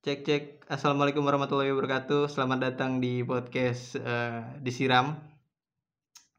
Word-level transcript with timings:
Cek 0.00 0.24
cek. 0.24 0.44
Assalamualaikum 0.64 1.20
warahmatullahi 1.20 1.76
wabarakatuh. 1.76 2.32
Selamat 2.32 2.72
datang 2.72 3.04
di 3.04 3.20
podcast 3.20 4.00
eh, 4.00 4.40
disiram. 4.64 5.12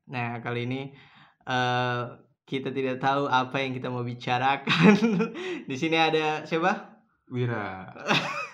Nah 0.10 0.42
kali 0.42 0.66
ini 0.66 0.90
eh, 1.46 2.02
kita 2.50 2.74
tidak 2.74 2.98
tahu 2.98 3.30
apa 3.30 3.62
yang 3.62 3.78
kita 3.78 3.94
mau 3.94 4.02
bicarakan. 4.02 4.98
di 5.70 5.76
sini 5.78 5.94
ada 5.94 6.42
siapa? 6.42 7.06
Wira. 7.30 7.86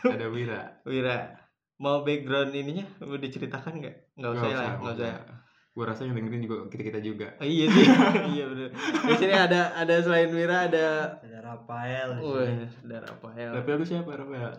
Ada 0.04 0.28
Wira. 0.28 0.76
Wira. 0.92 1.40
Mau 1.80 2.04
background 2.04 2.52
ininya? 2.52 2.84
Mau 3.00 3.16
diceritakan 3.16 3.80
nggak? 3.80 4.20
Nggak 4.20 4.32
usah 4.36 4.48
lah. 4.52 4.72
Nggak 4.76 4.96
usah. 5.00 5.37
Gue 5.78 5.86
rasa 5.86 6.10
yang 6.10 6.18
dengerin 6.18 6.42
juga 6.42 6.66
kita 6.74 6.84
kita 6.90 7.00
juga. 7.06 7.28
Oh, 7.38 7.46
iya 7.46 7.70
sih. 7.70 7.86
iya 8.34 8.50
benar. 8.50 8.74
Di 8.74 9.14
sini 9.14 9.34
ada 9.38 9.78
ada 9.78 9.96
selain 10.02 10.34
Wira 10.34 10.66
ada. 10.66 11.22
ada 11.22 11.38
Rafael 11.46 12.18
di 12.18 12.22
sini. 12.26 12.34
Wih, 12.34 12.66
ada 12.90 12.98
Rafael. 13.06 13.50
Rafael 13.54 13.78
lu 13.78 13.86
siapa 13.86 14.10
Rafael? 14.10 14.52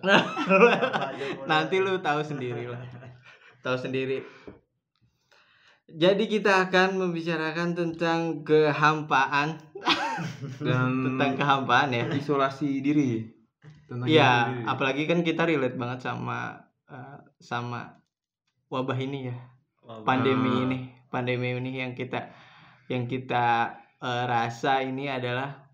Nanti 1.50 1.76
lu 1.82 1.98
tahu 1.98 2.22
sendiri 2.22 2.70
lah. 2.70 2.78
Tahu 3.66 3.74
sendiri. 3.74 4.22
Jadi 5.90 6.30
kita 6.30 6.70
akan 6.70 7.02
membicarakan 7.02 7.74
tentang 7.74 8.46
kehampaan, 8.46 9.58
Dan 10.62 11.02
tentang 11.02 11.34
kehampaan 11.34 11.90
ya. 11.90 12.06
isolasi 12.14 12.78
diri. 12.78 13.26
Tentang 13.90 14.06
Iya, 14.06 14.22
isolasi 14.22 14.54
diri. 14.54 14.64
apalagi 14.70 15.02
kan 15.10 15.18
kita 15.26 15.42
relate 15.42 15.74
banget 15.74 16.06
sama 16.06 16.54
eh, 16.86 17.18
sama 17.42 17.98
wabah 18.70 18.98
ini 19.00 19.32
ya, 19.32 19.36
pandemi 20.06 20.62
ini, 20.62 20.78
pandemi 21.08 21.56
ini 21.56 21.82
yang 21.82 21.92
kita 21.92 22.32
yang 22.88 23.04
kita 23.04 23.76
eh, 24.00 24.24
rasa 24.28 24.84
ini 24.84 25.08
adalah 25.08 25.68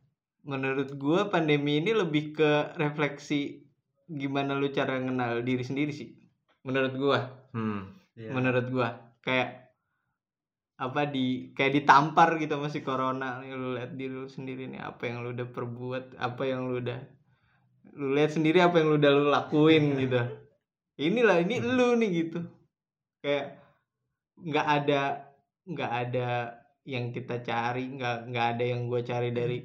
menurut 0.44 0.94
gua 0.98 1.30
pandemi 1.32 1.80
ini 1.80 1.94
lebih 1.94 2.36
ke 2.36 2.76
refleksi 2.76 3.64
gimana 4.04 4.52
lu 4.54 4.68
cara 4.68 5.00
kenal 5.00 5.40
diri 5.40 5.64
sendiri 5.64 5.92
sih. 5.94 6.10
Menurut 6.64 6.94
gua. 6.96 7.20
Hmm. 7.54 7.94
iya. 8.18 8.34
menurut 8.34 8.66
gua 8.66 8.98
kayak 9.22 9.64
apa 10.74 11.06
di 11.06 11.54
kayak 11.54 11.82
ditampar 11.82 12.34
gitu 12.42 12.58
masih 12.58 12.82
corona 12.82 13.38
nih 13.38 13.54
lu 13.54 13.78
lihat 13.78 13.94
diri 13.94 14.10
lu 14.10 14.26
sendiri 14.26 14.66
nih 14.66 14.82
apa 14.82 15.06
yang 15.06 15.22
lu 15.22 15.30
udah 15.30 15.46
perbuat 15.54 16.04
apa 16.18 16.42
yang 16.50 16.66
lu 16.66 16.82
udah 16.82 16.98
lu 17.94 18.18
lihat 18.18 18.34
sendiri 18.34 18.58
apa 18.58 18.82
yang 18.82 18.90
lu 18.90 18.98
udah 18.98 19.12
lu 19.14 19.24
lakuin 19.30 19.94
gitu 20.02 20.18
inilah 20.98 21.46
ini 21.46 21.62
lu 21.62 21.94
nih 21.94 22.10
gitu 22.10 22.42
kayak 23.22 23.63
nggak 24.36 24.66
ada 24.66 25.02
nggak 25.64 25.92
ada 25.92 26.28
yang 26.82 27.10
kita 27.10 27.40
cari 27.40 27.88
nggak 27.90 28.28
nggak 28.28 28.46
ada 28.52 28.64
yang 28.66 28.86
gua 28.86 29.00
cari 29.00 29.30
dari 29.30 29.58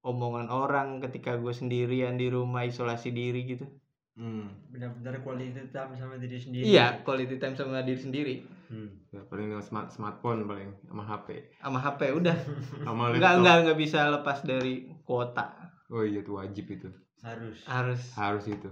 omongan 0.00 0.48
orang 0.48 0.98
ketika 1.00 1.36
gue 1.36 1.52
sendirian 1.52 2.14
di 2.14 2.26
rumah 2.26 2.62
isolasi 2.62 3.10
diri 3.10 3.42
gitu 3.48 3.66
Hmm. 4.12 4.44
benar-benar 4.68 5.24
quality 5.24 5.56
time 5.66 5.96
sama 5.96 6.20
diri 6.20 6.36
sendiri 6.36 6.64
iya 6.66 7.00
quality 7.00 7.36
time 7.36 7.54
sama 7.54 7.80
diri 7.80 7.96
sendiri 7.98 8.34
Hmm. 8.68 8.88
Ya, 9.08 9.20
paling 9.22 9.48
dengan 9.48 9.60
smart 9.60 9.88
smartphone 9.88 10.44
paling 10.44 10.72
sama 10.82 11.00
HP. 11.02 11.28
sama 11.54 11.76
HP 11.78 12.00
udah 12.10 12.36
Sama 12.86 13.08
Enggak, 13.08 13.20
laptop. 13.20 13.36
enggak, 13.38 13.56
enggak 13.58 13.78
bisa 13.78 14.00
lepas 14.10 14.38
dari 14.42 14.74
kuota. 15.02 15.46
Oh 15.88 16.00
iya 16.00 16.20
itu 16.20 16.32
wajib 16.32 16.66
itu. 16.70 16.88
harus 17.20 17.60
Harus 17.62 18.00
Harus 18.12 18.44
itu. 18.46 18.68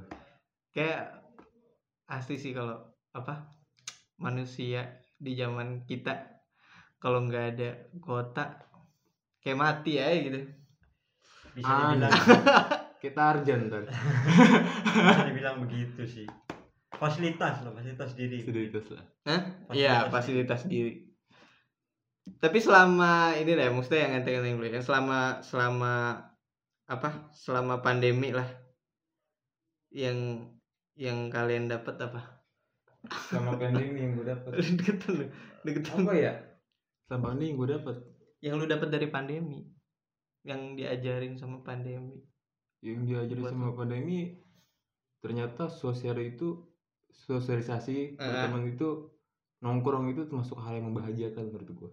kayak 0.70 1.20
asli 2.06 2.36
sih 2.36 2.52
kalau 2.52 2.80
apa 3.10 3.48
manusia 4.16 4.99
di 5.20 5.36
zaman 5.36 5.84
kita 5.84 6.40
kalau 6.96 7.28
nggak 7.28 7.44
ada 7.56 7.70
kuota 8.00 8.56
kayak 9.44 9.60
mati 9.60 10.00
aja 10.00 10.16
gitu. 10.16 10.40
bisa 11.52 11.68
Ah, 11.68 11.92
dibilang 11.92 12.12
Kita 13.04 13.20
Arjan 13.32 13.60
kan. 13.72 13.84
bisa 13.88 15.24
dibilang 15.28 15.56
begitu 15.64 16.04
sih 16.04 16.28
fasilitas 17.00 17.64
loh 17.64 17.72
fasilitas 17.72 18.12
diri 18.12 18.44
Sudah 18.44 18.60
itu 18.60 18.80
lah. 18.92 19.04
Hah? 19.24 19.40
Fasilitas 19.64 19.76
Iya, 19.80 19.96
fasilitas 20.12 20.60
diri. 20.68 20.92
Tapi 22.40 22.58
selama 22.60 23.34
ini 23.40 23.56
deh, 23.56 23.68
maksudnya 23.72 24.04
yang 24.06 24.14
enteng-enteng 24.20 24.54
dulu 24.60 24.68
ya. 24.68 24.80
Selama 24.84 25.40
selama 25.40 25.92
apa? 26.84 27.32
Selama 27.32 27.80
pandemi 27.80 28.36
lah. 28.36 28.46
Yang 29.90 30.46
yang 31.00 31.32
kalian 31.32 31.72
dapat 31.72 31.96
apa? 32.04 32.39
Sama 33.08 33.56
pandemi 33.56 33.98
yang 33.98 34.12
gue 34.14 34.26
dapat. 34.28 34.50
Deketan 34.78 35.12
lu. 35.16 35.26
Deketan. 35.64 36.04
Apa 36.04 36.12
ya? 36.12 36.32
Sama 37.06 37.32
ini 37.34 37.52
yang 37.52 37.58
gue 37.58 37.70
dapat. 37.72 37.96
yang 38.40 38.56
lu 38.56 38.64
dapat 38.64 38.88
dari 38.88 39.04
pandemi 39.06 39.68
yang 40.40 40.72
diajarin 40.72 41.36
sama 41.36 41.60
pandemi 41.60 42.16
Yang 42.80 43.00
diajarin 43.04 43.42
Buat 43.44 43.52
sama 43.52 43.68
pandemi 43.76 44.40
ternyata 45.20 45.68
sosial 45.68 46.16
itu 46.16 46.64
sosialisasi 47.12 48.16
Eh. 48.16 48.40
teman 48.40 48.64
itu 48.64 49.12
nongkrong 49.60 50.08
itu 50.08 50.24
termasuk 50.24 50.56
hal 50.56 50.80
yang 50.80 50.88
membahagiakan 50.88 51.52
menurut 51.52 51.68
gue. 51.68 51.90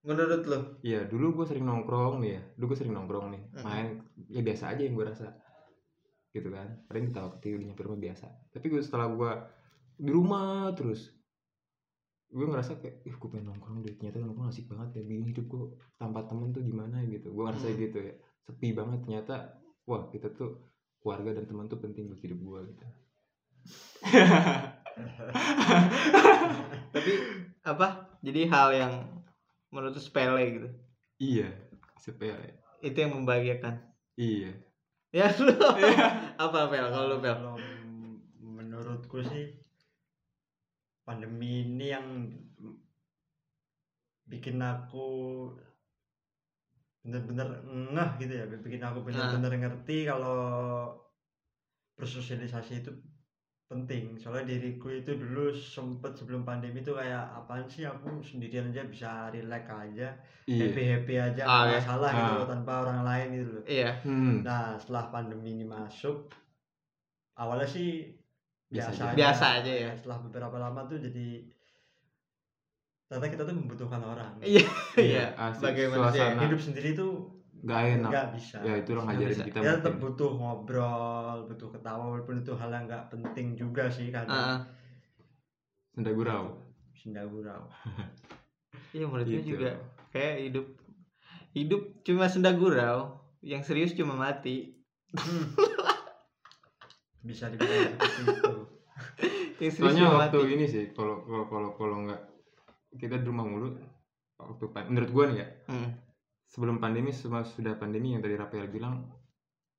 menurut 0.00 0.42
lo 0.48 0.58
Iya, 0.80 1.04
dulu 1.04 1.42
gue 1.42 1.46
sering 1.52 1.68
nongkrong 1.68 2.24
nih 2.24 2.30
ya. 2.32 2.42
Dulu 2.56 2.64
gue 2.72 2.78
sering 2.80 2.94
nongkrong 2.96 3.26
nih. 3.28 3.42
Mm-mm. 3.52 3.64
Main 3.68 3.86
ya 4.32 4.40
biasa 4.40 4.72
aja 4.72 4.80
yang 4.80 4.96
gue 4.96 5.04
rasa. 5.04 5.28
Gitu 6.32 6.48
kan. 6.48 6.80
Paling 6.88 7.12
ketawa 7.12 7.28
ketiwi 7.36 7.68
nyampe 7.68 7.84
rumah 7.84 8.00
biasa. 8.00 8.24
Tapi 8.48 8.66
gue 8.72 8.80
setelah 8.80 9.12
gue 9.12 9.30
di 9.98 10.10
rumah 10.14 10.70
terus 10.78 11.10
gue 12.28 12.44
ngerasa 12.44 12.78
kayak 12.78 13.08
ih 13.08 13.16
gue 13.16 13.28
pengen 13.28 13.50
nongkrong 13.50 13.82
deh. 13.82 13.96
Ternyata 13.98 14.20
nongkrong 14.22 14.48
asik 14.52 14.68
banget 14.70 15.00
ya 15.00 15.02
bingung 15.02 15.28
hidup 15.32 15.46
gue 15.48 15.64
tanpa 15.98 16.22
temen 16.28 16.54
tuh 16.54 16.62
gimana 16.62 17.02
ya 17.02 17.18
gitu. 17.18 17.34
Gue 17.34 17.44
ngerasa 17.48 17.68
Hmm. 17.72 17.80
gitu 17.82 17.98
ya 18.04 18.14
sepi 18.48 18.72
banget 18.72 19.04
ternyata 19.04 19.34
wah 19.84 20.08
kita 20.08 20.32
tuh 20.32 20.62
keluarga 21.02 21.36
dan 21.36 21.44
teman 21.44 21.68
tuh 21.68 21.80
penting 21.80 22.08
buat 22.08 22.20
hidup 22.20 22.38
gue 22.40 22.60
gitu. 22.72 22.84
Tapi 26.94 27.12
apa? 27.64 27.86
Jadi 28.24 28.40
hal 28.48 28.68
yang 28.74 28.92
menurut 29.70 29.94
lu 29.96 30.02
sepele 30.02 30.44
gitu? 30.52 30.68
Iya 31.20 31.48
sepele. 32.00 32.60
Itu 32.80 32.96
yang 32.98 33.12
membahagiakan? 33.18 33.74
Iya. 34.16 34.52
Ya 35.12 35.32
lu. 35.40 35.54
Apa 36.36 36.68
pel? 36.68 36.86
Kalau 36.92 37.06
lu 37.08 37.18
pel? 37.24 37.36
Menurutku 38.42 39.24
sih 39.24 39.47
pandemi 41.08 41.64
ini 41.64 41.86
yang 41.88 42.06
bikin 44.28 44.60
aku 44.60 45.08
bener-bener 47.00 47.48
ngeh 47.64 48.10
gitu 48.20 48.32
ya 48.36 48.44
bikin 48.60 48.82
aku 48.84 49.00
bener-bener 49.00 49.52
ngerti 49.56 50.04
kalau 50.04 50.92
bersosialisasi 51.96 52.84
itu 52.84 52.92
penting 53.68 54.16
soalnya 54.16 54.56
diriku 54.56 54.88
itu 54.92 55.16
dulu 55.16 55.52
sempet 55.52 56.16
sebelum 56.16 56.44
pandemi 56.44 56.80
itu 56.80 56.92
kayak 56.92 57.20
apaan 57.36 57.64
sih 57.68 57.84
aku 57.84 58.20
sendirian 58.24 58.72
aja 58.72 58.84
bisa 58.88 59.10
relax 59.28 59.64
aja 59.68 60.08
happy 60.48 60.80
iya 60.84 60.92
happy 60.96 61.14
aja 61.20 61.42
Ah, 61.44 61.64
nggak 61.64 61.68
ya. 61.68 61.76
masalah 61.80 62.10
gitu 62.12 62.28
Ah. 62.28 62.36
loh 62.40 62.48
tanpa 62.48 62.72
orang 62.84 63.00
lain 63.04 63.28
gitu 63.36 63.50
loh 63.56 63.64
iya 63.68 63.90
hmm. 64.04 64.36
Nah, 64.44 64.64
setelah 64.80 65.04
pandemi 65.12 65.48
ini 65.52 65.64
masuk, 65.68 66.32
awalnya 67.36 67.68
sih 67.68 68.17
Biasa 68.68 68.90
biasa, 68.90 69.02
aja. 69.02 69.16
Biasa 69.16 69.46
aja 69.58 69.72
ya. 69.74 69.90
Setelah 69.94 70.18
beberapa 70.22 70.56
lama 70.56 70.80
tuh 70.84 70.98
jadi 70.98 71.28
ternyata 73.08 73.28
kita 73.32 73.42
tuh 73.42 73.56
membutuhkan 73.56 74.00
orang. 74.04 74.32
iya 74.44 74.68
iya 75.00 75.32
manusia 75.88 76.28
Suasana. 76.28 76.42
Hidup 76.44 76.60
sendiri 76.60 76.92
tuh 76.92 77.12
nggak 77.58 77.80
enak 77.96 78.10
nggak 78.12 78.26
bisa. 78.36 78.56
ya 78.60 78.74
itu 78.76 78.90
Nggak 78.92 79.04
ngajarin 79.08 79.38
kita 79.48 79.58
Ya 79.58 79.72
tetap 79.74 79.94
butuh 79.98 80.30
ngobrol, 80.30 81.36
butuh 81.48 81.68
ketawa 81.72 82.04
walaupun 82.12 82.38
itu 82.38 82.52
hal 82.54 82.68
yang 82.68 82.84
nggak 82.84 83.04
penting 83.08 83.56
juga 83.56 83.88
sih 83.88 84.12
kadang. 84.12 84.62
senda 85.90 86.12
gurau 86.12 86.60
Senda 86.94 87.24
gurau. 87.24 87.66
iya 88.94 89.04
menurut 89.04 89.24
gue 89.24 89.40
Gitu. 89.40 89.56
juga 89.56 89.70
kayak 90.10 90.36
hidup 90.44 90.66
hidup 91.50 91.82
cuma 92.02 92.28
senda 92.28 92.52
gurau 92.52 93.16
yang 93.40 93.60
serius 93.60 93.92
cuma 93.92 94.14
mati 94.14 94.76
Bisa 97.24 97.50
dibilang 97.50 97.98
seperti 97.98 98.22
itu. 98.28 98.54
soalnya 99.78 100.06
waktu 100.14 100.38
ini 100.54 100.64
sih 100.70 100.94
kalau 100.94 101.26
kalau 101.26 101.46
kalau 101.50 101.70
kalau 101.74 101.96
nggak 102.06 102.20
kita 102.94 103.18
di 103.18 103.26
rumah 103.26 103.42
mulu 103.42 103.74
waktu 104.38 104.64
menurut 104.86 105.10
gua 105.10 105.24
nih 105.30 105.38
ya 105.42 105.46
Hmm. 105.66 105.90
sebelum 106.46 106.78
pandemi 106.78 107.10
sama 107.10 107.42
sudah 107.42 107.74
pandemi 107.74 108.14
yang 108.14 108.22
tadi 108.22 108.38
Rafael 108.38 108.70
bilang 108.70 109.02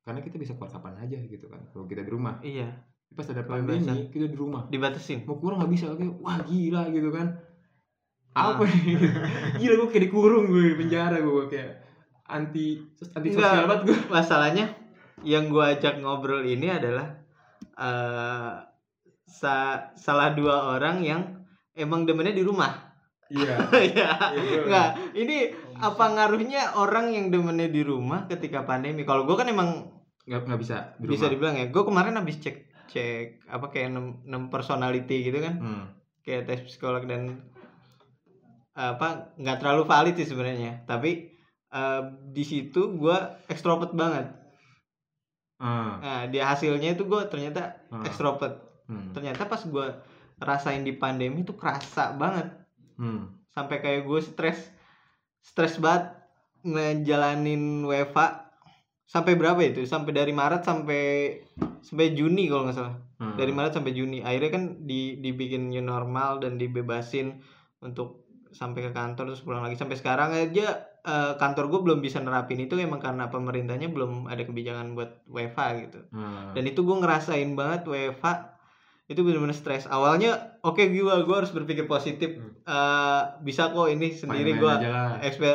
karena 0.04 0.20
kita 0.20 0.36
bisa 0.36 0.60
keluar 0.60 0.72
kapan 0.72 1.00
aja 1.00 1.18
gitu 1.24 1.48
kan 1.48 1.64
kalau 1.72 1.88
kita 1.88 2.04
di 2.04 2.12
rumah. 2.12 2.40
Iya. 2.44 2.68
Pas 3.16 3.26
ada 3.32 3.42
pandemi 3.48 4.08
kita 4.12 4.28
di 4.30 4.38
rumah. 4.38 4.68
Dibatasin. 4.70 5.26
Mau 5.26 5.40
keluar 5.40 5.64
nggak 5.64 5.72
bisa 5.72 5.86
kayak 5.96 6.14
wah 6.22 6.38
gila 6.44 6.84
gitu 6.92 7.10
kan. 7.10 7.28
Ah. 8.38 8.54
apa 8.54 8.62
nih 8.62 8.94
gila 9.60 9.74
gue 9.84 9.90
kayak 9.90 10.04
dikurung 10.06 10.46
gue 10.54 10.70
di 10.70 10.76
penjara 10.78 11.18
gue 11.18 11.50
kayak 11.50 11.82
anti 12.30 12.78
anti 13.18 13.30
sosial 13.34 13.66
banget 13.66 13.82
gue 13.90 13.98
masalahnya 14.06 14.66
yang 15.26 15.52
gua 15.52 15.76
ajak 15.76 16.00
ngobrol 16.00 16.46
ini 16.46 16.72
adalah 16.72 17.19
eh 17.80 18.52
sa- 19.24 19.94
salah 19.96 20.34
dua 20.34 20.76
orang 20.76 21.00
yang 21.00 21.22
emang 21.74 22.04
demennya 22.04 22.34
di 22.34 22.44
rumah. 22.44 22.92
iya 23.30 23.56
ya. 23.56 23.58
Iya, 24.36 24.60
Enggak, 24.66 24.90
ini 25.14 25.38
apa 25.78 26.06
ngaruhnya 26.10 26.76
orang 26.76 27.14
yang 27.14 27.30
demennya 27.30 27.70
di 27.70 27.82
rumah 27.82 28.26
ketika 28.26 28.62
pandemi? 28.64 29.06
Kalau 29.06 29.24
gua 29.24 29.38
kan 29.38 29.48
emang 29.48 29.86
nggak 30.26 30.46
nggak 30.46 30.60
bisa 30.60 30.78
di 30.98 31.06
bisa 31.08 31.26
rumah. 31.26 31.32
dibilang 31.32 31.56
ya, 31.56 31.66
gua 31.70 31.84
kemarin 31.86 32.18
habis 32.18 32.38
cek 32.38 32.58
cek 32.88 33.46
apa 33.48 33.70
kayak 33.70 33.94
6, 33.94 34.26
6 34.26 34.50
personality 34.50 35.24
gitu 35.24 35.40
kan 35.40 35.56
Hmm. 35.56 35.86
kayak 36.20 36.46
tes 36.46 36.66
psikolog 36.66 37.06
dan 37.06 37.38
apa 38.72 39.08
nggak 39.36 39.60
terlalu 39.60 39.84
valid 39.84 40.16
sih 40.16 40.26
sebenarnya 40.26 40.86
tapi 40.86 41.30
eh, 41.70 42.02
di 42.28 42.42
situ 42.42 42.96
gue 42.96 43.18
ekstrovert 43.46 43.92
banget 43.92 44.32
Ah. 45.60 46.00
nah 46.00 46.20
di 46.26 46.40
hasilnya 46.40 46.96
itu 46.96 47.04
gue 47.04 47.22
ternyata 47.28 47.76
Ah. 47.92 48.04
ekstrovert 48.04 48.56
Hmm. 48.88 49.14
ternyata 49.14 49.46
pas 49.46 49.62
gue 49.62 49.88
rasain 50.40 50.82
di 50.82 50.96
pandemi 50.96 51.44
itu 51.44 51.54
kerasa 51.54 52.16
banget 52.16 52.48
Hmm. 52.96 53.28
sampai 53.52 53.80
kayak 53.80 54.08
gue 54.08 54.20
stres 54.24 54.72
stres 55.40 55.78
banget 55.78 56.16
ngejalanin 56.64 57.84
WFA 57.84 58.50
sampai 59.04 59.34
berapa 59.36 59.60
itu 59.62 59.84
sampai 59.84 60.12
dari 60.12 60.32
Maret 60.32 60.62
sampai 60.64 61.04
sampai 61.82 62.14
Juni 62.14 62.46
kalau 62.48 62.68
nggak 62.68 62.78
salah 62.78 62.96
Hmm. 63.20 63.36
dari 63.36 63.52
Maret 63.52 63.76
sampai 63.76 63.92
Juni 63.92 64.24
akhirnya 64.24 64.52
kan 64.56 64.64
di 64.88 65.20
dibikin 65.20 65.68
new 65.68 65.84
normal 65.84 66.40
dan 66.40 66.56
dibebasin 66.56 67.36
untuk 67.84 68.24
sampai 68.50 68.90
ke 68.90 68.92
kantor 68.92 69.30
terus 69.30 69.44
pulang 69.44 69.62
lagi 69.62 69.76
sampai 69.76 70.00
sekarang 70.00 70.32
aja 70.32 70.89
eh, 71.10 71.34
kantor 71.36 71.66
gue 71.68 71.80
belum 71.84 72.00
bisa 72.00 72.20
nerapin 72.20 72.60
itu 72.60 72.78
emang 72.78 72.98
karena 72.98 73.26
pemerintahnya 73.28 73.88
belum 73.88 74.26
ada 74.26 74.40
kebijakan 74.40 74.94
buat 74.94 75.26
WFA 75.26 75.68
gitu 75.82 76.00
Hmm. 76.10 76.54
dan 76.54 76.64
itu 76.64 76.80
gue 76.80 76.96
ngerasain 76.96 77.50
banget 77.52 77.82
WFA 77.84 78.56
itu 79.08 79.20
bener-bener 79.20 79.52
stres 79.52 79.86
awalnya 79.86 80.38
oke 80.62 80.78
gue 80.78 80.94
gue 81.02 81.36
harus 81.36 81.50
berpikir 81.50 81.86
positif 81.86 82.38
Hmm. 82.38 82.54
Eh, 82.64 83.22
bisa 83.42 83.70
kok 83.70 83.88
ini 83.88 84.14
sendiri 84.14 84.54
gue 84.56 84.74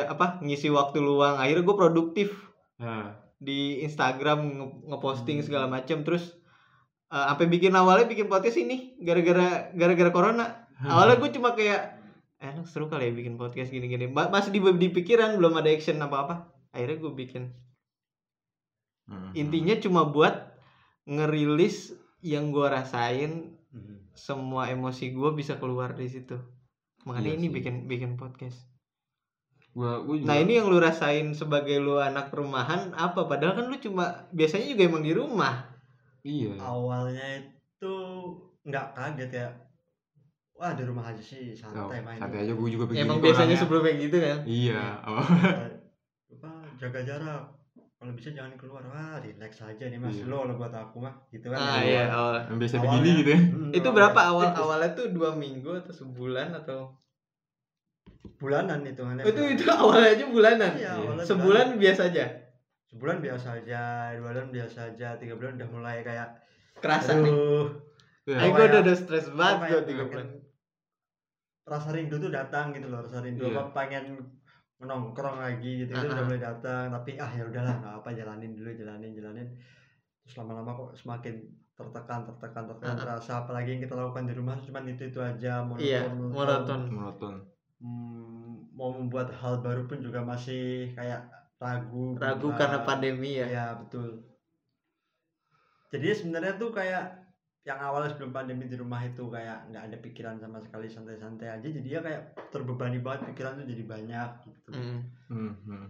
apa 0.04 0.26
ngisi 0.40 0.66
waktu 0.68 0.98
luang 0.98 1.36
akhirnya 1.36 1.62
gue 1.62 1.76
produktif 1.76 2.28
Ah. 2.76 3.14
di 3.36 3.78
Instagram 3.80 4.38
nge- 4.50 4.74
ngeposting 4.88 5.38
Hmm. 5.38 5.46
segala 5.46 5.66
macam 5.68 6.02
terus 6.02 6.34
eh, 7.06 7.24
sampai 7.24 7.46
bikin 7.46 7.70
awalnya 7.72 8.04
bikin 8.04 8.26
podcast 8.26 8.56
ini 8.56 8.98
gara-gara 8.98 9.70
gara-gara 9.70 10.10
corona 10.10 10.66
awalnya 10.82 11.16
gue 11.16 11.30
cuma 11.30 11.52
kayak 11.52 11.93
enak 12.44 12.66
seru 12.68 12.86
kali 12.86 13.08
ya 13.08 13.12
bikin 13.12 13.34
podcast 13.34 13.72
gini-gini 13.72 14.06
Ma- 14.06 14.28
masih 14.28 14.52
di, 14.52 14.60
di 14.60 14.88
pikiran 14.92 15.40
belum 15.40 15.56
ada 15.56 15.68
action 15.68 15.96
apa-apa 15.98 16.34
akhirnya 16.70 16.98
gue 17.00 17.12
bikin 17.14 17.44
Hmm. 19.04 19.36
intinya 19.36 19.76
cuma 19.76 20.08
buat 20.08 20.32
ngerilis 21.04 21.92
yang 22.24 22.48
gue 22.50 22.64
rasain 22.64 23.52
Hmm. 23.68 24.00
semua 24.16 24.70
emosi 24.70 25.12
gue 25.12 25.30
bisa 25.34 25.58
keluar 25.58 25.92
di 25.92 26.08
situ 26.08 26.40
makanya 27.04 27.34
Iya 27.34 27.36
ini 27.36 27.46
sih. 27.50 27.52
bikin 27.52 27.74
bikin 27.84 28.10
podcast 28.16 28.64
Gua, 29.74 30.00
gua 30.00 30.14
juga, 30.14 30.30
nah 30.30 30.38
ini 30.38 30.56
yang 30.56 30.70
lu 30.70 30.78
rasain 30.78 31.34
sebagai 31.34 31.82
lu 31.82 31.98
anak 31.98 32.30
rumahan 32.30 32.94
apa 32.94 33.26
padahal 33.26 33.58
kan 33.58 33.66
lu 33.66 33.76
cuma 33.76 34.24
biasanya 34.30 34.70
juga 34.70 34.82
emang 34.86 35.02
di 35.02 35.12
rumah 35.12 35.66
iya. 36.22 36.54
awalnya 36.62 37.42
itu 37.42 37.94
nggak 38.62 38.86
kaget 38.94 39.30
ya 39.34 39.48
wah 40.54 40.72
di 40.72 40.82
rumah 40.82 41.04
aja 41.04 41.18
sih 41.20 41.50
Oh, 41.52 41.58
santai 41.84 41.98
main 42.00 42.16
santai 42.16 42.38
aja. 42.42 42.52
Gue 42.52 42.68
juga 42.68 42.84
begitu. 42.86 43.02
emang 43.02 43.18
biasanya 43.18 43.42
orangnya. 43.48 43.60
sebelumnya 43.60 43.92
gitu 43.98 44.16
kan? 44.16 44.38
Iya. 44.44 44.82
Oh. 45.02 45.26
apa 46.34 46.50
jaga 46.76 47.00
jarak. 47.02 47.42
Kalau 47.94 48.12
bisa 48.12 48.28
jangan 48.30 48.52
keluar. 48.54 48.84
Wah 48.84 49.16
relax 49.18 49.52
aja 49.60 49.84
nih 49.84 49.96
mas. 49.96 50.12
Iya. 50.12 50.24
lo 50.26 50.36
kalau 50.40 50.54
buat 50.56 50.72
aku 50.72 50.96
mah 51.00 51.14
gitu 51.28 51.46
kan. 51.48 51.56
Ah 51.56 51.78
ya. 51.78 51.84
iya. 51.84 52.02
awal 52.08 52.34
Yang 52.44 52.58
biasa 52.58 52.74
Awalnya- 52.74 52.86
begini 52.92 53.10
gitu 53.16 53.30
ya. 53.30 53.40
Hmm, 53.42 53.70
itu 53.72 53.88
berapa? 53.90 54.20
Awal 54.24 54.48
awalnya 54.54 54.90
tuh 54.92 55.06
dua 55.10 55.30
minggu 55.34 55.70
atau 55.74 55.92
sebulan 55.92 56.48
atau? 56.54 56.80
Bulanan 58.34 58.82
hitungannya 58.82 59.24
itu 59.24 59.42
itu 59.54 59.64
awalnya 59.66 60.10
aja 60.10 60.24
bulanan? 60.26 60.72
Iya, 60.74 60.90
awalnya 60.94 61.24
sebulan 61.24 61.66
biasa 61.76 62.02
aja? 62.10 62.24
Sebulan 62.86 63.18
biasa 63.18 63.48
aja 63.56 63.82
dua 64.12 64.30
bulan 64.30 64.48
biasa 64.50 64.78
aja 64.86 65.08
tiga 65.16 65.34
bulan 65.34 65.56
udah 65.56 65.68
mulai 65.70 65.96
kayak 66.02 66.28
kerasa 66.76 67.16
nih. 67.16 67.30
Aduh 67.30 67.66
Iya. 68.24 68.40
Ayo 68.40 68.50
gue 68.50 68.64
udah, 68.64 68.80
udah 68.80 68.96
stres 68.96 69.26
banget 69.30 69.56
gue 69.66 69.80
tiga 69.84 70.04
pengen- 70.04 70.10
bulan 70.10 70.26
rasa 71.64 71.88
rindu 71.90 72.16
tuh 72.16 72.28
datang 72.28 72.70
gitu 72.70 72.86
loh 72.86 73.00
rasa 73.00 73.20
rindu 73.20 73.48
Iya. 73.48 73.56
apa 73.56 73.62
pengen 73.74 74.20
nongkrong 74.76 75.40
lagi 75.40 75.80
gitu 75.80 75.90
itu 75.90 76.06
udah 76.06 76.24
mulai 76.24 76.42
datang 76.42 76.92
tapi 76.92 77.16
ah 77.16 77.30
ya 77.30 77.48
udahlah 77.48 77.74
nggak 77.80 77.94
apa 78.04 78.08
jalanin 78.12 78.52
dulu 78.52 78.68
jalanin 78.70 79.10
jalanin 79.12 79.48
terus 80.20 80.34
lama-lama 80.36 80.76
kok 80.76 80.90
semakin 80.92 81.40
tertekan 81.72 82.28
tertekan 82.28 82.68
tertekan 82.68 82.92
Ah-ah. 82.92 83.00
terasa 83.00 83.32
apalagi 83.40 83.74
yang 83.74 83.82
kita 83.82 83.96
lakukan 83.96 84.28
di 84.28 84.34
rumah 84.36 84.60
cuma 84.60 84.84
itu 84.84 85.08
itu 85.08 85.18
aja 85.18 85.64
monoton 85.64 85.82
iya 85.82 86.00
monoton. 86.04 86.30
monoton 86.30 86.80
Monoton. 86.92 87.34
Hmm, 87.80 88.52
mau 88.72 88.92
membuat 88.92 89.32
hal 89.32 89.58
baru 89.58 89.84
pun 89.84 89.98
juga 89.98 90.20
masih 90.20 90.92
kayak 90.92 91.24
ragu 91.56 92.14
ragu 92.14 92.48
buka. 92.48 92.60
karena 92.60 92.78
pandemi 92.82 93.40
ya 93.40 93.46
Iya 93.46 93.66
betul. 93.80 94.20
Jadi 95.88 96.06
sebenarnya 96.10 96.54
tuh 96.56 96.70
kayak 96.70 97.23
yang 97.64 97.78
awalnya 97.78 98.08
sebelum 98.08 98.30
pandemi 98.30 98.64
di 98.64 98.76
rumah 98.76 99.00
itu 99.00 99.24
kayak 99.26 99.68
nggak 99.68 99.84
ada 99.84 99.96
pikiran 99.98 100.36
sama 100.36 100.60
sekali 100.60 100.84
santai-santai 100.84 101.48
aja 101.50 101.64
jadi 101.66 101.88
ya 101.90 102.00
kayak 102.00 102.22
terbebani 102.48 103.00
banget 103.00 103.32
pikiran 103.32 103.56
tuh 103.56 103.66
jadi 103.66 103.84
banyak 103.84 104.28
gitu. 104.44 104.68
Mm. 104.70 104.98
Hmm, 105.26 105.52
hmm. 105.62 105.86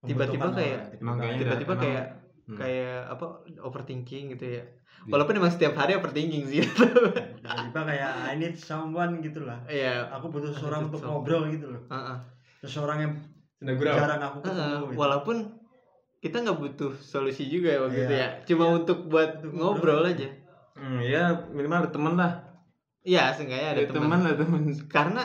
Tiba-tiba 0.00 0.46
kayak- 0.50 1.00
tiba-tiba 1.34 1.74
kayak 1.74 2.04
Hmm. 2.44 2.56
kayak 2.56 3.04
apa 3.06 3.26
overthinking 3.58 4.32
gitu 4.32 4.46
ya 4.50 4.64
Iya. 4.98 5.10
walaupun 5.10 5.36
emang 5.36 5.48
setiap 5.48 5.76
hari 5.76 5.92
overthinking 5.94 6.44
sih 6.46 6.64
tiba-tiba 7.38 7.80
kayak 7.82 8.10
I 8.24 8.36
need 8.36 8.56
someone 8.56 9.20
gitu 9.20 9.44
lah. 9.44 9.60
iya 9.66 10.08
Aku 10.10 10.28
butuh 10.28 10.48
seorang 10.50 10.86
untuk 10.86 10.96
someone. 10.98 11.20
ngobrol 11.20 11.44
gitu 11.50 11.68
loh. 11.68 11.82
Heeh. 11.86 12.16
Seseorang 12.58 12.98
yang 12.98 13.12
Snagurau. 13.54 13.92
jarang 13.92 14.20
aku 14.22 14.36
ketemu. 14.40 14.56
Heeh, 14.56 14.78
gitu. 14.82 14.96
walaupun 14.96 15.36
kita 16.18 16.36
nggak 16.38 16.58
butuh 16.58 16.92
solusi 16.94 17.46
juga 17.46 17.68
ya 17.70 17.80
waktu 17.80 17.96
Iya. 17.96 18.04
itu 18.04 18.14
ya 18.14 18.28
cuma 18.44 18.64
Iya. 18.66 18.74
untuk 18.76 18.98
buat 19.06 19.30
Untuk 19.38 19.52
ngobrol 19.54 20.00
ngobrol. 20.00 20.10
aja 20.10 20.28
Hmm, 20.78 20.98
ya 21.00 21.22
minimal 21.48 21.78
ada 21.80 21.90
temen 21.90 22.14
lah. 22.14 22.32
iya 23.00 23.30
seenggaknya 23.30 23.68
ada 23.68 23.80
Ada 23.80 23.88
teman 23.88 24.02
teman 24.04 24.20
lah 24.20 24.34
temen. 24.36 24.62
karena 24.86 25.22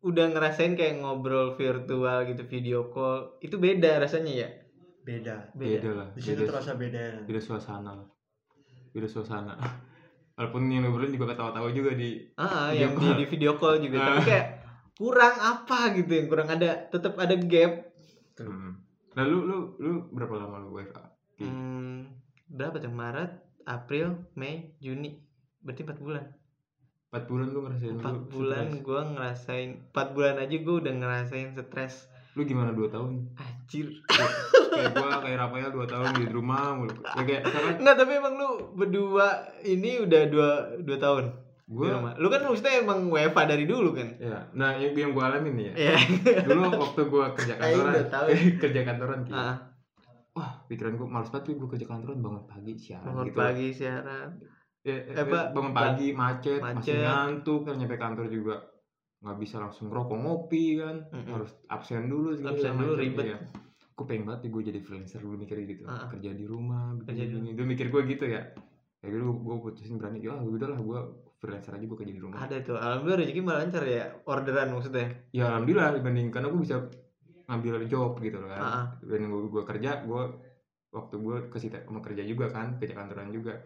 udah 0.00 0.26
ngerasain 0.28 0.74
kayak 0.74 0.98
ngobrol 0.98 1.54
virtual 1.54 2.18
gitu 2.24 2.42
video 2.44 2.88
call 2.88 3.38
itu 3.38 3.56
beda 3.56 3.98
rasanya 3.98 4.32
ya 4.36 4.48
beda. 5.00 5.36
beda, 5.52 5.78
Beda 5.78 5.90
lah. 5.94 6.08
Di 6.12 6.20
situ 6.20 6.40
Beda, 6.40 6.50
terasa 6.52 6.72
beda. 6.74 7.04
beda 7.22 7.40
suasana 7.40 7.90
lah. 7.94 8.08
Beda 8.90 9.06
suasana. 9.06 9.54
Walaupun 10.36 10.66
yang 10.66 10.84
ngobrolin 10.84 11.10
juga 11.10 11.32
ketawa-tawa 11.32 11.68
juga 11.70 11.90
di 11.92 12.22
ah 12.34 12.68
Video 12.68 12.78
yang 12.80 12.92
di, 12.92 12.98
call. 13.00 13.14
di 13.14 13.24
video 13.26 13.52
call 13.54 13.76
juga 13.78 13.96
tapi 13.98 14.12
Ah. 14.12 14.24
kayak 14.24 14.46
kurang 14.94 15.34
apa 15.36 15.78
gitu 15.94 16.10
yang 16.12 16.26
kurang 16.26 16.48
ada 16.48 16.68
tetap 16.86 17.14
ada 17.16 17.34
gap 17.36 17.72
Hmm. 18.36 18.70
Nah 19.12 19.24
lu 19.24 19.38
lu 19.74 20.06
berapa 20.08 20.30
lama 20.36 20.58
lu 20.60 20.70
WFA? 20.72 21.02
Hmm, 21.38 22.06
berapa 22.46 22.78
tuh 22.78 22.86
Maret 22.88 23.47
April 23.68 24.24
Mei 24.32 24.72
Juni 24.80 25.20
berarti 25.60 25.84
empat 25.84 26.00
bulan 26.00 26.24
4 27.08 27.24
bulan 27.24 27.46
lu 27.52 27.60
ngerasain 27.64 27.94
empat 28.00 28.14
lu 28.16 28.24
bulan 28.32 28.66
gue 28.80 29.00
ngerasain 29.16 29.70
empat 29.92 30.08
bulan 30.12 30.34
aja 30.40 30.56
gue 30.56 30.74
udah 30.80 30.94
ngerasain 30.96 31.48
stres 31.52 32.08
Lu 32.36 32.46
gimana 32.46 32.70
2 32.70 32.86
tahun? 32.88 33.34
anjir 33.34 33.86
kayak 34.06 34.94
gua 34.94 35.18
kayak 35.18 35.38
Rafael 35.42 35.70
2 35.74 35.90
tahun 35.90 36.08
di 36.22 36.26
rumah 36.30 36.78
mulu. 36.78 36.94
Ya 37.02 37.22
kayak 37.26 37.42
misalkan 37.50 37.74
Enggak 37.82 37.96
tapi 37.98 38.12
emang 38.14 38.34
lu 38.38 38.48
berdua 38.78 39.26
ini 39.66 40.06
udah 40.06 40.22
dua 40.30 40.50
dua 40.78 40.96
tahun 41.02 41.24
di 41.66 41.74
gua. 41.74 42.14
Lu 42.14 42.30
kan 42.30 42.46
maksudnya 42.46 42.78
emang 42.78 43.10
WFA 43.10 43.42
dari 43.42 43.66
dulu 43.66 43.90
kan? 43.90 44.08
ya 44.22 44.38
nah 44.54 44.70
yang, 44.78 44.94
yang 44.94 45.10
gua 45.10 45.34
alamin 45.34 45.52
nih 45.58 45.64
ya. 45.66 45.72
Iya. 45.74 45.96
Dulu 46.46 46.60
waktu 46.78 47.00
gua 47.10 47.34
kerja 47.34 47.58
Aing 47.64 47.82
kantoran. 47.82 48.38
kerja 48.62 48.80
kantoran 48.86 49.18
Ki. 49.26 49.32
Ah, 49.34 49.56
Wah, 50.38 50.62
pikiran 50.64 50.94
gua 50.94 51.08
males 51.10 51.28
banget 51.28 51.52
gua 51.52 51.68
kerja 51.68 51.86
kantoran 51.86 52.18
bangun 52.18 52.44
pagi 52.44 52.72
siaran 52.74 53.04
bangun 53.04 53.26
gitu. 53.26 53.36
pagi 53.36 53.66
siaran. 53.70 54.28
Ya, 54.80 54.94
Eh, 55.04 55.26
Pak, 55.26 55.44
bangun 55.50 55.72
pagi 55.72 56.08
macet, 56.12 56.58
macet. 56.58 56.78
masih 56.78 56.94
ngantuk 57.02 57.60
kan 57.62 57.74
nyampe 57.74 57.96
kantor 57.96 58.26
juga 58.28 58.56
nggak 59.18 59.36
bisa 59.36 59.58
langsung 59.58 59.90
ngerokok 59.90 60.14
ngopi 60.16 60.78
kan 60.78 60.96
Mm-mm. 61.10 61.32
harus 61.34 61.50
absen 61.66 62.06
dulu 62.06 62.32
segala 62.32 62.54
Absen 62.54 62.72
dulu, 62.72 62.92
ribet. 62.94 63.26
Iya. 63.26 63.38
Gue 63.92 64.06
pengen 64.06 64.24
banget 64.24 64.46
gue 64.46 64.62
jadi 64.64 64.78
freelancer 64.78 65.18
dulu 65.18 65.34
mikirnya 65.36 65.66
gitu 65.68 65.82
Ah. 65.84 66.06
kerja 66.06 66.30
di 66.30 66.46
rumah 66.46 66.94
Kerja 67.02 67.24
di 67.24 67.34
gini. 67.34 67.50
Dulu 67.52 67.66
mikir 67.66 67.90
gue 67.90 68.02
gitu 68.06 68.24
ya 68.24 68.46
kayak 68.96 69.10
gitu 69.10 69.30
gue 69.32 69.56
putusin 69.60 69.94
berani 69.94 70.18
ya 70.20 70.34
udah 70.34 70.68
lah 70.68 70.78
gue 70.78 70.98
freelancer 71.36 71.70
aja 71.72 71.82
gue 71.82 71.98
kerja 71.98 72.12
di 72.12 72.22
rumah 72.22 72.38
Ada 72.40 72.56
tuh. 72.62 72.78
Alhamdulillah 72.78 73.18
rezeki 73.20 73.40
malah 73.42 73.58
lancar 73.60 73.82
ya. 73.84 74.04
Orderan 74.24 74.68
maksudnya. 74.70 75.06
ya 75.28 75.44
alhamdulillah 75.48 75.88
dibanding 75.92 76.28
karena 76.30 76.46
gue 76.48 76.60
bisa 76.62 76.76
ngambil 77.48 77.88
job 77.88 78.20
gitu 78.20 78.36
loh 78.36 78.48
kan. 78.48 78.60
Ah, 78.60 78.68
ah. 78.68 78.84
dibanding 79.00 79.30
gue, 79.32 79.42
gue 79.48 79.64
kerja 79.64 79.90
gue 80.04 80.22
waktu 80.88 81.14
gue 81.16 81.36
ke 81.48 81.56
situ 81.58 81.76
mau 81.88 82.00
kerja 82.00 82.22
juga 82.22 82.48
kan 82.48 82.76
kerja 82.76 82.94
kantoran 82.94 83.32
juga. 83.32 83.56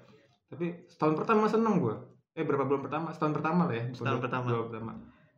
Tapi 0.46 0.86
setahun 0.86 1.18
pertama 1.18 1.50
seneng 1.50 1.82
gue 1.82 1.96
eh 2.32 2.46
berapa 2.46 2.64
bulan 2.64 2.80
pertama? 2.80 3.10
Setahun 3.10 3.34
pertama 3.34 3.62
lah 3.68 3.74
ya. 3.74 3.84
Setahun 3.90 4.16
dua- 4.16 4.24
pertama. 4.24 4.46
dua 4.48 4.62
pertama. 4.70 4.90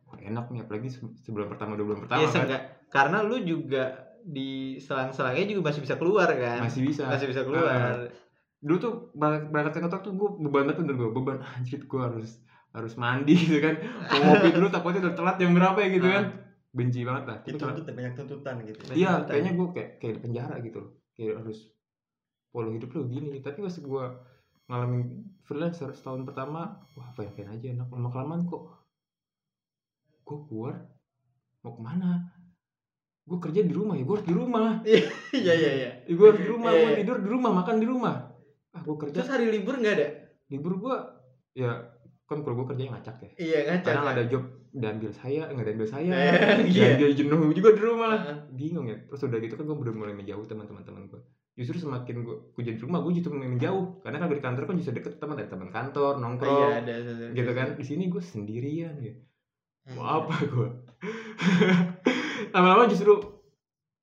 Wah, 0.05 0.19
enak 0.21 0.45
nih 0.47 0.61
apalagi 0.61 0.87
se- 0.87 1.17
sebulan 1.19 1.49
pertama 1.49 1.73
dua 1.73 1.85
bulan 1.89 2.01
pertama 2.05 2.19
Iya 2.21 2.29
kan. 2.31 2.61
karena 2.87 3.17
lu 3.19 3.37
juga 3.41 3.83
di 4.21 4.77
selang-selangnya 4.79 5.45
juga 5.51 5.61
masih 5.69 5.81
bisa 5.81 5.95
keluar 5.97 6.29
kan? 6.29 6.61
masih 6.61 6.81
bisa. 6.85 7.09
Masih 7.09 7.27
bisa 7.27 7.41
keluar. 7.41 8.13
dulu 8.65 8.77
tuh 8.81 8.93
berangkat 9.13 9.73
ke 9.73 9.81
kantor 9.83 9.99
tuh 10.01 10.13
gue 10.13 10.29
beban 10.41 10.65
banget 10.69 10.85
gue 10.87 11.09
beban. 11.11 11.37
Anjir 11.57 11.81
gue 11.81 12.01
harus 12.01 12.37
harus 12.71 12.93
mandi 12.95 13.33
gitu 13.33 13.57
kan. 13.57 13.75
Mau 14.13 14.21
ngopi 14.21 14.49
dulu 14.53 14.67
takutnya 14.69 15.01
udah 15.09 15.15
telat 15.17 15.35
jam 15.41 15.51
berapa 15.51 15.77
ya 15.81 15.89
gitu 15.89 16.05
Ah. 16.05 16.13
kan 16.13 16.25
benci 16.75 17.01
banget 17.01 17.23
lah. 17.25 17.37
Kalau- 17.39 17.71
dituntut 17.71 17.85
banyak 17.87 18.13
tuntutan 18.13 18.55
gitu 18.61 18.79
Banyak 18.83 18.97
iya 18.97 19.11
tuntutan. 19.15 19.27
kayaknya 19.31 19.51
gue 19.53 19.67
kayak 19.71 19.89
kayak 19.97 20.13
di 20.13 20.21
penjara 20.21 20.55
gitu 20.59 20.77
loh. 20.77 20.91
Kayak 21.15 21.33
harus 21.39 21.59
pola 22.51 22.69
hidup 22.69 22.89
lu 22.91 23.01
gini. 23.07 23.39
Tapi 23.39 23.57
pas 23.59 23.71
gue 23.73 24.05
ngalamin 24.65 25.01
freelancer 25.41 25.89
setahun 25.89 26.21
pertama 26.23 26.61
wah 26.93 27.09
fine 27.13 27.31
fine 27.31 27.49
aja 27.49 27.67
enak. 27.71 27.87
Lama 27.87 28.09
kelamaan 28.09 28.43
kok. 28.43 28.63
Gue 30.21 30.37
keluar 30.43 30.75
mau 31.61 31.71
ke 31.71 31.81
mana? 31.81 32.11
Gue 33.23 33.39
kerja 33.39 33.61
di 33.61 33.71
rumah 33.71 33.95
ya 33.95 34.03
gue 34.03 34.15
harus 34.15 34.27
di 34.27 34.35
rumah. 34.35 34.83
Iya 34.83 35.01
iya 35.33 35.53
iya 35.55 35.71
ya, 35.73 35.89
gue 36.05 36.25
harus 36.25 36.41
di 36.41 36.49
rumah 36.49 36.69
Iya, 36.69 36.77
gue 36.77 36.91
iya. 36.91 36.97
tidur 36.99 37.17
di 37.17 37.29
rumah 37.29 37.51
makan 37.53 37.75
di 37.79 37.87
rumah. 37.87 38.15
Ah 38.69 38.81
gue 38.83 38.95
kerja. 38.95 39.15
Terus 39.15 39.31
hari 39.31 39.45
libur 39.49 39.79
nggak 39.79 39.95
ada? 39.95 40.07
Libur 40.51 40.73
gue 40.75 40.95
ya 41.55 41.71
kan 42.25 42.41
kalau 42.41 42.57
gue 42.57 42.65
kerjanya 42.73 42.97
ngacak 42.97 43.15
ya. 43.21 43.29
Iya 43.37 43.59
ngacak 43.69 43.85
kadang 43.93 44.07
ada 44.09 44.23
job 44.25 44.43
diambil 44.73 45.11
saya 45.13 45.45
nggak 45.53 45.65
diambil 45.69 45.89
saya. 45.89 46.09
Eh, 46.09 46.33
dan 46.41 46.59
iya. 46.65 46.97
dia 46.97 47.09
jenuh 47.13 47.53
juga 47.53 47.77
di 47.77 47.81
rumah 47.85 48.17
Heeh. 48.17 48.37
bingung 48.57 48.89
ya. 48.89 48.97
Terus 49.05 49.29
udah 49.29 49.37
gitu 49.37 49.53
kan 49.53 49.63
gue 49.69 49.77
udah 49.77 49.93
mulai 49.93 50.13
menjauh 50.17 50.45
teman-teman 50.49 50.81
teman 50.81 51.05
gue 51.05 51.21
justru 51.55 51.87
semakin 51.87 52.27
gue 52.27 52.35
gue 52.51 52.63
jadi 52.67 52.75
di 52.75 52.83
rumah 52.83 52.99
gue 53.05 53.13
justru 53.13 53.29
mulai 53.29 53.53
menjauh. 53.53 54.01
Karena 54.01 54.17
kalau 54.17 54.33
di 54.33 54.41
kantor 54.41 54.63
kan 54.65 54.75
justru 54.81 54.93
deket 54.97 55.13
teman 55.21 55.37
dari 55.37 55.49
teman 55.53 55.69
kantor 55.69 56.13
nongkrong. 56.17 56.57
Iya 56.57 56.67
ada 56.81 56.93
ada- 56.97 57.31
gitu 57.37 57.51
kan. 57.53 57.67
Di 57.77 57.85
sini 57.85 58.03
gue 58.09 58.21
sendirian 58.25 58.95
ya. 58.97 59.13
Mau 59.93 60.25
apa 60.25 60.33
gue 60.41 60.69
lama-lama 62.57 62.89
justru 62.89 63.21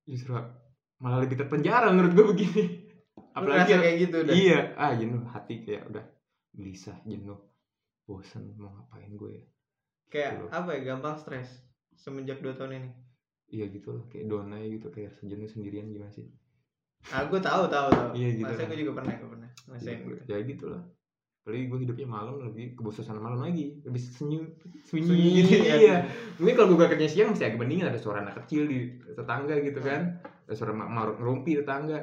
justru 0.07 0.31
malah 1.02 1.26
lebih 1.26 1.43
terpenjara 1.43 1.91
menurut 1.91 2.14
gue 2.14 2.26
begini. 2.38 2.64
Ngerasa 3.35 3.83
kayak 3.83 3.97
gitu 3.99 4.17
udah? 4.23 4.31
Iya. 4.33 4.61
Ah 4.79 4.95
jenuh. 4.95 5.26
Hati 5.26 5.67
kayak 5.67 5.91
udah 5.91 6.05
gelisah 6.55 6.95
jenuh 7.02 7.51
bosan 8.12 8.52
mau 8.61 8.69
ngapain 8.69 9.09
gue 9.09 9.31
ya 9.33 9.45
kayak 10.12 10.31
Gitu 10.37 10.42
loh. 10.45 10.50
apa 10.52 10.71
ya 10.76 10.81
gampang 10.85 11.16
stres 11.16 11.49
semenjak 11.97 12.45
dua 12.45 12.52
tahun 12.52 12.85
ini? 12.85 12.90
Iya 13.49 13.64
gitu 13.69 13.97
loh 13.97 14.04
kayak 14.09 14.28
down 14.28 14.52
aja 14.52 14.69
gitu 14.69 14.88
kayak 14.88 15.12
sejenuh 15.16 15.49
sendirian 15.49 15.88
gimana 15.88 16.12
sih? 16.12 16.28
Ah 17.09 17.25
gue 17.25 17.40
tahu 17.40 17.66
tahu 17.66 17.88
tahu. 17.88 18.09
Iya, 18.12 18.28
gitu 18.37 18.45
masa 18.47 18.61
kan. 18.61 18.69
gue 18.69 18.78
juga 18.78 18.92
pernah 19.00 19.14
gue 19.16 19.31
pernah 19.33 19.50
ngerasain 19.69 19.99
gitu 20.04 20.23
ya 20.28 20.38
gitu 20.45 20.66
lah 20.69 20.85
apalagi 21.42 21.66
gue 21.66 21.78
hidupnya 21.83 22.07
malam 22.07 22.38
lebih 22.38 22.78
kebosanan 22.78 23.19
malam 23.19 23.42
lagi 23.42 23.83
lebih 23.83 23.99
senyum 23.99 24.47
Sunyi, 24.87 25.02
sunyi 25.11 25.28
gitu 25.42 25.54
iya. 25.59 25.75
iya. 25.75 25.97
Mungkin 26.38 26.54
kalau 26.54 26.78
gue 26.78 26.87
kerja 26.87 27.09
siang 27.11 27.35
masih 27.35 27.50
agak 27.50 27.59
mendingan 27.59 27.90
ada 27.90 27.99
suara 27.99 28.23
anak 28.23 28.47
kecil 28.47 28.71
di 28.71 28.95
tetangga 29.02 29.59
gitu 29.59 29.81
kan. 29.83 30.23
Ada 30.47 30.54
suara 30.54 30.71
mak 30.71 30.87
mak 30.87 31.04
ngerumpi 31.19 31.59
tetangga. 31.59 31.99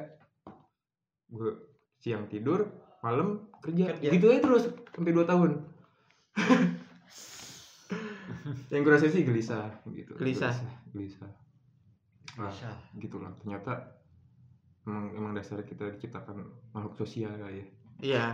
Gue 1.32 1.56
siang 2.02 2.28
tidur 2.28 2.68
malam 3.00 3.48
kerja, 3.64 3.96
Kerja. 3.96 4.10
gitu 4.12 4.26
aja 4.28 4.40
terus 4.44 4.64
sampai 4.92 5.16
2 5.16 5.24
tahun 5.24 5.52
yang 8.72 8.82
gue 8.82 8.92
rasain 8.92 9.12
sih 9.12 9.24
gelisah 9.26 9.70
gitu. 9.90 10.16
Gelisah. 10.16 10.54
gelisah. 10.94 11.30
Nah, 12.38 12.50
Bisa. 12.50 12.72
gitulah. 12.98 13.32
Ternyata 13.42 14.00
emang 14.86 15.12
emang 15.14 15.32
dasar 15.36 15.62
kita 15.62 15.92
diciptakan 15.92 16.46
makhluk 16.72 16.96
sosial 16.96 17.34
kali 17.36 17.62
ya. 17.62 17.66
Iya 18.00 18.26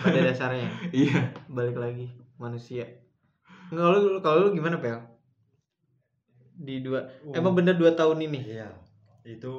pada 0.00 0.18
dasarnya. 0.20 0.68
Iya. 1.04 1.32
Balik 1.46 1.76
lagi 1.76 2.08
manusia. 2.36 2.88
Nggak 3.70 3.86
lu 3.94 4.20
kalau 4.20 4.48
lu 4.48 4.50
gimana 4.56 4.80
pel? 4.80 5.00
Di 6.54 6.80
dua 6.80 7.04
Oh. 7.26 7.34
emang 7.34 7.52
bener 7.52 7.74
dua 7.74 7.92
tahun 7.92 8.24
ini? 8.24 8.40
Iya, 8.58 8.70
itu 9.26 9.52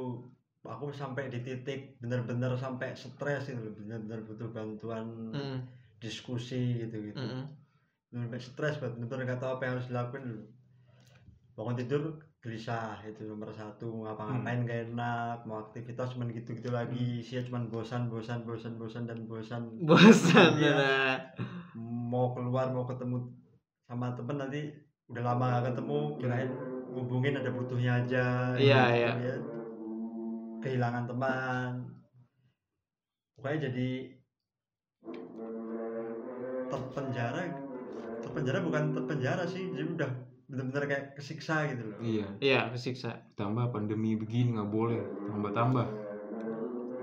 aku 0.66 0.90
sampai 0.90 1.30
di 1.30 1.46
titik 1.46 2.00
bener-bener 2.02 2.58
sampai 2.58 2.98
stres 2.98 3.54
itu 3.54 3.70
bener-bener 3.76 4.26
butuh 4.26 4.50
bantuan 4.50 5.06
Mm, 5.30 5.58
diskusi 6.02 6.82
gitu 6.82 7.12
gitu. 7.12 7.22
mm, 7.22 7.30
mm. 7.38 7.46
Bener-bener 8.16 8.40
stres, 8.40 8.80
banget, 8.80 8.96
bener-bener 8.96 9.28
nggak 9.28 9.42
tahu 9.44 9.60
apa 9.60 9.64
yang 9.68 9.74
harus 9.76 9.92
dilakuin 9.92 10.24
dulu. 10.24 10.44
Bangun 11.60 11.76
tidur 11.76 12.04
gelisah. 12.46 13.02
Itu 13.02 13.26
nomor 13.26 13.50
satu. 13.50 14.06
Ngapa-ngapain 14.06 14.70
gak 14.70 14.82
enak. 14.94 15.38
Mau 15.50 15.66
aktivitas 15.66 16.14
cuman 16.14 16.30
gitu-gitu 16.30 16.70
lagi. 16.70 17.20
Sih 17.26 17.42
cuman 17.42 17.74
bosan 17.74 18.08
bosan 18.08 18.46
bosan 18.46 18.78
bosan 18.78 19.10
dan 19.10 19.26
bosan. 19.26 19.66
Bosan 19.82 20.62
nah. 20.62 21.20
mau 21.76 22.32
keluar 22.32 22.72
mau 22.72 22.88
ketemu 22.88 23.20
sama 23.84 24.16
temen 24.16 24.40
nanti 24.40 24.72
udah 25.12 25.24
lama 25.26 25.60
gak 25.60 25.76
ketemu 25.76 26.00
kirain 26.22 26.52
ngubungin 26.94 27.36
ada 27.36 27.52
butuhnya 27.52 27.92
aja. 28.06 28.56
Iya, 28.56 28.82
gitu, 28.88 28.96
iya. 28.96 29.12
ya. 29.20 29.36
kehilangan 30.64 31.04
teman. 31.10 31.72
Pokoknya 33.36 33.68
jadi 33.68 33.90
terpenjara 36.72 37.65
terpenjara 38.26 38.60
bukan 38.66 38.84
terpenjara 38.98 39.44
sih 39.46 39.70
jadi 39.72 39.88
udah 39.88 40.12
bener-bener 40.46 40.84
kayak 40.86 41.06
kesiksa 41.18 41.66
gitu 41.74 41.90
loh. 41.90 41.98
Iya. 42.02 42.28
Iya 42.38 42.60
kesiksa. 42.70 43.18
Tambah 43.34 43.74
pandemi 43.74 44.14
begini 44.14 44.58
nggak 44.58 44.70
boleh 44.70 45.02
tambah 45.30 45.52
tambah 45.54 45.86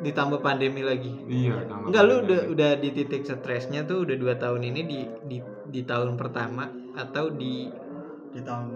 ditambah 0.03 0.41
pandemi 0.43 0.83
lagi. 0.83 1.15
Iya 1.27 1.67
tambah 1.67 1.91
enggak 1.91 2.05
lu 2.07 2.15
udah 2.27 2.41
udah 2.55 2.71
di 2.79 2.89
titik 2.95 3.23
stresnya 3.27 3.87
tuh 3.87 4.07
udah 4.07 4.17
dua 4.19 4.35
tahun 4.39 4.63
ini 4.67 4.81
di 4.87 5.01
di 5.27 5.39
di 5.71 5.81
tahun 5.83 6.15
pertama 6.19 6.71
atau 6.95 7.31
di 7.31 7.71
di 8.33 8.41
tahun 8.43 8.67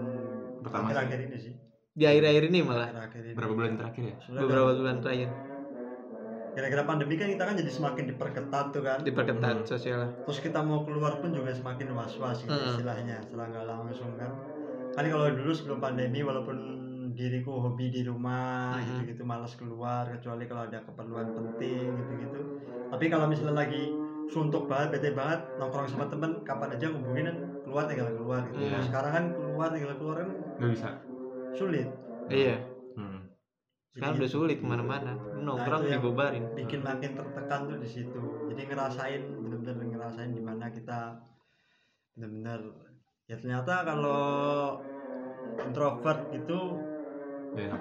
Pertama 0.67 0.91
akhir-akhir 0.91 1.19
ini 1.31 1.37
sih. 1.39 1.53
Di 1.95 2.03
akhir-akhir 2.03 2.43
ini 2.51 2.59
malah. 2.59 2.91
Akhir-akhir 2.91 3.23
ini. 3.23 3.35
Berapa 3.39 3.53
bulan 3.55 3.73
terakhir 3.79 4.03
ya? 4.03 4.15
Soalnya 4.19 4.41
beberapa 4.43 4.71
bulan 4.75 4.97
terakhir 4.99 5.29
kira-kira 6.57 6.83
pandemi 6.83 7.13
kan 7.15 7.29
kita 7.29 7.43
kan 7.45 7.53
jadi 7.53 7.69
semakin 7.69 8.03
diperketat 8.09 8.65
tuh 8.73 8.81
kan 8.81 8.97
diperketat 9.05 9.61
Hmm. 9.61 9.69
sosial 9.69 10.01
terus 10.25 10.41
kita 10.41 10.57
mau 10.59 10.81
keluar 10.81 11.21
pun 11.21 11.29
juga 11.29 11.53
semakin 11.53 11.93
was-was 11.93 12.41
gitu 12.41 12.49
Mm-mm. 12.49 12.73
istilahnya 12.73 13.21
setelah 13.21 13.45
nggak 13.47 13.65
langsung 13.69 14.17
kan 14.17 14.33
kan 14.91 15.05
kalau 15.05 15.29
dulu 15.29 15.53
sebelum 15.53 15.77
pandemi 15.77 16.25
walaupun 16.25 16.57
diriku 17.13 17.61
hobi 17.61 17.93
di 17.93 18.01
rumah 18.01 18.73
Mm-mm. 18.73 19.05
gitu-gitu 19.05 19.21
malas 19.21 19.53
keluar 19.53 20.09
kecuali 20.09 20.49
kalau 20.49 20.65
ada 20.65 20.81
keperluan 20.81 21.29
penting 21.31 21.93
gitu-gitu 21.95 22.41
tapi 22.89 23.05
kalau 23.05 23.29
misalnya 23.29 23.61
lagi 23.61 23.93
suntuk 24.27 24.65
banget 24.65 24.97
bete 24.97 25.13
banget 25.13 25.39
nongkrong 25.55 25.85
sama 25.85 26.09
temen 26.09 26.41
kapan 26.41 26.73
aja 26.73 26.89
ngubungin 26.89 27.29
keluar 27.61 27.85
tinggal 27.85 28.09
keluar 28.11 28.41
gitu 28.49 28.59
Iya. 28.59 28.73
Kalau 28.73 28.85
sekarang 28.89 29.11
kan 29.13 29.25
keluar 29.31 29.67
tinggal 29.69 29.93
keluar 29.95 30.15
kan 30.25 30.29
nggak 30.57 30.71
bisa 30.73 30.89
sulit 31.53 31.87
iya 32.27 32.57
hmm. 32.97 33.26
Sekarang 33.97 34.13
Jadi 34.13 34.21
udah 34.21 34.29
sulit 34.29 34.57
ke 34.61 34.65
mana-mana. 34.69 35.11
Lu 35.33 35.41
nongkrong 35.41 35.81
Nah, 35.89 35.97
dibubarin. 35.97 36.43
bikin 36.53 36.85
makin 36.85 37.11
tertekan 37.17 37.65
tuh 37.65 37.77
di 37.81 37.89
situ. 37.89 38.21
Jadi 38.45 38.61
ngerasain 38.69 39.21
bener-bener 39.41 39.75
ngerasain 39.89 40.31
di 40.37 40.41
mana 40.45 40.69
kita 40.69 41.17
bener-bener 42.13 42.61
ya 43.27 43.35
ternyata 43.37 43.73
kalau 43.85 44.21
introvert 45.61 46.29
itu 46.33 46.59
ya 47.57 47.73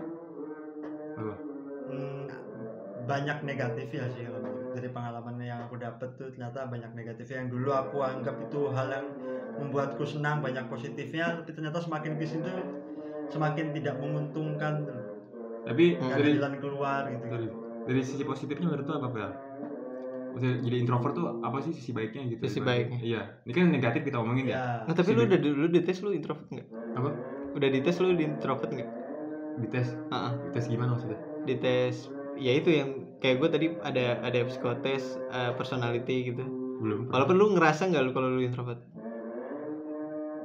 apa? 1.17 1.35
Hmm, 1.87 2.25
banyak 3.07 3.39
negatifnya 3.47 4.05
sih 4.13 4.27
kalau 4.27 4.41
menurut- 4.43 4.73
dari 4.77 4.89
pengalaman 4.93 5.37
yang 5.41 5.61
aku 5.65 5.79
dapet 5.81 6.11
tuh 6.19 6.29
ternyata 6.35 6.69
banyak 6.69 6.93
negatifnya 6.93 7.47
yang 7.47 7.51
dulu 7.53 7.71
aku 7.73 8.03
anggap 8.03 8.37
itu 8.43 8.61
hal 8.75 8.89
yang 8.91 9.07
membuatku 9.57 10.05
senang 10.05 10.45
banyak 10.45 10.67
positifnya 10.69 11.41
tapi 11.41 11.55
ternyata 11.55 11.81
semakin 11.81 12.19
ke 12.21 12.27
sini 12.29 12.45
tuh 12.45 12.67
semakin 13.33 13.73
tidak 13.73 13.97
menguntungkan 14.03 14.85
tuh 14.85 15.01
tapi 15.67 15.99
Hmm. 15.99 16.15
ada 16.15 16.23
dari 16.23 16.39
jalan 16.39 16.55
keluar 16.63 17.03
gitu 17.11 17.25
dari, 17.27 17.47
dari 17.91 18.01
sisi 18.07 18.23
positifnya 18.23 18.67
menurut 18.71 18.87
tuh 18.87 18.97
apa? 19.03 19.35
Maksudnya 20.31 20.57
jadi 20.63 20.77
introvert 20.85 21.15
tuh 21.17 21.27
apa 21.43 21.59
sih 21.65 21.73
sisi 21.73 21.91
baiknya 21.97 22.23
gitu 22.29 22.45
Sisi 22.47 22.61
baiknya. 22.63 22.99
iya. 23.03 23.23
Ini 23.43 23.53
kan 23.57 23.65
negatif 23.73 24.05
kita 24.05 24.21
omongin 24.21 24.47
ya, 24.47 24.55
ya 24.55 24.65
nah, 24.85 24.95
tapi 24.95 25.11
Si 25.11 25.17
lu 25.17 25.25
udah 25.27 25.39
lu 25.41 25.67
di 25.73 25.81
tes 25.83 25.99
lu 26.05 26.13
introvert 26.13 26.47
nggak? 26.53 26.69
Apa? 26.95 27.11
Udah 27.57 27.69
di 27.73 27.81
tes 27.81 27.97
lu 27.99 28.13
di 28.15 28.25
introvert 28.29 28.69
nggak? 28.71 28.91
Di 29.57 29.69
tes 29.73 29.89
Heeh. 29.91 30.33
di 30.45 30.49
tes 30.53 30.65
gimana 30.69 30.93
maksudnya? 30.95 31.19
Di 31.49 31.55
tes 31.57 31.95
ya 32.37 32.53
itu 32.53 32.69
yang 32.69 32.91
kayak 33.25 33.37
gue 33.41 33.49
tadi 33.49 33.67
ada 33.81 34.21
ada 34.21 34.39
psikotes 34.45 35.17
eh, 35.33 35.53
personality 35.57 36.31
gitu. 36.31 36.45
Belum 36.85 37.09
walaupun 37.09 37.35
lu 37.35 37.57
ngerasa 37.57 37.89
nggak 37.89 38.03
lu 38.05 38.13
kalau 38.13 38.29
lu 38.29 38.45
introvert? 38.45 38.79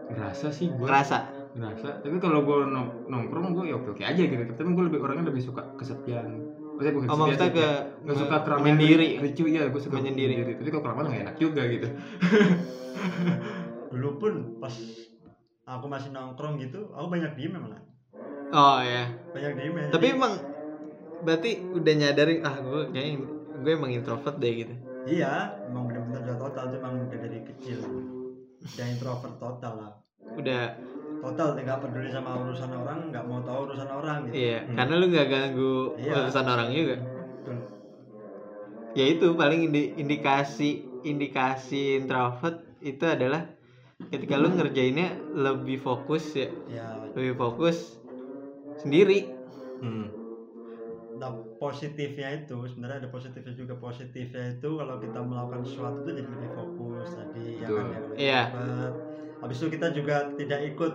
Ngerasa 0.08 0.48
sih 0.56 0.72
gue 0.72 0.88
ngerasa 0.88 1.18
ngerasa. 1.54 1.90
Tapi 2.00 2.16
kalau 2.18 2.42
gue 2.42 2.58
nong 2.66 2.88
nongkrong 3.08 3.52
gue 3.54 3.66
ya 3.68 3.76
oke 3.76 3.90
oke 3.92 4.04
aja 4.04 4.22
gitu. 4.22 4.42
Tapi 4.50 4.70
gue 4.70 4.86
lebih 4.88 5.00
orangnya 5.00 5.26
lebih 5.28 5.44
suka 5.44 5.62
kesepian. 5.76 6.28
Maksudnya 6.72 6.94
bukan 6.94 7.06
oh 7.06 7.14
kesepian 7.14 7.28
maksudnya 7.28 7.48
sih, 7.48 7.54
ke 7.54 7.68
Gak 8.02 8.16
suka 8.18 8.36
keramaian 8.42 8.76
menyendiri. 8.76 9.08
ricu 9.20 9.44
iya 9.46 9.62
gue 9.68 9.78
suka 9.78 9.96
Menyendiri. 9.96 10.34
tapi 10.52 10.70
kalau 10.70 10.84
kelamaan 10.84 11.06
gak 11.08 11.22
enak 11.22 11.36
juga 11.38 11.62
gitu. 11.68 11.88
Dulu 13.92 14.10
pun 14.18 14.34
pas 14.58 14.74
aku 15.64 15.86
masih 15.86 16.10
nongkrong 16.10 16.60
gitu 16.60 16.90
aku 16.90 17.08
banyak 17.08 17.32
diem 17.34 17.54
malah 17.54 17.80
oh 18.52 18.80
ya 18.82 19.08
banyak 19.32 19.52
diem 19.56 19.76
ya. 19.78 19.88
Tapi 19.90 20.06
Jadi- 20.06 20.16
emang 20.16 20.34
berarti 21.22 21.52
udah 21.70 21.94
nyadari 21.96 22.36
ah 22.42 22.56
gue 22.58 22.82
kayaknya 22.90 23.14
gue 23.62 23.72
emang 23.72 23.92
introvert 23.92 24.36
deh 24.38 24.54
gitu. 24.58 24.74
Iya 25.04 25.32
emang 25.66 25.86
bener-bener 25.86 26.22
udah 26.24 26.38
total 26.40 26.64
tuh 26.68 26.78
emang 26.78 26.94
udah 27.04 27.20
dari 27.20 27.40
kecil. 27.46 27.78
Udah 28.60 28.86
introvert 28.88 29.36
total 29.38 29.74
lah. 29.78 29.92
Udah 30.34 30.64
total 31.22 31.54
nggak 31.54 31.80
peduli 31.80 32.10
sama 32.10 32.32
urusan 32.42 32.72
orang 32.74 33.00
nggak 33.14 33.26
mau 33.30 33.40
tahu 33.46 33.60
urusan 33.70 33.90
orang 33.90 34.18
gitu 34.26 34.36
iya 34.36 34.60
Hmm. 34.66 34.76
karena 34.76 34.94
lu 34.98 35.06
nggak 35.08 35.28
ganggu 35.30 35.74
Iya. 35.96 36.14
urusan 36.18 36.46
orang 36.46 36.70
juga 36.74 36.96
Betul. 36.98 37.58
ya 38.92 39.06
itu 39.08 39.26
paling 39.38 39.60
indi- 39.70 39.94
indikasi 39.96 40.70
indikasi 41.02 42.02
introvert 42.02 42.58
itu 42.82 43.06
adalah 43.06 43.46
ketika 44.10 44.34
lu 44.36 44.50
ngerjainnya 44.50 45.14
lebih 45.32 45.78
fokus 45.78 46.34
ya 46.34 46.50
ya 46.68 46.88
lebih 47.14 47.38
fokus 47.38 48.02
sendiri 48.76 49.30
hmm. 49.80 50.08
nah 51.22 51.30
positifnya 51.62 52.34
itu 52.34 52.66
sebenarnya 52.66 53.06
ada 53.06 53.10
positifnya 53.14 53.54
juga 53.54 53.78
positifnya 53.78 54.58
itu 54.58 54.70
kalau 54.74 54.98
kita 54.98 55.22
melakukan 55.22 55.62
sesuatu 55.62 56.02
itu 56.02 56.18
jadi 56.18 56.30
lebih 56.34 56.52
fokus 56.52 57.14
tadi 57.14 57.62
ya 57.62 57.70
Betul. 57.70 57.78
kan 57.78 57.86
ya 57.94 58.02
Iya. 58.18 58.42
habis 59.38 59.58
itu 59.58 59.68
kita 59.70 59.94
juga 59.94 60.34
tidak 60.34 60.66
ikut 60.68 60.94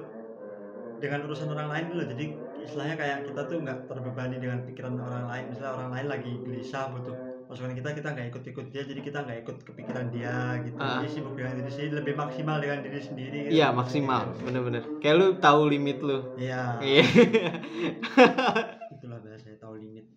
dengan 0.96 1.20
urusan 1.28 1.48
orang 1.52 1.68
lain 1.68 1.84
dulu 1.92 2.02
jadi 2.16 2.24
istilahnya 2.66 2.96
kayak 2.98 3.18
kita 3.30 3.40
tuh 3.46 3.58
nggak 3.62 3.78
terbebani 3.86 4.36
dengan 4.40 4.58
pikiran 4.64 4.94
orang 4.98 5.26
lain 5.30 5.44
misalnya 5.52 5.72
orang 5.76 5.90
lain 5.92 6.06
lagi 6.08 6.32
gelisah 6.42 6.90
butuh 6.90 7.14
masukan 7.46 7.78
kita 7.78 7.94
kita 7.94 8.08
nggak 8.10 8.26
ikut-ikut 8.34 8.66
dia 8.74 8.82
jadi 8.82 9.00
kita 9.06 9.18
nggak 9.22 9.38
ikut 9.46 9.56
kepikiran 9.62 10.06
dia 10.10 10.58
gitu 10.66 10.76
Ah. 10.82 10.98
jadi 10.98 11.08
sibuk 11.08 11.34
dengan 11.38 11.62
diri 11.62 11.70
sendiri 11.70 11.92
lebih 12.02 12.14
maksimal 12.18 12.56
dengan 12.58 12.78
diri 12.82 12.98
sendiri 12.98 13.38
gitu. 13.46 13.54
Iya 13.54 13.68
maksimal, 13.70 14.34
bener-bener. 14.42 14.82
Kayak 14.98 15.14
lu 15.14 15.26
tahu 15.38 15.60
limit 15.70 16.02
lu. 16.02 16.34
iya 16.34 16.74
Iya. 16.82 17.04
itulah 18.98 19.18
bahasa 19.22 19.54
tahu 19.62 19.78
limit 19.78 20.10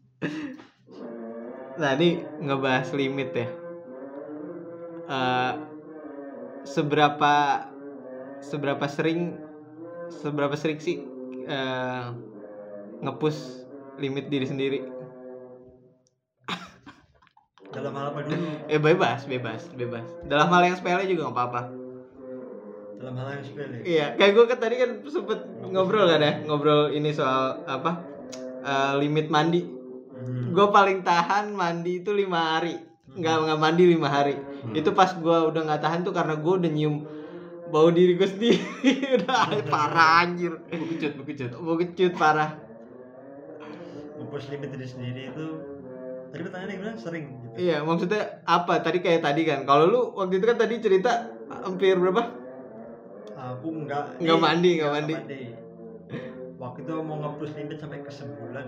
ini 1.80 2.10
ngebahas 2.44 2.90
limit 2.98 3.30
ya. 3.32 3.48
Eh, 5.10 5.54
seberapa 6.68 7.34
seberapa 8.44 8.86
sering 8.90 9.49
seberapa 10.10 10.54
sering 10.58 10.82
sih 10.82 11.02
eh, 11.46 12.06
ngepush 13.00 13.40
limit 14.02 14.28
diri 14.28 14.46
sendiri? 14.50 14.80
dalam 17.70 17.94
hal 17.94 18.06
apa 18.14 18.20
dulu 18.26 18.50
Eh 18.74 18.82
bebas, 18.82 19.30
bebas, 19.30 19.70
bebas. 19.78 20.08
Dalam 20.26 20.50
hal 20.50 20.62
yang 20.66 20.76
sepele 20.78 21.06
juga 21.06 21.30
nggak 21.30 21.38
apa-apa. 21.38 21.62
dalam 23.00 23.16
hal 23.16 23.28
yang 23.40 23.46
sepele 23.46 23.78
Iya, 23.86 24.20
kayak 24.20 24.32
gue 24.36 24.46
kan 24.50 24.60
tadi 24.60 24.76
kan 24.76 24.92
sempet 25.08 25.40
ngobrol 25.64 26.10
kan 26.10 26.20
ya, 26.20 26.34
ngobrol 26.44 26.92
ini 26.92 27.16
soal 27.16 27.64
apa 27.64 28.04
eh, 28.66 28.94
limit 29.00 29.32
mandi. 29.32 29.64
Hmm. 29.64 30.52
Gue 30.52 30.68
paling 30.68 31.06
tahan 31.06 31.56
mandi 31.56 32.04
itu 32.04 32.12
lima 32.12 32.58
hari, 32.60 32.76
nggak 33.16 33.36
nggak 33.48 33.60
mandi 33.62 33.84
lima 33.88 34.10
hari. 34.12 34.36
Hmm. 34.36 34.76
Itu 34.76 34.92
pas 34.92 35.16
gue 35.16 35.38
udah 35.48 35.62
nggak 35.64 35.80
tahan 35.80 36.04
tuh 36.04 36.12
karena 36.12 36.36
gue 36.36 36.54
udah 36.60 36.72
nyium 36.74 37.08
bau 37.70 37.90
diri 37.94 38.18
gue 38.18 38.26
sendiri, 38.26 38.58
udah 39.22 39.62
parah 39.70 40.26
anjir, 40.26 40.58
bekecut. 41.22 41.54
mau 41.62 41.78
kecut 41.78 42.14
parah. 42.18 42.58
Nge-push 44.20 44.50
limit 44.52 44.74
diri 44.74 44.88
sendiri 44.90 45.22
itu 45.32 45.46
tadi 46.30 46.42
pertanyaannya 46.46 46.76
gimana 46.76 46.98
sering 46.98 47.26
gitu. 47.46 47.56
Iya, 47.62 47.78
maksudnya 47.86 48.42
apa? 48.44 48.82
Tadi 48.82 49.00
kayak 49.00 49.22
tadi 49.22 49.42
kan, 49.46 49.64
kalau 49.70 49.86
lu 49.88 50.02
waktu 50.18 50.42
itu 50.42 50.46
kan 50.50 50.58
tadi 50.58 50.76
cerita 50.82 51.12
hampir 51.64 51.96
berapa? 51.96 52.40
aku 53.40 53.72
enggak 53.72 54.20
Nggak 54.20 54.36
nih, 54.36 54.44
mandi, 54.44 54.72
nggak 54.76 54.92
mandi. 54.92 55.16
waktu 56.60 56.80
itu 56.84 56.94
mau 57.00 57.16
nge-push 57.24 57.56
limit 57.56 57.78
sampai 57.80 58.04
ke 58.04 58.12
sebulan 58.12 58.68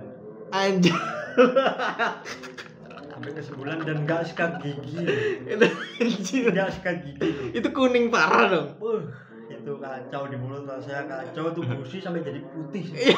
Anjir, 0.51 0.96
sampai 3.21 3.43
sebulan 3.43 3.77
dan 3.81 3.97
enggak 4.01 4.21
sikat 4.25 4.51
gigi 4.59 4.97
itu 5.45 5.65
anjir. 6.01 6.43
enggak 6.49 6.69
sikat 6.71 6.95
gigi 7.01 7.29
Itu 7.53 7.69
kuning 7.69 8.09
parah 8.09 8.49
dong. 8.49 8.67
Wuh, 8.77 9.05
itu 9.47 9.71
kacau 9.77 10.25
di 10.25 10.35
mulut 10.35 10.65
rasanya 10.65 11.05
kacau 11.05 11.53
tuh 11.53 11.61
gusi 11.63 11.97
sampai 11.97 12.21
jadi 12.21 12.41
putih 12.43 12.85
Iya. 12.89 13.17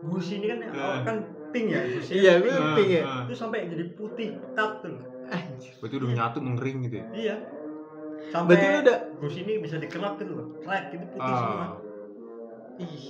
gusi 0.00 0.32
ini 0.36 0.46
kan 0.48 0.58
kan 1.02 1.16
pink 1.50 1.66
ya 1.70 1.80
gusi 1.86 2.12
Iya, 2.14 2.32
gue 2.38 2.50
Ah, 2.50 2.72
pink 2.74 2.90
ya. 2.90 3.02
ah. 3.02 3.22
itu 3.24 3.34
sampai 3.34 3.66
jadi 3.66 3.84
putih 3.90 4.36
pekat 4.36 4.70
tuh 4.80 4.96
Anjir. 5.26 5.72
Berarti 5.78 5.94
udah 5.96 6.08
menyatu 6.10 6.38
mengering 6.38 6.78
gitu 6.84 6.96
ya. 6.98 7.06
iya 7.14 7.36
sampai 8.28 8.52
Berarti 8.52 8.66
udah 8.82 8.98
gusi 9.16 9.38
ini 9.40 9.54
bisa 9.58 9.76
dikerap 9.76 10.18
gitu 10.18 10.32
loh 10.34 10.46
crack 10.60 10.92
itu 10.92 11.04
putih 11.06 11.32
semua 11.32 11.56
Ah. 11.56 11.72
ih. 12.76 13.04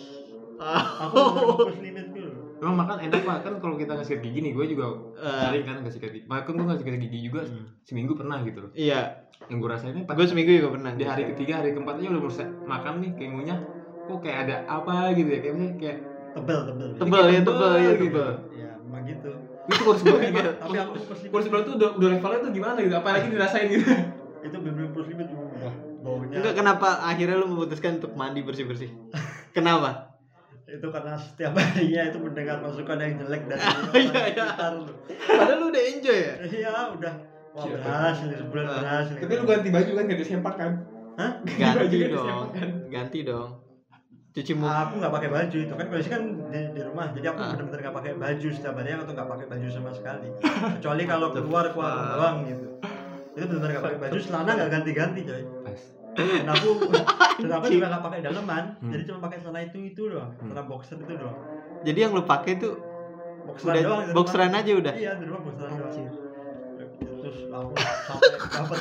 aku 0.61 1.19
nge-push 1.19 1.81
limit 1.81 2.07
Emang 2.61 2.77
makan 2.77 2.97
enak 3.01 3.21
pak 3.21 3.37
kan 3.41 3.53
kalau 3.57 3.75
kita 3.75 3.93
nggak 3.93 4.05
sikat 4.05 4.23
gigi 4.23 4.41
nih, 4.41 4.53
gue 4.53 4.65
juga 4.69 4.85
Eh. 5.17 5.41
sering 5.43 5.65
kan 5.65 5.75
nggak 5.81 5.95
sikat 5.97 6.11
gigi. 6.11 6.25
Bahkan 6.25 6.53
gue 6.53 6.65
nggak 6.67 6.79
sikat 6.79 6.95
gigi 7.01 7.19
juga 7.25 7.41
seminggu 7.83 8.13
pernah 8.15 8.39
gitu 8.41 8.59
loh. 8.61 8.71
Iya, 8.73 9.01
Yang 9.43 9.59
gue 9.59 9.71
rasainnya 9.73 10.05
pas 10.05 10.15
gue 10.15 10.27
seminggu 10.29 10.53
juga 10.55 10.71
pernah. 10.77 10.93
di 10.93 11.03
hari 11.03 11.23
ketiga, 11.33 11.59
hari 11.59 11.73
keempat 11.73 11.97
aja 11.97 12.09
udah 12.09 12.21
mulai 12.21 12.47
makan 12.63 12.93
nih 13.01 13.11
kayak 13.17 13.31
ngunyah. 13.33 13.59
Kok 14.05 14.19
kayak 14.21 14.39
ada 14.45 14.57
apa 14.67 14.95
gitu 15.13 15.29
ya? 15.29 15.39
Kayak 15.41 15.55
misalnya 15.57 15.77
kayak 15.79 15.99
tebel 16.31 16.61
tebel 16.63 16.89
Tebel 16.95 17.25
ya, 17.27 17.41
tebel 17.41 17.73
ya, 17.75 17.91
gitu. 17.91 18.05
tebel. 18.07 18.31
ya 18.55 18.71
memang 18.81 19.03
gitu 19.05 19.31
itu 19.61 19.81
kurus 19.81 20.03
banget 20.03 20.57
tapi 20.57 20.77
aku 20.77 20.93
Kurus 21.31 21.47
banget 21.47 21.65
tuh 21.65 21.75
udah, 21.79 21.91
udah 21.95 22.09
levelnya 22.11 22.39
tuh 22.43 22.51
gimana 22.51 22.79
gitu? 22.81 22.95
Apalagi 22.97 23.27
dirasain 23.31 23.67
gitu. 23.69 23.87
itu 24.41 24.57
bener-bener 24.57 24.91
push 24.91 25.07
limit 25.07 25.29
wah 25.31 25.75
baunya 26.01 26.35
Enggak 26.37 26.55
kenapa 26.57 26.89
akhirnya 27.03 27.37
lu 27.37 27.47
memutuskan 27.47 27.99
untuk 27.99 28.13
mandi 28.15 28.41
bersih-bersih? 28.41 28.91
Kenapa? 29.57 30.10
Itu 30.71 30.87
karena 30.87 31.13
setiap 31.15 31.53
harinya 31.53 32.03
itu 32.07 32.19
mendengar 32.19 32.57
masukan 32.59 32.97
yang 32.97 33.15
jelek 33.19 33.43
dari 33.45 33.59
Iya, 33.93 34.23
iya. 34.25 34.45
sekitar 34.47 34.73
lu 34.77 34.85
Padahal 35.29 35.57
lu 35.57 35.67
udah 35.69 35.83
enjoy 35.85 36.19
ya? 36.21 36.35
iya 36.45 36.73
udah 36.91 37.15
wah 37.51 37.63
Siapa? 37.63 37.77
berhasil 37.77 38.27
sebulan 38.33 38.65
Ah. 38.65 38.75
berhasil 38.79 39.15
Tapi 39.17 39.33
lu 39.35 39.45
ganti 39.45 39.69
baju 39.69 39.91
kan 39.93 40.05
ganti 40.07 40.25
sempak 40.25 40.55
kan? 40.57 40.73
Hah? 41.13 41.33
Ganti 41.43 41.77
Baju 41.77 41.95
kan 41.97 42.09
dong. 42.09 42.15
disempakan. 42.15 42.69
Ganti 42.89 43.19
dong. 43.23 43.51
Cuci 44.31 44.53
muka. 44.55 44.75
aku 44.81 44.95
nggak 44.97 45.11
pakai 45.13 45.29
baju 45.29 45.57
itu 45.59 45.75
kan 45.75 45.87
biasanya 45.89 46.13
kan 46.13 46.23
di, 46.47 46.61
di 46.71 46.81
rumah 46.81 47.07
jadi 47.11 47.27
aku 47.29 47.41
Ah. 47.41 47.49
bener-bener 47.51 47.81
nggak 47.83 47.97
pakai 47.97 48.13
baju 48.15 48.49
setiap 48.49 48.75
hari 48.77 48.91
atau 48.93 49.11
nggak 49.11 49.29
pakai 49.29 49.47
baju 49.49 49.67
sama 49.69 49.91
sekali 49.91 50.29
kecuali 50.79 51.03
kalau 51.05 51.29
keluar 51.31 51.65
keluar 51.69 51.95
doang 52.15 52.37
gitu 52.45 52.67
itu 53.33 53.45
bener-bener 53.45 53.71
nggak 53.73 53.85
pakai 53.85 53.99
baju 54.01 54.17
celana 54.17 54.51
nggak 54.55 54.71
ganti-ganti 54.71 55.21
coy. 55.25 55.43
Dan 56.13 56.47
aku 56.49 56.69
dan 57.41 57.51
aku 57.53 57.67
juga 57.69 57.87
nggak 57.89 58.03
pakai 58.03 58.21
daleman 58.21 58.65
Hmm. 58.77 58.91
jadi 58.91 59.03
cuma 59.05 59.19
pakai 59.23 59.39
celana 59.39 59.61
itu 59.63 59.79
itu 59.85 60.03
doang 60.07 60.31
celana 60.35 60.63
boxer 60.65 60.97
itu 60.97 61.15
doang 61.15 61.39
Jadi 61.81 61.99
yang 61.99 62.13
lu 62.13 62.23
pakai 62.23 62.53
tuh 62.57 62.75
boxeran 63.43 63.73
udah 63.73 63.83
doang 63.83 64.01
boxeran 64.13 64.53
aja 64.53 64.71
udah. 64.75 64.95
iya 64.95 65.13
di 65.15 65.25
rumah 65.25 65.43
boxeran 65.43 65.73
doang 65.75 65.93
terus 67.21 67.39
aku 67.47 67.73
sampai 67.77 68.29
dapat 68.51 68.81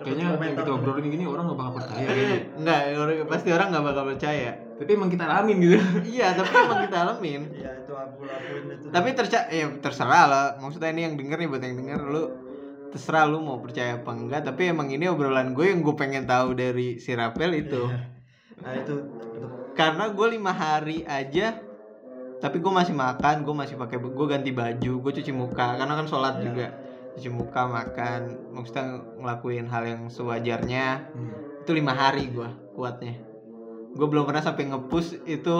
Kayaknya 0.00 0.32
yang 0.32 0.56
kita 0.56 0.72
obrolin 0.72 1.06
gini 1.06 1.24
orang 1.24 1.44
gak 1.44 1.58
bakal 1.60 1.72
percaya 1.76 2.08
kayaknya. 2.08 2.38
Enggak, 2.56 2.80
orang- 2.96 3.28
pasti 3.28 3.48
orang 3.52 3.68
nggak 3.68 3.84
bakal 3.84 4.04
percaya. 4.08 4.50
Tapi 4.80 4.90
emang 4.90 5.10
kita 5.12 5.24
alamin 5.28 5.56
gitu. 5.60 5.76
Iya, 6.16 6.26
tapi 6.32 6.52
emang 6.56 6.80
kita 6.80 6.98
alamin. 6.98 7.42
iya 7.52 7.70
itu 7.76 7.92
aku 7.92 8.24
lakuin 8.24 8.64
itu 8.70 8.86
Tapi 8.88 9.08
terca 9.12 9.38
ya 9.52 9.64
terserah 9.76 10.24
lah. 10.24 10.44
Maksudnya 10.56 10.88
ini 10.88 11.04
yang 11.04 11.14
denger 11.20 11.36
nih 11.36 11.48
buat 11.48 11.60
yang 11.60 11.76
denger 11.76 12.00
lu 12.06 12.22
terserah 12.90 13.24
lu 13.30 13.38
mau 13.38 13.62
percaya 13.62 14.02
apa 14.02 14.10
enggak 14.10 14.42
tapi 14.42 14.66
emang 14.74 14.90
ini 14.90 15.06
obrolan 15.06 15.54
gue 15.54 15.70
yang 15.70 15.80
gue 15.80 15.94
pengen 15.94 16.26
tahu 16.26 16.58
dari 16.58 16.98
si 16.98 17.14
Rapel 17.14 17.62
itu. 17.62 17.86
Iya. 17.86 18.00
nah 18.60 18.72
itu 18.76 18.94
itu. 19.38 19.46
Karena 19.78 20.10
gue 20.10 20.26
lima 20.26 20.52
hari 20.52 21.06
aja 21.06 21.54
tapi 22.42 22.58
gue 22.58 22.72
masih 22.72 22.92
makan 22.96 23.46
gue 23.46 23.54
masih 23.54 23.78
pakai 23.78 24.00
gue 24.02 24.26
ganti 24.26 24.50
baju 24.50 24.92
gue 25.06 25.12
cuci 25.22 25.32
muka 25.32 25.78
karena 25.78 25.94
kan 25.94 26.06
sholat 26.10 26.34
Iya. 26.40 26.44
juga. 26.50 26.66
Cuci 27.14 27.30
muka 27.30 27.62
makan 27.70 28.20
maksudnya 28.50 28.84
ngelakuin 29.22 29.66
hal 29.70 29.82
yang 29.86 30.02
sewajarnya. 30.10 30.86
Hmm. 31.14 31.34
itu 31.60 31.76
lima 31.76 31.92
hari 31.92 32.32
gue 32.32 32.48
kuatnya. 32.74 33.20
Gue 33.94 34.06
belum 34.08 34.24
pernah 34.26 34.42
sampai 34.42 34.66
ngepush 34.72 35.22
itu 35.28 35.56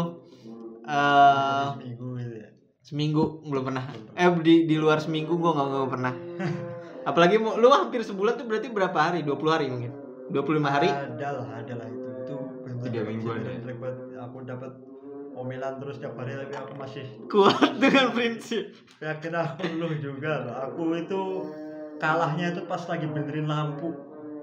eh 0.82 1.66
seminggu 1.76 2.18
gitu 2.18 2.34
ya? 2.34 3.50
belum 3.52 3.62
pernah. 3.62 3.84
Eh 4.18 4.26
di 4.42 4.66
di 4.66 4.76
luar 4.80 4.98
seminggu 4.98 5.36
gue 5.38 5.50
nggak 5.52 5.90
pernah 5.92 6.14
apalagi 7.04 7.36
mau 7.40 7.56
lu 7.56 7.68
hampir 7.72 8.04
sebulan 8.04 8.36
tuh 8.36 8.46
berarti 8.46 8.68
berapa 8.68 8.98
hari? 8.98 9.20
20 9.24 9.54
hari 9.54 9.66
mungkin? 9.72 9.92
25 10.30 10.62
hari? 10.66 10.88
Ada 10.88 11.28
lah 11.40 11.48
ada 11.58 11.74
lah 11.80 11.88
itu. 11.88 12.06
Itu 12.22 12.36
Tiga 12.80 13.00
mingguan 13.04 13.44
ya. 13.44 13.52
aku 14.24 14.36
dapat 14.46 14.72
omelan 15.34 15.80
terus 15.80 15.96
tiap 15.98 16.14
hari 16.20 16.36
tapi 16.36 16.54
aku 16.54 16.72
masih 16.76 17.04
kuat 17.32 17.76
dengan 17.82 18.12
prinsip. 18.12 18.72
Yakin 19.00 19.32
aku 19.34 19.64
lu 19.80 19.88
juga 19.98 20.44
loh 20.44 20.56
aku 20.68 20.82
itu 21.00 21.20
kalahnya 22.00 22.52
itu 22.56 22.62
pas 22.68 22.82
lagi 22.88 23.06
benerin 23.08 23.48
lampu. 23.48 23.92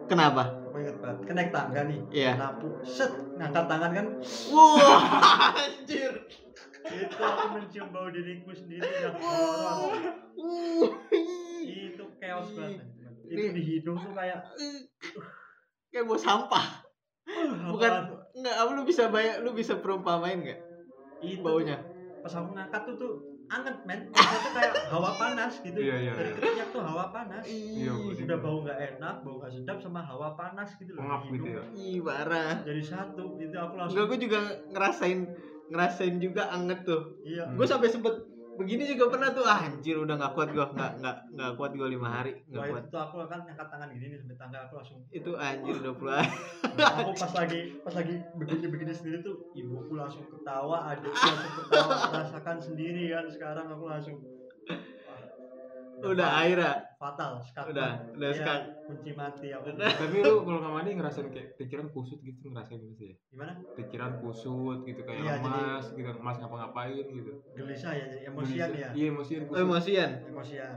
Kenapa? 0.08 0.56
Aku 0.72 0.78
inget 0.80 0.98
banget 1.04 1.20
kan 1.28 1.36
naik 1.36 1.52
tangga 1.52 1.82
nih. 1.86 2.00
Iya. 2.14 2.32
lampu 2.40 2.68
set 2.84 3.12
ngangkat 3.36 3.66
tangan 3.68 3.92
kan. 3.94 4.06
Wah 4.54 5.54
anjir. 5.56 6.14
Itu 6.88 7.16
aku 7.20 7.46
mencium 7.60 7.92
bau 7.92 8.08
diriku 8.08 8.56
sendiri. 8.56 8.88
Yang 8.88 9.16
horor 9.20 10.04
itu 11.68 12.04
chaos 12.18 12.50
banget 12.52 12.82
itu 13.28 13.48
di 13.52 13.64
hidung 13.66 13.96
tuh 13.96 14.12
kayak 14.12 14.40
kayak 15.90 16.06
mau 16.06 16.16
sampah 16.16 16.84
Bukan. 17.68 17.92
apa 18.40 18.72
lu 18.72 18.88
bisa 18.88 19.12
bayar, 19.12 19.44
lu 19.44 19.52
bisa 19.52 19.76
perumpamain 19.76 20.40
nggak 20.40 20.60
itu 21.20 21.42
baunya? 21.42 21.76
pas 22.18 22.34
aku 22.34 22.54
ngangkat 22.54 22.82
tuh 22.84 22.96
tuh 22.96 23.14
anget 23.48 23.76
men 23.84 24.00
tuh 24.06 24.20
kayak 24.52 24.74
hawa 24.88 25.12
panas 25.16 25.60
gitu 25.60 25.76
Iya, 25.76 25.96
iya, 25.98 26.12
dari 26.14 26.30
iya. 26.30 26.36
keringat 26.36 26.70
tuh 26.72 26.82
hawa 26.84 27.06
panas 27.10 27.44
Iya, 27.44 27.92
udah 27.96 28.38
bau 28.38 28.58
nggak 28.62 28.80
enak 28.96 29.16
bau 29.24 29.36
nggak 29.40 29.52
sedap 29.54 29.78
sama 29.80 30.00
hawa 30.00 30.36
panas 30.36 30.70
gitu 30.76 30.92
loh 30.92 31.04
Pengap 31.04 31.22
di 31.22 31.28
gitu 31.30 31.48
hidung. 31.48 31.56
ya. 31.56 31.64
ih 31.74 32.00
parah. 32.00 32.56
jadi 32.64 32.82
satu 32.82 33.24
itu 33.38 33.56
aku 33.56 33.74
langsung 33.76 33.96
Enggak, 33.96 34.06
gue 34.08 34.18
juga 34.24 34.40
ngerasain 34.70 35.20
ngerasain 35.68 36.16
juga 36.18 36.44
anget 36.48 36.80
tuh. 36.84 37.02
iya. 37.24 37.44
Gue 37.52 37.66
sampai 37.66 37.88
sempet 37.88 38.16
begini 38.58 38.84
juga 38.90 39.06
pernah 39.14 39.30
tuh 39.32 39.46
ah, 39.46 39.62
anjir 39.70 39.96
udah 40.02 40.16
nggak 40.18 40.34
kuat 40.34 40.50
gue 40.50 40.66
nggak 40.66 40.92
nggak 41.00 41.16
nggak 41.38 41.52
kuat 41.56 41.72
gue 41.78 41.88
lima 41.88 42.10
hari 42.10 42.32
nggak 42.50 42.64
kuat. 42.74 42.84
itu 42.90 42.98
aku 42.98 43.16
kan 43.30 43.40
ngangkat 43.46 43.68
tangan 43.70 43.90
gini 43.94 44.06
nih 44.10 44.18
sampai 44.18 44.38
tangga 44.42 44.58
aku 44.66 44.74
langsung. 44.82 45.00
Itu 45.14 45.32
anjir 45.38 45.74
udah 45.78 45.94
puluh 45.94 46.14
hari 46.18 46.30
aku 46.98 47.12
pas 47.14 47.34
lagi 47.38 47.62
pas 47.86 47.94
lagi 47.94 48.16
begini 48.34 48.66
begini 48.74 48.94
sendiri 48.94 49.18
tuh 49.22 49.36
ibuku 49.54 49.94
langsung 49.94 50.26
ketawa 50.26 50.90
adikku 50.90 51.14
langsung 51.14 51.54
ketawa 51.62 51.94
rasakan 52.12 52.58
sendiri 52.58 53.04
kan 53.14 53.26
sekarang 53.30 53.66
aku 53.70 53.86
langsung 53.86 54.18
Udah 56.00 56.30
akhirnya. 56.36 56.74
fatal 56.96 57.32
skak 57.40 57.66
Udah, 57.68 57.92
udah 58.12 58.28
Iya, 58.28 58.38
skak. 58.38 58.60
kunci 58.84 59.12
mati 59.12 59.48
aku 59.50 59.70
Udah. 59.72 59.90
Tapi 60.02 60.16
lu 60.20 60.34
kalau 60.42 60.60
nggak 60.60 60.74
mandi 60.76 60.90
ngerasain 60.94 61.28
kayak 61.28 61.48
pikiran 61.56 61.88
kusut 61.90 62.20
gitu 62.20 62.46
ngerasain 62.48 62.82
gitu 62.88 63.04
ya. 63.04 63.16
gimana 63.28 63.52
Pikiran 63.74 64.14
kusut 64.18 64.80
gitu 64.84 65.02
kayak 65.02 65.20
Iya, 65.20 65.34
jadi- 65.36 65.46
lemas 65.48 65.86
gitu, 65.92 66.10
lemas 66.12 66.36
ngapa-ngapain 66.38 66.94
gitu. 67.08 67.32
gelisah 67.52 67.92
ya 67.92 68.06
jadi 68.08 68.24
emosian 68.28 68.70
ya 68.72 68.90
Iya, 68.92 69.06
emosian 69.08 69.42
Oh, 69.42 69.48
kusut. 69.48 69.62
emosian. 69.64 70.10
emosian 70.24 70.74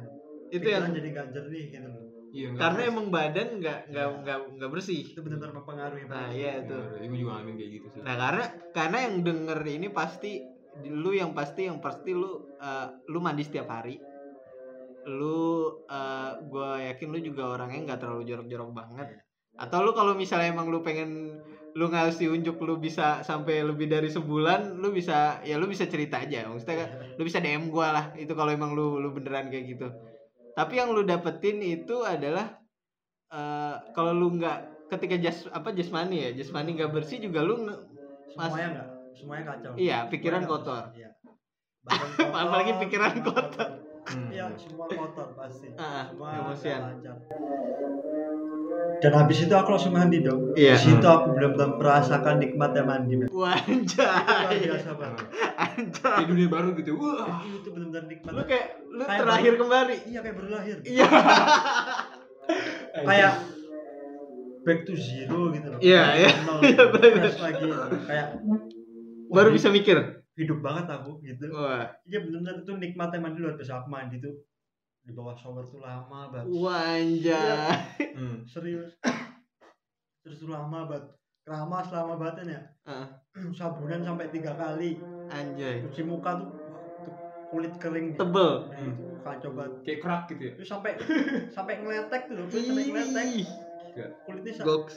Itu 0.48 0.60
Pikiran 0.62 0.82
yang 0.82 0.94
jadi 0.94 1.08
nggak 1.10 1.26
jernih 1.30 1.64
gitu 1.68 1.86
loh 1.86 2.04
Iya, 2.30 2.46
nggak 2.48 2.62
karena 2.62 2.80
emang 2.86 3.06
badan 3.10 3.48
nggak 3.58 3.78
nggak 3.88 4.06
Iya. 4.06 4.18
nggak 4.20 4.38
nggak 4.54 4.70
bersih. 4.70 5.02
itu 5.04 5.18
benar-benar 5.18 5.52
mempengaruhi 5.52 6.02
Nah, 6.02 6.10
banget 6.10 6.32
iya 6.32 6.50
itu. 6.60 6.78
Iya, 6.94 7.02
gue 7.02 7.18
juga 7.18 7.30
ngalamin 7.32 7.54
kayak 7.56 7.70
gitu 7.72 7.86
sih. 7.90 8.00
Nah, 8.00 8.14
karena 8.16 8.44
karena 8.70 8.98
yang 9.00 9.14
denger 9.20 9.58
ini 9.68 9.88
pasti 9.90 10.32
lu 10.86 11.10
yang 11.10 11.30
pasti 11.32 11.66
yang 11.66 11.78
pasti 11.78 12.10
lu 12.12 12.30
eh, 12.56 12.86
lu 13.06 13.18
mandi 13.18 13.42
setiap 13.42 13.66
hari. 13.68 13.98
Lu 15.06 15.40
eh, 15.88 16.32
gua 16.48 16.80
yakin 16.80 17.08
lu 17.08 17.18
juga 17.20 17.56
orangnya 17.56 17.92
nggak 17.92 18.00
terlalu 18.00 18.22
jorok-jorok 18.28 18.70
banget. 18.74 19.08
Atau 19.56 19.84
lu 19.84 19.92
kalau 19.92 20.12
misalnya 20.16 20.52
emang 20.52 20.68
lu 20.68 20.80
pengen 20.80 21.40
lu 21.70 21.86
ngasih 21.86 22.34
unjuk 22.34 22.58
lu 22.66 22.82
bisa 22.82 23.22
sampai 23.22 23.62
lebih 23.62 23.86
dari 23.86 24.10
sebulan, 24.10 24.82
lu 24.82 24.90
bisa 24.90 25.38
ya 25.46 25.54
lu 25.54 25.70
bisa 25.70 25.86
cerita 25.86 26.18
aja. 26.18 26.48
Maksudnya 26.50 26.76
kan, 26.84 26.88
lu 27.18 27.22
bisa 27.22 27.38
DM 27.38 27.70
gua 27.70 27.94
lah 27.94 28.04
itu 28.18 28.32
kalau 28.34 28.50
emang 28.50 28.74
lu 28.74 28.98
lu 28.98 29.14
beneran 29.14 29.48
kayak 29.48 29.66
gitu. 29.76 29.86
Tapi 30.56 30.82
yang 30.82 30.90
lu 30.92 31.06
dapetin 31.06 31.62
itu 31.62 32.02
adalah 32.02 32.58
eh, 33.30 33.76
kalau 33.94 34.12
lu 34.12 34.34
nggak 34.34 34.58
ketika 34.90 35.16
jas 35.22 35.46
apa 35.54 35.70
jasmani 35.70 36.18
ya, 36.18 36.30
jasmani 36.34 36.74
nggak 36.74 36.90
bersih 36.90 37.22
juga 37.22 37.46
lu 37.46 37.62
nge- 37.62 37.82
semuanya 38.34 38.68
enggak 38.74 38.88
semuanya 39.14 39.44
kacau 39.54 39.72
Iya, 39.78 39.98
pikiran 40.10 40.42
Semuanya 40.42 40.50
kotor. 40.50 40.82
nggak 40.90 40.98
iya. 40.98 41.10
Badan 41.86 42.10
Apalagi 42.42 42.72
pikiran 42.82 43.14
kotor. 43.22 43.68
Hmm. 44.10 44.26
iya 44.28 44.44
semua 44.54 44.86
kotor 44.86 45.28
pasti 45.32 45.70
Ah, 45.74 46.02
semua 46.04 46.28
emosian. 46.36 46.80
lancar. 46.82 47.16
dan 49.00 49.12
habis 49.14 49.38
itu 49.40 49.50
aku 49.50 49.68
langsung 49.70 49.94
mandi 49.94 50.20
dong 50.20 50.52
Iya. 50.52 50.74
di 50.74 50.82
situ 50.82 51.00
aku 51.02 51.32
benar-benar 51.32 51.70
merasakan 51.74 52.36
nikmatnya 52.36 52.82
mandi 52.82 53.14
anjay. 53.56 54.66
biasa 54.66 54.90
banget 54.92 55.26
Anjay. 55.56 56.12
Kayak 56.12 56.28
dunia 56.28 56.48
baru 56.48 56.68
gitu. 56.74 56.90
Wah. 56.96 57.40
itu 57.40 57.68
benar-benar 57.70 58.04
nikmat 58.06 58.32
Lu 58.32 58.42
kayak 58.44 58.66
lu 58.84 59.02
Kayak 59.02 59.20
terakhir 59.20 59.52
baru- 59.52 59.60
kembali. 59.62 59.96
iya 60.04 60.18
kayak 60.20 60.36
baru 60.36 60.48
lahir 60.50 60.76
Iya. 60.82 61.06
kayak 63.00 63.32
back 64.60 64.80
to 64.84 64.92
zero 64.92 65.40
gitu 65.50 65.66
loh 65.68 65.78
Iya, 65.80 66.02
iya. 66.18 66.30
nol, 66.44 66.58
Iya, 66.60 66.82
lagi 67.40 67.64
kayak 68.04 68.26
Baru 69.30 69.48
bisa 69.50 69.70
mikir. 69.70 70.19
Hidup 70.40 70.58
banget 70.58 70.88
aku 70.88 71.20
gitu 71.20 71.52
Wah, 71.52 71.84
iya 72.02 72.18
benar-benar 72.18 72.56
itu 72.58 72.72
nikmatnya 72.74 73.20
mandi 73.20 73.38
luar 73.38 73.54
biasa 73.54 73.72
aku 73.78 73.88
mandi 73.88 74.16
tuh 74.18 74.32
di 75.00 75.12
bawah 75.12 75.32
shower 75.34 75.64
tuh 75.64 75.80
lama 75.80 76.28
banget 76.28 76.48
wah 76.50 76.80
anjay. 76.96 77.68
Hmm. 78.16 78.40
serius 78.44 78.96
terus 80.20 80.36
tuh 80.36 80.48
lama 80.48 80.84
banget 80.84 81.08
lama 81.44 81.78
selama 81.80 82.14
banget 82.16 82.48
ya 82.48 82.60
Ah, 82.84 83.06
sabunan 83.56 84.00
sampai 84.00 84.28
tiga 84.28 84.52
kali 84.52 84.96
anjay. 85.26 85.84
cuci 85.84 86.02
muka 86.02 86.36
tuh, 86.36 86.50
kulit 87.48 87.74
kering 87.76 88.12
gitu. 88.12 88.20
Tebel. 88.20 88.50
Hmm. 88.72 88.94
kacau 89.20 89.50
banget 89.52 89.72
Kayak 89.84 90.00
kerak 90.00 90.22
gitu 90.28 90.42
ya. 90.42 90.52
terus 90.56 90.68
sampai 90.68 90.92
sampai 91.56 91.74
ngeletek 91.78 92.22
tuh 92.26 92.44
kulit 92.46 92.64
sampai 92.64 92.84
ngeletek 92.88 93.28
kulitnya 94.22 94.52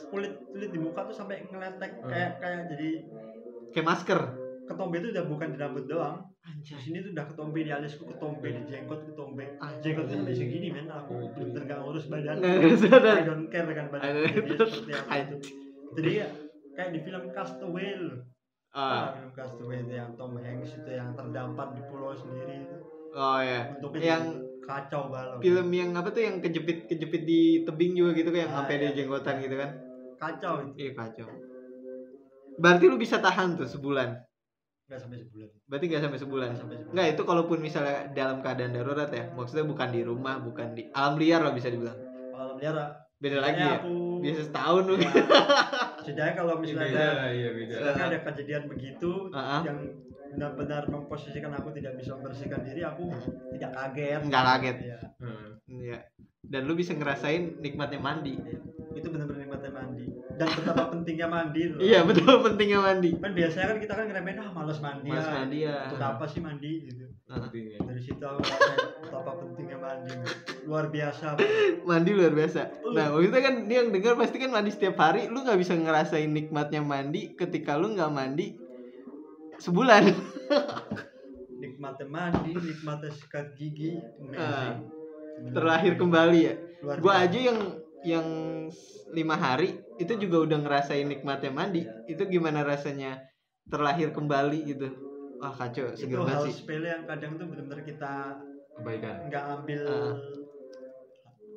kulit 0.07 0.33
kulit 0.47 0.69
di 0.71 0.79
muka 0.79 1.01
tuh 1.03 1.15
sampai 1.15 1.43
ngeletek 1.45 1.91
Hmm. 1.99 2.07
kayak 2.07 2.31
kayak 2.39 2.61
jadi 2.71 2.89
Kayak 3.73 3.87
masker. 3.89 4.19
Ketombe 4.63 4.95
itu 4.97 5.07
udah 5.11 5.25
bukan 5.27 5.47
di 5.51 5.57
rambut 5.57 5.85
doang 5.85 6.23
di 6.39 6.47
Anjay. 6.63 6.79
sini 6.79 6.97
tuh 6.99 7.11
udah 7.11 7.25
ketombe 7.27 7.59
di 7.61 7.71
alisku 7.71 8.03
ketombe 8.05 8.47
di 8.47 8.61
jenggot 8.65 9.01
ketombe 9.03 9.43
jenggot 9.79 10.05
itu 10.05 10.13
sampai 10.13 10.33
segini 10.33 10.67
men 10.69 10.87
aku 10.87 11.11
Oh, 11.13 11.27
bener 11.33 11.63
gak 11.63 11.79
ngurus 11.79 12.05
badan. 12.07 12.37
I 12.39 13.23
don't 13.23 13.47
care 13.47 13.63
dengan 13.63 13.87
badan 13.89 14.11
jadi 14.23 14.55
seperti 14.55 14.91
apa 14.93 15.13
itu 15.19 15.35
jadi 15.93 16.11
ya 16.15 16.27
kayak 16.73 16.89
di 16.91 16.99
film 17.01 17.23
Castaway 17.29 17.89
loh 17.97 18.19
Ah, 18.73 19.13
film 19.13 19.29
Castaway 19.31 19.77
itu 19.79 19.93
yang 19.93 20.09
Tom 20.15 20.33
Hanks 20.35 20.73
itu 20.73 20.89
yang 20.89 21.13
terdampar 21.13 21.77
di 21.77 21.81
pulau 21.85 22.11
sendiri 22.11 22.65
itu 22.65 22.75
oh 23.13 23.37
ya. 23.37 23.69
bentuknya 23.69 24.01
Yang 24.17 24.25
kacau 24.63 25.01
balau 25.07 25.37
film 25.37 25.67
yang 25.69 25.91
apa 25.93 26.09
tuh 26.09 26.23
yang 26.23 26.39
kejepit 26.39 26.87
kejepit 26.87 27.21
di 27.21 27.41
tebing 27.61 27.93
juga 27.93 28.15
gitu 28.15 28.31
kayak 28.31 28.47
Ah, 28.47 28.53
sampai 28.57 28.73
iya. 28.73 28.81
dia 28.89 28.91
jenggotan 28.97 29.35
gitu 29.37 29.55
kan. 29.55 29.69
kacau 30.17 30.53
itu 30.63 30.71
Iya 30.79 30.91
kacau. 30.95 31.27
Berarti 32.55 32.83
lu 32.85 32.97
bisa 32.97 33.17
tahan 33.17 33.53
tuh 33.53 33.65
sebulan. 33.65 34.09
Nggak 34.93 35.01
sampai 35.01 35.17
sebulan 35.19 35.49
Berarti 35.65 35.85
nggak 35.87 36.01
sampai 36.01 36.19
sebulan. 36.19 36.47
nggak 36.47 36.59
sampai 36.59 36.75
sebulan 36.77 36.93
Enggak 36.93 37.07
itu 37.09 37.21
kalaupun 37.23 37.57
misalnya 37.59 37.95
dalam 38.11 38.37
keadaan 38.39 38.71
darurat 38.71 39.09
ya, 39.09 39.25
maksudnya 39.31 39.65
bukan 39.65 39.89
di 39.89 40.01
rumah, 40.01 40.35
bukan 40.37 40.67
di 40.71 40.83
alam 40.91 41.17
liar 41.17 41.41
lah 41.41 41.51
bisa 41.51 41.67
dibilang. 41.67 41.97
kalau 42.29 42.53
melihara 42.53 42.85
Beda 43.15 43.39
lagi 43.39 43.57
ya. 43.57 43.79
aku 43.79 44.19
Biasa 44.19 44.41
setahun 44.45 44.83
lu. 44.85 44.95
ya, 44.95 45.09
setidaknya 45.97 46.33
kalau 46.35 46.53
misalnya 46.57 46.85
Beda, 46.85 47.07
ada 47.09 47.27
iya 47.31 47.49
beda. 47.51 47.73
misalnya 47.73 48.03
ada 48.05 48.19
kejadian 48.21 48.63
begitu 48.67 49.11
Ah, 49.31 49.39
ah. 49.39 49.61
yang 49.63 49.79
benar-benar 50.29 50.83
memposisikan 50.85 51.51
aku 51.51 51.69
tidak 51.71 51.93
bisa 51.95 52.13
membersihkan 52.13 52.61
diri 52.61 52.81
aku 52.81 53.05
tidak 53.53 53.71
kaget 53.71 54.21
Nggak 54.23 54.43
kaget. 54.45 54.77
Iya. 54.79 54.97
Hmm. 55.17 55.47
Iya. 55.65 55.97
Dan 56.43 56.67
lu 56.67 56.75
bisa 56.75 56.93
ngerasain 56.93 57.59
nikmatnya 57.63 57.99
mandi. 57.99 58.35
itu 58.93 59.09
benar-benar 59.09 59.41
nikmatnya 59.41 59.73
mandi 59.73 60.05
dan 60.33 60.47
betapa 60.49 60.83
pentingnya 60.89 61.27
mandi 61.29 61.61
loh. 61.69 61.79
Iya 61.81 61.99
betul 62.05 62.41
pentingnya 62.41 62.79
mandi. 62.81 63.09
kan 63.21 63.31
biasanya 63.33 63.65
kan 63.73 63.77
kita 63.77 63.93
kan 63.93 64.05
ngeremehin 64.09 64.39
ah 64.41 64.49
males 64.53 64.79
mandi 64.81 65.09
Mas 65.09 65.25
ah. 65.29 65.33
mandi 65.41 65.57
ya. 65.65 65.77
untuk 65.93 66.01
apa 66.01 66.25
sih 66.25 66.39
mandi 66.41 66.71
gitu 66.89 67.05
Pentingnya. 67.29 67.79
dari 67.85 68.01
situ 68.01 68.21
aku 68.21 68.41
ngerasain 68.41 68.79
betapa 69.05 69.31
pentingnya 69.41 69.77
mandi 69.77 70.13
luar 70.65 70.85
biasa 70.89 71.25
Mandi 71.89 72.11
luar 72.13 72.33
biasa. 72.33 72.61
Nah 72.93 73.05
maksudnya 73.13 73.41
kan 73.41 73.55
dia 73.69 73.77
yang 73.83 73.89
dengar 73.93 74.13
pasti 74.17 74.37
kan 74.41 74.49
mandi 74.49 74.71
setiap 74.73 74.95
hari. 74.97 75.29
Lu 75.29 75.41
nggak 75.45 75.59
bisa 75.59 75.73
ngerasain 75.77 76.29
nikmatnya 76.29 76.81
mandi 76.81 77.37
ketika 77.37 77.77
lu 77.77 77.93
nggak 77.93 78.11
mandi 78.13 78.57
sebulan. 79.61 80.03
nikmatnya 81.61 82.07
mandi 82.09 82.51
nikmatnya 82.57 83.11
sikat 83.13 83.55
gigi 83.55 83.95
amazing 84.19 85.02
Terlahir 85.49 85.93
kembali 85.95 86.39
ya. 86.39 86.53
Biasa. 86.83 87.15
aja 87.17 87.39
yang 87.41 87.59
yang 88.03 88.27
lima 89.09 89.35
hari 89.35 89.69
itu 89.95 90.13
juga 90.17 90.43
udah 90.43 90.57
ngerasain 90.59 91.05
nikmatnya 91.05 91.49
mandi. 91.49 91.81
Itu 92.05 92.25
gimana 92.25 92.61
rasanya 92.61 93.23
terlahir 93.65 94.11
kembali 94.11 94.59
gitu. 94.67 94.87
Wah 95.37 95.51
kacau, 95.51 95.87
itu 95.89 95.99
seger 96.01 96.19
hal 96.19 96.25
banget 96.25 96.45
sih. 96.45 96.53
sepele 96.57 96.87
yang 96.89 97.03
kadang 97.03 97.35
tuh 97.35 97.45
benar-benar 97.45 97.83
kita 97.83 98.11
Kebaikan. 98.73 99.15
nggak 99.27 99.43
ambil 99.53 99.81
Ah. 99.85 100.15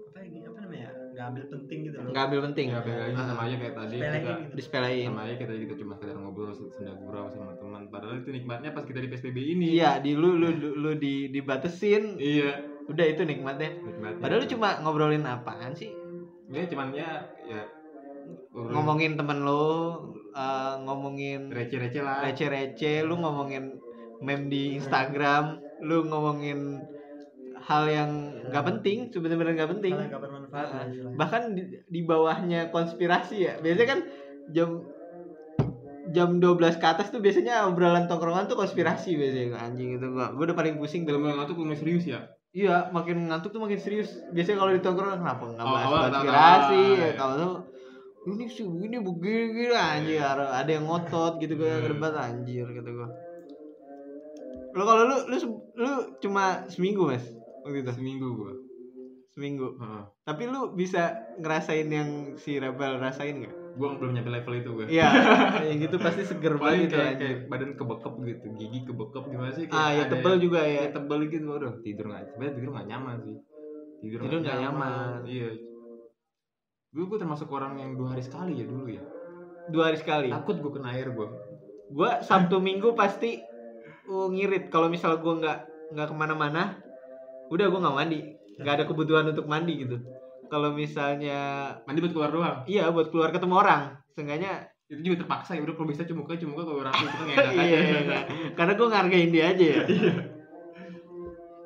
apa 0.06 0.18
ini 0.20 0.38
apa 0.42 0.58
namanya 0.58 0.88
nggak 1.12 1.24
ambil 1.24 1.44
penting 1.48 1.78
gitu 1.84 1.96
loh 1.96 2.10
Nggak 2.10 2.24
ambil 2.24 2.40
penting. 2.46 2.66
Ya 2.66 2.80
beda 2.80 2.98
lagi 3.00 3.14
Ah, 3.14 3.26
sama 3.26 3.42
aja 3.42 3.56
kayak 3.56 3.74
tadi 3.76 3.96
kita 3.96 4.18
gitu 4.18 4.54
Disepelein. 4.54 5.06
sama 5.06 5.20
aja 5.22 5.34
kayak 5.34 5.48
tadi 5.48 5.60
kita 5.62 5.74
cuma 5.76 5.92
sekedar 5.94 6.16
ngobrol 6.16 6.50
senda 6.50 6.92
gurau 6.94 7.26
sama 7.26 7.52
teman 7.54 7.82
padahal 7.86 8.14
itu 8.16 8.30
nikmatnya 8.32 8.70
pas 8.70 8.82
kita 8.82 8.98
di 8.98 9.08
PSBB 9.08 9.38
ini 9.38 9.66
Iya, 9.72 9.92
di 9.98 10.12
lu 10.12 10.30
lu 10.34 10.48
lu, 10.52 10.68
lu 10.76 10.90
di 10.94 11.14
dibatesin, 11.30 12.18
iya 12.18 12.52
udah 12.86 13.06
itu 13.06 13.22
nikmatnya. 13.26 13.70
nikmatnya 13.82 14.22
Padahal 14.22 14.40
lu 14.42 14.48
cuma 14.50 14.68
ngobrolin 14.82 15.26
apaan 15.26 15.74
sih? 15.74 15.92
ya 16.46 16.62
cuman 16.70 16.94
ya 16.94 17.26
ya 17.42 17.62
Ngomongin 18.54 19.14
temen 19.14 19.46
lu, 19.46 19.66
eh, 20.34 20.74
ngomongin 20.82 21.52
receh-receh 21.52 22.02
lah 22.02 22.26
receh-receh, 22.26 23.06
lu 23.06 23.22
ngomongin 23.22 23.78
meme 24.18 24.50
di 24.50 24.74
Instagram, 24.80 25.62
lu 25.84 26.08
ngomongin 26.10 26.80
hal 27.60 27.86
yang 27.86 28.10
nggak 28.50 28.64
penting, 28.66 29.12
sebenarnya 29.12 29.62
nggak 29.62 29.72
penting. 29.78 29.92
hal 29.94 30.02
yang 30.02 30.10
nggak 30.10 30.24
bermanfaat 30.26 30.68
lah 30.74 30.84
istilahnya. 30.90 31.18
Bahkan 31.18 31.42
di, 31.54 31.62
di 31.86 32.00
bawahnya 32.02 32.60
konspirasi 32.74 33.36
ya. 33.46 33.54
Biasanya 33.62 33.86
kan 33.86 34.00
jam 34.50 34.70
jam 36.10 36.38
12 36.38 36.78
ke 36.78 36.86
atas 36.86 37.10
tuh 37.10 37.18
biasanya 37.18 37.66
obrolan 37.66 38.06
tongkrongan 38.06 38.46
tuh 38.46 38.54
konspirasi 38.54 39.18
biasanya 39.18 39.58
anjing 39.58 39.98
itu 39.98 40.06
gua 40.14 40.30
gua 40.38 40.50
udah 40.50 40.56
paling 40.56 40.78
pusing 40.78 41.02
nggak 41.02 41.18
tuh 41.50 41.58
kalau 41.58 41.74
serius 41.74 42.06
ya 42.06 42.22
Iya, 42.56 42.88
makin 42.88 43.28
ngantuk 43.28 43.52
tuh 43.52 43.60
makin 43.60 43.76
serius. 43.76 44.16
Biasanya 44.32 44.64
kalau 44.64 44.72
di 44.72 44.80
tongkrongan 44.80 45.20
kenapa 45.20 45.44
nggak 45.44 45.60
Oh, 45.60 45.72
bahas 45.76 45.86
oh, 45.92 46.00
konspirasi? 46.08 46.82
Ya, 46.96 47.08
kalau 47.20 47.34
tuh 47.36 47.54
ini 48.26 48.44
sih 48.48 48.64
begini 48.64 48.96
begini 48.98 49.40
begini 49.52 49.76
anjir 49.76 50.24
ada 50.24 50.66
yang 50.66 50.88
ngotot 50.88 51.36
gitu 51.38 51.54
gue 51.54 51.68
Hmm. 51.68 51.86
debat 51.92 52.16
anjir 52.16 52.64
gitu 52.64 52.90
gua. 52.90 53.08
Lo 54.72 54.82
kalau 54.82 55.02
lu 55.04 55.16
lu 55.28 55.36
lu 55.76 55.92
cuma 56.18 56.64
seminggu 56.66 57.06
mas 57.06 57.22
waktu 57.62 57.84
itu 57.84 57.92
seminggu 57.92 58.28
gua 58.34 58.52
seminggu. 59.30 59.76
Heeh. 59.76 60.02
Tapi 60.24 60.42
lu 60.48 60.72
bisa 60.72 61.12
ngerasain 61.36 61.88
yang 61.92 62.10
si 62.40 62.56
Rebel 62.56 62.96
rasain 62.96 63.44
nggak? 63.44 63.56
Gua 63.76 63.92
belum 63.94 64.12
nyampe 64.12 64.30
level 64.30 64.54
itu 64.56 64.70
gua. 64.72 64.84
Iya, 64.86 65.08
yang 65.68 65.78
gitu 65.78 65.96
pasti 65.96 66.22
seger 66.22 66.56
paling 66.56 66.60
banget 66.60 66.82
gitu 66.82 66.96
kayak, 66.96 67.14
kayak 67.16 67.36
badan 67.46 67.70
kebekep 67.76 68.14
gitu 68.24 68.46
gigi 68.56 68.80
kebekep 68.82 69.24
gimana 69.26 69.50
sih? 69.52 69.64
Kayak 69.66 69.76
Ah, 69.78 69.90
ya 69.92 70.04
tebel 70.06 70.32
yang- 70.32 70.42
juga 70.42 70.60
ya. 70.60 70.82
tebel 70.88 71.18
gitu 71.26 71.46
aduh 71.50 71.74
tidur 71.80 72.04
nggak 72.06 72.22
sebenarnya 72.26 72.54
tidur 72.54 72.70
nggak 72.72 72.88
nyaman 72.88 73.16
sih. 73.20 73.36
Tidur, 73.96 74.18
Tidur 74.22 74.38
nggak 74.40 74.58
nyaman. 74.58 75.18
iya. 75.24 75.48
Dulu 76.88 77.04
gua 77.06 77.18
termasuk 77.18 77.48
orang 77.48 77.72
yang 77.76 77.90
dua 77.94 78.08
hari 78.10 78.22
sekali 78.22 78.52
ya 78.56 78.64
dulu 78.64 78.88
ya. 78.88 79.02
Dua 79.66 79.82
hari 79.86 79.98
sekali. 79.98 80.28
takut 80.28 80.56
gua 80.58 80.72
kena 80.72 80.88
air 80.90 81.08
gua. 81.10 81.28
Gua 81.88 82.10
Sabtu 82.20 82.56
Minggu 82.58 82.92
pasti 82.92 83.36
uh, 84.06 84.28
ngirit. 84.28 84.68
Kalau 84.68 84.88
misal 84.88 85.18
gua 85.18 85.36
nggak 85.36 85.58
nggak 85.92 86.06
ke 86.08 86.14
mana-mana, 86.14 86.80
udah 87.46 87.66
gue 87.66 87.78
nggak 87.78 87.94
mandi. 87.94 88.20
Nggak 88.56 88.74
ada 88.74 88.84
kebutuhan 88.84 89.28
untuk 89.28 89.46
mandi 89.46 89.76
gitu 89.78 90.00
kalau 90.46 90.70
misalnya 90.72 91.38
mandi 91.84 92.00
buat 92.02 92.14
keluar 92.14 92.30
doang? 92.30 92.58
Iya 92.66 92.90
buat 92.94 93.08
keluar 93.10 93.30
ketemu 93.34 93.54
orang. 93.58 93.82
Seenggaknya 94.14 94.70
itu 94.86 95.02
juga 95.02 95.26
terpaksa 95.26 95.58
ya 95.58 95.66
udah 95.66 95.74
kalau 95.74 95.88
bisa 95.90 96.06
cuma 96.06 96.22
cuma 96.26 96.52
kalau 96.54 96.82
rapi 96.82 97.02
itu 97.02 97.16
kan 97.18 97.26
enak. 97.26 97.52
Iya, 97.56 97.62
aja 97.62 97.78
iya, 97.82 98.00
iya. 98.06 98.20
karena 98.54 98.72
gue 98.78 98.86
ngargain 98.86 99.30
dia 99.34 99.44
aja 99.50 99.64
ya. 99.66 99.82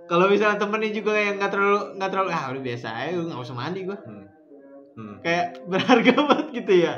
Kalau 0.09 0.27
misalnya 0.27 0.59
temennya 0.59 0.91
juga 0.91 1.13
yang 1.15 1.37
nggak 1.39 1.53
terlalu 1.53 1.81
nggak 2.01 2.11
terlalu 2.11 2.31
ah 2.33 2.45
udah 2.51 2.63
biasa 2.65 2.87
aja 2.91 3.11
gue 3.15 3.25
nggak 3.29 3.45
usah 3.45 3.57
mandi 3.57 3.81
gue 3.87 3.99
Hmm. 4.01 4.27
Hmm. 4.99 5.17
kayak 5.23 5.47
berharga 5.71 6.13
banget 6.17 6.47
gitu 6.61 6.73
ya. 6.83 6.95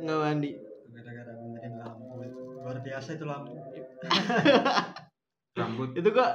Nggak 0.00 0.18
mandi. 0.20 0.50
Gara-gara 0.92 1.32
benerin 1.36 1.74
lampu. 1.80 2.04
Luar 2.64 2.78
biasa 2.82 3.08
itu 3.14 3.24
lampu. 3.24 3.52
Rambut. 5.60 5.90
Itu 5.96 6.08
gua 6.12 6.28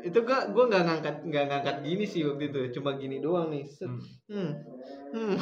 itu 0.00 0.18
gua 0.24 0.48
gua 0.48 0.64
nggak 0.66 0.82
ngangkat 0.82 1.16
nggak 1.24 1.44
ngangkat 1.46 1.76
gini 1.84 2.04
sih 2.04 2.24
waktu 2.24 2.48
itu 2.48 2.60
cuma 2.74 2.96
gini 2.96 3.20
doang 3.20 3.52
nih 3.52 3.64
Set. 3.64 3.84
Hmm. 3.84 4.00
hmm. 4.32 4.52
Hmm. 5.10 5.34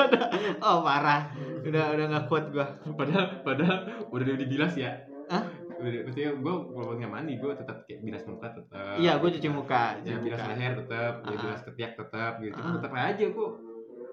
oh 0.66 0.78
parah 0.82 1.32
udah 1.64 1.84
udah 1.96 2.04
nggak 2.12 2.24
kuat 2.28 2.52
gua 2.52 2.66
padahal 2.92 3.40
padahal 3.40 3.78
udah 4.12 4.24
udah 4.28 4.36
dibilas 4.36 4.76
ya 4.76 5.00
Hah? 5.32 5.40
udah 5.74 6.00
maksudnya 6.04 6.36
gue 6.36 6.54
kalau 6.70 6.94
nggak 6.94 7.10
mandi 7.10 7.34
gue 7.34 7.50
tetap 7.50 7.82
kayak 7.84 8.00
bilas 8.04 8.22
muka 8.24 8.46
tetap 8.52 8.94
iya 9.00 9.16
gua 9.16 9.28
cuci 9.32 9.48
muka 9.48 9.84
ya 10.00 10.16
cuci 10.16 10.24
bilas 10.28 10.40
muka 10.40 10.52
leher 10.52 10.72
tetap 10.84 11.14
ya 11.18 11.28
Ah. 11.32 11.40
bilas 11.40 11.60
ketiak 11.64 11.92
tetap 11.96 12.32
gitu 12.40 12.58
Ah. 12.60 12.72
tetap 12.76 12.92
aja 12.92 13.24
kok 13.24 13.50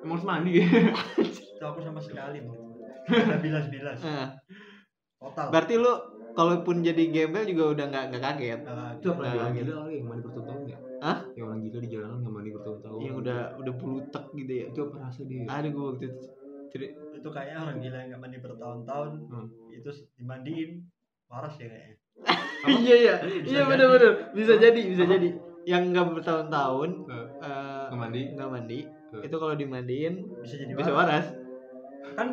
emang 0.02 0.16
harus 0.16 0.26
mandi 0.26 0.52
itu 1.22 1.64
aku 1.64 1.80
sama 1.84 2.00
sekali 2.00 2.38
nih 2.42 2.54
ada 3.12 3.38
bilas-bilas 3.38 4.00
Eh, 4.02 4.28
total 5.20 5.48
berarti 5.52 5.74
lu 5.76 5.94
kalaupun 6.32 6.76
jadi 6.80 7.04
gembel 7.08 7.44
juga 7.44 7.64
udah 7.72 7.86
nggak 7.88 8.04
nggak 8.10 8.22
kaget. 8.24 8.60
Nah, 8.62 8.90
itu 8.94 9.08
apalagi 9.08 9.30
Nah, 9.30 9.42
orang 9.42 9.54
gitu. 9.54 9.66
gila 9.68 9.84
yang 9.90 10.06
mandi 10.06 10.22
bertahun-tahun 10.24 10.62
ya 10.66 10.78
Hah? 11.02 11.18
yang 11.32 11.46
orang 11.46 11.60
gila 11.62 11.78
di 11.78 11.90
jalanan 11.90 12.18
nggak 12.18 12.34
mandi 12.34 12.50
bertahun-tahun 12.52 13.00
yang 13.02 13.16
udah 13.18 13.40
udah 13.58 13.74
bulutek 13.76 14.26
gitu 14.34 14.52
ya? 14.54 14.66
Itu 14.68 14.80
apa 14.84 14.96
rasa 15.02 15.22
dia? 15.24 15.42
Ada 15.44 15.68
gua 15.70 15.86
waktu 15.90 16.04
itu 16.06 16.18
ceri- 16.70 16.94
itu 17.12 17.28
kayaknya 17.28 17.58
orang 17.60 17.78
gila 17.78 17.96
yang 17.96 18.08
nggak 18.10 18.22
mandi 18.22 18.38
bertahun-tahun 18.40 19.12
Hmm. 19.28 19.48
itu 19.70 19.90
dimandiin. 20.16 20.72
Waras 21.28 21.56
ya 21.56 21.68
kayaknya. 21.68 21.96
Iya 22.62 22.96
iya. 22.96 23.16
Iya 23.18 23.42
jadi. 23.58 23.62
bener-bener. 23.66 24.12
Bisa 24.32 24.54
jadi 24.56 24.82
bisa 24.86 25.04
Apa? 25.04 25.12
jadi. 25.12 25.30
Yang 25.64 25.84
nggak 25.90 26.06
bertahun-tahun 26.14 26.90
Eh, 27.04 27.28
eh, 27.40 27.84
nggak 27.88 28.00
mandi? 28.00 28.22
nggak 28.32 28.50
mandi. 28.50 28.80
Eh. 29.12 29.22
itu 29.22 29.36
kalau 29.36 29.54
dimandiin 29.54 30.14
bisa 30.38 30.56
jadi 30.56 30.72
bisa 30.72 30.92
waras. 30.92 31.26
waras. 31.26 31.28
Kan 32.14 32.28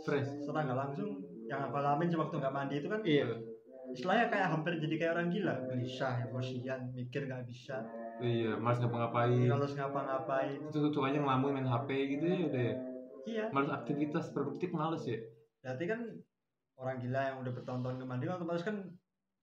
fresh. 0.00 0.28
setelah 0.38 0.62
nggak 0.64 0.78
langsung 0.78 1.10
yang 1.48 1.60
aku 1.64 1.76
alamin 1.80 2.12
waktu 2.12 2.34
nggak 2.36 2.54
mandi 2.54 2.74
itu 2.78 2.88
kan 2.92 3.00
iya. 3.08 3.24
istilahnya 3.88 4.28
kayak 4.28 4.48
hampir 4.52 4.76
jadi 4.76 4.94
kayak 5.00 5.12
orang 5.16 5.28
gila. 5.32 5.54
Gelisah 5.64 6.14
emosian 6.28 6.80
mikir 6.92 7.24
nggak 7.24 7.48
bisa. 7.48 7.80
Iya 8.20 8.60
malas 8.60 8.78
ngapa-ngapain. 8.84 9.48
Males 9.48 9.72
ngapa-ngapain. 9.72 10.58
Itu 10.68 10.92
tuh 10.92 11.02
aja 11.08 11.18
ngelamun 11.18 11.56
main 11.56 11.68
HP 11.68 11.88
gitu 12.18 12.24
ya 12.28 12.38
udah 12.52 12.62
ya? 12.62 12.74
Iya. 13.24 13.44
Malas 13.50 13.70
aktivitas 13.72 14.30
produktif 14.36 14.70
males 14.76 15.02
ya? 15.08 15.18
Berarti 15.64 15.84
kan 15.88 16.00
orang 16.78 16.96
gila 17.00 17.20
yang 17.32 17.36
udah 17.42 17.52
bertahun-tahun 17.56 17.94
nggak 17.98 18.08
mandi 18.08 18.24
kan 18.28 18.36
otomatis 18.38 18.64
kan 18.68 18.76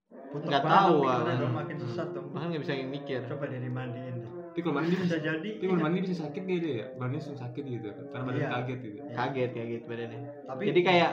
butuh 0.05 0.47
Nggak 0.47 0.63
tahu, 0.69 0.95
ah. 1.09 1.33
dong, 1.33 1.53
makin 1.57 1.77
sesat 1.81 2.07
dong. 2.13 2.29
Bahkan 2.29 2.47
nggak 2.53 2.63
bisa 2.63 2.73
mikir. 2.85 3.19
Coba 3.25 3.49
dari 3.49 3.69
mandiin 3.73 4.21
deh. 4.21 4.31
Tapi 4.55 4.63
kalau 4.63 4.79
mandi 4.79 4.95
bisa 4.95 5.19
jadi 5.19 5.49
tapi 5.59 5.65
kalau 5.67 5.81
iya. 5.83 5.87
mandi 5.91 5.99
bisa 5.99 6.15
sakit 6.23 6.43
gitu 6.47 6.67
ya? 6.79 6.85
Badannya 6.95 7.19
langsung 7.19 7.35
sakit 7.35 7.63
gitu 7.67 7.87
karena 7.91 8.23
badan 8.23 8.39
Iya. 8.39 8.49
kaget 8.55 8.79
gitu. 8.79 8.97
Iya. 9.03 9.15
kaget 9.19 9.51
kaget 9.51 9.83
badannya. 9.83 10.19
Tapi 10.47 10.61
jadi 10.71 10.81
kayak 10.85 11.11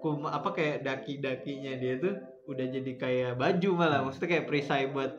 kum 0.00 0.24
apa 0.24 0.48
kayak 0.50 0.82
daki-dakinya 0.82 1.76
dia 1.76 2.00
tuh 2.00 2.16
udah 2.48 2.66
jadi 2.66 2.92
kayak 2.96 3.30
baju 3.36 3.70
malah. 3.76 4.00
Maksudnya 4.02 4.28
kayak 4.32 4.46
perisai 4.48 4.90
buat 4.90 5.12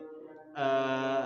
eh 0.52 1.24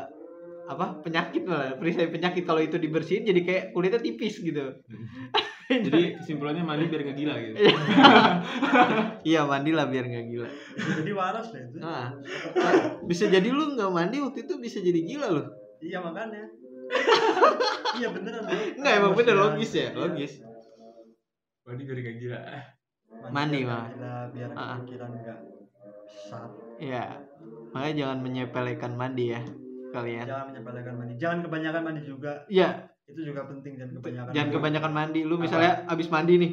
apa 0.66 0.86
penyakit 1.02 1.42
malah. 1.42 1.74
Perisai 1.80 2.12
penyakit 2.12 2.44
kalau 2.44 2.60
itu 2.62 2.76
dibersihin 2.76 3.24
jadi 3.24 3.40
kayak 3.42 3.64
kulitnya 3.72 3.98
tipis 3.98 4.38
gitu. 4.38 4.76
Jadi 5.66 6.14
kesimpulannya 6.22 6.62
mandi 6.62 6.86
biar 6.86 7.02
nggak 7.02 7.18
gila 7.18 7.34
gitu. 7.42 7.56
Iya. 9.26 9.40
Mandi 9.50 9.70
lah 9.74 9.90
biar 9.90 10.06
nggak 10.06 10.26
gila. 10.30 10.48
Jadi 11.02 11.10
waras 11.10 11.50
deh 11.50 11.58
itu. 11.66 11.78
Ah. 11.82 12.14
Bisa 13.02 13.26
jadi 13.26 13.50
lu 13.50 13.74
nggak 13.74 13.90
mandi 13.90 14.22
waktu 14.22 14.46
itu 14.46 14.54
bisa 14.62 14.78
jadi 14.78 15.00
gila 15.02 15.28
loh 15.34 15.46
iya 15.82 15.98
makanya. 16.00 16.46
Iya 17.96 18.12
beneran 18.12 18.44
nggak 18.76 18.92
emang 19.00 19.12
bener 19.16 19.34
Emosian. 19.34 19.52
logis 19.56 19.70
ya 19.72 19.80
Iya. 19.82 19.90
logis. 19.96 20.32
Mandi 21.64 21.82
biar 21.82 21.98
nggak 21.98 22.16
gila 22.20 22.38
Mandi, 23.26 23.61
gila, 23.66 23.81
biar 24.31 24.50
Ah. 24.55 24.79
pikiran 24.83 25.11
nggak 25.12 25.38
sesat. 26.07 26.50
Iya. 26.79 27.05
Makanya 27.74 27.94
jangan 27.94 28.18
menyepelekan 28.22 28.92
mandi 28.96 29.24
ya 29.35 29.40
kalian. 29.92 30.26
Jangan 30.26 30.46
menyepelekan 30.52 30.94
mandi. 30.96 31.12
Jangan 31.18 31.38
kebanyakan 31.44 31.83
mandi 31.85 32.00
juga. 32.05 32.33
Iya. 32.48 32.68
Itu 33.07 33.20
juga 33.22 33.46
penting 33.46 33.79
dan 33.79 33.88
kebanyakan 33.94 34.31
jangan 34.35 34.50
kebanyakan 34.50 34.92
mandi. 34.92 35.20
Lu 35.22 35.37
misalnya 35.38 35.87
abis 35.87 36.09
mandi 36.11 36.35
nih 36.42 36.52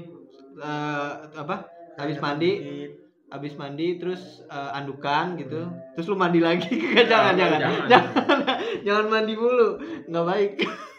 eh, 0.62 1.12
apa? 1.34 1.56
Habis 1.98 2.20
mandi. 2.22 2.52
habis 3.34 3.58
mandi 3.58 3.98
terus 3.98 4.46
eh, 4.46 4.78
andukan 4.78 5.34
gitu. 5.42 5.66
Terus 5.98 6.06
lu 6.06 6.14
mandi 6.14 6.38
lagi. 6.38 6.70
Jangan 7.12 7.34
jangan. 7.34 7.60
jangan. 7.60 7.90
jangan. 7.90 8.14
Jangan 8.86 9.06
mandi 9.10 9.34
mulu. 9.34 9.82
Nggak 10.06 10.26
baik 10.30 10.52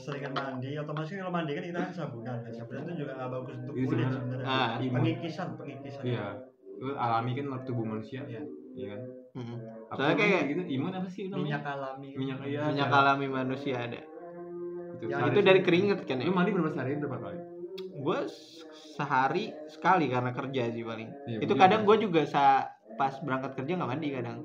seringan 0.00 0.32
mandi 0.32 0.72
otomatis 0.74 1.08
kan 1.08 1.18
kalau 1.20 1.32
mandi 1.32 1.52
kan 1.52 1.62
kita 1.62 1.78
kan 1.78 1.92
sabunan 1.92 2.36
dan 2.40 2.52
sabunan 2.52 2.80
itu 2.82 2.94
juga 2.98 3.12
nggak 3.14 3.30
bagus 3.30 3.54
untuk 3.58 3.74
Iya, 3.74 3.86
kulit 3.86 4.06
sebenarnya. 4.08 4.46
Ah, 4.46 4.70
imun. 4.78 4.94
pengikisan 4.96 5.48
pengikisan. 5.54 6.02
Iya. 6.02 6.26
Itu 6.72 6.86
alami 6.96 7.30
kan 7.34 7.44
tubuh 7.62 7.84
manusia. 7.86 8.20
Iya. 8.24 8.42
iya 8.72 8.86
kan? 8.88 9.00
Apa 9.86 9.94
Soalnya 9.94 10.16
kayak- 10.16 10.44
gitu? 10.48 10.62
Imun 10.70 10.92
apa 10.92 11.06
sih 11.06 11.22
namanya? 11.26 11.44
minyak 11.44 11.64
alami. 11.68 12.08
Minyak 12.12 12.38
iya 12.44 12.60
minyak 12.66 12.90
alami 12.90 13.26
manusia 13.28 13.76
ada. 13.78 14.00
Gitu. 14.92 15.04
Ya, 15.06 15.16
itu 15.22 15.40
dari 15.40 15.60
keringet 15.60 16.00
kan 16.02 16.16
lu 16.18 16.24
ya 16.24 16.32
mandi 16.32 16.50
berapa 16.50 16.70
sehari? 16.70 16.96
Berapa 16.96 17.18
kali? 17.22 17.38
Gue 17.94 18.18
sehari 18.90 19.44
sekali 19.66 20.06
karena 20.06 20.30
kerja 20.30 20.62
sih 20.68 20.82
paling. 20.82 21.08
Iya, 21.26 21.38
itu 21.40 21.52
kadang 21.54 21.84
gue 21.84 21.96
juga 22.00 22.24
sa 22.24 22.64
pas 22.94 23.12
berangkat 23.18 23.54
kerja 23.54 23.76
nggak 23.76 23.90
mandi 23.90 24.08
kadang. 24.10 24.38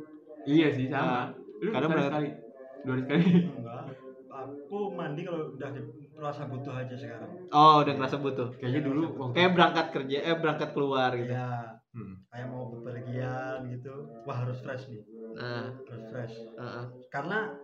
Iya 0.44 0.68
sih 0.70 0.86
sama. 0.88 1.08
Ah, 1.08 1.26
lu 1.58 1.70
kadang 1.70 1.90
berangkat- 1.90 2.12
sekali? 2.14 2.30
Dua 2.78 2.92
hari 2.92 3.02
sekali? 3.02 3.26
Enggak 3.56 4.05
aku 4.46 4.94
mandi 4.94 5.26
kalau 5.26 5.52
udah 5.58 5.70
merasa 6.16 6.48
butuh 6.48 6.74
aja 6.74 6.96
sekarang. 6.96 7.32
Oh 7.50 7.82
udah 7.82 7.94
ngerasa 7.98 8.18
butuh. 8.22 8.48
Kayaknya 8.62 8.82
dulu 8.88 9.02
kayak 9.34 9.52
berangkat 9.58 9.88
kerja 9.92 10.18
eh 10.22 10.36
berangkat 10.38 10.70
keluar 10.72 11.12
gitu. 11.18 11.34
Ya 11.34 11.74
Hmm. 11.96 12.12
kayak 12.28 12.52
mau 12.52 12.68
bepergian 12.76 13.64
gitu. 13.72 13.94
Wah 14.28 14.44
harus 14.44 14.60
fresh 14.60 14.92
nih. 14.92 15.00
Nah. 15.40 15.72
Harus 15.72 16.06
fresh. 16.12 16.36
Heeh. 16.60 16.86
karena 17.08 17.56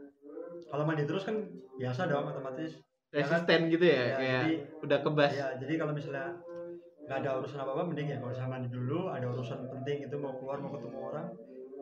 kalau 0.71 0.87
mandi 0.87 1.03
terus 1.03 1.27
kan 1.27 1.35
biasa 1.75 2.07
dong 2.07 2.31
otomatis. 2.31 2.79
Resisten 3.11 3.67
gitu 3.67 3.83
ya, 3.83 3.91
ya, 3.91 4.15
kayak 4.15 4.41
jadi 4.47 4.53
udah 4.87 4.99
kebas. 5.03 5.31
ya 5.35 5.47
jadi 5.59 5.73
kalau 5.83 5.91
misalnya 5.91 6.31
nggak 7.11 7.17
ada 7.27 7.29
urusan 7.43 7.59
apa 7.59 7.71
apa 7.75 7.83
mending 7.91 8.07
ya 8.07 8.17
kalau 8.23 8.31
misalnya 8.31 8.51
mandi 8.55 8.69
dulu. 8.71 8.99
Ada 9.11 9.25
urusan 9.35 9.59
penting 9.67 9.97
itu 10.07 10.15
mau 10.15 10.33
keluar 10.39 10.57
mau 10.63 10.71
ketemu 10.71 10.97
orang. 11.11 11.27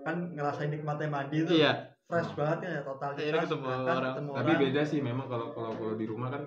Kan 0.01 0.15
ngerasain 0.33 0.73
nikmatnya 0.73 1.05
mandi 1.05 1.37
tuh. 1.45 1.53
Iya 1.53 1.73
fresh 2.09 2.31
banget 2.33 2.57
ya 2.65 2.81
total 2.81 3.09
Akhirnya 3.13 3.41
ketemu 3.45 3.67
orang. 3.69 4.01
ketemu 4.09 4.31
tapi 4.33 4.51
beda 4.59 4.81
sih 4.83 4.99
memang 4.99 5.25
kalau 5.27 5.47
kalau 5.53 5.71
kalau 5.71 5.93
di 5.93 6.05
rumah 6.05 6.29
kan 6.29 6.43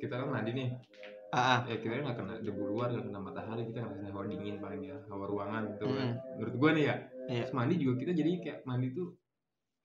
kita 0.00 0.14
kan 0.16 0.28
mandi 0.30 0.50
nih 0.50 0.68
ah 1.30 1.38
ah. 1.38 1.58
ya 1.64 1.76
kita 1.76 2.00
nggak 2.00 2.16
kena 2.16 2.34
debu 2.40 2.62
luar 2.66 2.88
nggak 2.90 3.04
kena 3.06 3.20
matahari 3.20 3.62
kita 3.64 3.78
nggak 3.78 3.94
kena 3.94 4.08
hawa 4.10 4.24
dingin 4.26 4.56
paling 4.58 4.82
ya 4.82 4.96
hawa 5.06 5.24
ruangan 5.26 5.62
gitu 5.70 5.84
kan 5.86 5.96
Mm. 6.02 6.12
menurut 6.34 6.54
gua 6.56 6.70
nih 6.72 6.84
ya 6.86 6.96
Iya. 7.22 7.46
Terus 7.46 7.54
mandi 7.54 7.74
juga 7.78 7.94
kita 8.00 8.12
jadi 8.12 8.30
kayak 8.34 8.58
mandi 8.64 8.88
tuh 8.90 9.08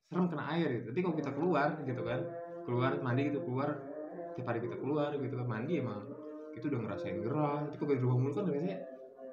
serem 0.04 0.26
kena 0.26 0.44
air 0.50 0.68
gitu 0.74 0.86
tapi 0.90 1.00
kalau 1.02 1.16
kita 1.16 1.32
keluar 1.32 1.70
gitu 1.84 2.02
kan 2.02 2.20
keluar 2.63 2.92
mandi 2.98 3.22
gitu 3.28 3.40
keluar 3.44 3.70
tiap 4.34 4.48
hari 4.48 4.60
kita 4.60 4.76
keluar 4.76 5.12
gitu 5.13 5.36
kan 5.36 5.46
mandi 5.46 5.74
emang 5.78 6.02
itu 6.52 6.66
udah 6.66 6.80
ngerasain 6.82 7.18
gerah 7.22 7.60
itu 7.63 7.76
kalau 7.78 7.94
di 7.94 8.02
rumah 8.02 8.18
mulu 8.18 8.34
kan 8.34 8.44
biasanya 8.48 8.78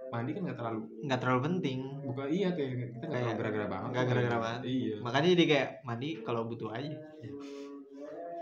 mandi 0.08 0.30
kan 0.30 0.42
nggak 0.42 0.56
terlalu 0.56 0.80
nggak 1.02 1.20
terlalu 1.20 1.40
penting 1.42 1.78
bukan 2.02 2.26
iya 2.28 2.48
kayak 2.50 2.70
kita 2.70 3.04
nggak 3.04 3.10
terlalu 3.10 3.24
Kayak 3.24 3.36
gara-gara 3.36 3.66
banget 3.66 3.88
nggak 3.88 4.04
gara-gara 4.04 4.22
gitu. 4.30 4.44
banget. 4.44 4.60
iya 4.64 4.94
makanya 5.00 5.28
jadi 5.30 5.44
kayak 5.46 5.68
mandi 5.82 6.08
kalau 6.20 6.42
butuh 6.44 6.70
aja 6.70 6.96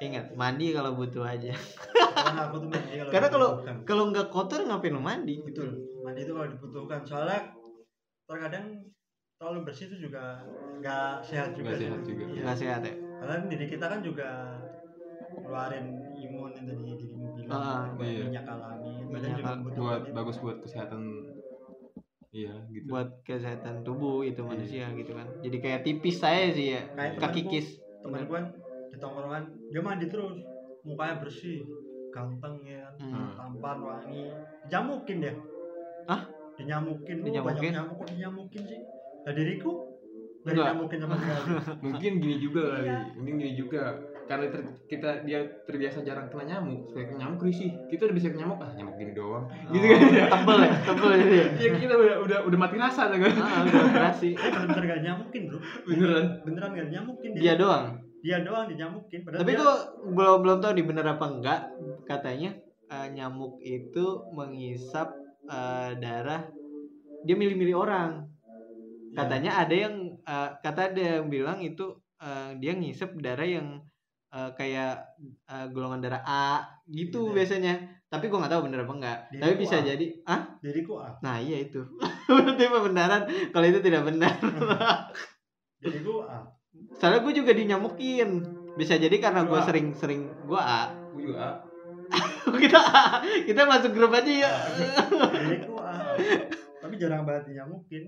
ingat 0.03 0.27
mandi 0.35 0.67
kalau 0.71 0.91
butuh 0.93 1.23
aja 1.25 1.53
karena 2.13 2.41
aku 2.45 2.57
tuh 2.59 2.69
mandi 2.69 2.91
kalau 2.93 3.11
Karena 3.11 3.29
kalau- 3.29 3.53
kalau 3.85 4.05
nggak 4.11 4.29
kotor 4.29 4.61
ngapain 4.61 4.91
lu 4.91 4.99
mandi 5.01 5.35
betul 5.41 5.69
mandi 6.01 6.21
itu 6.21 6.33
kalau 6.33 6.49
dibutuhkan 6.49 7.01
soalnya 7.03 7.55
terkadang 8.25 8.67
terlalu 9.39 9.59
bersih 9.65 9.87
itu 9.87 10.11
juga 10.11 10.43
nggak 10.77 11.23
sehat 11.23 11.51
juga 11.53 11.71
Nggak 11.71 11.79
sehat 11.81 12.01
juga. 12.03 12.25
Iya. 12.27 12.43
nggak 12.43 12.59
sehat 12.59 12.81
ya 12.83 12.95
karena 13.17 13.35
diri 13.47 13.67
kita 13.69 13.87
kan 13.87 14.01
juga 14.01 14.29
keluarin 15.33 15.87
imun 16.13 16.51
yang 16.53 16.65
tadi 16.65 16.83
dirimu 16.93 17.27
bilang 17.33 17.55
Ah, 17.55 17.87
buat 17.95 18.03
iya. 18.05 18.23
minyak 18.27 18.45
alami 18.45 18.93
badan 19.07 19.29
Minyak 19.31 19.39
juga 19.39 19.53
buat 19.73 20.03
itu. 20.03 20.13
bagus 20.13 20.37
buat 20.39 20.57
kesehatan 20.61 21.03
iya 22.33 22.53
gitu. 22.67 22.89
Buat 22.89 23.21
kesehatan 23.23 23.81
tubuh 23.83 24.21
itu 24.23 24.41
manusia 24.41 24.89
gitu 24.91 25.13
kan. 25.13 25.29
Jadi 25.39 25.57
kayak 25.59 25.81
tipis 25.83 26.17
saya 26.17 26.49
sih 26.49 26.73
ya 26.73 26.83
Kayak 26.91 27.21
kaki 27.21 27.41
temanku. 27.41 27.53
kis 27.53 27.69
temen 28.01 28.21
gue 28.23 28.35
kan 28.35 28.47
di 28.89 28.97
tongkrongan 28.97 29.45
dia 29.69 29.81
mandi 29.81 30.07
terus. 30.09 30.37
Mukanya 30.83 31.21
bersih 31.21 31.63
ganteng 32.11 32.59
ya 32.65 32.91
kan. 32.91 32.95
Hmm. 32.99 33.33
tampan 33.37 33.79
wangi. 33.79 34.25
Jamukin 34.67 35.17
dia. 35.21 35.35
Hah? 36.05 36.23
dinyamukin 36.53 37.17
Dinyamukin? 37.21 37.61
banyak 37.63 37.73
nyamuk 37.73 37.95
kok 37.97 38.09
dinyamukin 38.11 38.63
sih? 38.67 38.81
Nah 39.23 39.33
diriku? 39.33 39.73
Dari 40.43 40.53
Enggak. 40.53 40.69
nyamukin 40.75 40.99
sama 40.99 41.15
sekali. 41.15 41.43
Mungkin 41.87 42.13
gini 42.19 42.37
juga 42.39 42.63
kali. 42.69 42.89
Iya. 42.89 42.99
mungkin 43.15 43.35
gini 43.39 43.53
juga 43.55 43.83
karena 44.33 44.49
ter- 44.49 44.81
kita 44.89 45.11
dia 45.29 45.45
terbiasa 45.69 46.01
jarang 46.01 46.33
kena 46.33 46.57
nyamuk 46.57 46.89
supaya 46.89 47.05
kena 47.05 47.29
nyamuk 47.29 47.45
risih. 47.45 47.69
Kita 47.93 48.09
udah 48.09 48.17
bisa 48.17 48.33
kena 48.33 48.49
nyamuk 48.49 48.65
ah 48.65 48.73
nyamuk 48.73 48.97
gini 48.97 49.13
doang. 49.13 49.45
Gitu 49.69 49.87
kan. 49.93 50.01
ya 50.09 50.25
tebel 50.33 50.59
ya 50.65 50.73
tebel 50.89 51.11
jadi 51.21 51.35
ya. 51.37 51.47
Ya 51.53 51.69
kita 51.77 51.95
udah 52.01 52.17
udah 52.25 52.39
udah 52.49 52.59
mati 52.59 52.77
rasa 52.81 53.13
tuh 53.13 53.21
kan. 53.21 53.33
Ah, 53.37 53.61
udah 53.69 53.81
operasi 53.93 54.29
eh 54.33 54.49
bener-bener 54.49 54.85
gak 54.89 55.01
nyamukin 55.05 55.43
bro? 55.53 55.59
Beneran? 55.85 56.27
Beneran 56.49 56.71
gak 56.73 56.89
nyamukin 56.89 57.31
dia? 57.37 57.55
Doang? 57.61 57.87
Dia 58.23 58.37
doang 58.41 58.67
dinyamukin 58.71 59.21
padahal 59.27 59.43
tapi 59.43 59.53
dia, 59.53 59.67
kok 59.67 59.79
belum 60.15 60.37
belum 60.47 60.59
tahu 60.65 60.73
nih 60.81 60.87
bener 60.89 61.05
apa 61.13 61.27
enggak. 61.29 61.61
Katanya 62.09 62.51
eh, 62.89 63.09
nyamuk 63.13 63.61
itu 63.61 64.07
menghisap 64.33 65.13
eh, 65.45 65.93
darah 66.01 66.49
dia 67.29 67.37
milih-milih 67.37 67.77
orang. 67.77 68.33
Ya, 69.13 69.29
katanya 69.29 69.61
ada 69.61 69.75
yang 69.77 70.17
eh, 70.25 70.51
kata 70.65 70.97
ada 70.97 71.21
yang 71.21 71.29
bilang 71.29 71.61
itu 71.61 72.01
eh, 72.17 72.57
dia 72.57 72.73
ngisep 72.73 73.13
darah 73.21 73.45
yang 73.45 73.85
eh, 74.33 74.51
kayak 74.53 74.93
eh, 75.47 75.67
golongan 75.69 76.01
darah 76.01 76.23
A 76.23 76.47
gitu 76.87 76.93
Gitu 77.13 77.21
ya. 77.29 77.35
biasanya. 77.37 77.75
Tapi 78.09 78.29
gua 78.29 78.45
nggak 78.45 78.53
tahu 78.53 78.63
bener 78.69 78.81
apa 78.83 78.93
enggak 78.93 79.19
tapi 79.35 79.55
bisa 79.57 79.77
A. 79.77 79.85
jadi 79.85 80.07
ah 80.27 80.41
jadi 80.61 80.81
kok 80.83 80.99
ah 80.99 81.13
nah 81.21 81.37
iya 81.37 81.63
itu. 81.63 81.81
Berarti 82.29 82.65
pembenaran 82.67 83.23
kalau 83.49 83.67
itu 83.67 83.81
tidak 83.81 84.03
benar. 84.05 84.33
Jadi 85.83 85.99
gua 86.01 86.23
ah 86.27 86.43
soalnya 86.95 87.21
gue 87.21 87.35
juga 87.35 87.53
dinyamukin. 87.53 88.31
Bisa 88.73 88.97
jadi 88.97 89.13
karena 89.19 89.45
gue 89.45 89.55
A. 89.55 89.61
sering-sering 89.63 90.25
gue 90.43 90.57
A. 90.57 90.89
Gue 91.13 91.29
juga 91.29 91.61
kita 92.63 92.81
A. 92.81 93.05
kita 93.45 93.65
masuk 93.65 93.93
grup 93.93 94.13
aja 94.13 94.29
ya 94.29 94.53
jadi 95.09 95.65
gua 95.65 95.83
ah 95.83 96.13
tapi 96.79 96.95
jarang 96.97 97.25
banget 97.25 97.49
dinyamukin 97.49 98.05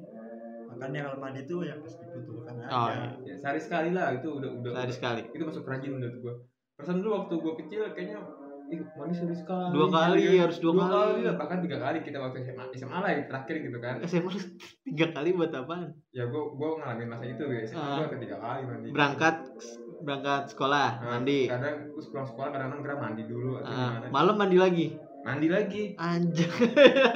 makanya 0.74 1.00
kalau 1.04 1.18
mandi 1.18 1.40
tuh 1.44 1.62
yang 1.62 1.78
pas 1.78 1.94
dibutuhkan 1.94 2.54
aja. 2.56 2.68
Oh, 2.68 2.88
iya. 2.88 3.06
ya 3.24 3.34
sehari 3.36 3.60
sekali 3.60 3.90
lah 3.90 4.10
itu 4.12 4.28
udah 4.28 4.50
udah 4.52 4.70
sehari 4.74 4.92
sekali. 4.92 5.20
itu 5.28 5.42
masuk 5.42 5.62
rajin 5.64 5.90
menurut 5.92 6.16
gua. 6.18 6.34
Perasaan 6.74 6.98
dulu 6.98 7.10
waktu 7.16 7.34
gua 7.36 7.54
kecil 7.56 7.80
kayaknya 7.90 8.18
ih 8.66 8.80
mandi 8.92 9.14
sehari 9.14 9.36
sekali. 9.36 9.70
Dua 9.70 9.86
kali, 9.88 10.20
gitu. 10.20 10.40
harus 10.40 10.58
dua 10.58 10.72
kali. 10.74 11.20
lah 11.22 11.34
bahkan 11.34 11.58
tiga 11.60 11.76
kali 11.78 11.98
kita 12.00 12.18
waktu 12.18 12.36
SMA 12.42 12.64
SMA 12.74 12.98
lah 12.98 13.10
yang 13.10 13.24
terakhir 13.24 13.54
gitu 13.62 13.78
kan. 13.78 13.94
SMA 14.04 14.32
tiga 14.88 15.06
kali 15.10 15.28
buat 15.32 15.52
apaan? 15.52 15.88
Ya 16.10 16.24
gua 16.26 16.42
gua 16.50 16.68
ngalamin 16.78 17.08
masa 17.08 17.24
itu 17.24 17.44
ya 17.44 17.60
SMA 17.64 17.78
Ah. 17.78 17.96
gua 17.96 18.08
ke 18.08 18.18
tiga 18.18 18.36
kali 18.36 18.60
mandi. 18.64 18.86
Berangkat 18.90 19.34
berangkat 20.00 20.42
sekolah 20.48 20.88
Nah, 20.98 21.08
mandi. 21.16 21.48
kadang 21.48 21.88
terus 21.88 22.06
pulang 22.08 22.26
sekolah 22.26 22.48
kadang-kadang 22.50 22.82
kira 22.82 22.96
mandi 22.98 23.22
dulu 23.24 23.50
atau 23.56 23.68
Ah, 23.68 23.88
gimana. 23.96 24.06
malam 24.10 24.36
mandi 24.36 24.58
lagi? 24.58 24.86
Mandi 25.24 25.48
lagi. 25.48 25.82
Anjir 25.96 26.50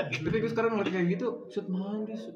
tapi 0.09 0.37
gue 0.38 0.49
sekarang 0.49 0.73
ngeliat 0.73 0.88
kayak 0.90 1.09
gitu 1.12 1.44
set 1.47 1.68
mandi 1.68 2.16
set 2.16 2.33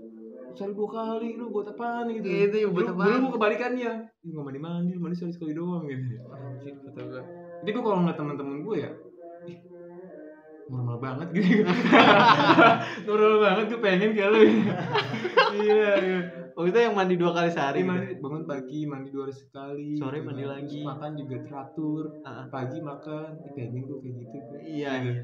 sehari 0.55 0.73
dua 0.73 0.89
kali 0.89 1.29
lu 1.33 1.49
buat 1.49 1.67
apaan 1.69 2.07
gitu 2.11 2.27
Itu 2.27 2.57
ya, 2.57 2.69
buat 2.69 2.89
apaan? 2.89 3.09
dulu 3.19 3.27
kebalikannya 3.33 3.93
Ih, 4.19 4.29
nggak 4.29 4.45
mandi 4.45 4.61
mandi 4.61 4.93
mandi 4.95 5.15
sekali 5.15 5.33
sekali 5.33 5.53
doang 5.53 5.85
gitu 5.85 6.05
anjir 6.29 6.75
kata 6.83 7.01
gue 7.03 7.23
jadi 7.61 7.71
gue 7.71 7.83
kalau 7.83 7.99
ngeliat 7.99 8.17
temen-temen 8.17 8.57
gue 8.61 8.77
ya 8.79 8.91
ih, 9.45 9.59
normal 10.65 10.97
banget 10.99 11.29
gitu 11.33 11.63
normal 13.07 13.35
banget 13.41 13.65
gue 13.69 13.81
pengen 13.81 14.11
kayak 14.13 14.31
lu 14.31 14.41
iya 15.55 15.91
iya 15.97 16.21
oh 16.53 16.65
itu 16.65 16.77
yang 16.77 16.93
mandi 16.93 17.15
dua 17.15 17.33
kali 17.33 17.49
sehari 17.49 17.81
Hari 17.81 17.81
gitu? 17.81 17.91
mandi 17.91 18.15
bangun 18.19 18.43
pagi 18.45 18.81
mandi 18.85 19.09
dua 19.09 19.23
hari 19.25 19.35
sekali 19.35 19.89
Sore 19.97 20.17
gitu 20.17 20.27
mandi 20.27 20.43
kan. 20.43 20.51
lagi. 20.51 20.69
Terus 20.75 20.87
makan 20.87 21.11
juga 21.15 21.37
teratur 21.43 22.03
Ah. 22.23 22.45
pagi 22.47 22.79
makan 22.81 23.29
pengen 23.51 23.83
gue 23.83 23.99
kayak 23.99 24.15
gitu 24.23 24.55
iya 24.63 24.91
Gitu. 24.99 25.11
iya. 25.11 25.23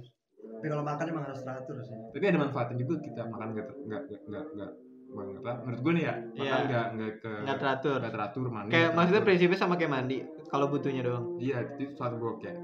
tapi 0.51 0.67
kalau 0.67 0.83
makan 0.83 1.07
emang 1.07 1.25
harus 1.27 1.41
teratur 1.41 1.77
sih 1.81 1.97
tapi 2.09 2.25
ada 2.25 2.39
manfaatnya 2.41 2.77
juga 2.79 2.95
kita 3.01 3.23
makan 3.27 3.49
nggak 3.53 3.67
nggak 3.85 4.03
nggak 4.25 4.45
nggak 4.55 4.71
apa 5.21 5.53
menurut 5.61 5.81
gue 5.81 5.93
nih 5.95 6.05
ya 6.05 6.15
makan 6.15 6.39
Iya. 6.39 6.57
nggak 6.65 6.87
nggak 6.93 7.13
ke 7.19 7.31
nggak 7.43 7.59
teratur. 7.59 7.99
nggak 7.99 8.15
teratur 8.15 8.45
mandi 8.47 8.69
kayak 8.69 8.83
nggak 8.83 8.95
maksudnya 8.95 9.15
teratur. 9.17 9.29
prinsipnya 9.35 9.59
sama 9.59 9.75
kayak 9.75 9.93
mandi 9.93 10.19
kalau 10.47 10.67
butuhnya 10.67 11.03
doang. 11.03 11.25
Iya 11.37 11.57
itu 11.73 11.93
saat 11.93 12.13
gue 12.15 12.33
kayak 12.39 12.59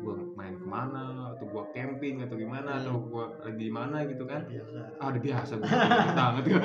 gue 0.00 0.16
main 0.32 0.54
ke 0.54 0.64
mana 0.64 1.02
atau 1.30 1.44
gue 1.44 1.64
camping 1.70 2.16
atau 2.20 2.32
gimana 2.34 2.70
Hmm. 2.70 2.80
atau 2.80 2.94
gue 3.02 3.24
lagi 3.42 3.60
di 3.60 3.70
mana 3.70 3.96
gitu 4.02 4.24
kan. 4.24 4.40
Biasa. 4.42 4.78
Ah 4.96 5.06
udah 5.06 5.20
biasa 5.20 5.52
gue 5.54 5.68
banget 6.18 6.44
gue 6.46 6.62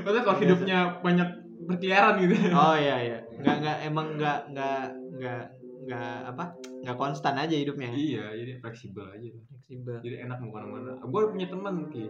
maksudnya 0.00 0.22
kalau 0.22 0.38
hidupnya 0.38 0.78
banyak 1.00 1.28
berkeliaran 1.64 2.14
gitu. 2.20 2.34
Oh 2.50 2.76
iya 2.76 2.96
iya. 3.06 3.18
Nggak 3.34 3.56
nggak 3.58 3.76
emang 3.84 4.06
nggak 4.14 4.38
nggak 4.50 4.82
nggak 5.14 5.42
nggak 5.84 6.16
apa 6.26 6.44
nggak 6.80 6.96
konstan 6.96 7.34
aja 7.34 7.52
hidupnya. 7.52 7.88
Iya 7.88 8.24
jadi 8.34 8.52
fleksibel 8.58 9.04
aja. 9.06 9.28
Fleksibel. 9.44 9.96
Jadi 10.00 10.16
enak 10.22 10.36
mau 10.38 10.48
ke 10.48 10.54
mana-mana. 10.54 10.90
Gue 11.00 11.22
punya 11.28 11.46
teman 11.46 11.74
ki 11.88 12.04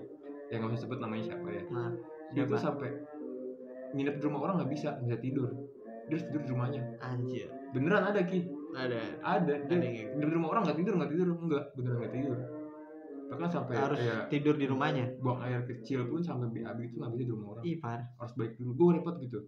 yang 0.54 0.62
nggak 0.64 0.78
usah 0.78 0.82
sebut 0.86 0.98
namanya 1.02 1.22
siapa 1.34 1.48
ya? 1.50 1.62
Nah 1.68 1.90
dia 2.34 2.42
tuh 2.46 2.58
sampai 2.58 2.90
nginep 3.94 4.14
di 4.18 4.22
rumah 4.22 4.40
orang 4.46 4.54
nggak 4.62 4.70
bisa 4.70 4.88
nggak 5.02 5.20
bisa 5.20 5.20
tidur. 5.22 5.50
Dia 6.04 6.14
harus 6.14 6.26
tidur 6.30 6.42
di 6.44 6.50
rumahnya. 6.54 6.80
Anjir. 7.02 7.48
Beneran 7.74 8.02
ada 8.12 8.20
ki? 8.22 8.40
Ada. 8.74 9.00
Ada. 9.22 9.54
Dia 9.66 9.74
Ada 9.74 9.84
yang 9.84 9.94
kayak 9.94 10.08
tidur 10.14 10.28
di 10.28 10.36
rumah 10.36 10.50
orang 10.54 10.62
nggak 10.66 10.78
tidur 10.78 10.92
nggak 10.94 11.10
tidur. 11.10 11.26
Enggak 11.34 11.64
beneran 11.74 11.96
nggak 11.98 12.14
tidur. 12.14 12.38
Bahkan 13.24 13.48
sampai 13.50 13.74
harus 13.74 13.98
kayak 13.98 14.28
tidur 14.30 14.54
di 14.54 14.66
rumahnya? 14.68 15.04
buang 15.18 15.40
air 15.42 15.60
kecil 15.64 16.06
pun 16.06 16.20
sampai 16.20 16.46
BAB 16.52 16.78
itu 16.86 16.94
nggak 17.00 17.12
bisa 17.18 17.24
di 17.24 17.32
rumah 17.32 17.48
orang. 17.56 17.64
Ih 17.66 17.76
parah. 17.82 18.06
Harus 18.20 18.32
balik 18.38 18.54
dulu. 18.60 18.70
Gue 18.76 18.88
repot 19.00 19.16
gitu. 19.18 19.38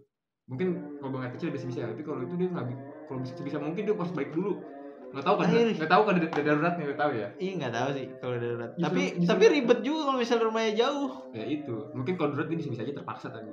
Mungkin 0.47 0.67
kalau 0.99 1.09
buang 1.13 1.23
air 1.27 1.33
kecil 1.35 1.49
bisa 1.53 1.65
bisa 1.67 1.87
tapi 1.87 2.01
kalau 2.03 2.23
itu 2.23 2.35
dia 2.39 2.49
nggak 2.51 2.65
kalau 3.07 3.19
bisa 3.23 3.33
bisa 3.43 3.57
mungkin 3.59 3.83
dia 3.83 3.95
harus 3.95 4.13
balik 4.15 4.31
dulu 4.35 4.59
nggak 5.07 5.23
tahu 5.23 5.35
kan 5.35 5.47
nggak 5.49 5.87
tahu 5.87 6.01
kan 6.03 6.13
ada 6.13 6.27
ada 6.27 6.41
daruratnya 6.43 6.83
nggak 6.85 6.99
tahu 6.99 7.11
ya 7.13 7.27
Ih 7.37 7.51
nggak 7.55 7.73
tahu 7.73 7.89
sih 7.91 8.05
kalau 8.17 8.35
darurat. 8.35 8.69
Justru- 8.69 8.83
tapi 8.83 9.01
justru- 9.13 9.29
tapi 9.29 9.43
ribet 9.49 9.79
juga 9.81 9.99
kalau 10.03 10.17
misalnya 10.17 10.43
rumahnya 10.45 10.73
jauh. 10.75 11.09
ya 11.31 11.45
itu 11.45 11.75
mungkin 11.91 12.13
kalau 12.13 12.29
darurat 12.31 12.47
dia 12.47 12.57
bisa 12.59 12.81
aja 12.81 12.93
terpaksa 12.93 13.27
tadi 13.29 13.49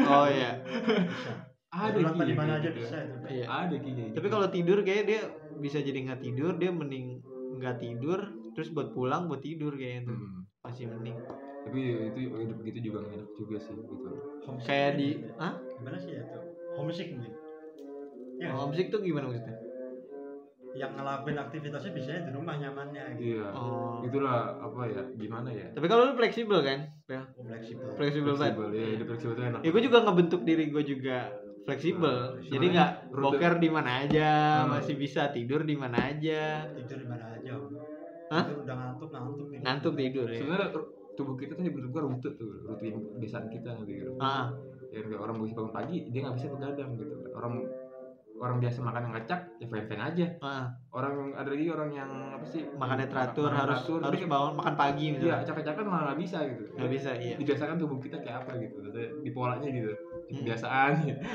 Oh 0.00 0.26
iya. 0.26 0.64
bisa 0.64 1.32
ada 1.68 1.92
Darurat 1.92 2.24
di 2.24 2.32
mana 2.32 2.52
aja 2.56 2.68
gitu. 2.68 2.78
bisa 2.80 2.96
itu 2.96 3.16
iya. 3.28 3.44
ada 3.44 3.74
kayak 3.74 4.14
Tapi 4.14 4.22
gitu. 4.22 4.32
kalau 4.32 4.46
tidur 4.48 4.78
kayak 4.80 5.04
dia 5.04 5.20
bisa 5.56 5.78
jadi 5.78 5.98
nggak 6.02 6.20
tidur, 6.20 6.52
dia 6.54 6.70
mending 6.70 7.20
nggak 7.54 7.76
tidur 7.76 8.18
terus 8.52 8.70
buat 8.70 8.90
pulang 8.90 9.26
buat 9.26 9.40
tidur 9.40 9.74
kayaknya 9.74 10.08
tuh. 10.08 10.16
Hmm. 10.16 10.40
Masih 10.62 10.86
mending. 10.86 11.18
tapi 11.64 11.80
itu 12.06 12.18
hidup 12.30 12.56
begitu 12.56 12.78
juga 12.84 13.00
nggak 13.02 13.14
enak 13.14 13.30
juga 13.34 13.56
sih 13.58 13.72
gitu 13.74 14.08
Homesick 14.44 14.68
Kayak 14.68 14.90
di 14.94 15.08
ya. 15.18 15.32
ah? 15.38 15.52
gimana 15.74 15.96
sih 15.96 16.10
ya 16.10 16.20
itu 16.22 16.38
homesick 16.74 17.08
mungkin 17.10 17.32
ya 18.34 18.48
homesick 18.52 18.86
tuh 18.88 19.00
gimana 19.00 19.24
maksudnya? 19.26 19.56
Yang 20.74 20.90
ngelakuin 20.92 21.38
aktivitasnya 21.38 21.90
biasanya 21.90 22.20
di 22.22 22.32
rumah 22.32 22.54
nyamannya 22.56 23.04
gitu 23.14 23.22
iya 23.32 23.46
Oh. 23.50 24.02
itulah 24.02 24.58
apa 24.58 24.80
ya 24.84 25.02
gimana 25.14 25.48
ya 25.48 25.66
Tapi 25.70 25.86
kalau 25.86 26.02
lu 26.04 26.14
fleksibel 26.14 26.58
kan? 26.60 26.78
Bel? 27.04 27.22
oh, 27.22 27.44
fleksibel 27.44 27.88
Fleksibel 27.94 28.34
banget. 28.34 28.52
fleksibel 28.52 28.68
ya 28.72 28.86
hidup 28.92 29.06
fleksibel 29.08 29.32
itu 29.32 29.42
enak 29.44 29.60
Ya 29.60 29.70
gue 29.70 29.82
juga 29.82 29.98
ngebentuk 30.02 30.40
diri 30.42 30.64
gue 30.68 30.82
juga 30.84 31.18
fleksibel. 31.64 32.16
Nah, 32.36 32.44
Jadi 32.44 32.66
nggak 32.68 32.90
boker 33.14 33.52
di 33.56 33.68
mana 33.68 33.90
aja, 34.02 34.30
Hmm. 34.60 34.76
masih 34.76 34.94
bisa 34.94 35.30
tidur 35.30 35.62
di 35.62 35.72
mana 35.72 35.96
aja. 36.06 36.68
tidur 36.70 36.98
di 36.98 37.08
mana 37.08 37.24
aja. 37.32 37.52
Hah? 38.26 38.44
Tidur 38.44 38.58
udah 38.60 38.76
ngantuk 38.76 39.08
ngantuk 39.08 39.46
tidur. 39.46 39.62
Ngantuk 39.62 39.92
tidur 39.94 40.26
ya. 40.26 40.38
sebenarnya 40.38 40.68
tubuh 41.14 41.34
kita 41.34 41.52
tuh 41.54 41.62
gua 41.88 42.02
rute 42.04 42.30
tuh 42.34 42.50
rute 42.66 42.84
yang 42.84 42.98
kebiasaan 43.08 43.46
kita 43.48 43.70
gitu 43.86 44.12
Ah, 44.18 44.50
ya 44.90 44.98
kayak 45.00 45.16
orang 45.16 45.38
bisa 45.38 45.54
bangun 45.54 45.72
pagi 45.72 45.96
dia 46.04 46.20
nggak 46.20 46.36
bisa 46.36 46.46
begadang 46.50 46.90
gitu 46.94 47.14
orang 47.30 47.52
orang 48.44 48.58
biasa 48.58 48.78
makan 48.78 49.02
yang 49.02 49.14
ngacak 49.14 49.40
ya 49.56 49.66
fine 49.66 49.86
fine 49.86 50.02
aja 50.02 50.26
ah. 50.38 50.66
orang 50.90 51.12
yang 51.16 51.30
ada 51.32 51.48
lagi 51.48 51.64
orang 51.66 51.90
yang 51.90 52.10
apa 52.30 52.44
sih 52.44 52.62
makannya 52.70 53.08
teratur 53.08 53.48
makan 53.48 53.58
harus 53.58 53.80
teratur, 53.80 53.98
harus 54.02 54.20
bangun 54.22 54.52
makan 54.54 54.74
pagi 54.74 55.04
iya 55.04 55.12
misalnya. 55.16 55.36
acak-acakan 55.40 55.84
malah 55.84 56.04
nggak 56.04 56.20
bisa 56.20 56.38
gitu 56.44 56.62
Nggak 56.74 56.90
bisa, 56.90 57.10
iya. 57.16 57.34
dibiasakan 57.34 57.76
tubuh 57.76 57.98
kita 57.98 58.16
kayak 58.18 58.36
apa 58.38 58.50
gitu 58.58 58.76
di 59.18 59.30
polanya 59.30 59.68
gitu 59.68 59.92
Hmm. 60.24 60.40
kebiasaan 60.40 60.92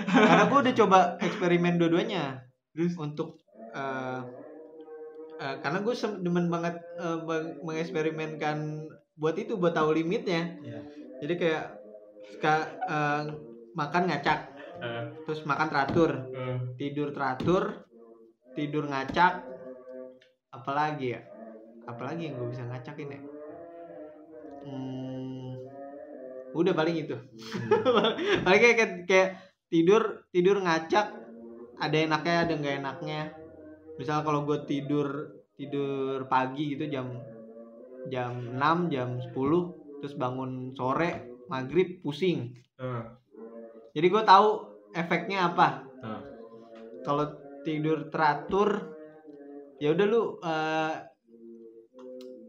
Karena 0.09 0.43
gue 0.45 0.59
udah 0.59 0.75
coba 0.75 0.99
eksperimen 1.21 1.77
dua-duanya. 1.77 2.41
Terus 2.71 2.97
untuk 2.97 3.37
eh 3.69 4.21
eh, 5.37 5.55
karena 5.61 5.79
gue 5.79 5.93
demen 6.19 6.49
banget 6.49 6.73
meng- 7.21 7.61
mengeksperimenkan 7.61 8.57
buat 9.13 9.35
itu 9.35 9.55
buat 9.55 9.71
tahu 9.71 9.93
limitnya. 9.93 10.57
Iya. 10.59 10.81
Jadi 11.21 11.33
kayak 11.37 11.63
ska- 12.33 12.71
eh, 12.81 13.23
makan 13.71 14.09
ngacak, 14.09 14.57
Eh, 14.79 15.03
terus 15.27 15.43
makan 15.43 15.67
teratur, 15.67 16.11
eh. 16.31 16.57
tidur 16.79 17.11
teratur, 17.11 17.83
tidur 18.55 18.87
ngacak, 18.87 19.43
apalagi 20.55 21.19
ya? 21.19 21.21
Apalagi 21.83 22.31
yang 22.31 22.39
gue 22.39 22.47
bisa 22.55 22.63
ngacakin 22.63 23.15
ya? 23.15 23.21
Hmm, 24.63 25.51
udah 26.55 26.73
paling 26.75 26.95
itu. 26.95 27.15
paling 28.47 28.59
kayak, 28.61 28.75
kayak, 28.77 28.93
kayak 29.07 29.29
tidur 29.69 30.25
tidur 30.33 30.57
ngacak 30.65 31.13
ada 31.79 31.97
enaknya 31.97 32.35
ada 32.43 32.53
nggak 32.57 32.77
enaknya 32.81 33.21
misal 33.95 34.25
kalau 34.25 34.43
gue 34.43 34.65
tidur 34.65 35.37
tidur 35.55 36.25
pagi 36.25 36.73
gitu 36.75 36.89
jam 36.89 37.21
jam 38.09 38.33
6 38.57 38.89
jam 38.89 39.21
10 39.21 39.75
terus 40.01 40.15
bangun 40.17 40.73
sore 40.73 41.29
maghrib 41.47 42.01
pusing 42.01 42.55
Eh, 42.79 43.03
jadi 43.91 44.07
gue 44.07 44.23
tahu 44.23 44.68
efeknya 44.91 45.47
apa 45.47 45.67
eh. 46.01 46.21
kalau 47.01 47.25
tidur 47.61 48.07
teratur 48.07 48.95
ya 49.77 49.91
udah 49.91 50.05
lu 50.05 50.21
eh, 50.39 50.95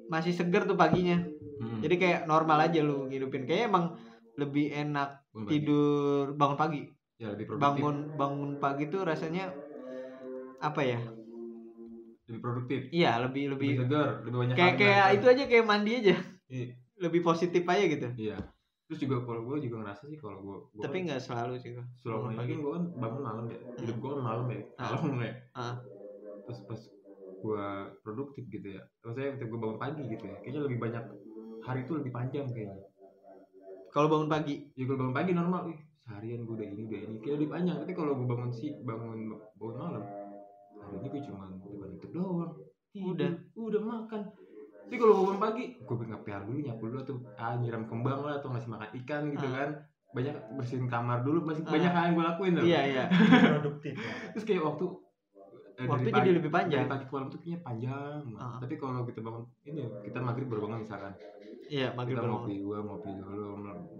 masih 0.06 0.32
seger 0.32 0.64
tuh 0.64 0.74
paginya 0.74 1.20
Hmm. 1.60 1.84
jadi 1.84 1.94
kayak 1.94 2.20
normal 2.24 2.56
aja 2.62 2.80
lu 2.80 3.04
ngidupin 3.06 3.44
kayak 3.44 3.68
emang 3.68 3.92
lebih 4.34 4.72
enak 4.72 5.20
Bangun 5.28 5.44
pagi. 5.44 5.52
tidur 5.52 6.24
bangun 6.32 6.56
pagi 6.56 6.82
ya 7.14 7.28
lebih 7.30 7.44
produktif 7.46 7.60
bangun 7.62 7.96
bangun 8.16 8.50
pagi 8.56 8.84
tuh 8.88 9.04
rasanya 9.04 9.52
apa 10.58 10.80
ya 10.80 11.00
lebih 12.24 12.40
produktif 12.40 12.80
iya 12.88 13.20
lebih 13.20 13.52
lebih 13.52 13.68
lebih 13.76 13.84
segar 13.84 14.08
lebih 14.24 14.38
banyak 14.40 14.54
kayak 14.56 14.74
kayak 14.74 14.96
dilakukan. 15.04 15.16
itu 15.16 15.26
aja 15.28 15.44
kayak 15.46 15.66
mandi 15.66 15.92
aja 15.94 16.16
Iya. 16.48 16.66
lebih 16.98 17.20
positif 17.20 17.62
aja 17.62 17.84
gitu 17.86 18.08
iya 18.18 18.36
terus 18.90 19.06
juga 19.06 19.22
kalau 19.22 19.46
gue 19.46 19.70
juga 19.70 19.86
ngerasa 19.86 20.02
sih 20.10 20.18
kalau 20.18 20.42
gue 20.42 20.82
tapi 20.82 21.06
nggak 21.06 21.22
selalu 21.22 21.62
sih 21.62 21.78
bangun 22.02 22.34
ini 22.34 22.38
pagi 22.42 22.52
kan 22.52 22.58
gue 22.58 22.72
kan 22.74 22.84
bangun 22.98 23.22
malam 23.22 23.44
ya. 23.46 23.58
Hidup 23.78 23.96
gue 24.02 24.10
kan 24.10 24.22
malam 24.26 24.46
ya. 24.50 24.60
Ah. 24.82 24.88
malam 24.98 25.18
ya. 25.22 25.32
Ah. 25.54 25.74
terus 26.42 26.60
pas 26.66 26.80
gue 27.40 27.66
produktif 28.02 28.44
gitu 28.50 28.68
ya. 28.74 28.82
Maksudnya 29.06 29.30
ketika 29.38 29.46
gue 29.46 29.60
bangun 29.62 29.78
pagi 29.78 30.02
gitu 30.10 30.24
ya. 30.26 30.36
Kayaknya 30.42 30.60
lebih 30.66 30.78
banyak 30.82 31.04
hari 31.62 31.80
itu 31.86 31.92
lebih 31.94 32.10
panjang 32.10 32.46
kayaknya. 32.50 32.82
Kalau 33.94 34.10
bangun 34.10 34.26
pagi? 34.26 34.54
Ya 34.74 34.84
kalau 34.90 34.98
bangun 35.06 35.14
pagi 35.14 35.32
normal. 35.38 35.62
Ih 35.70 35.78
seharian 36.02 36.42
gue 36.42 36.54
udah 36.58 36.66
ini 36.66 36.82
udah 36.90 37.00
ini. 37.06 37.14
Kayak 37.22 37.34
lebih 37.38 37.50
panjang. 37.54 37.76
Tapi 37.78 37.92
kalau 37.94 38.12
gue 38.18 38.26
bangun 38.26 38.50
sih 38.50 38.74
bangun 38.82 39.18
bangun 39.54 39.76
malam 39.78 40.02
hari 40.82 40.94
ini 40.98 41.06
gue 41.14 41.22
cuma 41.30 41.46
depan 41.46 41.88
YouTube 41.94 42.14
doang. 42.18 42.52
Udah. 42.90 43.30
udah 43.54 43.82
makan 43.86 44.26
tapi 44.90 44.98
kalau 44.98 45.12
gue 45.14 45.24
bangun 45.24 45.38
pagi 45.40 45.64
gue 45.78 45.96
ngepel 46.04 46.40
dulu 46.44 46.58
nyapu 46.60 46.84
dulu 46.84 47.00
tuh 47.04 47.16
ah 47.36 47.54
nyiram 47.54 47.86
kembang 47.86 48.20
lah 48.20 48.34
atau 48.36 48.50
ngasih 48.50 48.66
makan 48.68 48.90
ikan 48.98 49.22
gitu 49.30 49.46
Ah. 49.46 49.54
kan 49.56 49.70
banyak 50.10 50.34
bersihin 50.52 50.84
kamar 50.84 51.22
dulu 51.22 51.38
masih 51.44 51.62
Ah. 51.62 51.70
banyak 51.70 51.86
hal 51.88 52.02
yang 52.04 52.14
gue 52.16 52.26
lakuin 52.26 52.52
tuh 52.52 52.64
iya 52.64 52.80
iya 52.84 53.04
produktif 53.52 53.94
ya. 53.94 54.10
terus 54.30 54.42
kayak 54.42 54.62
waktu 54.64 54.84
eh, 55.72 55.86
Waktu 55.86 56.02
dari 56.02 56.10
jadi 56.10 56.18
pagi- 56.20 56.36
lebih 56.36 56.50
panjang. 56.50 56.80
dari 56.80 56.90
pagi 56.90 57.04
ke 57.04 57.12
malam 57.12 57.28
tuh 57.28 57.38
kayaknya 57.38 57.60
panjang. 57.62 58.20
Ah. 58.34 58.58
tapi 58.58 58.74
kalau 58.74 59.00
kita 59.02 59.20
bangun 59.20 59.42
ini 59.64 59.82
kita 60.02 60.18
maghrib 60.18 60.48
baru 60.48 60.60
bangun 60.66 60.78
misalkan 60.82 61.12
iya 61.66 61.88
maghrib 61.92 62.14
kita 62.14 62.26
bangun 62.26 62.34
ngopi 62.42 62.54
gua 62.60 62.78
ngopi 62.82 63.10
dulu 63.14 63.46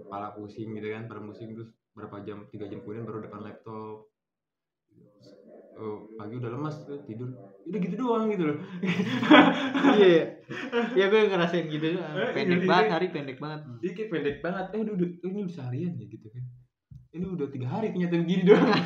kepala 0.01 0.29
pusing 0.35 0.69
gitu 0.73 0.89
kan 0.89 1.03
pada 1.07 1.21
pusing 1.23 1.51
terus 1.53 1.71
berapa 1.91 2.17
jam 2.21 2.43
tiga 2.49 2.67
jam 2.67 2.79
kemudian 2.81 3.03
baru 3.03 3.23
depan 3.23 3.41
laptop 3.41 4.11
oh, 5.81 6.07
pagi 6.21 6.35
udah 6.37 6.51
lemas 6.53 6.77
tuh 6.85 7.01
tidur. 7.09 7.33
Udah 7.65 7.79
gitu 7.81 7.95
doang 7.97 8.29
gitu 8.29 8.45
loh. 8.53 8.59
Iya 10.01 10.41
ya 10.99 11.07
gue 11.07 11.21
ngerasain 11.31 11.67
gitu 11.71 11.95
pendek 12.35 12.63
iya, 12.63 12.69
banget 12.69 12.87
iya. 12.87 12.95
hari 12.95 13.07
pendek 13.15 13.39
banget. 13.39 13.61
Ini 13.83 13.93
kayak 13.95 14.11
pendek 14.11 14.37
banget. 14.43 14.67
Eh 14.75 14.81
udah, 14.83 14.95
udah 14.99 15.09
ini 15.23 15.39
udah 15.47 15.55
seharian 15.55 15.93
ya 15.95 16.07
gitu 16.11 16.27
kan. 16.31 16.45
Ini 17.11 17.25
udah 17.27 17.49
tiga 17.51 17.69
hari 17.71 17.87
ternyata 17.95 18.17
begini 18.23 18.43
doang. 18.47 18.67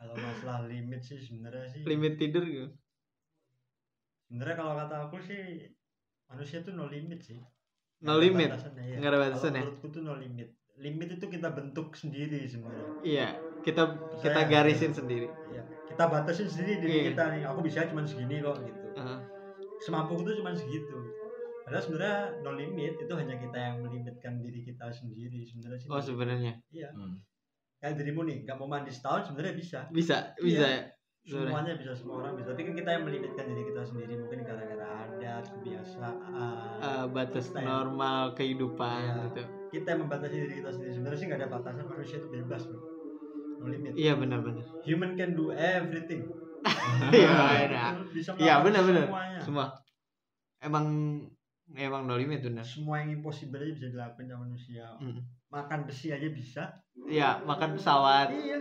Kalau 0.00 0.14
masalah 0.20 0.68
limit 0.68 1.00
sih 1.00 1.18
sebenarnya 1.20 1.66
sih. 1.72 1.82
Limit 1.84 2.14
tidur 2.20 2.44
gitu. 2.44 2.68
Sebenarnya 4.28 4.56
kalau 4.56 4.72
kata 4.76 4.96
aku 5.08 5.16
sih 5.20 5.68
manusia 6.28 6.64
tuh 6.64 6.72
no 6.76 6.88
limit 6.88 7.20
sih. 7.20 7.40
No 8.04 8.16
limit? 8.20 8.50
iya. 8.80 8.96
Nggak 9.00 9.10
ada 9.12 9.20
batasan 9.20 9.56
ya? 9.56 9.62
menurutku 9.64 9.86
tuh 9.92 10.02
no 10.04 10.16
limit. 10.16 10.52
Limit 10.74 11.20
itu 11.20 11.26
kita 11.30 11.54
bentuk 11.54 11.94
sendiri 11.96 12.44
sebenarnya. 12.44 13.04
Iya 13.04 13.28
kita 13.64 13.82
kita 14.20 14.30
Saya- 14.36 14.46
garisin 14.46 14.92
sendiri. 14.92 15.28
Iya. 15.48 15.62
kita 15.84 16.04
batasin 16.06 16.46
sendiri 16.46 16.72
diri 16.80 16.92
Iya. 16.94 17.04
kita 17.10 17.22
nih. 17.30 17.42
Aku 17.46 17.60
bisa 17.60 17.86
cuma 17.86 18.02
segini 18.02 18.38
kok 18.38 18.60
gitu. 18.60 18.86
Ah, 18.94 19.18
semampu 19.78 20.18
itu 20.18 20.36
cuma 20.36 20.50
segitu. 20.50 20.98
Padahal 21.62 21.80
sebenarnya 21.80 22.18
no 22.42 22.50
limit 22.52 22.94
itu 22.94 23.08
hanya 23.10 23.34
kita 23.34 23.56
yang 23.56 23.80
melimitkan 23.80 24.36
diri 24.36 24.60
kita 24.60 24.90
sendiri 24.90 25.40
sebenarnya 25.42 25.78
sih. 25.80 25.88
Oh 25.88 25.98
sebenarnya? 25.98 26.52
Iya. 26.68 26.90
Hmm. 26.92 27.16
kayak 27.76 28.00
dirimu 28.00 28.24
nih 28.24 28.48
nggak 28.48 28.56
mau 28.56 28.64
mandi 28.64 28.88
setahun 28.88 29.28
sebenarnya 29.28 29.54
bisa. 29.54 29.78
Bisa 29.90 30.16
bisa 30.34 30.64
Iya. 30.64 30.68
ya? 30.72 30.82
Sebenarnya. 31.20 31.48
semuanya 31.52 31.72
bisa 31.76 31.92
semua 31.92 32.14
orang 32.18 32.32
bisa. 32.34 32.48
Tapi 32.52 32.62
kan 32.62 32.74
kita 32.74 32.90
yang 32.90 33.04
melimitkan 33.04 33.44
diri 33.44 33.62
kita 33.62 33.82
sendiri. 33.82 34.12
Mungkin 34.18 34.40
gara-gara 34.42 34.86
adat 35.04 35.44
kebiasaan 35.50 36.16
Ah, 36.80 37.04
batas 37.06 37.48
Kita 37.48 37.60
yang- 37.60 37.68
normal 37.70 38.32
kehidupan 38.32 39.00
Iya. 39.00 39.14
gitu. 39.26 39.42
Kita 39.70 39.86
yang 39.90 40.00
membatasi 40.04 40.36
diri 40.38 40.54
kita 40.58 40.70
sendiri. 40.70 40.90
Sebenarnya 40.92 41.18
sih 41.18 41.26
nggak 41.28 41.40
ada 41.40 41.48
batasan 41.50 41.84
manusia 41.84 42.16
itu 42.18 42.28
bebas 42.30 42.62
bro 42.64 42.80
no 43.64 43.72
limit. 43.72 43.92
Iya 43.96 44.12
benar-benar 44.20 44.64
human 44.84 45.16
can 45.16 45.32
do 45.32 45.48
everything. 45.50 46.28
Iya 47.12 47.28
ada 47.68 48.00
bisa 48.12 48.36
iya 48.40 48.60
benar-benar 48.60 49.08
semua. 49.40 49.72
Emang 50.60 50.84
emang 51.72 52.04
no 52.04 52.16
limit 52.20 52.44
benar. 52.44 52.64
Semua 52.64 53.00
yang 53.00 53.20
impossible 53.20 53.60
aja 53.60 53.72
bisa 53.72 53.88
dilakuin 53.88 54.28
sama 54.28 54.44
manusia. 54.44 54.84
Mm. 55.00 55.20
makan 55.48 55.86
besi 55.86 56.10
aja 56.10 56.28
bisa. 56.28 56.62
Iya 57.08 57.40
makan 57.44 57.76
pesawat. 57.80 58.28
Iya 58.32 58.60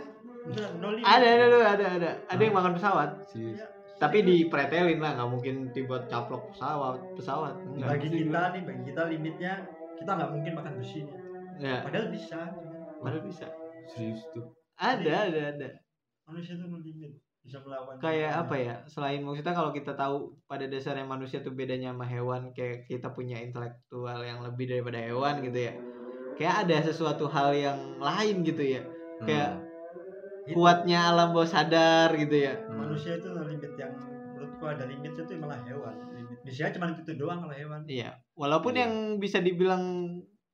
no 0.79 0.95
limit. 0.95 1.07
Ada 1.07 1.27
ada 1.27 1.45
ada 1.47 1.57
ada 1.75 1.85
ada. 1.99 2.11
Ada 2.31 2.41
yang 2.41 2.55
makan 2.55 2.73
pesawat. 2.79 3.11
Iya. 3.35 3.67
tapi 4.01 4.19
dipretelin 4.25 4.99
lah 4.99 5.15
nggak 5.15 5.31
mungkin 5.31 5.71
tiba 5.71 5.95
caplok 6.11 6.51
pesawat 6.51 6.99
pesawat. 7.15 7.55
Enggak 7.63 7.87
bagi 7.95 8.09
kita 8.11 8.41
nih 8.51 8.61
bagi 8.67 8.83
kita 8.91 9.01
limitnya 9.07 9.53
kita 9.95 10.11
nggak 10.19 10.31
mungkin 10.33 10.51
makan 10.59 10.73
besinya 10.75 11.15
ya 11.61 11.79
padahal 11.87 12.11
bisa. 12.11 12.51
Padahal 12.99 13.23
bisa. 13.23 13.47
Serius 13.87 14.27
tuh 14.35 14.62
ada 14.83 15.13
ada 15.31 15.41
ada. 15.55 15.69
Manusia 16.27 16.59
tuh 16.59 16.67
no 16.67 16.79
limit 16.83 17.15
bisa 17.43 17.59
melakukan 17.59 17.99
kayak 17.99 18.31
apa 18.39 18.55
ya 18.55 18.75
selain 18.87 19.19
maksudnya 19.19 19.51
kalau 19.51 19.75
kita 19.75 19.91
tahu 19.99 20.31
pada 20.47 20.63
dasarnya 20.63 21.03
manusia 21.03 21.43
tuh 21.43 21.51
bedanya 21.51 21.91
sama 21.91 22.07
hewan 22.07 22.55
kayak 22.55 22.87
kita 22.87 23.11
punya 23.11 23.35
intelektual 23.43 24.23
yang 24.23 24.39
lebih 24.39 24.71
daripada 24.71 25.03
hewan 25.03 25.43
gitu 25.43 25.59
ya. 25.67 25.73
Kayak 26.39 26.55
ada 26.65 26.77
sesuatu 26.87 27.27
hal 27.27 27.51
yang 27.51 27.79
lain 27.99 28.47
gitu 28.47 28.63
ya. 28.63 28.81
Hmm. 28.83 29.27
kayak 29.27 29.51
Itu, 30.43 30.55
kuatnya 30.59 31.11
alam 31.11 31.35
bawah 31.35 31.47
sadar 31.47 32.15
gitu 32.15 32.35
ya. 32.47 32.55
Hmm. 32.67 32.79
manusia 32.79 33.19
itu 33.19 33.27
limit 33.31 33.75
yang 33.75 33.91
menurutku 33.95 34.63
ada 34.63 34.83
limitnya 34.87 35.23
tuh 35.27 35.35
malah 35.39 35.59
hewan. 35.67 35.95
Limit. 36.15 36.37
Bisa 36.47 36.71
cuma 36.71 36.95
itu 36.95 37.11
doang 37.19 37.43
kalau 37.43 37.55
hewan. 37.55 37.83
Iya. 37.87 38.11
Walaupun 38.39 38.73
Iya. 38.75 38.81
yang 38.87 38.93
bisa 39.19 39.43
dibilang 39.43 39.83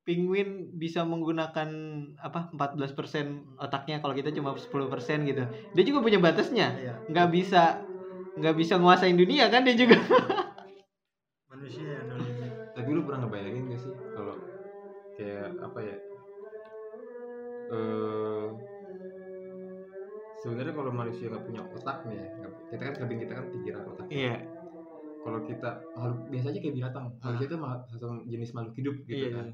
penguin 0.10 0.74
bisa 0.74 1.06
menggunakan 1.06 1.70
apa 2.18 2.50
14% 2.58 3.62
otaknya 3.62 4.02
kalau 4.02 4.18
kita 4.18 4.34
cuma 4.34 4.58
10% 4.58 4.66
gitu. 5.30 5.46
Dia 5.78 5.84
juga 5.86 6.02
punya 6.02 6.18
batasnya. 6.18 6.74
Iya. 6.82 6.94
Nggak 7.14 7.30
bisa 7.30 7.86
nggak 8.34 8.56
bisa 8.58 8.82
nguasain 8.82 9.14
dunia 9.14 9.54
kan 9.54 9.62
dia 9.62 9.78
juga. 9.78 10.02
Manusia 11.54 11.86
yang 11.86 12.10
no 12.10 12.16
limit 12.26 12.74
tapi 12.74 12.90
lu 12.90 13.06
pernah 13.06 13.28
ngebayangin 13.28 13.70
gak 13.70 13.82
sih 13.86 13.94
kalau 14.16 14.34
kayak 15.20 15.52
apa 15.62 15.80
ya 15.84 15.98
eh 17.70 18.48
sebenarnya 20.42 20.74
kalau 20.74 20.90
manusia 20.90 21.28
nggak 21.30 21.44
punya 21.44 21.62
otak 21.76 22.08
nih 22.10 22.18
ya 22.18 22.28
kita 22.72 22.82
kan 22.82 22.96
kebing 22.98 23.20
kita 23.22 23.34
kan 23.38 23.46
pikiran 23.54 23.84
otak. 23.94 24.06
Iya. 24.10 24.42
Kalau 25.20 25.40
kita 25.46 25.70
makhluk 25.94 26.20
biasa 26.34 26.48
aja 26.50 26.60
kayak 26.64 26.76
binatang. 26.82 27.06
Manusia 27.22 27.46
itu 27.46 27.58
jenis 28.26 28.50
makhluk 28.58 28.74
hidup 28.74 28.96
gitu 29.06 29.30
Iya, 29.30 29.38
kan 29.38 29.48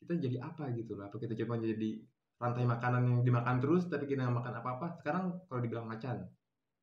kita 0.00 0.12
jadi 0.16 0.36
apa 0.40 0.72
gitu 0.72 0.96
loh. 0.96 1.06
Apa 1.06 1.16
kita 1.20 1.36
cuma 1.44 1.60
jadi 1.60 2.00
rantai 2.40 2.64
makanan 2.64 3.02
yang 3.04 3.20
dimakan 3.20 3.60
terus 3.60 3.84
tapi 3.92 4.08
kita 4.08 4.24
nggak 4.24 4.32
makan 4.40 4.54
apa 4.64 4.68
apa 4.80 4.86
sekarang 4.96 5.36
kalau 5.44 5.60
dibilang 5.60 5.84
macan 5.84 6.24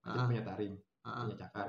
macan 0.05 0.21
Ah. 0.21 0.27
punya 0.29 0.43
taring 0.45 0.77
Ah, 1.01 1.23
punya 1.25 1.39
cakar 1.39 1.67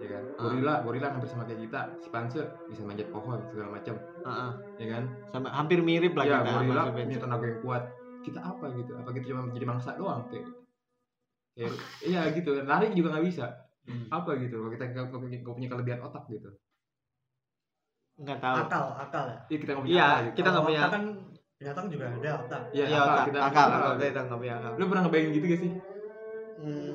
ya 0.00 0.08
kan? 0.10 0.22
Ah. 0.36 0.42
gorila 0.42 0.74
gorila 0.82 1.06
hampir 1.14 1.28
sama 1.30 1.46
kayak 1.46 1.70
kita. 1.70 1.80
Si 2.02 2.08
panse 2.10 2.40
bisa 2.66 2.82
manjat 2.82 3.08
pohon 3.14 3.38
segala 3.52 3.78
macam. 3.78 3.94
Ah. 4.26 4.58
ya 4.76 4.86
kan? 4.90 5.02
Sama 5.30 5.48
hampir 5.54 5.78
mirip 5.86 6.18
lah 6.18 6.24
ya 6.26 6.42
kita 6.42 6.50
gorila 6.66 6.82
punya 6.90 7.18
tenaga 7.22 7.46
yang 7.46 7.60
kuat. 7.62 7.82
Kita 8.26 8.40
apa 8.42 8.66
gitu? 8.74 8.92
Apa 8.98 9.10
kita 9.14 9.24
cuma 9.30 9.46
menjadi 9.46 9.66
mangsa 9.70 9.94
doang 9.94 10.26
kayak 10.26 10.46
kayak 11.54 11.72
iya 12.02 12.20
gitu. 12.34 12.50
Lari 12.66 12.90
juga 12.90 13.14
nggak 13.14 13.26
bisa. 13.30 13.46
Hmm. 13.86 14.10
apa 14.10 14.34
gitu? 14.42 14.58
Kalau 14.58 14.70
kita 14.74 14.84
nggak 14.90 15.06
punya 15.46 15.68
kelebihan 15.70 16.02
otak 16.02 16.26
gitu 16.26 16.50
nggak 18.16 18.38
tahu. 18.40 18.56
Akal 18.64 18.84
akal 18.96 19.24
ya? 19.28 19.38
Iya 19.48 19.58
kita 19.60 19.70
nggak 19.72 19.84
punya 19.84 19.94
Iya, 19.94 20.08
kita 20.32 20.48
nggak 20.48 20.66
punya. 20.66 20.82
Kan 20.88 21.04
binatang 21.56 21.86
juga 21.88 22.04
ada 22.12 22.30
otak. 22.44 22.62
Iya, 22.72 22.84
akal, 22.84 23.04
otak. 23.04 23.24
kita 23.28 23.38
akal 23.40 23.66
akal. 23.68 23.92
kita 24.00 24.20
nggak 24.24 24.40
punya 24.40 24.54
akal. 24.60 24.72
Lu 24.76 24.84
pernah 24.88 25.02
ngebayangin 25.04 25.32
gitu 25.36 25.46
gak 25.46 25.60
sih? 25.60 25.72
Hmm, 26.56 26.90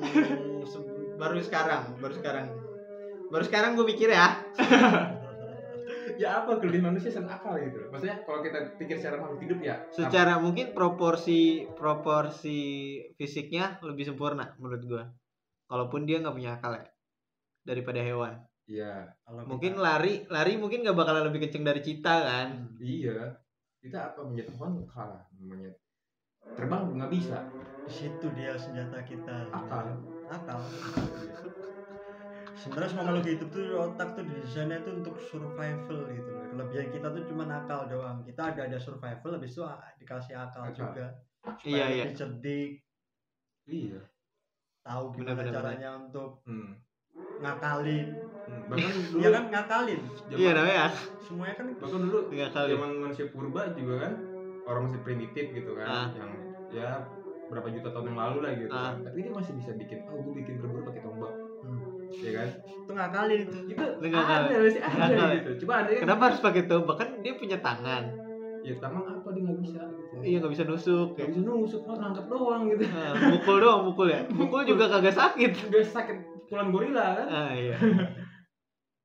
baru 1.18 1.38
sekarang 1.42 1.82
baru 2.02 2.14
sekarang. 2.18 2.46
Baru 3.30 3.44
sekarang 3.46 3.70
gue 3.78 3.86
mikir 3.86 4.08
ya. 4.10 4.26
Ya 6.20 6.44
apa 6.44 6.60
kelebihan 6.60 6.92
manusia 6.92 7.10
sama 7.10 7.34
akal 7.34 7.58
gitu 7.58 7.88
maksudnya 7.90 8.22
kalau 8.22 8.44
kita 8.46 8.78
pikir 8.78 8.94
secara 9.00 9.18
makhluk 9.18 9.42
hidup 9.42 9.58
ya 9.58 9.76
secara 9.90 10.38
mungkin 10.38 10.70
proporsi 10.70 11.66
proporsi 11.74 12.60
fisiknya 13.18 13.82
lebih 13.82 14.06
sempurna 14.06 14.54
menurut 14.62 14.82
gue 14.86 15.02
kalaupun 15.66 16.06
dia 16.06 16.22
nggak 16.22 16.36
punya 16.36 16.50
akal 16.60 16.78
ya 16.78 16.86
daripada 17.66 17.98
hewan 18.04 18.38
iya. 18.66 19.06
Kalau 19.24 19.42
mungkin 19.46 19.74
kita- 19.76 19.84
lari 19.84 20.12
lari 20.28 20.52
mungkin 20.58 20.82
nggak 20.86 20.98
bakalan 20.98 21.24
lebih 21.28 21.46
kenceng 21.48 21.64
dari 21.66 21.80
cita 21.82 22.14
kan? 22.22 22.48
Iya. 22.78 23.38
Kita 23.82 24.14
apa 24.14 24.20
menjadi 24.22 24.50
pohon? 24.54 24.86
Kalah 24.86 25.26
namanya 25.38 25.72
terbang 26.42 26.82
nggak 26.98 27.12
bisa. 27.12 27.38
Di 27.86 27.92
situ 27.92 28.26
dia 28.34 28.54
senjata 28.58 28.98
kita. 29.02 29.50
Akal. 29.50 29.98
akal. 30.30 30.60
Sebenarnya 32.52 32.90
semua 32.94 33.04
makhluk 33.10 33.26
hidup 33.26 33.48
tuh 33.50 33.64
otak 33.74 34.08
tuh 34.14 34.22
desainnya 34.22 34.78
tuh 34.86 34.94
untuk 35.02 35.16
survival 35.18 35.98
gitu 36.14 36.30
loh. 36.30 36.46
Kelebihan 36.52 36.88
kita 36.94 37.06
tuh 37.10 37.22
cuma 37.26 37.44
akal 37.48 37.90
doang. 37.90 38.22
Kita 38.22 38.54
ada 38.54 38.70
ada 38.70 38.78
survival 38.78 39.30
habis 39.34 39.50
itu 39.56 39.62
ah, 39.66 39.82
dikasih 39.98 40.34
akal, 40.38 40.62
Akal. 40.70 40.76
juga. 40.78 41.06
Iya 41.66 41.84
iya. 41.90 42.04
lebih 42.06 42.14
cerdik. 42.14 42.70
Iya. 43.66 44.00
Tahu 44.82 45.04
Bener, 45.14 45.34
gimana 45.34 45.38
bener, 45.42 45.54
caranya 45.54 45.90
untuk 45.98 46.30
hmm. 46.46 46.70
ngakalin 47.42 48.08
Hmm. 48.42 48.62
bahkan 48.66 48.90
dulu 48.90 49.16
ya 49.16 49.28
kan 49.30 49.44
ngakalin 49.48 50.00
iya 50.32 50.50
namanya 50.52 50.86
semuanya 51.20 51.54
kan 51.54 51.66
bahkan 51.76 52.00
dulu 52.00 52.18
tiga 52.26 52.46
kali 52.48 52.68
zaman 52.70 52.90
manusia 52.98 53.26
purba 53.28 53.62
juga 53.72 53.94
kan 54.00 54.12
orang 54.62 54.82
masih 54.86 55.00
primitif 55.02 55.44
gitu 55.52 55.70
kan 55.72 55.86
Ah. 55.86 56.08
yang 56.12 56.32
ya 56.70 56.90
berapa 57.46 57.68
juta 57.68 57.88
tahun 57.88 58.06
yang 58.08 58.18
lalu 58.18 58.38
lah 58.40 58.52
gitu 58.56 58.70
Ah. 58.70 58.82
kan. 58.90 58.94
tapi 59.04 59.18
dia 59.20 59.32
masih 59.32 59.52
bisa 59.54 59.70
bikin 59.72 59.98
oh 60.06 60.18
gue 60.20 60.32
bikin 60.36 60.54
berburu 60.58 60.82
pakai 60.84 61.00
tombak 61.00 61.32
Hmm. 61.62 61.78
ya 62.10 62.30
kan 62.34 62.48
itu 62.58 62.90
ngakalin 62.92 63.40
itu 63.40 63.56
itu 63.70 63.84
nggak 64.02 64.24
ada 64.24 64.54
masih 64.58 64.82
ada 64.82 65.06
tahu. 65.08 65.30
gitu 65.32 65.50
coba 65.62 65.72
ada 65.76 65.88
yang 65.88 66.02
Kenapa 66.02 66.22
harus 66.24 66.40
pakai 66.40 66.62
tombak 66.64 66.96
kan 66.96 67.08
dia 67.20 67.32
punya 67.34 67.58
tangan. 67.58 68.04
ya 68.60 68.74
tangan 68.76 69.02
apa 69.12 69.28
dia 69.28 69.42
nggak 69.44 69.58
bisa 69.60 69.80
gitu 69.82 70.14
Iya 70.20 70.36
nggak 70.38 70.52
bisa 70.52 70.64
nusuk. 70.64 71.08
nggak 71.12 71.28
bisa 71.28 71.40
nusuk 71.40 71.82
oh 71.82 71.96
nangkep 71.96 72.26
doang 72.26 72.62
gitu 72.68 72.84
Nah, 72.84 73.12
mukul 73.28 73.56
doang 73.58 73.80
mukul 73.84 74.06
ya. 74.08 74.20
Mukul 74.28 74.62
juga 74.64 74.84
kagak 74.88 75.14
sakit. 75.14 75.50
udah 75.66 75.82
sakit 75.84 76.16
pukulan 76.42 76.68
gorila 76.68 77.06
kan 77.16 77.26
Ah 77.28 77.50
iya. 77.52 77.74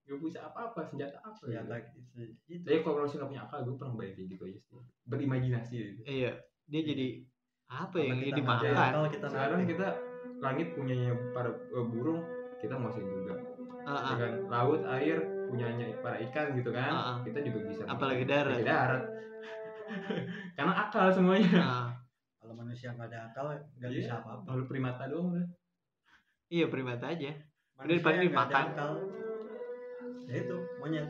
gak 0.08 0.18
bisa 0.18 0.40
apa-apa 0.42 0.80
senjata 0.82 1.20
apa 1.20 1.44
ya 1.46 1.60
gitu. 1.60 1.68
lagi 1.68 2.00
itu 2.16 2.22
itu 2.48 2.64
Tapi 2.64 2.80
kalau 2.80 3.04
masih 3.04 3.18
nggak 3.18 3.30
punya 3.30 3.44
akal, 3.44 3.60
gue 3.62 3.76
pernah 3.76 3.94
bayangin 3.94 4.16
kayak 4.16 4.30
gitu 4.32 4.44
aja 4.44 4.60
sih. 4.62 4.80
Berimajinasi 5.04 5.74
gitu. 5.76 6.02
Iya. 6.04 6.32
Dia 6.66 6.82
jadi 6.82 7.08
apa 7.68 7.96
ya 7.96 8.02
Kalau 8.02 8.08
yang 8.08 8.18
kita 8.18 8.26
jadi 8.26 8.40
nggak 8.40 8.56
ada 8.58 8.70
makan. 8.72 8.88
akal, 8.88 9.04
kita 9.10 9.26
Sekarang 9.28 9.62
kita 9.66 9.88
langit 10.38 10.68
punyanya 10.72 11.12
para 11.32 11.50
eh, 11.52 11.86
burung, 11.86 12.22
kita 12.58 12.74
nguasain 12.74 13.04
juga. 13.06 13.34
Ah. 13.84 14.16
kan? 14.16 14.32
Laut, 14.48 14.82
air 14.86 15.18
punyanya 15.46 15.86
para 16.00 16.18
ikan 16.22 16.56
gitu 16.56 16.70
kan. 16.72 16.90
Ah. 16.90 17.18
Kita 17.22 17.40
juga 17.40 17.60
bisa. 17.66 17.84
Apalagi 17.84 18.24
darat. 18.24 18.64
Darat. 18.64 19.04
Karena 20.56 20.74
akal 20.82 21.08
semuanya. 21.10 21.92
Kalau 22.38 22.54
manusia 22.54 22.92
nggak 22.92 23.08
ada 23.08 23.20
akal 23.28 23.52
nggak 23.52 23.92
Iya. 23.92 23.98
bisa 23.98 24.12
apa-apa 24.18 24.48
Lalu 24.50 24.64
primata 24.66 25.04
doang 25.06 25.28
udah. 25.32 25.48
iya 26.48 26.66
primata 26.66 27.06
aja. 27.10 27.32
manusia 27.76 28.00
nggak 28.00 28.14
ada 28.14 28.24
dimakan. 28.24 28.64
akal 28.72 28.92
ya 30.28 30.36
itu 30.44 30.58
monyet. 30.80 31.08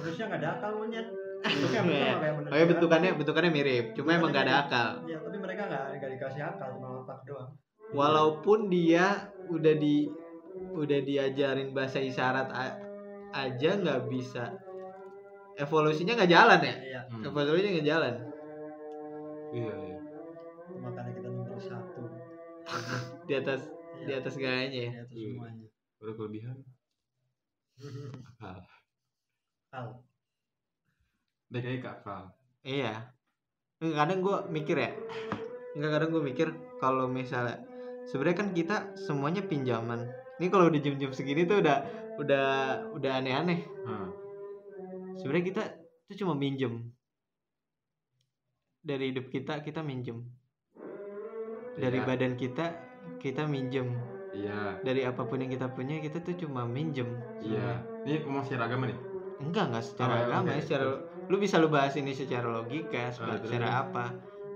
Manusia 0.00 0.24
nggak 0.26 0.40
ada 0.40 0.50
akal 0.56 0.70
monyet. 0.80 1.06
Bentuknya 1.42 1.80
bentuknya 1.84 2.16
kayak 2.22 2.34
manusia. 2.38 2.52
Oh 2.52 2.58
ya 2.58 2.66
bentukannya 2.70 3.10
bentukannya 3.18 3.50
mirip, 3.50 3.84
cuma 3.92 4.14
Bentukannya 4.14 4.16
emang 4.16 4.30
gak 4.32 4.44
ada 4.46 4.54
akal. 4.64 4.88
Iya, 5.04 5.18
tapi 5.20 5.36
mereka 5.38 5.62
nggak 5.68 5.84
nggak 5.98 6.10
dikasih 6.16 6.42
akal 6.46 6.68
cuma 6.78 6.88
otak 7.02 7.18
doang. 7.26 7.50
Walaupun 7.92 8.58
dia 8.72 9.06
udah 9.46 9.74
di 9.76 9.96
udah 10.72 11.00
diajarin 11.02 11.74
bahasa 11.74 11.98
isyarat 12.00 12.48
a- 12.48 12.78
aja 13.34 13.70
nggak 13.76 14.00
bisa. 14.08 14.44
Evolusinya 15.54 16.16
nggak 16.16 16.32
jalan 16.32 16.60
ya? 16.64 16.74
Iya. 16.80 17.00
Hmm. 17.12 17.22
evolusinya 17.28 17.70
nggak 17.76 17.88
jalan. 17.88 18.14
Iya, 19.52 19.74
iya. 19.76 19.98
makanya 20.80 21.12
kita 21.12 21.28
nomor 21.28 21.60
satu. 21.60 22.02
Di 23.28 23.34
atas 23.36 23.60
di 24.02 24.08
Iya, 24.08 24.18
atas 24.18 24.34
gayanya 24.34 24.80
ya? 24.88 24.90
Di 24.90 25.00
atas 25.04 25.12
Iya. 25.12 25.28
semuanya. 25.36 25.66
Udah 26.00 26.14
lagi 31.52 31.78
ke 31.80 31.88
akal. 31.88 32.32
iya. 32.64 33.12
Kadang 33.82 34.22
gue 34.22 34.36
mikir 34.48 34.76
ya. 34.78 34.90
Nggak 35.76 35.90
kadang 35.90 36.10
gue 36.14 36.22
mikir 36.22 36.48
kalau 36.78 37.10
misalnya 37.10 37.60
sebenarnya 38.06 38.38
kan 38.38 38.48
kita 38.54 38.76
semuanya 38.96 39.42
pinjaman. 39.44 40.06
Ini 40.38 40.48
kalau 40.48 40.70
udah 40.70 40.80
jam-jam 40.80 41.10
segini 41.12 41.44
tuh 41.44 41.60
udah 41.60 41.78
udah 42.22 42.46
udah 42.94 43.10
aneh-aneh. 43.20 43.66
Nah, 43.84 44.10
sebenarnya 45.18 45.44
kita 45.50 45.62
tuh 46.08 46.16
cuma 46.22 46.38
minjem. 46.38 46.92
Dari 48.82 49.14
hidup 49.14 49.28
kita 49.30 49.60
kita 49.62 49.80
minjem. 49.82 50.22
Dari 51.76 51.98
Iya. 52.00 52.06
badan 52.06 52.34
kita 52.36 52.66
kita 53.18 53.48
minjem 53.48 54.11
iya, 54.32 54.76
dari 54.80 55.02
apa 55.02 55.22
pun 55.22 55.36
yang 55.36 55.48
kita 55.48 55.68
punya 55.68 55.96
kita 55.98 56.18
tuh 56.18 56.34
cuma 56.36 56.64
minjem 56.64 57.08
iya. 57.38 57.80
Ini 58.02 58.22
ngomong 58.22 58.42
secara 58.42 58.66
agama 58.66 58.88
nih. 58.88 58.98
enggak 59.38 59.64
enggak 59.68 59.84
secara 59.84 60.12
Oh, 60.12 60.24
agama 60.24 60.46
oke. 60.46 60.54
ya 60.54 60.62
secara 60.62 60.84
lu 61.22 61.36
bisa 61.36 61.56
lu 61.56 61.68
bahas 61.68 61.94
ini 61.94 62.12
secara 62.12 62.46
logika 62.46 63.10
secara, 63.10 63.28
Ah, 63.28 63.36
terus? 63.36 63.48
secara 63.48 63.68
apa 63.78 64.04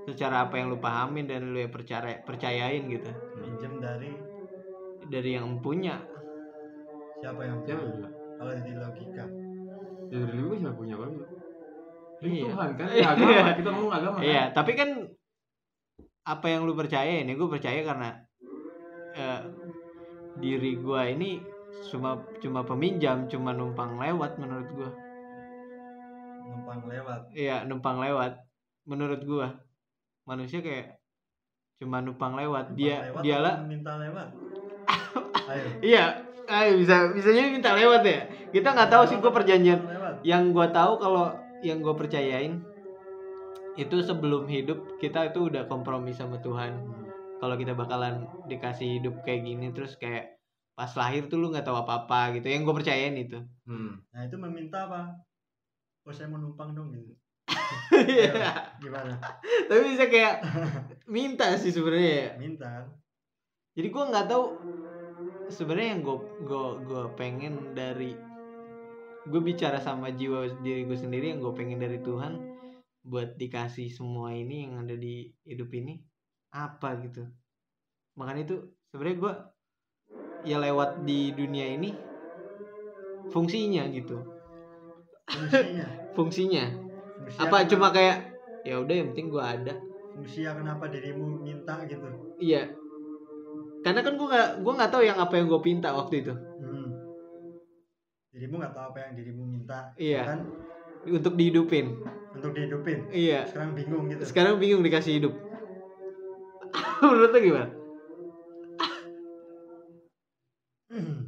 secara 0.05 0.37
apa 0.41 0.55
yang 0.55 0.69
lu 0.69 0.79
pahamin 0.79 1.25
dan 1.25 1.51
lu 1.51 1.59
yang 1.59 1.69
percaya 1.69 2.19
percayain 2.21 2.87
gitu 2.87 3.11
minjem 3.37 3.73
dari 3.77 4.13
dari 5.07 5.31
yang 5.33 5.59
punya 5.59 5.99
siapa 7.19 7.43
yang 7.43 7.59
Siapa 7.61 7.81
punya 7.81 7.93
juga? 7.93 8.09
kalau 8.37 8.53
di 8.55 8.73
logika 8.75 9.25
Ya 10.07 10.17
dari 10.17 10.33
dulu 10.33 10.55
siapa 10.55 10.75
punya? 10.75 10.95
Ini 12.17 12.33
Iya. 12.33 12.45
Tuhan 12.49 12.71
kan, 12.73 12.87
Iya. 12.89 13.03
ya, 13.03 13.09
agama. 13.13 13.51
Kita 13.53 13.69
ngomong 13.69 13.93
agama. 13.93 14.17
iya 14.21 14.43
Kan? 14.45 14.55
tapi 14.55 14.73
kan 14.73 14.89
apa 16.25 16.47
yang 16.47 16.63
lu 16.63 16.73
percayain 16.73 17.23
ya 17.23 17.35
gue 17.35 17.49
percaya 17.49 17.81
karena 17.83 18.11
eh, 19.13 19.41
diri 20.41 20.77
gua 20.81 21.09
ini 21.09 21.41
cuma 21.93 22.21
cuma 22.41 22.65
peminjam 22.65 23.29
cuma 23.29 23.53
numpang 23.53 23.97
lewat 24.01 24.41
menurut 24.41 24.69
gua. 24.75 24.91
Numpang 26.47 26.81
lewat. 26.89 27.21
Iya 27.33 27.57
numpang 27.69 27.99
lewat 28.01 28.33
menurut 28.89 29.21
gua. 29.25 29.49
Manusia 30.27 30.61
kayak 30.61 30.99
cuma 31.81 32.01
numpang 32.01 32.35
lewat. 32.37 32.73
Numpang 32.73 32.81
dia 32.81 32.97
lewat 33.11 33.23
dialah 33.23 33.55
minta 33.65 33.93
lewat? 34.01 34.29
Ayo. 35.53 35.67
Iya 35.83 36.05
ayo 36.47 36.79
bisa 36.79 37.11
bisa 37.11 37.29
jadi 37.35 37.51
minta 37.51 37.75
lewat 37.75 38.03
ya? 38.07 38.21
Kita 38.55 38.73
nggak 38.73 38.91
tahu 38.91 39.03
sih 39.11 39.17
gua 39.19 39.33
perjanjian. 39.35 39.81
yang 40.25 40.51
gua 40.51 40.73
tahu 40.73 40.97
kalau 40.99 41.29
yang 41.61 41.85
gua 41.85 41.95
percayain 41.95 42.65
itu 43.77 43.97
sebelum 44.01 44.49
hidup 44.49 44.97
kita 44.97 45.29
itu 45.29 45.53
udah 45.53 45.69
kompromi 45.69 46.11
sama 46.17 46.41
Tuhan. 46.41 46.73
Hmm. 46.73 47.06
Kalau 47.37 47.55
kita 47.61 47.77
bakalan 47.77 48.25
dikasih 48.49 49.01
hidup 49.01 49.21
kayak 49.23 49.45
gini 49.45 49.71
terus 49.73 49.97
kayak 50.01 50.37
pas 50.77 50.93
lahir 50.93 51.25
tuh 51.33 51.41
lu 51.41 51.49
nggak 51.53 51.65
tahu 51.65 51.77
apa-apa 51.81 52.37
gitu. 52.37 52.53
Yang 52.53 52.69
gue 52.69 52.75
percayain 52.83 53.17
itu. 53.17 53.41
Hmm. 53.65 54.01
nah 54.13 54.23
itu 54.25 54.37
meminta 54.37 54.85
apa? 54.89 55.17
Oh 56.07 56.13
saya 56.13 56.29
mau 56.29 56.39
numpang 56.39 56.77
dong 56.77 56.93
gitu. 56.93 57.13
Iya. 57.97 58.31
gimana? 58.79 59.19
Tapi 59.67 59.81
bisa 59.91 60.07
kayak 60.07 60.45
minta 61.09 61.57
sih 61.59 61.73
sebenarnya 61.73 62.13
ya. 62.13 62.31
minta. 62.39 62.71
Jadi 63.77 63.89
gue 63.89 64.05
nggak 64.09 64.27
tahu 64.29 64.45
sebenarnya 65.49 65.89
yang 65.97 66.03
gue 66.05 66.17
gue 66.45 66.67
gue 66.87 67.03
pengen 67.17 67.75
dari 67.75 68.13
gue 69.27 69.41
bicara 69.43 69.83
sama 69.83 70.15
jiwa 70.15 70.63
diri 70.63 70.87
gue 70.87 70.99
sendiri 70.99 71.35
yang 71.35 71.43
gue 71.43 71.55
pengen 71.57 71.83
dari 71.83 71.99
Tuhan 71.99 72.39
buat 73.07 73.39
dikasih 73.39 73.91
semua 73.91 74.35
ini 74.35 74.67
yang 74.67 74.87
ada 74.87 74.95
di 74.95 75.31
hidup 75.47 75.71
ini 75.75 75.99
apa 76.57 76.97
gitu. 77.05 77.23
Makanya 78.17 78.43
itu 78.49 78.57
sebenarnya 78.89 79.17
gue 79.21 79.33
ya 80.49 80.57
lewat 80.57 81.05
di 81.05 81.37
dunia 81.37 81.67
ini 81.77 81.93
fungsinya 83.29 83.85
gitu. 83.93 84.17
Fungsinya? 85.29 85.87
Fungsinya. 86.17 86.65
Fungsi 87.21 87.39
apa 87.43 87.67
cuma 87.69 87.93
kayak 87.93 88.33
ya 88.65 88.81
udah 88.81 88.95
yang 88.95 89.13
penting 89.13 89.29
gue 89.29 89.43
ada. 89.43 89.75
Fungsi 90.17 90.49
yang 90.49 90.57
kenapa 90.57 90.89
dirimu 90.89 91.45
minta 91.45 91.85
gitu? 91.85 92.09
Iya. 92.41 92.73
Karena 93.85 94.01
kan 94.01 94.17
gue 94.17 94.27
nggak 94.27 94.49
gue 94.65 94.73
nggak 94.73 94.91
tahu 94.91 95.03
yang 95.05 95.19
apa 95.21 95.35
yang 95.37 95.47
gue 95.53 95.61
pinta 95.61 95.93
waktu 95.93 96.25
itu. 96.25 96.33
Hmm. 96.33 96.89
dirimu 98.37 98.61
nggak 98.61 98.75
tahu 98.77 98.85
apa 98.93 98.99
yang 99.01 99.13
dirimu 99.17 99.43
minta 99.49 99.79
Iya. 99.97 100.21
kan? 100.29 100.41
Untuk 101.09 101.35
dihidupin. 101.41 101.87
Untuk 102.37 102.53
dihidupin? 102.53 103.09
Iya. 103.09 103.49
Sekarang 103.49 103.73
bingung 103.73 104.05
gitu. 104.13 104.23
Sekarang 104.29 104.55
bingung 104.61 104.85
dikasih 104.85 105.21
hidup 105.21 105.46
menurut 107.05 107.31
lo 107.33 107.41
gimana? 107.41 107.71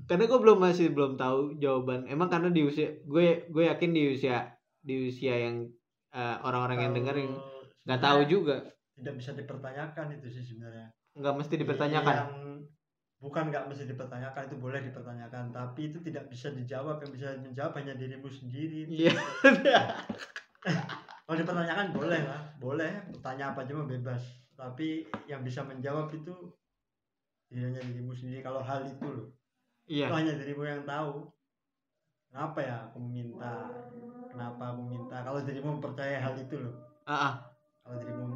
Karena 0.08 0.24
gue 0.24 0.40
belum 0.40 0.58
masih 0.58 0.96
belum 0.96 1.20
tahu 1.20 1.60
jawaban. 1.60 2.08
Emang 2.08 2.32
karena 2.32 2.48
di 2.48 2.64
usia 2.64 2.88
gue 3.04 3.44
gue 3.52 3.64
yakin 3.68 3.90
di 3.92 4.02
usia 4.16 4.48
di 4.80 5.12
usia 5.12 5.36
yang 5.36 5.68
eh, 6.16 6.36
orang-orang 6.40 6.88
yang 6.88 6.92
Kalau 6.96 6.98
denger 7.04 7.16
yang 7.20 7.32
nggak 7.84 8.00
tahu 8.00 8.20
juga. 8.24 8.56
tidak 8.98 9.14
bisa 9.14 9.30
dipertanyakan 9.36 10.06
itu 10.18 10.26
sih 10.26 10.42
sebenarnya. 10.42 10.90
Nggak 11.14 11.34
mesti 11.38 11.54
dipertanyakan. 11.54 12.14
yang 12.18 12.34
bukan 13.22 13.44
nggak 13.52 13.64
mesti 13.70 13.84
dipertanyakan 13.86 14.42
itu 14.48 14.56
boleh 14.58 14.80
dipertanyakan. 14.88 15.44
Tapi 15.54 15.92
itu 15.92 15.98
tidak 16.02 16.26
bisa 16.32 16.50
dijawab 16.50 16.98
yang 17.04 17.12
bisa 17.12 17.28
menjawab 17.38 17.78
hanya 17.78 17.94
dirimu 17.94 18.26
sendiri. 18.26 18.88
Iya. 18.90 19.12
Kalau 21.28 21.36
dipertanyakan 21.36 21.92
boleh 21.92 22.20
lah 22.24 22.42
boleh. 22.56 22.90
Bertanya 23.12 23.52
apa 23.52 23.62
aja 23.62 23.76
mah 23.76 23.86
bebas 23.86 24.47
tapi 24.58 25.06
yang 25.30 25.46
bisa 25.46 25.62
menjawab 25.62 26.10
itu 26.10 26.34
hanya 27.54 27.78
dirimu 27.78 28.10
sendiri. 28.10 28.42
Kalau 28.42 28.58
hal 28.58 28.82
itu 28.82 29.06
loh. 29.06 29.30
Iya. 29.86 30.10
Itu 30.10 30.14
hanya 30.18 30.34
dirimu 30.34 30.66
yang 30.66 30.82
tahu. 30.82 31.30
Kenapa 32.28 32.58
ya 32.60 32.76
aku 32.90 32.98
minta 33.00 33.72
kenapa 34.28 34.76
aku 34.76 34.82
minta 34.84 35.16
kalau 35.24 35.40
dirimu 35.46 35.78
mempercayai 35.78 36.18
hal 36.18 36.34
itu 36.36 36.58
loh. 36.58 36.74
Ah 37.06 37.14
ah. 37.14 37.34
kalau 37.86 37.96
dirimu 38.04 38.26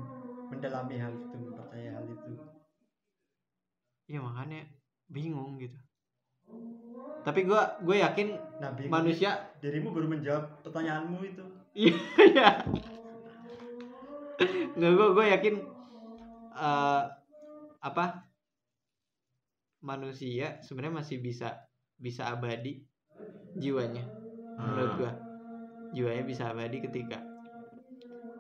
mendalami 0.49 0.97
hal 0.97 1.13
itu 1.13 1.37
mempercayai 1.37 1.91
hal 1.93 2.07
itu. 2.09 2.33
Iya 4.09 4.25
makanya 4.25 4.65
bingung 5.11 5.61
gitu. 5.61 5.77
Tapi 7.27 7.45
gue 7.45 7.63
gue 7.85 7.97
yakin 8.01 8.29
nah 8.63 8.73
bingung 8.73 8.95
manusia 8.95 9.53
dirimu 9.61 9.93
baru 9.93 10.09
menjawab 10.09 10.45
pertanyaanmu 10.65 11.19
itu. 11.27 11.45
Iya. 11.77 12.65
Nggak 14.73 14.93
gue 14.97 15.09
gue 15.13 15.27
yakin 15.37 15.55
eh 16.57 17.03
apa 17.83 18.05
manusia 19.83 20.63
sebenarnya 20.63 21.03
masih 21.03 21.19
bisa 21.19 21.49
bisa 21.99 22.31
abadi 22.31 22.83
jiwanya 23.59 24.05
menurut 24.59 24.91
Ah. 24.91 24.97
gua. 24.99 25.13
Jiwanya 25.93 26.25
bisa 26.25 26.49
abadi 26.53 26.79
ketika 26.81 27.19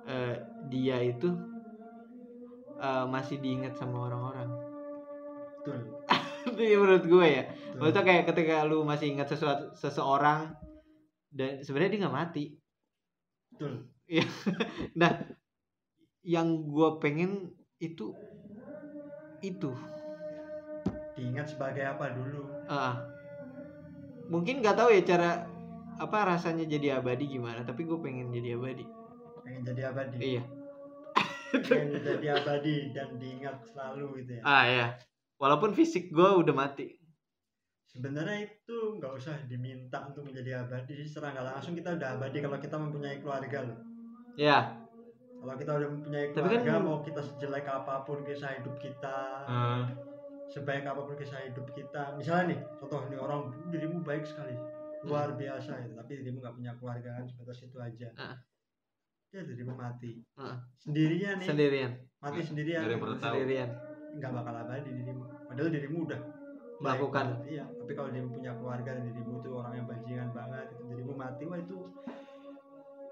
eh 0.09 0.35
dia 0.73 0.99
itu 1.03 1.29
eh, 2.83 3.05
masih 3.07 3.37
diingat 3.39 3.75
sama 3.79 4.09
orang-orang. 4.11 4.49
Betul. 5.63 5.79
Itu 6.59 6.63
menurut 6.83 7.05
gue 7.07 7.27
ya. 7.39 7.45
Betul. 7.47 7.79
maksudnya 7.79 8.03
kayak 8.03 8.25
ketika 8.35 8.55
lu 8.67 8.83
masih 8.83 9.15
ingat 9.15 9.31
sesuatu 9.31 9.71
seseorang 9.79 10.51
dan 11.31 11.63
sebenarnya 11.63 11.91
dia 11.95 12.01
nggak 12.03 12.19
mati. 12.19 12.45
Betul. 13.55 13.73
Nah 15.01 15.13
yang 16.23 16.49
gue 16.71 16.89
pengen 17.03 17.51
itu 17.83 18.14
itu. 19.43 19.74
Diingat 21.18 21.51
sebagai 21.51 21.83
apa 21.83 22.14
dulu? 22.14 22.47
Ah. 22.70 23.11
mungkin 24.30 24.64
nggak 24.64 24.78
tahu 24.78 24.95
ya 24.95 25.03
cara 25.05 25.45
apa 26.01 26.18
rasanya 26.24 26.64
jadi 26.64 27.03
abadi 27.03 27.37
gimana 27.37 27.66
tapi 27.66 27.85
gue 27.85 27.99
pengen 28.01 28.30
jadi 28.30 28.57
abadi. 28.57 28.87
Pengen 29.45 29.62
jadi 29.66 29.93
abadi? 29.93 30.16
Iya. 30.22 30.43
Pengen 31.68 32.01
jadi 32.01 32.26
abadi 32.39 32.95
dan 32.97 33.18
diingat 33.18 33.61
selalu 33.66 34.24
gitu 34.24 34.41
ya? 34.41 34.43
Ah 34.47 34.64
ya 34.64 34.87
walaupun 35.37 35.74
fisik 35.74 36.14
gue 36.14 36.30
udah 36.39 36.55
mati. 36.55 36.97
Sebenarnya 37.93 38.49
itu 38.49 38.97
nggak 38.97 39.12
usah 39.20 39.37
diminta 39.51 40.01
untuk 40.09 40.24
menjadi 40.24 40.64
abadi 40.64 41.05
secara 41.05 41.37
nggak 41.37 41.47
langsung 41.53 41.76
kita 41.76 41.93
udah 41.99 42.09
abadi 42.16 42.41
kalau 42.41 42.57
kita 42.57 42.76
mempunyai 42.80 43.20
keluarga 43.20 43.68
loh. 43.68 43.78
Ya 44.41 44.82
kalau 45.43 45.55
kita 45.57 45.72
udah 45.74 45.88
mempunyai 45.90 46.24
Tapi 46.28 46.38
kan- 46.38 46.62
keluarga 46.62 46.74
mau 46.78 46.97
kita 47.01 47.20
sejelek 47.20 47.66
apa 47.66 47.95
pun 48.01 48.22
kisah 48.22 48.51
hidup 48.55 48.78
kita 48.78 49.16
Eh, 49.45 49.82
sebaik 50.49 50.84
apa 50.84 51.01
pun 51.01 51.14
kisah 51.14 51.43
hidup 51.43 51.66
kita. 51.68 52.14
Misalnya 52.14 52.45
nih 52.49 52.59
contoh 52.78 53.03
nih 53.07 53.18
orang 53.18 53.40
dirimu 53.66 54.01
baik 54.01 54.22
sekali. 54.22 54.55
Luar 55.03 55.34
biasa 55.34 55.82
itu 55.82 55.93
tapi 55.93 56.12
dirimu 56.16 56.38
nggak 56.38 56.55
punya 56.55 56.72
keluarga 56.76 57.11
kan 57.12 57.24
sebatas 57.24 57.59
itu 57.61 57.76
aja. 57.76 58.09
Ah. 58.14 58.36
ya 59.28 59.40
dirimu 59.43 59.72
mati. 59.72 60.20
Ah. 60.34 60.61
sendirinya 60.76 61.40
nih. 61.40 61.47
Sendirian. 61.49 61.90
Mati 62.16 62.30
Nggak- 62.36 62.47
sendirian 62.47 62.80
sendirian. 63.18 63.68
Nggak 64.14 64.30
bakal 64.30 64.55
abadi 64.55 64.90
dirimu. 64.93 65.22
Padahal 65.43 65.68
dirimu 65.68 65.99
udah 66.05 66.20
Melakukan. 66.78 67.26
iya 67.47 67.62
tapi 67.62 67.95
kalau 67.95 68.11
dirimu 68.11 68.34
punya 68.34 68.53
keluarga 68.53 68.90
dan 68.90 69.07
dirimu 69.07 69.38
tuh 69.38 69.55
orang 69.57 69.72
yang 69.72 69.86
bajingan 69.86 70.28
banget 70.30 70.66
itu 70.68 70.82
dirimu 70.84 71.14
mati 71.14 71.43
wah 71.45 71.55
itu 71.55 71.76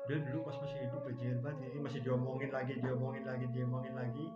dia 0.05 0.17
dulu 0.23 0.39
pas 0.43 0.57
masih 0.59 0.79
hidup 0.81 1.01
bajingan 1.03 1.39
banget. 1.41 1.69
Ini 1.69 1.79
masih 1.81 2.01
diomongin 2.01 2.51
lagi 2.51 2.73
diomongin 2.77 3.25
lagi 3.25 3.45
diomongin 3.49 3.95
lagi. 3.95 4.27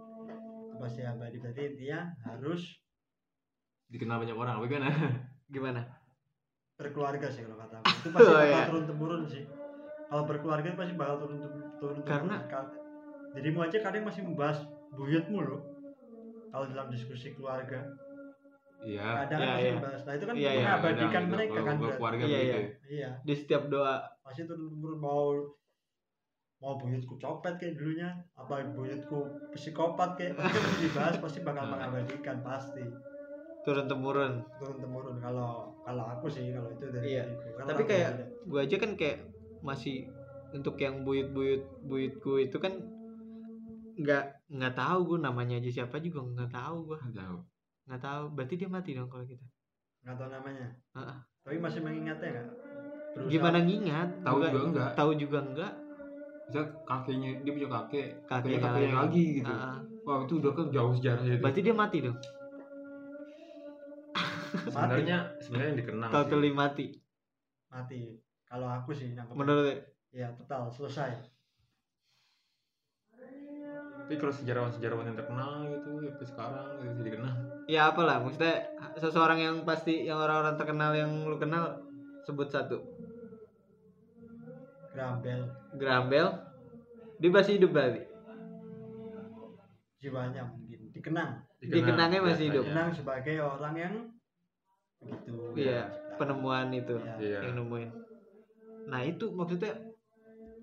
Itu 0.64 0.74
pasti 0.76 1.00
abadi 1.02 1.36
berarti 1.36 1.60
intinya 1.68 2.00
harus 2.24 2.62
dikenal 3.86 4.18
banyak 4.18 4.34
orang 4.34 4.54
apa 4.56 4.66
gimana? 4.66 4.88
Gimana? 5.54 5.82
Berkeluarga 6.74 7.26
sih 7.28 7.42
kalau 7.42 7.56
kata 7.56 7.74
aku. 7.78 7.90
Itu 7.92 8.08
pasti 8.14 8.24
Oh, 8.24 8.34
bakal 8.34 8.48
iya. 8.48 8.66
turun 8.66 8.84
temurun 8.84 9.22
sih. 9.24 9.44
Kalau 10.04 10.24
berkeluarga 10.24 10.68
pasti 10.72 10.94
bakal 10.94 11.16
turun 11.20 11.38
turun 11.38 11.60
turun 11.76 11.96
Karena- 12.02 12.42
Ka- 12.46 12.72
dirimu 13.34 13.60
aja 13.60 13.78
kadang 13.78 14.04
masih 14.04 14.22
membahas 14.22 14.62
buyutmu 14.90 15.38
loh. 15.40 15.60
Kalau 16.48 16.66
dalam 16.66 16.86
diskusi 16.88 17.34
keluarga 17.34 17.82
iya 18.82 19.06
kadang 19.22 19.38
kan 19.38 19.46
Iya, 19.46 19.56
iya. 19.60 19.72
membahas 19.74 20.02
nah 20.02 20.12
itu 20.12 20.24
kan 20.24 20.34
Iya, 20.34 20.50
iya. 20.50 20.60
mengabadikan 20.60 21.06
Kadang 21.06 21.24
gitu, 21.24 21.32
mereka 21.32 21.58
kan 21.60 21.76
keluarga 21.78 22.20
Iya, 22.20 22.28
begitu 22.28 22.42
iya. 22.44 22.56
ya. 22.56 22.68
iya 22.88 23.08
di 23.20 23.34
setiap 23.34 23.62
doa 23.66 23.94
pasti 24.20 24.42
turun 24.42 24.66
temurun 24.68 24.98
mau 24.98 25.24
mau 26.56 26.74
buyutku 26.74 27.14
copet 27.14 27.54
kayak 27.54 27.74
dulunya 27.74 28.08
apa 28.32 28.54
buyutku 28.70 29.18
psikopat 29.50 30.10
kayak 30.14 30.32
pasti 30.34 30.58
dibahas 30.80 31.16
pasti 31.18 31.38
bakal 31.40 31.62
Nah. 31.62 31.70
mengabadikan 31.70 32.36
pasti 32.40 32.80
turun 33.62 33.84
temurun 33.84 34.32
turun 34.56 34.76
temurun 34.78 35.16
kalau 35.18 35.50
kalau 35.80 36.04
aku 36.10 36.26
sih 36.26 36.50
kalau 36.50 36.68
itu 36.68 36.84
dari 36.88 37.06
Iya. 37.14 37.24
Kan 37.54 37.64
Tapi 37.66 37.82
kayak- 37.84 38.12
beda. 38.14 38.24
gue 38.44 38.60
aja 38.60 38.76
kan 38.76 38.90
kayak 38.94 39.18
masih 39.60 40.08
untuk 40.50 40.76
yang 40.76 41.00
buyut-buyut 41.00 41.62
buyutku 41.82 42.38
itu 42.38 42.56
kan 42.56 42.76
nggak 43.94 44.24
nggak 44.48 44.74
tahu 44.74 44.98
gue 45.06 45.18
namanya 45.20 45.56
aja 45.56 45.70
siapa 45.72 45.96
juga 45.98 46.20
nggak 46.22 46.50
tahu 46.50 46.76
gue 46.86 46.98
Nggak 47.00 47.16
tahu 47.20 47.38
nggak 47.84 48.00
tahu. 48.00 48.24
Berarti 48.32 48.54
dia 48.56 48.68
mati 48.68 48.90
dong 48.92 49.08
kalau 49.08 49.24
gitu? 49.24 49.44
Nggak 50.02 50.16
tahu 50.16 50.28
namanya. 50.30 50.68
Heeh. 50.94 51.18
tapi 51.44 51.60
masih 51.60 51.80
mengingatnya 51.84 52.28
nggak? 52.30 52.48
Berusaha- 53.14 53.30
gimana 53.30 53.58
ngingat? 53.60 54.08
Tahu 54.24 54.38
juga 54.40 54.58
enggak 54.64 54.90
tahu 54.96 55.10
juga 55.14 55.38
enggak 55.44 55.72
bisa 56.44 56.60
kakeknya 56.84 57.30
dia 57.40 57.52
punya 57.52 57.68
kakek. 57.70 58.08
Kakeknya 58.24 58.58
kakeknya 58.58 58.60
kakeknya 58.64 58.96
lagi. 59.00 59.24
gitu. 59.38 59.52
Heeh. 59.52 59.76
wah 60.04 60.18
itu 60.20 60.34
udah 60.36 60.52
kan 60.52 60.66
jauh 60.68 60.92
sejarahnya 60.92 61.32
itu. 61.36 61.42
Berarti 61.42 61.60
dia 61.60 61.74
mati 61.74 61.98
dong? 62.00 62.18
Sebenarnya 64.64 65.18
sebenarnya 65.40 65.68
yang 65.72 65.80
dikenang 65.80 66.10
sih. 66.10 66.14
totally 66.16 66.50
mati. 66.52 66.86
Mati. 67.68 68.00
Kalau 68.44 68.68
aku 68.70 68.90
sih 68.92 69.12
nangkep 69.12 69.34
menurut 69.34 69.78
ya 70.10 70.30
total 70.36 70.70
selesai. 70.70 71.10
Tapi 74.04 74.14
kalau 74.16 74.32
sejarawan-sejarawan 74.32 75.08
yang 75.08 75.16
terkenal 75.16 75.64
gitu 75.66 76.04
ya 76.04 76.12
sampai 76.12 76.28
sekarang 76.28 76.66
gitu 76.76 76.92
bisa 76.92 77.02
dikenal 77.08 77.34
ya 77.64 77.92
apalah 77.92 78.20
maksudnya 78.20 78.68
seseorang 79.00 79.40
yang 79.40 79.56
pasti 79.64 80.04
yang 80.04 80.20
orang-orang 80.20 80.56
terkenal 80.60 80.92
yang 80.92 81.10
lu 81.24 81.36
kenal 81.40 81.80
sebut 82.24 82.48
satu. 82.48 82.80
Grambel. 84.94 85.40
Grambel. 85.74 86.26
Dia 87.18 87.30
masih 87.30 87.58
hidup 87.58 87.74
berarti? 87.74 88.02
Jiwanya 89.98 90.46
mungkin. 90.46 90.80
Dikenang. 90.94 91.30
Dikenangnya 91.58 92.20
masih 92.22 92.52
hidup. 92.52 92.64
dikenang 92.68 92.88
sebagai 92.94 93.36
orang 93.42 93.74
yang 93.74 93.94
begitu. 95.00 95.34
Iya, 95.56 95.88
penemuan 96.16 96.72
itu 96.72 96.96
iya. 97.20 97.44
Yang 97.44 97.54
nemuin. 97.60 97.90
Nah 98.88 99.00
itu 99.04 99.32
maksudnya 99.32 99.72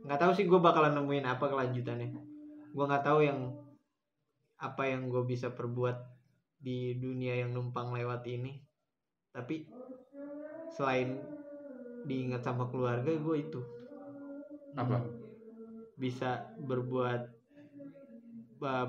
nggak 0.01 0.17
tahu 0.17 0.31
sih 0.33 0.45
gue 0.49 0.59
bakalan 0.61 0.97
nemuin 0.97 1.25
apa 1.25 1.45
kelanjutannya. 1.45 2.09
Gue 2.71 2.85
nggak 2.87 3.05
tahu 3.05 3.25
yang 3.25 3.51
apa 4.61 4.83
yang 4.85 5.09
gue 5.09 5.25
bisa 5.25 5.49
perbuat 5.49 5.97
di 6.61 6.93
dunia 6.95 7.41
yang 7.41 7.57
numpang 7.57 7.89
lewat 7.91 8.21
ini. 8.29 8.61
Tapi 9.33 9.65
selain 10.77 11.17
diingat 12.05 12.45
sama 12.45 12.69
keluarga 12.69 13.09
gue 13.11 13.37
itu 13.37 13.61
apa? 14.77 15.03
bisa 15.99 16.49
berbuat 16.57 17.29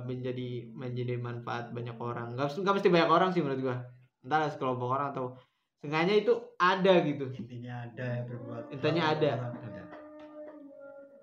menjadi 0.04 0.68
menjadi 0.76 1.16
manfaat 1.16 1.72
banyak 1.72 1.96
orang. 1.96 2.36
Nggak 2.36 2.60
nggak 2.60 2.74
mesti 2.76 2.88
banyak 2.92 3.10
orang 3.10 3.28
sih 3.32 3.40
menurut 3.40 3.60
gua. 3.64 3.76
Entah 4.20 4.52
sekelompok 4.52 4.88
orang 4.88 5.08
atau 5.16 5.36
sengaja 5.80 6.12
itu 6.12 6.32
ada 6.60 6.94
gitu. 7.02 7.32
Intinya 7.32 7.88
ada 7.88 8.04
ya 8.04 8.22
berbuat 8.28 8.64
Intinya 8.68 9.02
ada. 9.16 9.32
ada. 9.48 9.82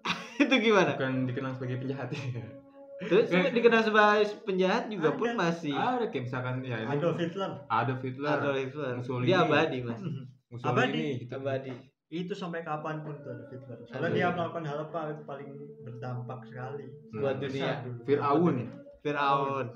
Itu 0.43 0.56
gimana? 0.60 0.97
Bukan 0.97 1.30
dikenang 1.30 1.54
sebagai 1.56 1.78
penjahat 1.80 2.10
ya 2.12 2.59
terus 3.00 3.32
dikenal 3.32 3.80
sebagai 3.80 4.28
penjahat 4.43 4.91
juga 4.91 5.16
pun 5.16 5.32
Ada. 5.32 5.39
masih 5.39 5.72
ada 5.72 6.06
kayak 6.12 6.24
misalkan 6.28 6.60
ya 6.68 6.84
ini. 6.84 6.91
Adolf 7.00 7.16
Hitler. 7.16 7.52
Adolf 7.72 8.02
Hitler. 8.04 8.32
Adolf 8.36 8.58
Hitler. 8.60 8.91
Mussolini. 9.00 9.28
dia 9.32 9.38
abadi 9.47 9.78
mas. 9.88 10.02
Mussolini. 10.52 10.68
Abadi. 10.68 11.06
gitu. 11.24 11.34
abadi. 11.39 11.74
Itu 12.10 12.34
sampai 12.36 12.66
kapan 12.68 13.00
pun 13.08 13.16
tuh 13.24 13.32
Adolf 13.32 13.50
Hitler. 13.56 13.78
Soalnya 13.88 14.10
dia 14.12 14.28
melakukan 14.36 14.64
hal 14.68 14.78
apa 14.84 15.00
itu 15.16 15.24
paling 15.24 15.50
berdampak 15.88 16.39
sekali. 16.43 16.86
Buat 17.16 17.36
Besar 17.39 17.47
dunia. 17.47 17.72
Fir'aun. 18.04 18.56
Fir'aun. 19.00 19.68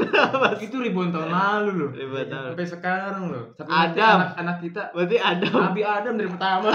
Itu 0.64 0.76
ribuan 0.80 1.12
tahun 1.12 1.28
lalu 1.28 1.70
loh. 1.84 1.90
Ribuan 1.92 2.32
tahun. 2.32 2.56
sampai 2.56 2.68
sekarang 2.72 3.28
loh. 3.28 3.44
Sampai 3.60 3.76
Adam. 3.76 4.16
anak, 4.24 4.32
anak 4.40 4.56
kita 4.64 4.82
berarti 4.96 5.16
Adam. 5.20 5.52
Nabi 5.68 5.82
Adam 5.84 6.14
dari 6.16 6.30
pertama. 6.32 6.70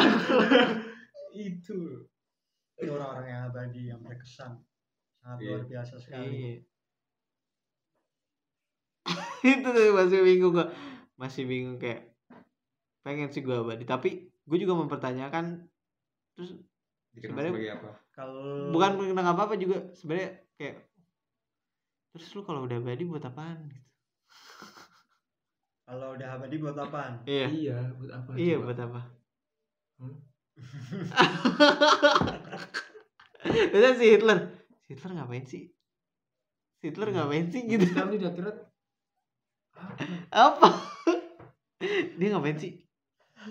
Itu. 1.50 2.06
Itu 2.78 2.90
orang-orang 2.94 3.26
yang 3.26 3.42
abadi 3.50 3.82
yang 3.90 4.00
berkesan 4.06 4.62
sangat 5.24 5.38
Iya. 5.40 5.50
luar 5.50 5.64
biasa 5.66 5.94
sekali 5.96 6.36
Iya. 6.36 6.54
itu 9.54 9.66
tuh 9.66 9.94
masih 9.94 10.20
bingung 10.22 10.54
gua 10.54 10.66
masih 11.16 11.44
bingung 11.44 11.78
kayak 11.78 12.10
pengen 13.02 13.30
sih 13.30 13.40
gua 13.40 13.62
abadi 13.62 13.84
tapi 13.84 14.10
gue 14.44 14.58
juga 14.58 14.74
mempertanyakan 14.76 15.70
terus 16.34 16.50
Sebenarnya- 17.14 17.54
sebagai 17.54 17.72
apa 17.78 17.90
kalau 18.12 18.70
bukan 18.70 18.92
mengenang 18.98 19.28
apa 19.30 19.42
apa 19.46 19.54
juga 19.56 19.78
sebenarnya 19.94 20.30
kayak 20.54 20.76
terus 22.12 22.26
lu 22.32 22.42
kalau 22.42 22.62
udah 22.62 22.78
abadi 22.78 23.04
buat 23.04 23.22
apaan 23.22 23.58
gitu. 23.66 23.82
kalau 25.84 26.08
udah 26.12 26.28
abadi 26.32 26.56
buat 26.58 26.76
apaan 26.76 27.14
iya 27.24 27.46
iya 27.48 27.78
buat 27.94 28.12
apa 28.14 28.30
iya 28.36 28.54
coba? 28.58 28.66
buat 28.66 28.80
apa 28.82 29.02
Hmm? 29.94 30.18
Biasanya 33.72 33.94
si 33.94 34.06
Hitler 34.08 34.40
Hitler 34.94 35.12
ngapain 35.18 35.46
sih? 35.46 35.74
Si 36.78 36.84
Hitler 36.88 37.10
Hmm. 37.10 37.16
ngapain 37.18 37.48
sih 37.50 37.62
gitu? 37.66 37.86
Sekarang 37.90 38.14
dia 38.14 38.30
akhirat 38.30 38.58
apa? 40.30 40.70
Dia 42.16 42.28
ngapain 42.32 42.58
sih? 42.58 42.80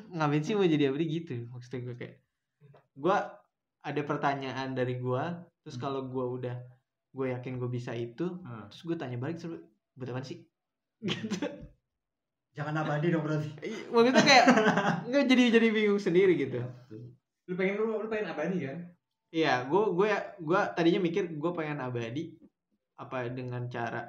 Ngapain 0.08 0.40
sih 0.40 0.54
mau 0.54 0.64
jadi 0.64 0.88
abadi 0.88 1.06
gitu? 1.10 1.34
Maksudnya 1.50 1.80
gue 1.84 1.96
kayak 1.98 2.16
gue 2.94 3.16
ada 3.82 4.02
pertanyaan 4.06 4.72
dari 4.72 4.96
gue 4.96 5.24
terus 5.62 5.76
Hmm. 5.76 5.84
kalau 5.84 6.00
gue 6.06 6.24
udah 6.40 6.56
gue 7.12 7.26
yakin 7.28 7.58
gue 7.58 7.68
bisa 7.68 7.92
itu 7.92 8.24
Hmm. 8.40 8.70
terus 8.70 8.82
gue 8.82 8.96
tanya 8.96 9.18
balik 9.18 9.36
terus 9.36 9.60
buat 9.92 10.08
apa 10.08 10.22
sih? 10.22 10.40
Gitu. 11.02 11.42
Jangan 12.52 12.84
abadi 12.84 13.10
dong 13.10 13.24
berarti. 13.24 13.48
Iya, 13.58 13.90
maksudnya 13.90 14.22
kayak 14.22 14.44
nggak 15.08 15.24
jadi 15.26 15.42
jadi 15.56 15.66
bingung 15.72 15.98
sendiri 15.98 16.36
gitu. 16.36 16.60
Lu 17.48 17.56
pengen 17.56 17.80
lu, 17.80 17.96
lu 17.98 18.06
pengen 18.06 18.30
abadi 18.30 18.56
kan 18.62 18.78
Iya, 19.32 19.64
gue 19.64 19.82
gue 19.96 20.08
gue 20.44 20.60
tadinya 20.76 21.00
mikir 21.00 21.24
gue 21.32 21.50
pengen 21.56 21.80
abadi 21.80 22.36
apa 23.00 23.32
dengan 23.32 23.64
cara 23.66 24.04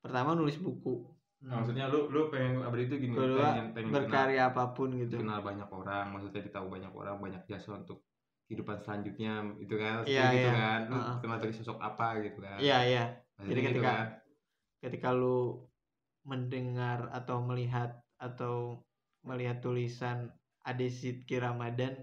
pertama 0.00 0.32
nulis 0.32 0.56
buku, 0.56 1.12
Nah, 1.44 1.60
maksudnya 1.60 1.86
lu 1.92 2.08
lu 2.08 2.32
pengen 2.32 2.64
abadi 2.64 2.88
itu 2.88 2.96
gini 2.96 3.12
kedua 3.12 3.52
pengen 3.52 3.66
pengen 3.76 3.90
berkarya 3.92 4.42
apa 4.48 4.72
pun 4.72 4.96
gitu. 4.96 5.20
kenal, 5.20 5.38
kenal 5.38 5.40
banyak 5.44 5.68
orang 5.68 6.04
maksudnya 6.16 6.40
ditahu 6.48 6.66
banyak 6.72 6.92
orang 6.96 7.16
banyak 7.20 7.42
jasa 7.44 7.76
untuk 7.76 8.00
kehidupan 8.48 8.80
selanjutnya 8.80 9.44
itu 9.60 9.74
kan 9.76 10.02
Iya, 10.08 10.24
Maksudnya 10.24 10.32
gitu 10.32 10.48
iya. 10.48 10.56
kan 10.56 10.80
lu 10.88 10.96
Heeh. 10.96 11.16
kenal 11.20 11.38
dari 11.42 11.54
sosok 11.54 11.78
apa 11.78 12.06
gitu 12.24 12.38
kan 12.40 12.56
Iya 12.58 12.78
iya. 12.88 13.04
Maksudnya 13.36 13.52
Jadi 13.52 13.60
gitu 13.60 13.70
ketika 13.76 13.92
kan. 13.92 14.06
ketika 14.80 15.08
lu 15.12 15.38
mendengar 16.24 16.98
atau 17.12 17.36
melihat 17.44 17.90
atau 18.16 18.80
melihat 19.22 19.60
tulisan 19.60 20.32
Ade 20.64 20.88
Sidki 20.88 21.36
Ramadan 21.36 21.94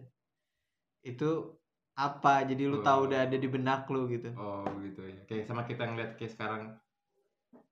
itu 1.04 1.58
apa? 1.96 2.42
Jadi 2.44 2.64
lu 2.64 2.80
tahu 2.80 3.00
Oh. 3.00 3.08
udah 3.08 3.20
ada 3.24 3.36
di 3.36 3.46
benak 3.46 3.86
lu 3.88 4.06
gitu. 4.08 4.34
oh 4.34 4.66
gitu 4.80 5.02
ya 5.04 5.22
kayak 5.24 5.44
sama 5.44 5.62
kita 5.64 5.84
ngeliat 5.84 6.12
kayak 6.16 6.32
sekarang 6.32 6.62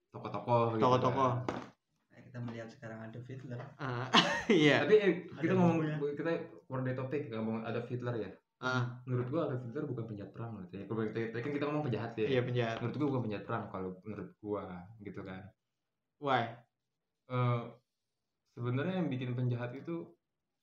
tokoh-tokoh 0.10 0.76
gitu 0.76 0.84
Tokoh-tokoh. 0.84 1.32
kan. 1.40 1.60
Kayak 2.08 2.24
kita 2.28 2.38
melihat 2.40 2.68
sekarang 2.70 3.00
ada 3.02 3.20
Hitler 3.20 3.60
Ah, 3.78 4.08
Iya. 4.52 4.84
tapi 4.84 4.96
eh, 4.96 5.14
kita 5.32 5.48
Ada 5.48 5.54
ngomong 5.56 5.78
bukunya. 5.98 6.14
kita 6.14 6.32
keluar 6.62 6.82
dari 6.84 6.96
topik 6.96 7.22
ngomong 7.30 7.58
ada 7.64 7.80
Hitler 7.84 8.16
ya 8.20 8.32
Ah, 8.62 9.02
menurut 9.04 9.26
gua 9.28 9.50
ada 9.50 9.58
Hitler 9.58 9.84
bukan 9.84 10.06
penjahat 10.06 10.32
perang 10.32 10.54
gitu 10.62 10.76
ya 10.78 10.86
kalau 10.86 11.02
tadi 11.04 11.34
kan 11.36 11.52
kita 11.52 11.66
ngomong 11.66 11.84
penjahat 11.84 12.12
ya 12.14 12.28
iya 12.30 12.42
penjahat. 12.42 12.78
menurut 12.78 12.96
gua 12.96 13.08
bukan 13.10 13.24
penjahat 13.26 13.46
perang 13.46 13.64
kalau 13.68 13.90
menurut 14.04 14.30
gua 14.38 14.64
gitu 15.00 15.22
kan 15.22 15.42
Why? 16.22 16.44
eh 17.28 17.62
sebenarnya 18.52 18.96
yang 18.96 19.10
bikin 19.10 19.34
penjahat 19.34 19.74
itu 19.74 20.06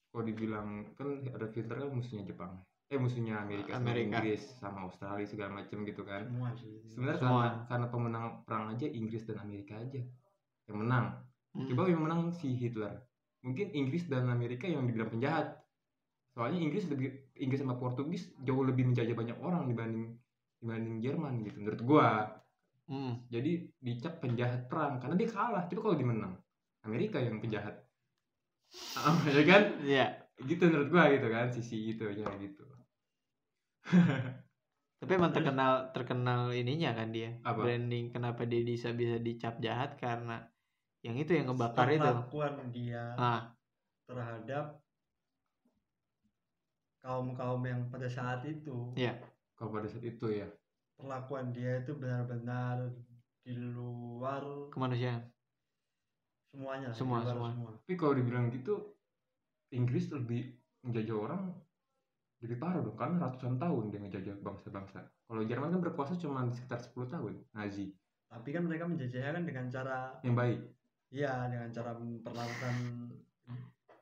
kalau 0.09 0.23
dibilang 0.23 0.69
kan 0.95 1.09
ada 1.27 1.51
Hitler 1.51 1.75
kan 1.77 1.91
musuhnya 1.91 2.23
Jepang 2.23 2.63
eh 2.89 2.97
musuhnya 2.97 3.45
Amerika, 3.45 3.77
sama 3.77 3.93
Amerika. 3.93 4.17
Inggris 4.17 4.43
sama 4.57 4.79
Australia 4.89 5.29
segala 5.29 5.61
macam 5.61 5.85
gitu 5.85 6.03
kan. 6.09 6.25
Semua 6.25 6.51
sih. 6.57 6.73
Sebenarnya 6.89 7.21
karena 7.21 7.49
karena 7.69 7.87
pemenang 7.93 8.27
perang 8.49 8.65
aja 8.73 8.87
Inggris 8.89 9.29
dan 9.29 9.37
Amerika 9.45 9.77
aja 9.77 10.01
yang 10.69 10.79
menang. 10.81 11.07
Hmm. 11.53 11.65
coba 11.69 11.89
yang 11.89 12.05
menang 12.05 12.33
si 12.33 12.57
Hitler. 12.57 12.97
Mungkin 13.45 13.73
Inggris 13.77 14.09
dan 14.09 14.29
Amerika 14.33 14.65
yang 14.65 14.89
dibilang 14.89 15.13
penjahat. 15.13 15.61
Soalnya 16.33 16.65
Inggris 16.65 16.89
lebih 16.89 17.13
Inggris 17.37 17.61
sama 17.61 17.77
Portugis 17.77 18.33
jauh 18.41 18.65
lebih 18.65 18.89
menjajah 18.89 19.13
banyak 19.13 19.37
orang 19.41 19.69
dibanding 19.69 20.17
dibanding 20.61 20.97
Jerman 21.05 21.45
gitu 21.45 21.57
menurut 21.61 21.83
gua. 21.85 22.11
Hmm. 22.89 23.21
jadi 23.29 23.69
dicap 23.85 24.17
penjahat 24.25 24.65
perang 24.73 24.97
karena 24.97 25.13
dia 25.21 25.29
kalah. 25.29 25.69
Coba 25.69 25.81
kalau 25.93 25.97
dia 26.01 26.09
menang 26.09 26.41
Amerika 26.89 27.21
yang 27.21 27.37
penjahat. 27.37 27.85
Ah, 28.97 29.13
ya 29.37 29.45
kan? 29.45 29.63
Iya. 29.85 30.07
gitu 30.39 30.71
menurut 30.73 30.89
gua 30.89 31.11
gitu 31.13 31.29
kan 31.29 31.53
sisi 31.53 31.93
itu 31.93 32.07
ya 32.15 32.31
gitu 32.39 32.78
Tapi 35.01 35.13
emang 35.15 35.31
terkenal 35.31 35.95
terkenal 35.95 36.51
ininya 36.51 36.91
kan 36.93 37.09
dia. 37.15 37.39
Apa? 37.47 37.63
Branding 37.63 38.11
kenapa 38.11 38.43
dia 38.45 38.61
bisa 38.67 38.91
bisa 38.91 39.17
dicap 39.19 39.63
jahat 39.63 39.95
karena 39.95 40.43
yang 41.07 41.15
itu 41.15 41.31
yang 41.31 41.47
ngebakar 41.55 41.87
itu. 41.87 42.03
perlakuan 42.03 42.55
dia 42.75 43.15
Ah, 43.15 43.55
terhadap 44.11 44.83
kaum 46.99 47.31
kaum 47.39 47.63
yang 47.63 47.87
pada 47.89 48.11
saat 48.11 48.43
itu 48.45 48.91
Iya. 48.99 49.15
kalau 49.55 49.71
pada 49.71 49.87
saat 49.87 50.03
itu 50.03 50.27
ya 50.29 50.51
perlakuan 50.99 51.55
dia 51.55 51.79
itu 51.79 51.95
benar-benar 51.95 52.91
di 53.47 53.55
luar 53.55 54.43
kemanusiaan. 54.75 55.23
semuanya 56.51 56.91
Semua, 56.91 57.23
luar 57.23 57.55
semua. 57.55 57.71
tapi 57.87 57.95
kalau 57.95 58.19
dibilang 58.19 58.51
gitu 58.51 58.99
Inggris 59.71 60.11
lebih 60.11 60.59
menjajah 60.83 61.17
orang 61.17 61.43
lebih 62.39 62.57
parah 62.57 62.79
dong 62.79 62.95
karena 62.95 63.19
ratusan 63.21 63.57
tahun 63.57 63.85
dia 63.89 64.01
ngejajah 64.01 64.37
bangsa-bangsa 64.39 65.01
kalau 65.25 65.43
Jerman 65.43 65.71
kan 65.71 65.81
berkuasa 65.83 66.15
cuma 66.15 66.43
di 66.43 66.53
sekitar 66.53 66.79
10 66.79 66.95
tahun 67.09 67.33
Nazi 67.53 67.91
tapi 68.27 68.49
kan 68.51 68.63
mereka 68.63 68.85
menjajahnya 68.85 69.33
kan 69.33 69.43
dengan 69.43 69.65
cara 69.69 69.99
yang 70.23 70.35
baik 70.35 70.61
ya 71.09 71.49
dengan 71.49 71.69
cara 71.69 71.91
memperlakukan 71.95 72.75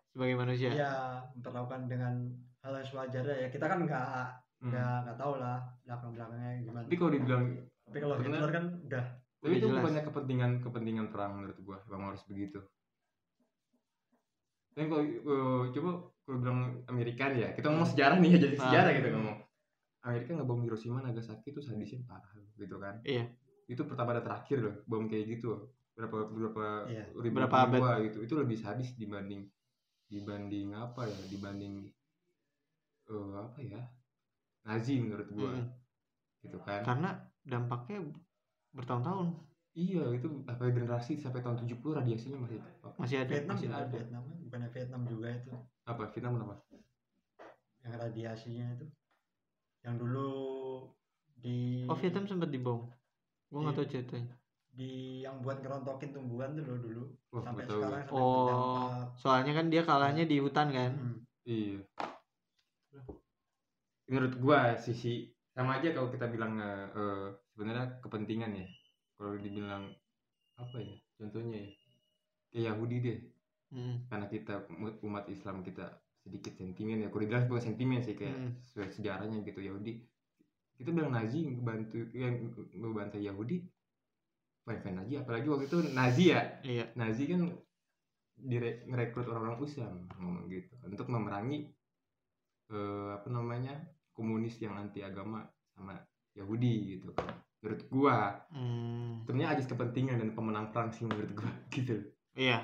Sebagai 0.08 0.34
manusia. 0.34 0.68
ya 0.70 0.92
memperlakukan 1.32 1.86
dengan 1.86 2.14
hal 2.60 2.72
yang 2.74 2.86
sewajarnya 2.86 3.36
ya 3.38 3.48
kita 3.48 3.66
kan 3.66 3.80
nggak 3.82 4.10
Hmm. 4.56 4.72
nggak 4.72 4.96
nggak 5.04 5.18
tahu 5.20 5.36
lah 5.36 5.60
belakang 5.84 6.16
belakangnya 6.16 6.52
gimana 6.64 6.84
tapi 6.88 6.96
kalau 6.96 7.12
dibilang 7.12 7.44
tapi 7.84 7.98
kalau 8.00 8.14
Bener. 8.16 8.32
Hitler 8.32 8.50
kan 8.50 8.64
udah 8.82 9.04
tapi 9.36 9.52
itu 9.52 9.60
jelas. 9.62 9.76
bukannya 9.76 10.02
kepentingan 10.02 10.50
kepentingan 10.64 11.06
perang 11.12 11.32
menurut 11.36 11.58
gua 11.60 11.78
bang 11.84 12.02
harus 12.02 12.24
begitu 12.24 12.60
dan 14.72 14.84
kalau 14.88 15.04
eh, 15.04 15.62
coba 15.72 15.90
kalau 16.26 16.42
bilang 16.42 16.58
Amerika 16.84 17.30
nih 17.30 17.40
ya 17.40 17.50
kita 17.52 17.70
ngomong 17.70 17.86
sejarah 17.86 18.18
nih 18.18 18.30
ya 18.34 18.38
jadi 18.42 18.56
Ah. 18.56 18.62
sejarah 18.64 18.90
gitu 18.92 19.08
ngomong 19.14 19.36
Amerika 20.02 20.30
ngebom 20.32 20.60
Hiroshima 20.60 20.98
Nagasaki 21.00 21.46
itu 21.48 21.60
sadisnya 21.60 22.02
parah 22.04 22.26
gitu 22.52 22.76
kan 22.76 22.98
Iya. 23.00 23.30
itu 23.66 23.82
pertama 23.82 24.10
dan 24.12 24.22
terakhir 24.22 24.58
loh 24.60 24.74
bom 24.84 25.06
kayak 25.06 25.26
gitu 25.32 25.70
berapa 25.94 26.28
berapa 26.28 26.64
Iya. 26.86 27.04
ribu 27.14 27.36
Berapa 27.36 27.56
abad. 27.64 28.02
gitu 28.04 28.18
itu 28.20 28.34
lebih 28.34 28.54
sadis 28.54 28.94
dibanding 28.94 29.46
dibanding 30.06 30.70
apa 30.72 31.02
ya 31.04 31.18
dibanding 31.26 31.86
eh, 33.06 33.32
apa 33.36 33.58
ya 33.60 33.80
Nazi 34.62 34.98
menurut 34.98 35.30
gua 35.30 35.54
Mm. 35.54 35.66
gitu 36.42 36.58
kan 36.60 36.82
Karena 36.82 37.10
dampaknya 37.40 38.02
bertahun-tahun 38.72 39.30
iya 39.72 40.02
itu 40.10 40.26
apa 40.44 40.66
generasi 40.66 41.14
sampai 41.16 41.38
tahun 41.38 41.60
70 41.60 41.94
radiasinya 41.94 42.38
masih 42.40 42.58
apa, 42.58 42.88
masih 42.96 43.16
ada. 43.20 43.30
Vietnam 43.30 43.54
masih 43.54 43.66
juga 43.66 43.78
ada. 43.78 43.92
Vietnam 43.92 44.22
bukannya 44.40 44.68
Vietnam 44.68 45.02
juga 45.06 45.28
itu 45.32 45.52
apa 45.86 46.02
Vietnam 46.10 46.42
apa 46.42 46.56
yang 47.86 47.94
radiasinya 47.94 48.66
itu 48.74 48.86
yang 49.86 49.94
dulu 49.96 50.28
di 51.38 51.86
Oh, 51.86 51.94
Vietnam 51.94 52.26
sempat 52.26 52.50
dibom. 52.50 52.90
Gua 53.46 53.58
nggak 53.62 53.72
Iya. 53.72 53.80
tahu 53.80 53.88
ceritanya. 53.88 54.34
di 54.76 54.90
yang 55.24 55.40
buat 55.40 55.64
ngerontokin 55.64 56.12
tumbuhan 56.12 56.52
tuh 56.52 56.68
loh 56.68 56.76
dulu 56.76 57.02
Wah, 57.32 57.40
sampai 57.48 57.64
tahu. 57.64 57.80
sekarang 57.80 58.00
sampai 58.04 58.12
Oh, 58.12 58.36
berdampak. 58.44 59.08
soalnya 59.16 59.52
kan 59.56 59.66
dia 59.72 59.82
kalahnya 59.82 60.24
di 60.28 60.36
hutan 60.36 60.68
kan. 60.68 60.92
Hmm. 60.92 61.18
iya 61.48 61.80
menurut 64.06 64.34
gua 64.36 64.76
sisi 64.76 65.32
sama 65.50 65.80
aja 65.80 65.96
kalau 65.96 66.12
kita 66.12 66.28
bilang 66.28 66.60
eh, 66.60 66.86
eh, 66.92 67.26
sebenarnya 67.50 67.98
kepentingan 68.04 68.52
ya 68.52 68.66
kalau 69.16 69.34
dibilang 69.40 69.88
apa 70.54 70.76
ya 70.76 70.92
contohnya 71.16 71.56
ya 71.56 71.70
kayak 72.52 72.64
Yahudi 72.68 72.96
deh 73.00 73.18
Hmm. 73.76 74.08
karena 74.08 74.26
kita 74.26 74.64
umat- 74.72 75.28
Islam 75.28 75.60
kita 75.60 75.84
sedikit 76.16 76.56
sentimen 76.56 76.96
ya 76.98 77.12
dibilang 77.12 77.44
bukan 77.44 77.60
sentimen 77.62 78.00
sih 78.00 78.16
kayak 78.16 78.32
Hmm. 78.32 78.50
sesuai 78.58 78.88
sejarahnya 78.90 79.44
gitu 79.44 79.60
Yahudi 79.60 80.00
kita 80.74 80.90
bilang 80.90 81.12
Nazi 81.12 81.44
ngebantu 81.44 82.08
yang 82.10 82.40
ngebantai 82.72 83.20
Yahudi 83.22 83.60
fine 84.80 84.98
aja 84.98 85.16
apalagi 85.22 85.46
waktu 85.46 85.64
itu 85.66 85.78
Nazi 85.92 86.24
ya 86.26 86.40
Iya. 86.60 86.84
Nazi 86.94 87.22
kan 87.26 87.52
dire- 88.34 88.82
ngerekrut 88.84 89.24
orang-orang 89.24 89.62
Islam 89.62 89.94
ngomong 90.12 90.48
gitu 90.48 90.72
kan, 90.74 90.88
untuk 90.90 91.06
memerangi 91.06 91.58
eh, 92.66 93.10
apa 93.12 93.28
namanya 93.28 93.78
komunis 94.10 94.58
yang 94.58 94.74
anti 94.74 94.98
agama 95.00 95.44
sama 95.70 95.94
Yahudi 96.32 96.98
gitu 96.98 97.12
kan 97.12 97.30
menurut 97.60 97.82
gua 97.86 98.16
Hmm. 98.50 99.22
sebenarnya 99.22 99.54
ajas 99.54 99.66
kepentingan 99.66 100.18
dan 100.18 100.30
pemenang 100.32 100.72
perang 100.72 100.90
sih 100.90 101.04
menurut 101.04 101.30
gua 101.32 101.46
gitu 101.70 102.00
Iya. 102.34 102.58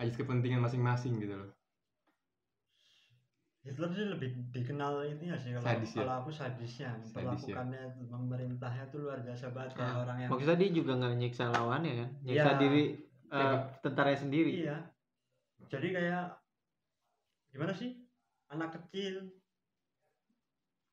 Ajas 0.00 0.16
kepentingan 0.16 0.60
masing-masing 0.60 1.20
gitu 1.20 1.36
loh 1.36 1.50
Hitler 3.60 3.92
sih 3.92 4.08
lebih 4.08 4.30
dikenal 4.50 5.04
ini 5.04 5.28
ya 5.28 5.36
sih 5.36 5.52
kalau 5.52 5.68
Sadis 5.68 5.92
ya? 5.92 5.98
kalau 6.00 6.14
aku 6.18 6.30
sadisnya 6.32 6.90
Sadis 6.96 7.12
ya. 7.12 7.14
perlakukannya 7.52 7.82
pemerintahnya 8.08 8.84
tuh 8.88 9.04
luar 9.04 9.20
biasa 9.20 9.52
banget 9.52 9.76
kayak 9.76 9.92
Ah, 9.92 10.00
orang 10.00 10.16
yang 10.18 10.30
Maksudnya 10.32 10.56
dia 10.56 10.70
juga 10.72 10.92
nggak 10.96 11.14
nyiksa 11.14 11.44
lawannya 11.52 11.92
kan? 11.92 12.08
Nyiksa 12.24 12.50
Iya. 12.50 12.58
diri 12.58 12.84
eh, 13.28 13.36
Iya. 13.36 13.50
tentaranya 13.78 14.18
sendiri. 14.18 14.50
iya 14.58 14.76
jadi 15.68 15.88
kayak 15.92 16.24
gimana 17.52 17.72
sih 17.76 17.90
anak 18.48 18.72
kecil 18.74 19.28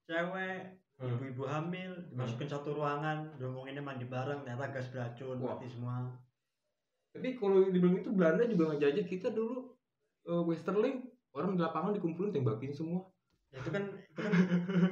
cewek 0.04 0.62
Hmm. 0.98 1.14
ibu-ibu 1.14 1.46
hamil 1.46 1.94
dimasukin 2.10 2.50
satu 2.50 2.74
ruangan 2.74 3.30
diomonginnya 3.38 3.80
mandi 3.80 4.04
bareng 4.04 4.42
ternyata 4.42 4.74
gas 4.74 4.90
beracun 4.90 5.38
Wah. 5.40 5.54
mati 5.54 5.70
semua 5.70 6.10
tapi 7.18 7.34
kalau 7.34 7.66
dibilang 7.66 7.98
itu 7.98 8.10
Belanda 8.10 8.44
juga 8.44 8.72
ngejajah 8.72 9.06
kita 9.06 9.28
dulu 9.30 9.74
eh, 10.24 10.44
Westerling 10.44 11.02
orang 11.32 11.54
di 11.54 11.62
lapangan 11.62 11.92
dikumpulin 11.92 12.30
tembakin 12.32 12.72
semua 12.72 13.02
Ya, 13.48 13.58
itu 13.58 13.72
kan 13.72 13.80
itu 13.88 14.20
kan 14.20 14.34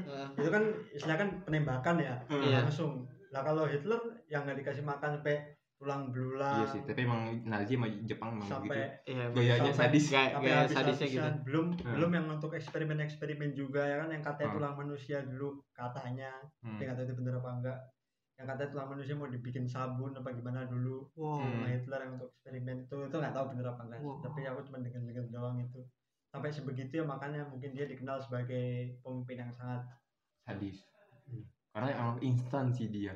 Eh, 0.08 0.28
itu 0.38 0.50
kan 0.50 0.64
istilahnya 0.90 1.20
kan 1.20 1.30
penembakan 1.44 1.96
ya 2.00 2.16
Iya. 2.26 2.64
langsung 2.64 3.04
lah 3.28 3.44
kalau 3.44 3.68
Hitler 3.68 4.00
yang 4.26 4.42
nggak 4.42 4.58
dikasih 4.58 4.80
makan 4.82 5.20
sampai 5.20 5.44
tulang 5.76 6.08
belulang 6.08 6.64
iya 6.64 6.66
sih 6.66 6.80
tapi 6.82 7.04
emang 7.04 7.36
Nazi 7.44 7.76
sama 7.76 7.84
Jepang 8.02 8.30
emang 8.34 8.48
sampai 8.48 8.96
gitu 9.04 9.12
Iya. 9.12 9.26
gayanya 9.30 9.60
sampai- 9.68 9.92
sadis 9.92 10.06
Gaya, 10.08 10.30
sampai 10.32 10.48
gaya 10.48 10.56
habis 10.62 10.72
sadisnya 10.74 11.08
gitu. 11.10 11.30
belum 11.44 11.66
Hmm. 11.76 11.94
belum 11.94 12.12
yang 12.14 12.26
untuk 12.32 12.52
eksperimen-eksperimen 12.54 13.50
juga 13.52 13.82
ya 13.84 13.96
kan 13.98 14.10
yang 14.10 14.24
katanya 14.24 14.48
Hmm. 14.48 14.56
tulang 14.56 14.76
manusia 14.78 15.18
dulu 15.22 15.50
katanya 15.72 16.32
Hmm. 16.58 16.70
tapi 16.72 16.82
nggak 16.82 16.96
tahu 16.96 17.06
itu 17.06 17.16
bener 17.18 17.34
apa 17.36 17.50
enggak 17.52 17.80
yang 18.36 18.46
katanya 18.46 18.70
tulang 18.70 18.90
manusia 18.90 19.14
mau 19.14 19.26
dibikin 19.26 19.64
sabun 19.64 20.12
apa 20.12 20.30
gimana 20.30 20.66
dulu 20.66 21.08
Wow. 21.16 21.40
Sama 21.40 21.68
Hitler 21.70 22.00
yang 22.02 22.14
untuk 22.16 22.30
eksperimen 22.30 22.78
itu 22.84 22.98
itu 23.02 23.16
nggak 23.16 23.32
tahu 23.32 23.46
bener 23.50 23.66
apa 23.66 23.82
enggak 23.84 24.00
sih. 24.00 24.06
Wow. 24.06 24.20
tapi 24.22 24.40
aku 24.44 24.60
cuma 24.64 24.78
dengar-dengar 24.80 25.26
doang 25.30 25.58
itu 25.58 25.80
sampai 26.28 26.50
sebegitu 26.50 26.94
ya 27.00 27.06
makanya 27.06 27.42
mungkin 27.44 27.72
dia 27.72 27.86
dikenal 27.86 28.20
sebagai 28.20 28.66
pemimpin 29.00 29.40
yang 29.40 29.52
sangat 29.52 29.88
sadis 30.42 30.84
Hmm. 31.26 31.42
karena 31.72 31.90
emang 31.92 32.18
instan 32.22 32.70
sih 32.70 32.86
dia 32.86 33.16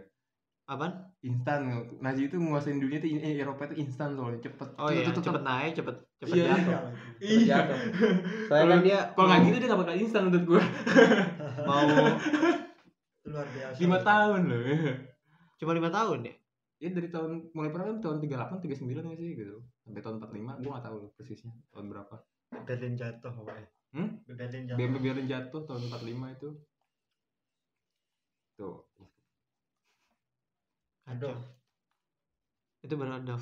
Apaan? 0.66 0.94
instan 1.20 1.66
Nazi 1.98 2.26
itu 2.26 2.38
menguasain 2.38 2.78
dunia 2.78 2.98
itu 2.98 3.18
eh, 3.18 3.38
Eropa 3.38 3.66
itu 3.66 3.82
instan 3.82 4.14
soalnya 4.14 4.40
cepet 4.40 4.70
Oh 4.78 4.88
iya, 4.88 5.02
Cepet, 5.04 5.24
cepet, 5.26 5.44
naik, 5.44 5.74
cepet 5.76 5.96
cepet 6.18 6.34
Iya. 6.34 6.46
jatuh. 6.48 6.74
Iya, 7.20 7.30
Iya. 7.38 7.46
jatuh. 7.46 7.80
Soalnya 8.46 8.66
kan 8.68 8.80
dia 8.82 9.00
kalau 9.14 9.28
nggak 9.28 9.42
gitu 9.44 9.58
dia 9.58 9.68
nggak 9.68 9.82
bakal 9.82 9.96
instan 9.96 10.22
menurut 10.26 10.46
gue 10.48 10.62
mau 11.70 11.86
luar 13.26 13.46
biasa 13.48 13.78
lima 13.78 13.98
tahun 14.00 14.42
loh 14.48 14.62
cuma 15.60 15.76
lima 15.76 15.91
tahun 15.91 16.32
ya. 16.32 16.36
ya 16.80 16.89
dari 16.95 17.12
tahun 17.12 17.51
mulai 17.51 17.70
perang 17.76 17.88
kan 17.91 17.97
tahun 17.99 18.18
38 18.24 18.64
39 18.80 19.03
nggak 19.03 19.20
sih 19.20 19.30
gitu. 19.36 19.55
Sampai 19.84 20.01
tahun 20.01 20.16
45 20.24 20.64
gue 20.64 20.72
nggak 20.72 20.86
tahu 20.88 20.97
persisnya 21.20 21.51
tahun 21.76 21.86
berapa. 21.91 22.16
Berlin 22.64 22.95
jatuh 22.95 23.32
pokoknya. 23.36 23.68
Hmm? 23.91 24.10
Berlin 24.24 24.64
jatuh. 24.66 24.80
BMP 24.80 24.95
Berlin 25.03 25.28
jatuh 25.28 25.62
tahun 25.68 25.82
45 25.91 26.36
itu. 26.39 26.49
Tuh. 28.55 28.78
Aduh. 31.12 31.38
Itu 32.80 32.93
baru 32.95 33.20
ada. 33.20 33.36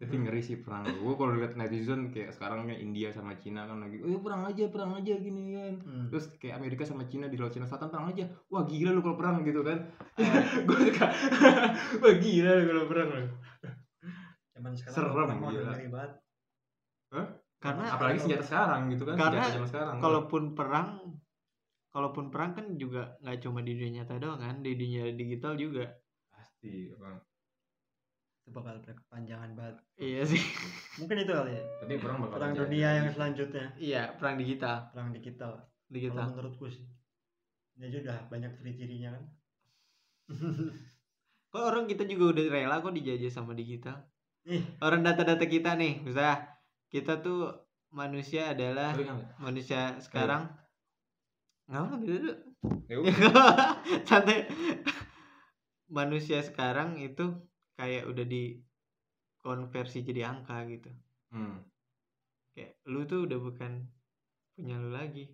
Tapi 0.00 0.16
ngeri 0.16 0.40
sih 0.40 0.56
perang. 0.64 0.88
Gue 0.96 1.12
kalau 1.12 1.36
lihat 1.36 1.60
netizen 1.60 2.08
kayak 2.08 2.32
sekarang 2.32 2.64
kayak 2.64 2.80
India 2.80 3.12
sama 3.12 3.36
Cina 3.36 3.68
kan 3.68 3.84
lagi 3.84 4.00
oh 4.00 4.24
perang 4.24 4.48
aja 4.48 4.64
perang 4.72 4.96
aja 4.96 5.12
gini 5.20 5.52
kan. 5.52 5.74
Hmm. 5.84 6.06
terus 6.08 6.32
kayak 6.40 6.56
Amerika 6.56 6.88
sama 6.88 7.04
Cina 7.04 7.28
di 7.28 7.36
laut 7.36 7.52
Cina 7.52 7.68
Selatan 7.68 7.92
perang 7.92 8.08
aja. 8.08 8.24
Wah 8.48 8.64
gila 8.64 8.96
lu 8.96 9.04
kalau 9.04 9.20
perang 9.20 9.44
gitu 9.44 9.60
kan. 9.60 9.76
Gue 10.66 10.78
suka. 10.88 11.06
Wah 12.02 12.14
gila 12.16 12.50
lu 12.56 12.64
kalau 12.64 12.84
perang. 12.88 13.08
Lu 13.12 13.24
zaman 14.56 14.72
sekarang 14.72 14.96
Serem, 14.96 15.28
mau 15.36 15.52
gila. 15.52 15.68
banget. 15.68 16.12
Karena 17.60 17.84
apalagi 17.92 18.18
senjata 18.24 18.44
sekarang 18.48 18.80
gitu 18.96 19.04
kan 19.04 19.14
Karena 19.20 19.44
senjata 19.44 19.52
zaman 19.52 19.68
sekarang. 19.68 19.94
kalaupun 20.00 20.42
perang 20.56 20.88
kalaupun 21.92 22.24
perang 22.32 22.50
kan 22.56 22.66
juga 22.80 23.20
nggak 23.20 23.36
cuma 23.44 23.60
di 23.60 23.76
dunia 23.76 24.00
nyata 24.00 24.16
doang 24.16 24.40
kan, 24.40 24.56
di 24.64 24.72
dunia 24.80 25.12
digital 25.12 25.60
juga. 25.60 25.84
pasti 26.32 26.88
bang 26.96 27.20
itu 28.50 28.58
bakal 28.58 28.82
berkepanjangan 28.82 29.54
banget. 29.54 29.76
Iya 29.94 30.22
sih. 30.26 30.42
mungkin 30.98 31.22
itu 31.22 31.30
kali 31.30 31.54
ya. 31.54 31.62
Tapi 31.78 31.94
perang 32.02 32.18
bakal 32.18 32.34
perang 32.42 32.52
dunia 32.58 32.88
yang 32.98 33.06
selanjutnya. 33.14 33.66
Iya, 33.78 34.02
perang 34.18 34.34
digital. 34.34 34.90
perang 34.90 35.14
digital. 35.14 35.70
Digital. 35.86 36.26
kalau 36.26 36.34
menurutku 36.34 36.66
sih. 36.66 36.82
Ini 37.78 37.86
aja 37.86 37.98
udah 38.02 38.18
banyak 38.26 38.50
ciri-cirinya 38.58 39.14
kan. 39.14 39.24
Kok 41.54 41.62
orang 41.62 41.86
kita 41.86 42.06
juga 42.06 42.34
udah 42.34 42.44
rela 42.46 42.78
kok 42.78 42.94
dijajah 42.94 43.30
sama 43.30 43.58
digital. 43.58 44.06
ih. 44.46 44.62
Orang 44.78 45.02
data-data 45.02 45.42
kita 45.50 45.74
nih, 45.74 45.98
misalnya 45.98 46.46
kita 46.94 47.18
tuh 47.18 47.50
manusia 47.90 48.54
adalah 48.54 48.94
manusia 49.42 49.98
sekarang. 49.98 50.46
Nggak 51.66 51.82
apa 51.82 51.94
dulu 51.98 52.32
ya 52.86 52.96
santai. 54.08 54.46
Manusia 55.90 56.38
sekarang 56.46 57.02
itu 57.02 57.34
kayak 57.80 58.04
udah 58.04 58.26
dikonversi 58.26 60.04
jadi 60.04 60.28
angka 60.28 60.68
gitu 60.68 60.90
Hmm. 61.30 61.62
kayak 62.52 62.76
lu 62.84 63.06
tuh 63.06 63.24
udah 63.24 63.38
bukan 63.38 63.86
punya 64.52 64.76
lu 64.76 64.90
lagi 64.90 65.30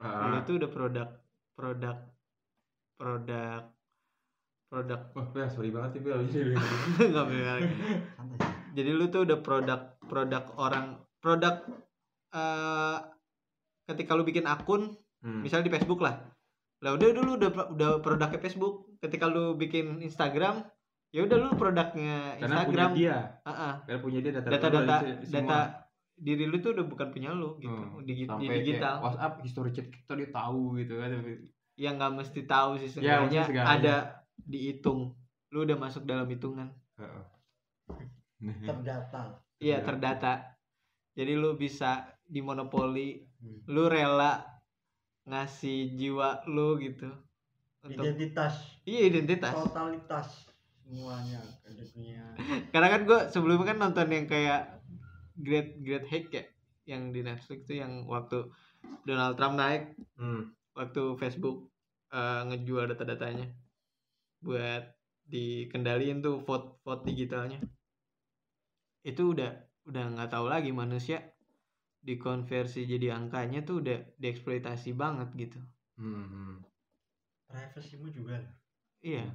lu 0.00 0.08
Ah. 0.32 0.42
tuh 0.42 0.56
udah 0.56 0.66
produk 0.68 1.08
produk 1.52 1.96
produk 2.96 3.62
produk 4.66 5.00
Wah, 5.12 5.26
ya, 5.36 5.46
sorry 5.46 5.68
banget 5.68 5.90
sih 5.92 6.00
nggak 7.12 7.26
lagi. 7.28 7.74
santai 8.10 8.38
jadi 8.72 8.90
lu 8.90 9.06
tuh 9.06 9.22
udah 9.22 9.38
produk 9.38 9.80
produk 10.00 10.44
orang 10.56 10.86
produk 11.18 11.66
eh 12.30 12.98
ketika 13.84 14.14
lu 14.14 14.22
bikin 14.22 14.46
akun 14.46 14.94
Hmm. 15.20 15.38
misalnya 15.38 15.66
di 15.66 15.72
Facebook 15.72 15.98
lah 15.98 16.18
lah 16.78 16.94
udah 16.94 17.08
dulu 17.12 17.38
udah 17.38 17.50
udah 17.70 17.90
produknya 17.98 18.38
Facebook 18.38 18.90
ketika 19.02 19.26
lu 19.26 19.54
bikin 19.54 19.98
Instagram 19.98 20.62
ya 21.10 21.20
udah 21.20 21.36
lu 21.36 21.50
produknya 21.52 22.38
Karena 22.38 22.62
punya 22.62 22.64
Instagram 22.64 22.90
dia, 22.94 23.16
Ah-ah. 23.42 23.74
karena 23.82 24.00
punya 24.00 24.18
dia 24.20 24.32
data 24.32 24.48
data-data 24.48 24.94
dari 24.96 25.12
se- 25.18 25.28
data 25.28 25.58
semua. 25.60 25.60
diri 26.14 26.44
lu 26.46 26.56
tuh 26.56 26.70
udah 26.72 26.86
bukan 26.86 27.08
punya 27.10 27.30
lu 27.30 27.58
gitu 27.58 27.68
Hmm, 27.68 28.00
di, 28.00 28.12
di 28.14 28.24
Sampai 28.24 28.46
kayak 28.46 28.62
digital 28.62 28.94
WhatsApp 29.00 29.32
history 29.40 29.70
chat 29.70 29.86
kita 29.88 30.12
dia 30.14 30.28
tahu 30.30 30.62
gitu 30.76 30.94
kan. 30.96 31.10
ya 31.74 31.90
nggak 31.90 32.12
mesti 32.14 32.40
tahu 32.44 32.70
sih 32.76 32.88
Ya, 32.94 33.20
sebenarnya 33.20 33.42
segalanya. 33.42 33.72
ada 33.74 33.94
dihitung 34.38 35.00
lu 35.50 35.58
udah 35.62 35.76
masuk 35.76 36.02
dalam 36.02 36.24
hitungan 36.24 36.70
Heeh. 36.94 37.24
terdata 38.62 39.22
iya 39.58 39.78
Iya. 39.78 39.78
terdata 39.80 40.32
jadi 41.12 41.32
lu 41.34 41.54
bisa 41.54 41.90
dimonopoli 42.24 43.28
Hmm. 43.36 43.58
lu 43.66 43.84
rela 43.86 44.46
ngasih 45.24 45.92
jiwa 45.92 46.46
lu 46.46 46.78
gitu 46.78 47.10
untuk 47.82 48.02
identitas. 48.02 48.54
Iya 48.86 49.00
identitas. 49.10 49.52
Totalitas 49.54 50.28
semuanya 50.82 51.40
ada 51.62 51.82
punya 51.94 52.20
karena 52.74 52.88
kan 52.92 53.00
gue 53.06 53.20
sebelumnya 53.32 53.72
kan 53.72 53.78
nonton 53.80 54.08
yang 54.12 54.26
kayak 54.26 54.82
Great 55.38 55.80
Great 55.80 56.04
Hack 56.10 56.28
ya 56.34 56.44
yang 56.84 57.14
di 57.14 57.22
Netflix 57.22 57.64
tuh 57.64 57.78
yang 57.78 58.04
waktu 58.10 58.50
Donald 59.06 59.38
Trump 59.38 59.56
naik 59.56 59.94
Hmm. 60.18 60.52
waktu 60.76 61.16
Facebook 61.16 61.70
eh, 62.12 62.40
ngejual 62.50 62.92
data-datanya 62.92 63.48
buat 64.42 64.84
dikendaliin 65.26 66.20
tuh 66.20 66.42
vote 66.42 66.82
vote 66.82 67.06
digitalnya. 67.06 67.62
Itu 69.06 69.32
udah 69.32 69.50
udah 69.88 70.04
nggak 70.18 70.30
tahu 70.30 70.46
lagi 70.50 70.70
manusia 70.74 71.22
dikonversi 72.02 72.86
jadi 72.86 73.14
angkanya 73.14 73.62
tuh 73.62 73.82
udah 73.82 73.98
dieksploitasi 74.18 74.92
banget 74.98 75.28
gitu. 75.38 75.58
Hmm. 75.96 76.62
Privasimu 77.52 78.08
juga 78.08 78.40
iya. 79.04 79.28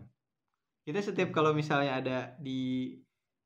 Kita 0.87 1.03
setiap 1.03 1.35
kalau 1.35 1.51
misalnya 1.51 1.99
ada 1.99 2.17
di 2.39 2.95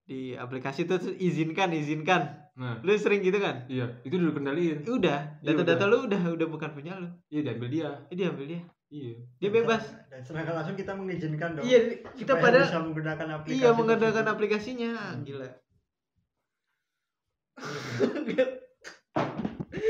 di 0.05 0.37
aplikasi 0.37 0.85
tuh 0.85 1.01
izinkan 1.17 1.73
izinkan. 1.73 2.37
Nah, 2.53 2.77
lu 2.85 2.93
sering 2.93 3.25
gitu 3.25 3.41
kan? 3.41 3.65
Iya, 3.65 3.97
itu 4.05 4.21
udah 4.21 4.29
dikendaliin. 4.29 4.77
udah. 4.85 5.19
Iya, 5.41 5.49
data-data 5.49 5.89
lu 5.89 6.05
udah 6.05 6.21
udah 6.37 6.47
bukan 6.51 6.69
punya 6.77 7.01
lu. 7.01 7.09
Iya, 7.33 7.49
diambil 7.49 7.69
dia. 7.73 7.89
Eh, 8.11 8.15
dia 8.19 8.29
ambil 8.29 8.45
dia. 8.45 8.61
Iya. 8.91 9.23
dia 9.39 9.49
Dan 9.49 9.55
bebas. 9.55 9.83
dan 10.11 10.19
sedangkan 10.21 10.53
langsung 10.61 10.75
kita 10.75 10.91
mengizinkan 10.93 11.49
dong. 11.55 11.63
Iya 11.63 11.79
kita 12.11 12.33
pada 12.43 12.59
bisa 12.67 12.83
menggunakan 12.83 13.27
aplikasi 13.39 13.57
iya 13.57 13.69
menggunakan 13.71 14.11
tersebut. 14.11 14.33
aplikasinya. 14.35 14.91
Hmm. 14.93 15.23
gila. 15.23 15.49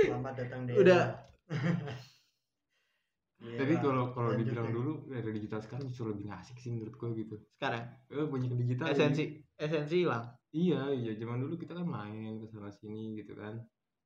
Selamat 0.06 0.34
datang 0.38 0.62
di 0.70 0.72
Udah. 0.78 1.04
Iya, 3.42 3.58
Tapi 3.58 3.74
kalau 3.82 4.14
kalau 4.14 4.32
dibilang 4.38 4.70
deh. 4.70 4.76
dulu 4.78 4.92
dari 5.10 5.34
digital 5.34 5.60
sekarang 5.66 5.90
justru 5.90 6.14
lebih 6.14 6.30
asik 6.30 6.62
sih 6.62 6.70
menurut 6.70 6.94
gue 6.94 7.10
gitu. 7.26 7.36
sekarang 7.58 7.84
Eh 8.08 8.28
banyak 8.30 8.54
digital. 8.54 8.86
esensi 8.94 9.24
esensi 9.58 9.96
hilang 10.06 10.26
Iya, 10.52 10.92
iya. 10.92 11.12
Zaman 11.16 11.42
dulu 11.42 11.56
kita 11.56 11.74
kan 11.74 11.88
main 11.88 12.38
ke 12.38 12.46
sana 12.46 12.70
sini 12.70 13.18
gitu 13.18 13.34
kan. 13.34 13.56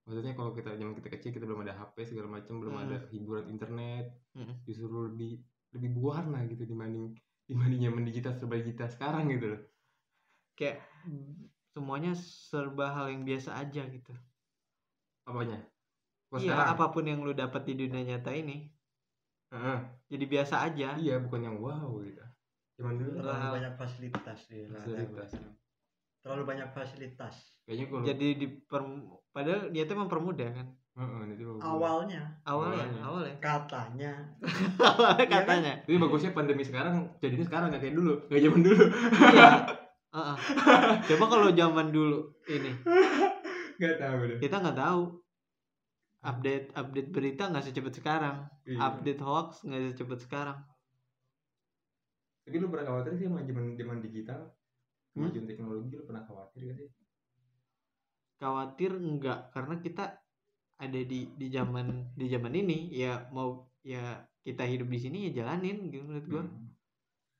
Maksudnya 0.05 0.37
kalau 0.37 0.53
kita 0.53 0.77
zaman 0.77 0.93
kita 0.93 1.09
kecil 1.09 1.33
kita 1.33 1.43
belum 1.43 1.65
ada 1.65 1.73
HP 1.73 2.05
segala 2.05 2.29
macam, 2.31 2.61
belum 2.61 2.75
Hmm. 2.77 2.83
ada 2.85 2.97
hiburan 3.09 3.45
internet. 3.49 4.05
Hmm. 4.37 4.53
Justru 4.63 4.87
lebih 5.09 5.41
lebih 5.73 5.89
berwarna 5.97 6.45
gitu 6.47 6.63
dibanding 6.63 7.17
dibanding 7.45 7.81
zaman 7.83 8.03
digital 8.05 8.33
serba 8.33 8.55
digital 8.57 8.87
sekarang 8.87 9.27
gitu 9.27 9.45
loh. 9.51 9.61
kayak 10.55 10.79
semuanya 11.75 12.15
serba 12.15 12.95
hal 12.95 13.11
yang 13.11 13.27
biasa 13.27 13.59
aja 13.59 13.83
gitu 13.91 14.15
Apanya? 15.25 15.59
Iya 16.35 16.71
apa 16.71 16.91
pun 16.91 17.03
yang 17.03 17.23
lu 17.23 17.31
dapat 17.33 17.63
di 17.65 17.73
dunia 17.75 18.03
nyata 18.03 18.31
ini 18.31 18.74
Heeh. 19.55 19.77
jadi 20.11 20.25
biasa 20.27 20.55
aja 20.67 20.87
Iya, 20.95 21.15
bukan 21.23 21.41
yang 21.41 21.57
wow 21.57 21.95
gitu. 22.03 22.19
Zaman 22.75 22.99
dulu 22.99 23.09
kan 23.15 23.21
terlalu 23.23 23.39
Lah. 23.39 23.51
banyak 23.55 23.73
fasilitas 23.79 24.39
di 24.51 24.59
fasilitas. 24.67 25.31
terlalu 26.19 26.43
banyak 26.43 26.69
fasilitas 26.69 27.35
Kayaknya 27.63 27.85
kalau 27.87 28.03
jadi 28.03 28.27
di 28.35 28.47
padahal 29.31 29.61
dia 29.71 29.83
tuh 29.85 29.95
mempermudah 29.95 30.49
kan 30.51 30.67
Heeh, 30.95 31.21
itu 31.35 31.43
bagus. 31.45 31.63
awalnya 31.63 32.21
awalnya 32.43 32.83
Awalnya. 32.83 33.01
awalnya 33.03 33.35
katanya 33.39 34.13
awalnya 34.77 35.23
Iya 35.23 35.27
kan? 35.27 35.41
katanya 35.43 35.73
Tapi 35.83 35.95
bagusnya 35.97 36.31
pandemi 36.31 36.63
sekarang 36.63 36.95
jadinya 37.19 37.45
sekarang 37.45 37.67
nggak 37.71 37.81
kayak 37.81 37.95
dulu, 37.95 38.13
nggak 38.27 38.41
zaman 38.43 38.61
dulu. 38.61 38.83
iya 39.31 39.49
Heeh. 40.15 40.37
coba 41.05 41.25
kalau 41.27 41.49
zaman 41.51 41.87
dulu 41.91 42.19
ini 42.47 42.71
Nggak 43.75 43.95
tahu 43.99 44.19
deh. 44.25 44.37
kita 44.39 44.55
nggak 44.59 44.77
tahu 44.77 45.01
update 46.25 46.73
update 46.73 47.09
berita 47.13 47.43
nggak 47.47 47.65
secepat 47.65 47.93
sekarang 47.95 48.37
Iya. 48.65 48.77
update 48.81 49.21
hoax 49.21 49.61
nggak 49.63 49.81
secepat 49.93 50.19
sekarang 50.25 50.59
Tapi 52.45 52.61
lu 52.61 52.69
pernah 52.69 52.85
khawatir 52.85 53.17
sih 53.17 53.25
sama 53.25 53.41
zaman 53.41 53.73
zaman 53.73 53.97
digital, 54.01 54.41
Hmm? 55.15 55.31
kemajuan 55.31 55.47
teknologi 55.49 55.95
lu 55.95 56.03
pernah 56.05 56.23
khawatir 56.27 56.59
gak 56.61 56.77
sih? 56.77 56.89
khawatir 58.35 58.91
enggak 58.93 59.47
karena 59.49 59.75
kita 59.79 60.05
ada 60.75 60.99
di 61.07 61.31
di 61.33 61.47
zaman 61.47 62.11
di 62.13 62.27
zaman 62.27 62.51
ini 62.51 62.91
ya 62.91 63.31
mau 63.31 63.63
ya 63.79 64.19
kita 64.43 64.67
hidup 64.67 64.91
di 64.91 64.99
sini 64.99 65.17
ya 65.31 65.41
jalanin 65.41 65.87
gitu 65.87 66.03
menurut 66.03 66.27
gua 66.27 66.43
Hmm. 66.43 66.67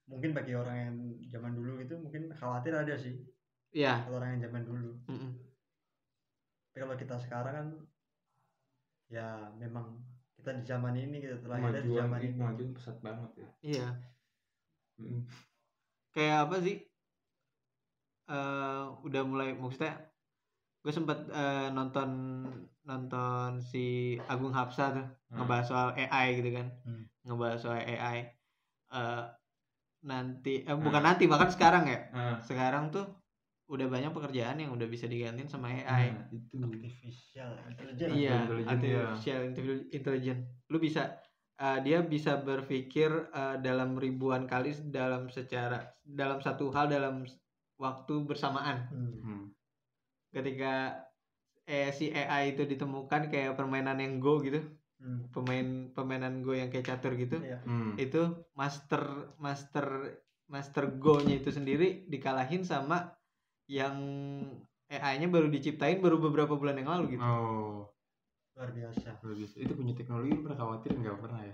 mungkin 0.08 0.32
bagi 0.32 0.54
orang 0.56 0.78
yang 0.80 0.96
zaman 1.30 1.52
dulu 1.52 1.84
itu 1.84 1.94
mungkin 2.00 2.32
khawatir 2.32 2.72
ada 2.72 2.96
sih 2.96 3.20
ya 3.76 4.08
kalau 4.08 4.24
orang 4.24 4.40
yang 4.40 4.48
zaman 4.48 4.64
dulu 4.64 4.90
mm-mm. 5.12 5.32
tapi 6.72 6.78
kalau 6.80 6.96
kita 6.96 7.16
sekarang 7.20 7.54
kan 7.54 7.68
ya 9.10 9.54
memang 9.56 10.02
kita 10.36 10.52
di 10.58 10.64
zaman 10.66 10.94
ini 10.98 11.18
kita 11.22 11.38
telah 11.42 11.58
ada 11.62 11.80
di 11.80 11.90
zaman 11.90 12.20
ini 12.22 12.34
kemajuan 12.36 12.72
pesat 12.74 12.98
banget 13.02 13.32
ya 13.38 13.50
iya 13.64 13.88
Mm. 14.96 15.28
kayak 16.16 16.48
apa 16.48 16.56
sih 16.64 16.80
eh 18.26 18.84
udah 19.06 19.22
mulai 19.28 19.54
maksudnya 19.54 19.94
gue 20.82 20.94
sempat 20.94 21.28
eh, 21.30 21.68
nonton 21.76 22.10
nonton 22.86 23.60
si 23.62 24.16
Agung 24.26 24.54
Hapsa 24.54 24.96
tuh 24.96 25.08
Hmm. 25.30 25.44
ngebahas 25.44 25.66
soal 25.68 25.88
AI 26.00 26.40
gitu 26.40 26.50
kan 26.56 26.68
Hmm. 26.88 27.04
ngebahas 27.28 27.60
soal 27.60 27.82
AI 27.84 28.18
eh 28.96 29.24
nanti 30.06 30.64
eh, 30.64 30.78
bukan 30.80 31.02
Hmm. 31.04 31.10
nanti 31.12 31.24
bahkan 31.28 31.52
sekarang 31.52 31.84
ya 31.92 32.00
Ah, 32.16 32.38
sekarang 32.40 32.94
tuh 32.96 33.04
udah 33.66 33.88
banyak 33.88 34.12
pekerjaan 34.12 34.58
yang 34.58 34.72
udah 34.72 34.86
bisa 34.86 35.06
digantiin 35.06 35.50
sama 35.50 35.74
AI 35.74 36.14
nah, 36.14 36.30
itu 36.30 36.54
artificial 36.56 37.50
intelligence 37.66 38.14
iya 38.14 38.46
intelligent, 38.46 38.70
artificial 38.70 39.40
intelli- 39.44 39.88
intelligence 39.90 40.42
lu 40.68 40.78
bisa 40.78 41.18
eh, 41.56 41.80
dia 41.82 42.00
bisa 42.00 42.38
berpikir 42.38 43.10
eh, 43.28 43.58
dalam 43.60 43.98
ribuan 43.98 44.46
kali 44.46 44.70
dalam 44.86 45.28
secara 45.28 45.82
dalam 46.00 46.38
satu 46.40 46.70
hal 46.70 46.88
dalam 46.88 47.26
waktu 47.76 48.14
bersamaan 48.24 48.86
Hmm. 48.90 49.50
Ketika 50.30 51.00
eh, 51.64 51.90
si 51.90 52.12
AI 52.12 52.54
itu 52.54 52.64
ditemukan 52.64 53.28
kayak 53.28 53.56
permainan 53.56 53.98
yang 53.98 54.20
Go 54.20 54.40
gitu 54.40 54.62
Hmm. 54.96 55.28
pemain 55.28 55.68
permainan 55.92 56.40
Go 56.40 56.54
yang 56.54 56.70
kayak 56.70 56.88
catur 56.88 57.16
gitu 57.16 57.36
Iya. 57.38 57.60
Hmm. 57.64 57.98
itu 57.98 58.22
master 58.54 59.04
master 59.36 60.16
master 60.46 60.88
Go-nya 60.96 61.36
itu 61.36 61.50
sendiri 61.50 62.06
dikalahin 62.06 62.64
sama 62.64 63.12
yang 63.66 63.98
AI-nya 64.90 65.28
baru 65.28 65.50
diciptain 65.50 65.98
baru 65.98 66.22
beberapa 66.22 66.54
bulan 66.54 66.78
yang 66.78 66.90
lalu 66.94 67.18
gitu. 67.18 67.26
Oh. 67.26 67.90
Luar 68.56 68.72
biasa. 68.72 69.20
Luar 69.26 69.36
biasa. 69.36 69.56
Itu 69.60 69.74
punya 69.76 69.94
teknologi 69.98 70.32
pernah 70.40 70.58
khawatir 70.58 70.92
nggak? 70.96 71.16
Pernah 71.20 71.42
ya? 71.44 71.54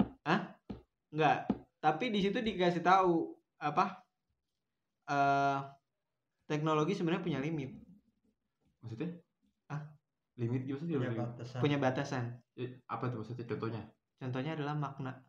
Enggak, 1.11 1.51
tapi 1.83 2.07
di 2.07 2.23
situ 2.23 2.39
dikasih 2.39 2.79
tahu 2.79 3.35
apa 3.59 3.99
eh 5.11 5.59
teknologi 6.47 6.95
sebenarnya 6.95 7.23
punya 7.23 7.39
limit, 7.43 7.75
maksudnya? 8.79 9.11
Ah? 9.67 9.83
limit 10.39 10.63
gimana 10.63 10.87
sih 10.87 10.95
punya 10.95 11.11
limit? 11.11 11.19
batasan. 11.19 11.59
Punya 11.59 11.77
batasan. 11.79 12.25
Eh, 12.55 12.79
apa 12.87 13.11
tuh 13.11 13.23
maksudnya 13.23 13.43
contohnya? 13.43 13.83
Contohnya 14.19 14.51
adalah 14.55 14.75
makna. 14.79 15.19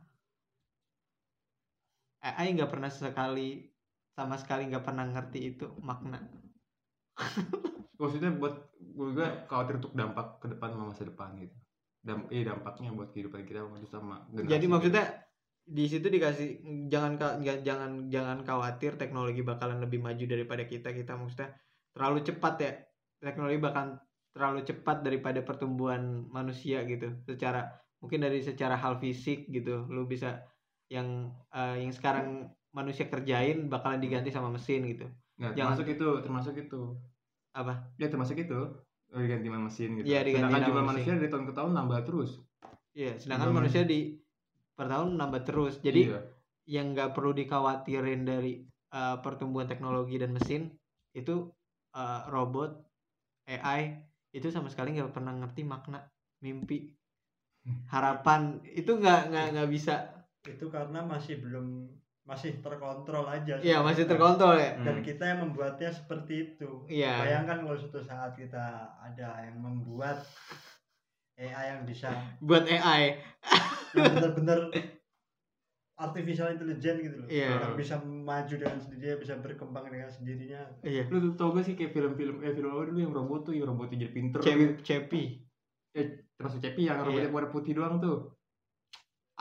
AI 2.23 2.55
nggak 2.55 2.71
pernah 2.71 2.91
sekali 2.91 3.67
sama 4.15 4.39
sekali 4.39 4.71
nggak 4.71 4.87
pernah 4.87 5.11
ngerti 5.11 5.41
itu 5.57 5.67
makna. 5.83 6.23
maksudnya 8.01 8.31
buat 8.35 8.55
gue 8.79 9.07
juga 9.15 9.47
khawatir 9.49 9.79
untuk 9.81 9.93
dampak 9.95 10.43
ke 10.43 10.47
depan 10.53 10.69
sama 10.75 10.85
masa 10.93 11.07
depan 11.07 11.29
gitu. 11.39 11.57
Dam 12.03 12.27
eh 12.35 12.43
dampaknya 12.43 12.91
buat 12.91 13.15
kehidupan 13.15 13.47
kita 13.47 13.63
maju 13.63 13.87
sama 13.87 14.27
generasi 14.35 14.53
Jadi 14.59 14.67
maksudnya 14.67 15.05
di 15.63 15.85
situ 15.87 16.07
dikasih 16.11 16.49
jangan 16.91 17.15
jangan 17.63 18.11
jangan 18.11 18.39
khawatir 18.43 18.99
teknologi 18.99 19.47
bakalan 19.47 19.79
lebih 19.79 20.03
maju 20.03 20.25
daripada 20.27 20.67
kita. 20.67 20.91
Kita 20.91 21.15
maksudnya 21.15 21.55
terlalu 21.95 22.27
cepat 22.27 22.55
ya. 22.59 22.73
Teknologi 23.23 23.59
bakal 23.63 24.03
terlalu 24.35 24.67
cepat 24.67 25.07
daripada 25.07 25.41
pertumbuhan 25.47 26.27
manusia 26.27 26.83
gitu. 26.89 27.15
Secara 27.23 27.71
mungkin 28.03 28.27
dari 28.27 28.43
secara 28.43 28.75
hal 28.75 28.99
fisik 28.99 29.47
gitu. 29.55 29.87
Lu 29.87 30.11
bisa 30.11 30.43
yang 30.91 31.31
eh, 31.55 31.87
yang 31.87 31.95
sekarang 31.95 32.51
manusia 32.75 33.07
kerjain 33.07 33.71
bakalan 33.71 34.03
diganti 34.03 34.35
sama 34.35 34.51
mesin 34.51 34.83
gitu. 34.91 35.07
Nah, 35.39 35.55
jangan- 35.55 35.79
termasuk 35.79 35.87
itu 35.95 36.09
termasuk 36.25 36.55
itu 36.59 36.99
apa? 37.53 37.93
Ya 38.01 38.09
termasuk 38.09 38.37
itu. 38.41 38.61
Oh, 39.13 39.21
diganti 39.21 39.47
sama 39.53 39.61
mesin 39.69 39.89
gitu. 40.01 40.07
Iya, 40.09 40.21
diganti 40.25 40.41
sedangkan 40.41 40.61
sama 40.61 40.69
jumlah 40.69 40.85
mesin. 40.85 40.91
manusia 40.97 41.13
dari 41.21 41.31
tahun 41.31 41.45
ke 41.45 41.55
tahun 41.55 41.73
nambah 41.77 42.01
terus. 42.09 42.31
Ya 42.97 43.13
sedangkan 43.21 43.49
Jumlah 43.49 43.59
manusia 43.61 43.83
di 43.85 44.01
per 44.73 44.87
tahun 44.89 45.09
nambah 45.21 45.43
terus. 45.45 45.75
Jadi 45.85 46.03
Iya. 46.09 46.21
yang 46.65 46.87
nggak 46.97 47.13
perlu 47.13 47.33
dikhawatirin 47.37 48.23
dari 48.25 48.65
uh, 48.95 49.21
pertumbuhan 49.21 49.69
teknologi 49.69 50.17
dan 50.17 50.33
mesin 50.33 50.73
itu 51.13 51.53
uh, 51.93 52.21
robot 52.33 52.73
AI 53.45 54.01
itu 54.33 54.49
sama 54.49 54.73
sekali 54.73 54.97
nggak 54.97 55.13
pernah 55.13 55.37
ngerti 55.37 55.61
makna 55.69 56.01
mimpi 56.41 56.89
harapan. 57.93 58.65
Itu 58.65 58.97
nggak 58.97 59.29
nggak 59.29 59.47
nggak 59.57 59.69
bisa. 59.69 60.09
Itu 60.49 60.73
karena 60.73 61.05
masih 61.05 61.39
belum 61.45 61.85
masih 62.23 62.55
terkontrol 62.59 63.27
aja 63.27 63.59
ya 63.59 63.83
masih 63.83 64.07
terkontrol 64.07 64.55
ya 64.55 64.79
dan 64.79 64.97
Hmm. 64.97 65.05
kita 65.05 65.25
yang 65.27 65.41
membuatnya 65.43 65.91
seperti 65.91 66.55
itu 66.55 66.87
Iya. 66.87 67.19
bayangkan 67.19 67.67
kalau 67.67 67.75
suatu 67.75 67.99
saat 68.01 68.33
kita 68.33 68.63
ada 68.97 69.43
yang 69.43 69.59
membuat 69.59 70.23
AI 71.35 71.65
yang 71.69 71.83
bisa 71.83 72.15
buat 72.39 72.63
AI 72.63 73.19
yang 73.93 74.13
benar-benar 74.13 74.71
artificial 75.95 76.49
intelligence 76.49 77.01
gitu 77.01 77.17
loh 77.17 77.29
Iya. 77.29 77.49
yang 77.59 77.75
bisa 77.75 77.95
maju 78.01 78.55
dengan 78.55 78.79
sendirinya 78.79 79.17
bisa 79.19 79.35
berkembang 79.37 79.87
dengan 79.87 80.07
sendirinya 80.09 80.63
iya 80.83 81.03
lu 81.07 81.19
tuh 81.21 81.33
tau 81.35 81.51
gak 81.53 81.65
sih 81.65 81.75
kayak 81.75 81.91
film-film 81.91 82.39
eh 82.41 82.53
film 82.53 82.71
apa 82.71 82.87
dulu 82.87 82.99
yang 83.01 83.13
robot 83.13 83.41
tuh 83.45 83.55
yang 83.55 83.67
robotnya 83.67 83.99
jadi 84.01 84.13
pinter 84.13 84.39
Cep- 84.41 84.57
gitu. 84.57 84.75
Cepi 84.81 85.23
eh 85.93 86.07
termasuk 86.33 86.59
Cepi 86.61 86.81
yang 86.83 87.03
robotnya 87.03 87.27
Iya. 87.27 87.35
warna 87.35 87.51
putih 87.51 87.73
doang 87.75 87.99
tuh 87.99 88.31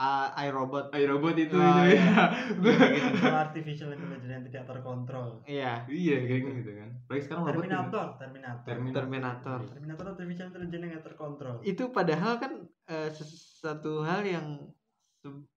uh, 0.02 0.26
iRobot. 0.34 0.86
Ayo 0.90 1.04
robot 1.14 1.36
itu. 1.38 1.54
Oh, 1.54 1.86
itu 1.86 1.94
iya. 1.94 2.26
ya 2.66 2.86
gitu. 2.90 3.14
Itu 3.22 3.30
artificial 3.30 3.88
intelligence 3.94 4.32
yang 4.34 4.44
tidak 4.50 4.64
terkontrol. 4.66 5.28
Iya. 5.46 5.86
Iya 5.86 6.16
kayak 6.26 6.40
gitu 6.58 6.70
kan. 6.74 6.90
Apalagi 7.06 7.22
sekarang 7.22 7.42
robot 7.42 7.54
Terminator 7.54 8.06
Terminator. 8.18 8.64
Terminator. 8.66 9.02
Terminator. 9.02 9.58
Terminator 9.70 10.04
artificial 10.10 10.46
intelligence 10.50 10.82
yang 10.82 10.92
tidak 10.98 11.06
terkontrol. 11.06 11.54
Itu 11.62 11.84
padahal 11.94 12.32
kan 12.42 12.52
eh, 12.90 13.08
ses- 13.14 13.62
satu 13.62 14.02
hal 14.02 14.26
yang 14.26 14.46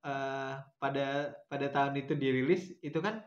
eh, 0.06 0.54
pada 0.78 1.08
pada 1.50 1.68
tahun 1.74 1.94
itu 2.06 2.14
dirilis 2.14 2.70
itu 2.86 3.00
kan 3.02 3.26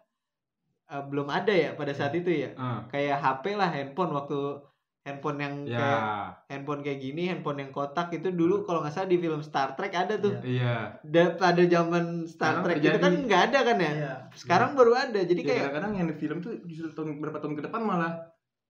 eh, 0.86 1.02
belum 1.10 1.26
ada 1.26 1.50
ya 1.50 1.70
pada 1.74 1.90
saat 1.90 2.14
itu 2.14 2.30
ya. 2.30 2.50
Ah 2.54 2.86
kayak 2.86 3.18
HP 3.18 3.58
lah 3.58 3.68
handphone 3.74 4.14
waktu 4.14 4.62
handphone 5.09 5.38
yang 5.38 5.54
ya. 5.64 5.74
kayak 5.74 6.02
handphone 6.46 6.80
kayak 6.80 7.00
gini 7.00 7.22
handphone 7.26 7.59
yang 7.59 7.70
kotak 7.70 8.12
itu 8.12 8.28
dulu 8.30 8.62
kalau 8.62 8.80
nggak 8.80 8.92
salah 8.92 9.09
di 9.09 9.16
film 9.16 9.40
Star 9.40 9.72
Trek 9.72 9.90
ada 9.90 10.14
tuh. 10.14 10.36
Iya. 10.38 11.00
Da- 11.00 11.32
pada 11.34 11.64
zaman 11.64 12.04
Star 12.24 12.61
Sekarang 12.61 12.62
Trek 12.62 12.76
itu 12.84 12.98
kan 12.98 13.12
nggak 13.24 13.42
ada 13.48 13.59
kan 13.64 13.76
ya? 13.78 13.92
Iya. 13.94 14.14
sekarang 14.30 14.70
baru 14.74 14.92
ada 14.92 15.20
jadi 15.20 15.34
Ya, 15.34 15.46
kayak 15.46 15.61
kadang-kadang 15.64 15.92
yang 15.94 16.06
di 16.06 16.16
film 16.16 16.38
tuh 16.38 16.52
justru 16.62 16.92
tahun 16.92 17.16
berapa 17.18 17.38
tahun 17.38 17.54
ke 17.54 17.62
depan 17.64 17.80
malah 17.80 18.12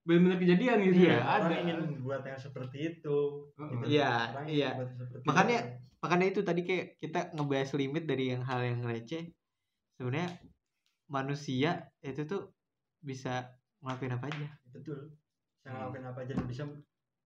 benar-benar 0.01 0.39
kejadian 0.39 0.77
gitu 0.81 0.95
Iya, 1.03 1.11
ya. 1.11 1.19
Ada. 1.21 1.43
orang 1.45 1.59
ingin 1.61 1.77
membuat 1.85 2.21
yang 2.23 2.39
seperti 2.39 2.77
itu. 2.89 3.17
Gitu. 3.51 3.83
Iya, 3.85 4.09
Orang 4.31 4.45
ingin 4.47 4.55
iya. 4.55 4.69
Makanya- 5.21 5.61
itu. 5.61 5.75
makanya 5.99 6.25
itu 6.25 6.39
tadi 6.41 6.61
kayak 6.63 6.85
kita 6.97 7.19
ngebahas 7.35 7.69
limit 7.75 8.03
dari 8.05 8.31
yang 8.31 8.41
hal 8.41 8.63
yang 8.63 8.79
receh. 8.81 9.27
Sebenarnya 9.93 10.39
manusia 11.05 11.71
itu 11.99 12.23
tuh 12.23 12.53
bisa 12.99 13.51
ngelakuin 13.79 14.13
apa 14.13 14.25
aja. 14.27 14.47
Betul 14.69 15.11
bisa 15.59 15.67
Hmm. 15.67 15.75
ngelakuin 15.75 16.05
apa 16.07 16.19
aja 16.23 16.33
dan 16.39 16.47
bisa 16.47 16.63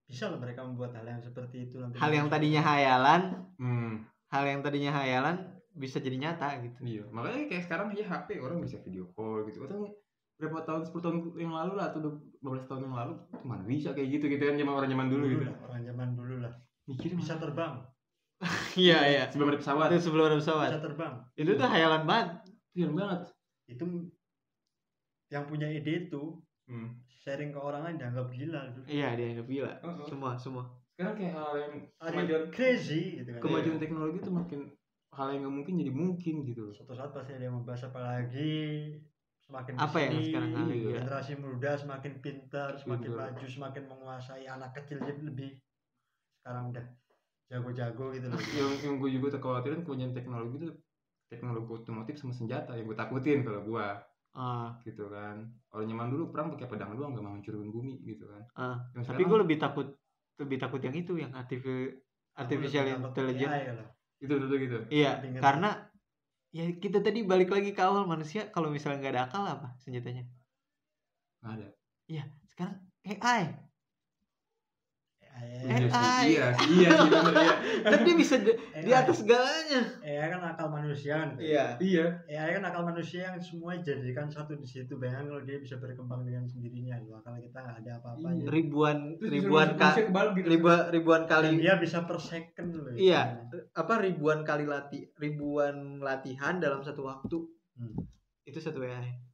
bisa 0.03 0.23
loh 0.27 0.39
mereka 0.41 0.65
membuat 0.65 0.91
hal 0.97 1.05
yang 1.05 1.21
seperti 1.21 1.69
itu 1.69 1.79
nanti. 1.79 1.95
Hal 2.01 2.11
yang 2.11 2.27
tadinya 2.27 2.61
hayalan 2.65 3.21
hmm. 3.61 3.93
hal 4.33 4.43
yang 4.43 4.59
tadinya 4.65 4.91
hayalan 4.91 5.35
bisa 5.77 6.01
jadi 6.01 6.17
nyata 6.17 6.59
gitu. 6.65 6.77
Iya 6.81 7.03
makanya 7.13 7.45
kayak 7.49 7.63
sekarang 7.69 7.93
aja 7.93 8.03
HP 8.09 8.41
orang 8.41 8.59
bisa 8.61 8.81
video 8.81 9.05
call 9.13 9.45
gitu. 9.47 9.63
Atau 9.69 9.93
berapa 10.41 10.65
tahun 10.65 10.81
10 10.89 10.97
tahun 10.97 11.17
yang 11.37 11.53
lalu 11.53 11.73
lah 11.77 11.93
atau 11.93 12.01
15 12.41 12.67
tahun 12.67 12.81
yang 12.89 12.95
lalu 12.97 13.13
mana 13.45 13.63
bisa 13.63 13.93
kayak 13.93 14.17
gitu 14.17 14.25
gitu 14.33 14.43
kan 14.49 14.57
zaman 14.57 14.73
orang 14.73 14.89
zaman 14.89 15.07
dulu 15.07 15.23
dulu 15.29 15.33
gitu 15.39 15.45
lah 15.45 15.57
orang 15.69 15.81
zaman 15.85 16.09
dulu 16.17 16.35
lah. 16.41 16.53
Mikir 16.89 17.11
bisa 17.15 17.37
terbang. 17.37 17.79
Iya 18.75 18.99
iya. 19.07 19.23
Sebelum 19.31 19.55
ada 19.55 19.59
pesawat. 19.61 19.87
Itu 19.93 20.09
sebelum 20.09 20.25
ada 20.27 20.37
pesawat. 20.41 20.69
Bisa 20.73 20.83
terbang. 20.83 21.13
Itu 21.37 21.51
tuh 21.55 21.69
hayalan 21.69 22.03
banget. 22.03 22.29
Iya 22.75 22.87
banget. 22.91 23.21
Itu 23.71 23.85
yang 25.31 25.47
punya 25.47 25.65
ide 25.71 26.09
itu 26.09 26.43
hmm. 26.67 27.02
Sharing 27.23 27.55
ke 27.55 27.59
orang 27.59 27.81
lain 27.87 27.95
dianggap 27.95 28.27
gila 28.27 28.61
gitu. 28.75 28.79
iya 28.91 29.15
dia 29.15 29.31
anggap 29.31 29.47
gila 29.47 29.71
Heeh. 29.79 30.05
semua 30.11 30.31
semua 30.35 30.63
sekarang 30.93 31.15
kayak 31.15 31.33
hal 31.33 31.53
yang 31.57 31.73
kemajuan 31.97 32.43
crazy 32.51 33.23
gitu 33.23 33.29
kan 33.33 33.41
kemajuan 33.41 33.79
teknologi 33.79 34.17
tuh 34.21 34.33
makin 34.35 34.59
hal 35.15 35.27
yang 35.31 35.41
nggak 35.47 35.55
mungkin 35.55 35.73
jadi 35.79 35.91
mungkin 35.93 36.35
gitu 36.43 36.63
suatu 36.75 36.93
saat 36.93 37.15
pasti 37.15 37.31
ada 37.39 37.47
yang 37.47 37.55
membahas 37.55 37.87
apalagi 37.87 38.53
semakin 39.43 39.73
Apa 39.75 39.97
yang 39.99 40.23
sekarang 40.23 40.51
ada, 40.55 40.73
iya. 40.73 40.91
generasi 41.03 41.33
muda 41.35 41.71
semakin 41.75 42.13
pintar 42.23 42.69
semakin 42.79 43.11
Pintar. 43.11 43.31
maju 43.31 43.45
semakin 43.47 43.83
menguasai 43.91 44.45
anak 44.47 44.71
kecil 44.75 45.03
jadi 45.03 45.21
lebih 45.23 45.51
sekarang 46.43 46.71
udah 46.75 46.85
jago-jago 47.51 48.05
gitu 48.15 48.27
loh 48.31 48.39
yang 48.55 48.71
yang 48.83 48.95
gue 48.99 49.09
juga 49.15 49.27
kekhawatiran 49.39 49.83
kemajuan 49.83 50.11
teknologi 50.15 50.55
itu 50.63 50.69
teknologi 51.27 51.69
otomotif 51.71 52.15
sama 52.19 52.33
senjata 52.33 52.71
yang 52.75 52.85
gue 52.87 52.97
takutin 52.97 53.43
kalau 53.43 53.61
gue 53.63 53.85
Ah, 54.33 54.73
gitu 54.81 55.13
kan. 55.13 55.45
Kalau 55.69 55.83
nyaman 55.85 56.09
dulu 56.09 56.33
perang 56.33 56.49
pakai 56.57 56.65
pedang 56.65 56.97
doang 56.97 57.13
gak 57.13 57.21
mau 57.21 57.37
hancurin 57.37 57.69
bumi 57.69 58.01
gitu 58.01 58.25
kan. 58.25 58.41
Ah. 58.57 58.77
Yang 58.97 59.13
tapi 59.13 59.23
gue 59.29 59.37
lebih 59.45 59.57
takut 59.61 59.87
lebih 60.41 60.57
takut 60.57 60.81
yang 60.81 60.95
itu 60.97 61.13
yang 61.21 61.29
artificial 61.37 61.93
takut 62.33 63.13
intelligence. 63.13 63.53
Kalau. 63.53 63.85
itu 64.23 64.33
itu 64.39 64.55
gitu 64.55 64.79
iya 64.87 65.19
karena 65.43 65.83
ya 66.55 66.63
kita 66.79 67.03
tadi 67.03 67.27
balik 67.27 67.51
lagi 67.51 67.75
ke 67.75 67.81
awal 67.83 68.07
manusia 68.07 68.47
kalau 68.55 68.71
misalnya 68.71 69.03
nggak 69.03 69.13
ada 69.13 69.23
akal 69.27 69.43
apa 69.43 69.75
senjatanya? 69.83 70.23
Nggak 71.43 71.53
ada. 71.59 71.67
Sekarang 72.47 72.77
AI 73.03 73.72
AI 75.33 75.63
Iya 75.63 75.89
iya 76.27 76.47
iya 76.69 76.89
ya. 76.91 77.53
kan 77.81 77.99
dia 78.01 78.15
bisa 78.15 78.35
di, 78.37 78.51
di 78.53 78.87
AI. 78.87 78.99
atas 78.99 79.15
segalanya 79.17 79.81
AI 79.99 80.27
kan 80.29 80.41
akal 80.45 80.67
manusia 80.69 81.13
kan 81.15 81.29
iya 81.35 81.65
Iya. 81.77 82.05
AI 82.27 82.49
kan 82.53 82.63
akal 82.63 82.83
manusia 82.83 83.19
yang 83.25 83.37
semua 83.37 83.73
dijadikan 83.75 84.27
satu 84.27 84.53
di 84.53 84.63
situ 84.63 84.93
bayangkan 84.93 85.25
kalau 85.29 85.41
dia 85.41 85.57
bisa 85.57 85.75
berkembang 85.77 86.21
dengan 86.21 86.43
sendirinya 86.43 86.99
loh 86.99 87.17
akal 87.17 87.33
kita 87.35 87.57
nggak 87.57 87.77
ada 87.79 87.91
apa-apa 87.97 88.27
Iya. 88.29 88.47
ribuan 88.47 88.97
Terus 89.15 89.31
ribuan 89.31 89.67
disuruh 89.67 89.79
ka, 89.79 89.87
manusia 89.87 90.05
kebalik 90.05 90.33
gitu. 90.35 90.49
ribuan 90.49 90.79
ribuan 90.89 91.21
dan 91.21 91.29
kali 91.29 91.47
dia 91.57 91.73
bisa 91.75 91.97
per 92.03 92.17
second 92.19 92.69
loh 92.71 92.93
iya 92.93 93.21
apa 93.71 93.93
ribuan 93.97 94.39
kali 94.41 94.65
latih 94.65 95.09
ribuan 95.15 95.75
latihan 95.99 96.57
dalam 96.57 96.79
satu 96.79 97.03
waktu 97.03 97.37
Hmm. 97.73 97.89
itu 98.43 98.61
satu 98.61 98.85
AI 98.85 99.32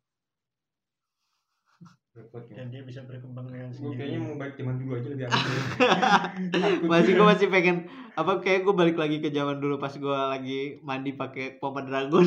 Dan 2.49 2.67
dia 2.67 2.81
bisa 2.81 3.05
berkembang 3.05 3.47
dengan 3.47 3.69
Gue 3.69 3.93
kayaknya 3.93 4.19
mau 4.19 4.35
balik 4.35 4.57
zaman 4.57 4.75
dulu 4.75 4.91
aja 4.93 5.07
lebih 5.07 5.25
aman. 5.29 6.83
masih 6.91 7.11
gue 7.13 7.25
masih 7.25 7.47
pengen 7.47 7.77
apa 8.11 8.31
kayak 8.39 8.65
gue 8.65 8.73
balik 8.73 8.97
lagi 8.97 9.17
ke 9.17 9.29
zaman 9.29 9.57
dulu 9.57 9.77
pas 9.77 9.93
gue 9.93 10.09
lagi 10.27 10.59
mandi 10.81 11.13
pakai 11.13 11.55
pompa 11.55 11.79
dragon 11.81 12.25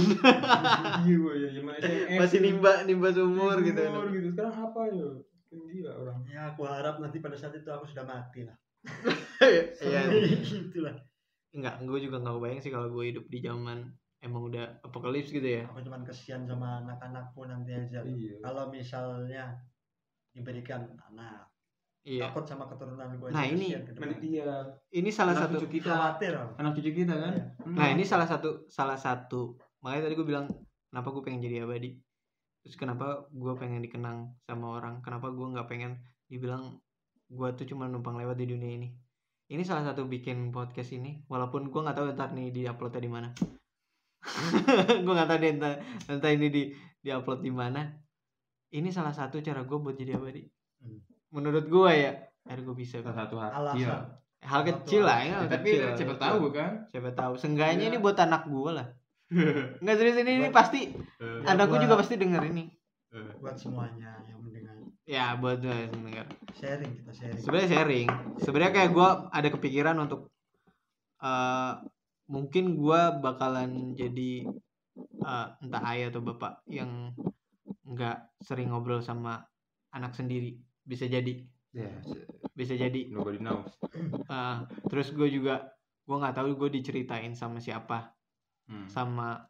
Iya 1.05 1.15
gue 1.19 1.35
ya 1.37 1.49
zaman 1.53 1.73
masih 2.17 2.39
gitu. 2.39 2.47
nimba 2.47 2.73
nimba 2.83 3.09
sumur 3.11 3.61
gitu 3.61 3.77
Sumur 3.77 4.07
gitu. 4.09 4.29
Sekarang 4.33 4.57
apa 4.63 4.81
ya? 4.89 5.09
Kan 5.45 5.61
Gila 5.69 5.93
orang. 5.95 6.19
ya 6.25 6.41
aku 6.49 6.63
harap 6.65 6.97
nanti 6.97 7.19
pada 7.19 7.37
saat 7.37 7.53
itu 7.53 7.69
aku 7.69 7.85
sudah 7.85 8.03
mati 8.03 8.41
lah 8.43 8.57
iya 9.43 10.01
itulah 10.09 10.97
enggak 11.53 11.75
gue 11.83 11.99
juga 12.01 12.17
nggak 12.19 12.35
kebayang 12.35 12.61
sih 12.61 12.73
kalau 12.73 12.89
gue 12.89 13.05
hidup 13.07 13.29
di 13.29 13.39
zaman 13.39 13.85
emang 14.19 14.49
udah 14.49 14.81
apokalips 14.81 15.29
gitu 15.29 15.45
ya 15.45 15.69
aku 15.69 15.83
cuman 15.83 16.03
kesian 16.03 16.47
sama 16.47 16.81
anak-anakku 16.81 17.45
nanti 17.45 17.75
aja. 17.75 18.01
Iya. 18.01 18.41
kalau 18.41 18.71
misalnya 18.71 19.45
diberikan 20.33 20.89
anak 21.13 21.49
iya. 22.03 22.27
Takut 22.29 22.45
sama 22.49 22.67
keturunan 22.67 23.07
gue 23.15 23.29
Nah, 23.31 23.47
ini- 23.47 23.71
ini 24.91 25.11
salah 25.15 25.37
Anak 25.39 25.43
satu 25.47 25.55
cucu 25.63 25.79
kita. 25.79 25.93
khawatir. 25.95 26.35
Anak 26.59 26.73
cucu 26.75 26.91
kita 26.91 27.15
kan? 27.15 27.35
Iya. 27.39 27.45
nah 27.79 27.87
ini 27.95 28.03
salah 28.03 28.27
satu 28.27 28.67
salah 28.67 28.99
satu. 28.99 29.55
Makanya 29.87 30.11
tadi 30.11 30.15
gue 30.19 30.27
bilang 30.27 30.47
kenapa 30.91 31.09
gue 31.15 31.23
pengen 31.23 31.41
jadi 31.47 31.63
abadi? 31.63 31.95
Terus 32.67 32.75
kenapa 32.75 33.27
gue 33.31 33.53
pengen 33.55 33.83
dikenang 33.83 34.35
sama 34.47 34.83
orang? 34.83 34.99
Kenapa 35.03 35.31
gue 35.31 35.47
nggak 35.47 35.69
pengen 35.71 36.03
dibilang 36.27 36.79
gue 37.31 37.49
tuh 37.55 37.67
cuma 37.71 37.87
numpang 37.87 38.19
lewat 38.19 38.35
di 38.35 38.51
dunia 38.51 38.83
ini? 38.83 38.89
Ini 39.53 39.63
salah 39.63 39.85
satu 39.87 40.09
bikin 40.09 40.51
podcast 40.51 40.91
ini. 40.97 41.23
Walaupun 41.31 41.71
gue 41.71 41.81
nggak 41.83 41.97
tahu 41.99 42.07
ntar 42.17 42.35
nih 42.35 42.51
di 42.51 42.63
uploadnya 42.67 43.03
di 43.05 43.11
mana. 43.13 43.29
Gue 45.05 45.13
nggak 45.13 45.29
tahu 45.29 45.39
deh 45.43 45.51
entar, 45.51 45.73
entar 46.07 46.31
ini 46.31 46.47
di 46.49 46.63
di 47.03 47.11
upload 47.11 47.43
di 47.43 47.51
mana 47.51 47.83
ini 48.73 48.89
salah 48.89 49.13
satu 49.13 49.39
cara 49.39 49.63
gue 49.63 49.79
buat 49.79 49.95
jadi 49.95 50.17
abadi. 50.17 50.45
Hmm. 50.81 50.99
menurut 51.31 51.65
gue 51.65 51.91
ya 51.95 52.13
akhirnya 52.43 52.65
gue 52.67 52.77
bisa 52.77 52.99
Salah 52.99 53.19
satu 53.19 53.35
hal. 53.39 53.51
alasan. 53.55 53.79
Iya. 53.79 53.97
hal 54.43 54.61
kecil 54.65 55.03
lah 55.03 55.17
ya 55.17 55.25
Ya, 55.25 55.37
hal 55.39 55.47
tapi 55.49 55.71
kecil, 55.71 55.95
siapa 55.95 56.15
tahu 56.19 56.43
kan? 56.51 56.71
siapa 56.85 57.11
tahu. 57.13 57.33
Seenggaknya 57.37 57.79
Iya. 57.79 57.89
ini 57.89 57.99
buat 57.99 58.19
anak 58.19 58.43
gue 58.47 58.71
lah. 58.73 58.87
Nggak 59.81 59.97
serius 59.97 60.19
ini, 60.19 60.33
ini 60.37 60.49
pasti 60.51 60.81
Ya, 61.17 61.49
anak 61.49 61.67
gue 61.67 61.79
juga 61.81 61.97
pasti 61.97 62.17
denger 62.17 62.43
ini. 62.45 62.69
Buat 63.39 63.57
semuanya 63.57 64.19
yang 64.25 64.41
mendengar. 64.41 64.77
Ya 65.05 65.33
buat 65.35 65.57
gue 65.59 65.71
yang 65.71 65.93
denger 65.95 66.27
sharing 66.53 66.93
kita 66.95 67.13
sharing. 67.13 67.39
Sebenarnya 67.39 67.69
sharing. 67.71 68.09
Sebenarnya 68.39 68.73
kayak 68.75 68.91
gue 68.91 69.09
ada 69.31 69.49
kepikiran 69.49 69.97
untuk 69.99 70.21
eh 71.19 71.73
mungkin 72.27 72.65
gue 72.75 73.01
bakalan 73.19 73.71
jadi 73.95 74.33
eh, 75.23 75.47
entah 75.61 75.83
ayah 75.89 76.09
atau 76.09 76.21
bapak 76.21 76.67
yang 76.67 77.15
nggak 77.87 78.43
sering 78.43 78.71
ngobrol 78.71 79.03
sama 79.03 79.43
anak 79.95 80.15
sendiri. 80.15 80.59
Bisa 80.83 81.07
jadi. 81.07 81.43
Ya, 81.73 81.91
bisa 82.53 82.75
jadi. 82.77 83.09
Nobody 83.09 83.41
knows. 83.41 83.71
Eh, 84.33 84.57
terus 84.89 85.13
gue 85.13 85.29
juga 85.29 85.73
gue 86.03 86.17
nggak 86.19 86.37
tahu 86.37 86.57
gue 86.59 86.81
diceritain 86.81 87.33
sama 87.37 87.61
siapa. 87.61 88.15
Hmm. 88.63 88.87
sama 88.87 89.43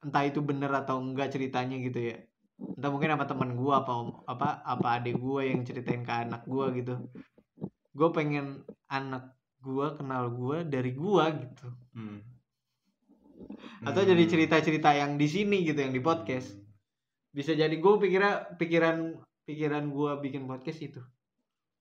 entah 0.00 0.24
itu 0.24 0.40
bener 0.40 0.72
atau 0.72 1.00
enggak 1.00 1.32
ceritanya 1.36 1.76
gitu 1.80 2.12
ya. 2.12 2.16
Entah 2.58 2.90
mungkin 2.90 3.12
apa 3.12 3.24
teman 3.28 3.54
gua 3.58 3.84
apa 3.84 3.92
apa 4.24 4.48
apa 4.64 4.86
adik 5.00 5.20
gua 5.20 5.44
yang 5.44 5.62
ceritain 5.68 6.02
ke 6.02 6.12
anak 6.12 6.48
gua 6.48 6.72
gitu. 6.72 6.96
Gue 7.94 8.08
pengen 8.10 8.64
anak 8.90 9.36
gua 9.60 9.94
kenal 9.96 10.32
gua 10.32 10.64
dari 10.64 10.92
gua 10.96 11.32
gitu. 11.32 11.68
Hmm. 11.94 12.20
atau 13.84 14.00
jadi 14.00 14.24
cerita-cerita 14.24 14.96
yang 14.96 15.20
di 15.20 15.28
sini 15.28 15.66
gitu 15.68 15.76
yang 15.76 15.92
di 15.92 16.00
podcast 16.00 16.63
bisa 17.34 17.50
jadi 17.52 17.74
gue 17.74 17.92
pikirnya 17.98 18.54
pikiran 18.54 19.18
pikiran 19.42 19.90
gua 19.90 20.16
bikin 20.16 20.46
podcast 20.46 20.80
itu 20.80 21.02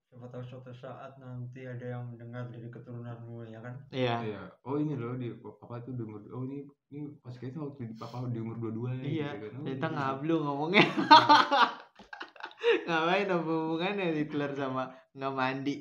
siapa 0.04 0.30
tahu 0.30 0.44
suatu 0.44 0.70
saat 0.70 1.18
nanti 1.18 1.64
ada 1.64 1.82
yang 1.90 2.06
mendengar 2.06 2.46
dari 2.46 2.68
keturunanmu 2.68 3.46
ya 3.48 3.58
kan 3.60 3.74
iya 3.90 4.18
Iya. 4.22 4.42
Oh 4.62 4.78
ini 4.78 4.94
loh 4.94 5.14
di 5.14 5.30
papa 5.38 5.82
tuh 5.82 5.94
di 5.94 6.02
umur 6.02 6.22
oh 6.30 6.44
ini 6.44 6.62
ini 6.90 7.10
pas 7.18 7.34
kayaknya 7.34 7.66
waktu 7.66 7.90
di 7.90 7.96
papa 7.96 8.30
di 8.30 8.38
umur 8.38 8.58
dua-dua 8.60 8.94
Iya, 8.98 9.34
gitu 9.38 9.46
kan. 9.50 9.58
Oh, 9.58 9.66
kita 9.66 9.88
gitu. 9.90 9.96
ngablu 9.98 10.36
ngomongnya 10.42 10.86
ngapain 12.86 13.30
apa 13.30 13.42
hubungannya 13.46 14.06
Hitler 14.14 14.52
sama 14.54 14.84
nggak 15.14 15.34
mandi 15.34 15.76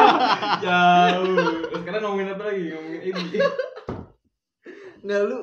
Jauh. 0.64 1.36
Sekarang 1.78 2.00
ngomongin 2.02 2.34
apa 2.34 2.42
lagi? 2.46 2.64
Ngomongin 2.70 3.00
ini. 3.10 3.38
nggak 5.04 5.20
lu 5.28 5.38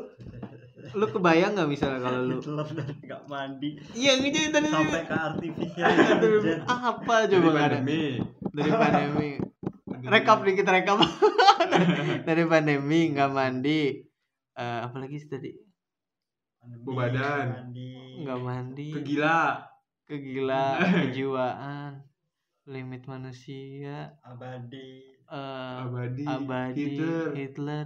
lu 0.92 1.06
kebayang 1.08 1.54
nggak 1.56 1.70
misalnya 1.70 2.00
kalau 2.04 2.20
lu 2.26 2.38
Hitler 2.38 2.68
dan 2.76 2.88
nggak 3.00 3.22
mandi. 3.26 3.70
Iya 3.94 4.20
ngejadi 4.20 4.50
tadi 4.52 4.68
sampai 4.68 5.02
ke 5.08 5.16
intelligence. 6.12 6.64
apa 6.68 7.16
Dari 7.26 7.32
coba 7.38 7.50
ada? 7.50 7.60
pandemi. 7.80 8.04
dari 8.52 8.72
pandemi. 8.72 9.30
Rekap 10.02 10.40
dikit 10.44 10.66
rekap. 10.68 10.98
Dari 12.28 12.44
pandemi 12.46 13.14
nggak 13.14 13.32
mandi. 13.32 14.02
Eh, 14.52 14.80
apalagi 14.84 15.16
sih 15.16 15.30
tadi? 15.32 15.52
Bau 16.84 16.94
badan. 16.94 17.72
mandi. 17.72 18.22
Nggak 18.22 18.40
mandi. 18.42 18.90
Kegila. 18.92 19.42
kegila 20.06 20.66
kejiwaan. 21.08 22.04
Limit 22.68 23.08
manusia. 23.08 24.12
Abadi. 24.22 25.16
Eh, 25.16 25.76
Abadi. 25.88 26.24
abadi 26.28 26.82
Hitler. 26.84 27.28
Hitler 27.34 27.86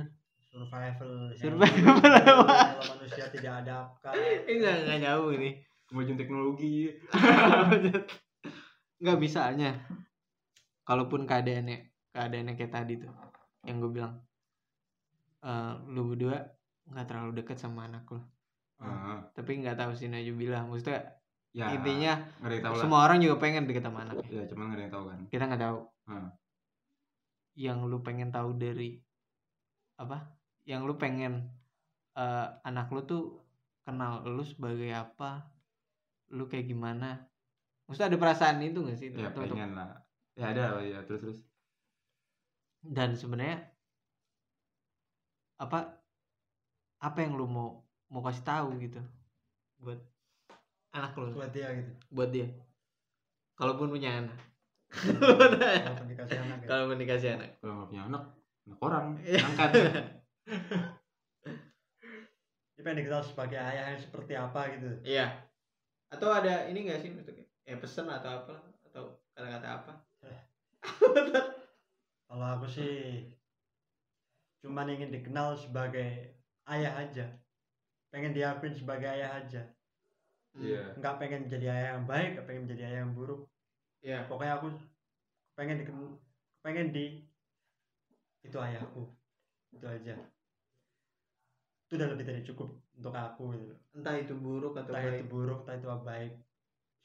survival 0.56 1.12
Survival. 1.36 1.99
kalau 2.47 2.86
manusia 2.95 3.28
tidak 3.28 3.53
ada 3.60 3.91
akal 3.91 4.16
ini 4.16 4.56
nggak 4.56 4.76
nggak 4.88 4.99
jauh 5.03 5.30
ini 5.32 5.49
Kemajuan 5.86 6.18
teknologi. 6.18 6.89
nggak 8.97 9.20
bisanya 9.20 9.86
kalaupun 10.82 11.26
keadaannya 11.26 11.78
keadaannya 12.09 12.54
kayak 12.55 12.74
tadi 12.74 12.93
tuh 12.97 13.12
yang 13.62 13.78
gue 13.78 13.92
bilang 13.92 14.17
eh 15.42 15.74
lu 15.88 16.08
berdua 16.08 16.42
nggak 16.88 17.05
terlalu 17.05 17.32
dekat 17.36 17.58
sama 17.58 17.86
anak 17.86 18.08
lu 18.08 18.21
Ah, 18.75 19.24
tapi 19.32 19.55
nggak 19.58 19.78
tahu 19.78 19.96
sih 19.96 20.12
Najubila 20.12 20.67
maksudnya 20.67 21.16
ya. 21.51 21.71
intinya 21.71 22.28
lah. 22.43 22.75
semua 22.75 23.08
orang 23.08 23.24
juga 23.24 23.39
pengen 23.39 23.63
deket 23.63 23.84
sama 23.84 24.04
anaknya 24.04 24.28
Ya, 24.28 24.43
cuman 24.46 24.63
nggak 24.67 24.75
ada 24.75 24.84
yang 24.84 24.92
tahu 24.92 25.05
kan. 25.08 25.20
kita 25.30 25.43
nggak 25.46 25.63
tahu 25.63 25.78
Hmm. 26.05 26.30
yang 27.55 27.80
lu 27.82 27.97
pengen 28.00 28.30
tahu 28.30 28.51
dari 28.54 29.00
apa 29.96 30.34
yang 30.66 30.83
lu 30.83 30.93
pengen 30.96 31.46
eh, 32.13 32.47
anak 32.62 32.89
lu 32.89 33.01
tuh 33.01 33.24
kenal 33.82 34.25
lu 34.25 34.42
sebagai 34.42 34.89
apa 34.89 35.46
lu 36.29 36.46
kayak 36.46 36.66
gimana 36.66 37.21
maksudnya 37.86 38.09
ada 38.09 38.17
perasaan 38.17 38.58
itu 38.59 38.82
gak 38.82 38.97
sih 38.97 39.13
Ya 39.13 39.29
Untuk- 39.29 39.46
pengen 39.46 39.74
lah. 39.74 40.01
Ya 40.33 40.51
ada 40.51 40.82
ya 40.82 41.00
terus 41.05 41.21
terus. 41.21 41.39
dan 42.82 43.13
sebenarnya 43.13 43.71
apa 45.55 46.01
apa 47.00 47.17
yang 47.20 47.33
lu 47.33 47.47
mau 47.47 47.82
mau 48.08 48.20
kasih 48.21 48.43
tahu 48.43 48.75
gitu 48.78 49.00
buat 49.78 50.01
anak 50.92 51.16
lu 51.16 51.32
buat 51.32 51.50
dia 51.50 51.71
gitu 51.74 51.92
buat 52.09 52.29
dia 52.29 52.51
kalaupun 53.55 53.87
punya 53.87 54.20
anak 54.20 54.37
kalau 54.92 56.05
dikasih 56.05 56.37
anak 56.42 56.58
ya. 56.59 56.67
kalaupun 56.67 56.97
dikasih 56.97 57.29
anak 57.33 57.50
Kalau 57.58 57.74
nggak 57.75 57.87
punya 57.89 58.04
anak, 58.05 58.24
anak 58.66 58.79
orang 58.82 59.05
Iya. 59.21 59.39
angkat. 59.42 59.70
dia 62.76 62.82
pengen 62.86 63.01
dikenal 63.01 63.24
sebagai 63.26 63.58
ayah 63.58 63.96
yang 63.96 64.01
seperti 64.01 64.34
apa 64.38 64.62
gitu. 64.78 64.89
Iya. 65.01 65.42
Atau 66.13 66.30
ada 66.30 66.70
ini 66.70 66.86
gak 66.86 67.01
sih 67.01 67.09
maksudnya 67.09 67.50
ya 67.66 67.82
pesan 67.82 68.05
atau 68.12 68.46
apa? 68.46 68.55
Atau 68.86 69.17
kata-kata 69.34 69.67
apa? 69.82 69.93
Kalau 72.30 72.46
aku 72.46 72.67
sih 72.70 73.26
cuman 74.62 74.93
ingin 74.93 75.09
dikenal 75.09 75.58
sebagai 75.58 76.38
ayah 76.70 76.93
aja. 77.01 77.26
Pengen 78.13 78.38
diakuin 78.38 78.76
sebagai 78.78 79.09
ayah 79.09 79.42
aja. 79.42 79.63
Iya. 80.55 80.96
nggak 80.96 81.20
pengen 81.20 81.51
jadi 81.51 81.67
ayah 81.67 82.00
yang 82.00 82.08
baik 82.08 82.39
nggak 82.39 82.47
pengen 82.47 82.63
jadi 82.63 82.88
ayah 82.88 83.00
yang 83.04 83.12
buruk. 83.12 83.43
Iya. 84.00 84.24
pokoknya 84.24 84.55
aku 84.55 84.72
pengen 85.59 85.84
di 85.84 85.86
pengen 86.63 86.88
di 86.96 87.05
itu 88.46 88.55
ayahku. 88.55 89.04
Itu 89.76 89.84
aja 89.89 90.16
itu 91.86 91.93
udah 92.01 92.09
lebih 92.17 92.25
dari 92.25 92.41
cukup 92.41 92.70
untuk 92.97 93.13
aku 93.13 93.53
gitu 93.53 93.70
loh. 93.70 93.79
entah 93.93 94.16
itu 94.17 94.33
buruk 94.33 94.74
atau 94.74 94.89
entah 94.89 95.05
baik. 95.05 95.13
itu 95.21 95.25
buruk 95.29 95.59
entah 95.62 95.75
itu 95.78 95.87
baik. 96.01 96.33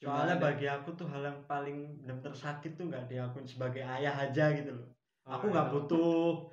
Cuma 0.00 0.08
soalnya 0.16 0.36
ada- 0.40 0.44
bagi 0.48 0.66
aku 0.72 0.88
tuh 0.96 1.06
hal 1.12 1.22
yang 1.28 1.40
paling 1.44 1.78
benar-benar 2.00 2.32
sakit 2.32 2.72
tuh 2.80 2.88
nggak 2.88 3.04
diakuin 3.12 3.44
sebagai 3.44 3.84
ayah 3.84 4.14
aja 4.16 4.44
gitu 4.56 4.72
loh. 4.72 4.88
Aku 5.28 5.52
nggak 5.52 5.68
butuh 5.68 6.48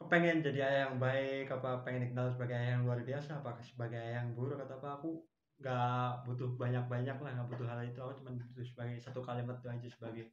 kepengen 0.00 0.40
jadi 0.40 0.60
ayah 0.64 0.80
yang 0.88 0.96
baik 0.96 1.52
apa 1.52 1.84
pengen 1.84 2.08
dikenal 2.08 2.32
sebagai 2.32 2.56
ayah 2.56 2.80
yang 2.80 2.88
luar 2.88 3.04
biasa 3.04 3.44
apa 3.44 3.60
sebagai 3.60 4.00
ayah 4.00 4.24
yang 4.24 4.32
buruk 4.32 4.56
atau 4.64 4.80
apa 4.80 4.88
aku 4.96 5.10
nggak 5.58 6.22
butuh 6.24 6.48
banyak 6.54 6.84
banyak 6.88 7.16
lah 7.20 7.30
nggak 7.36 7.48
butuh 7.52 7.66
hal 7.68 7.84
itu. 7.84 8.00
Aku 8.00 8.16
cuma 8.24 8.32
butuh 8.32 8.64
sebagai 8.64 8.96
satu 8.96 9.20
kalimat 9.20 9.60
itu 9.60 9.68
aja 9.68 9.88
sebagai 9.92 10.24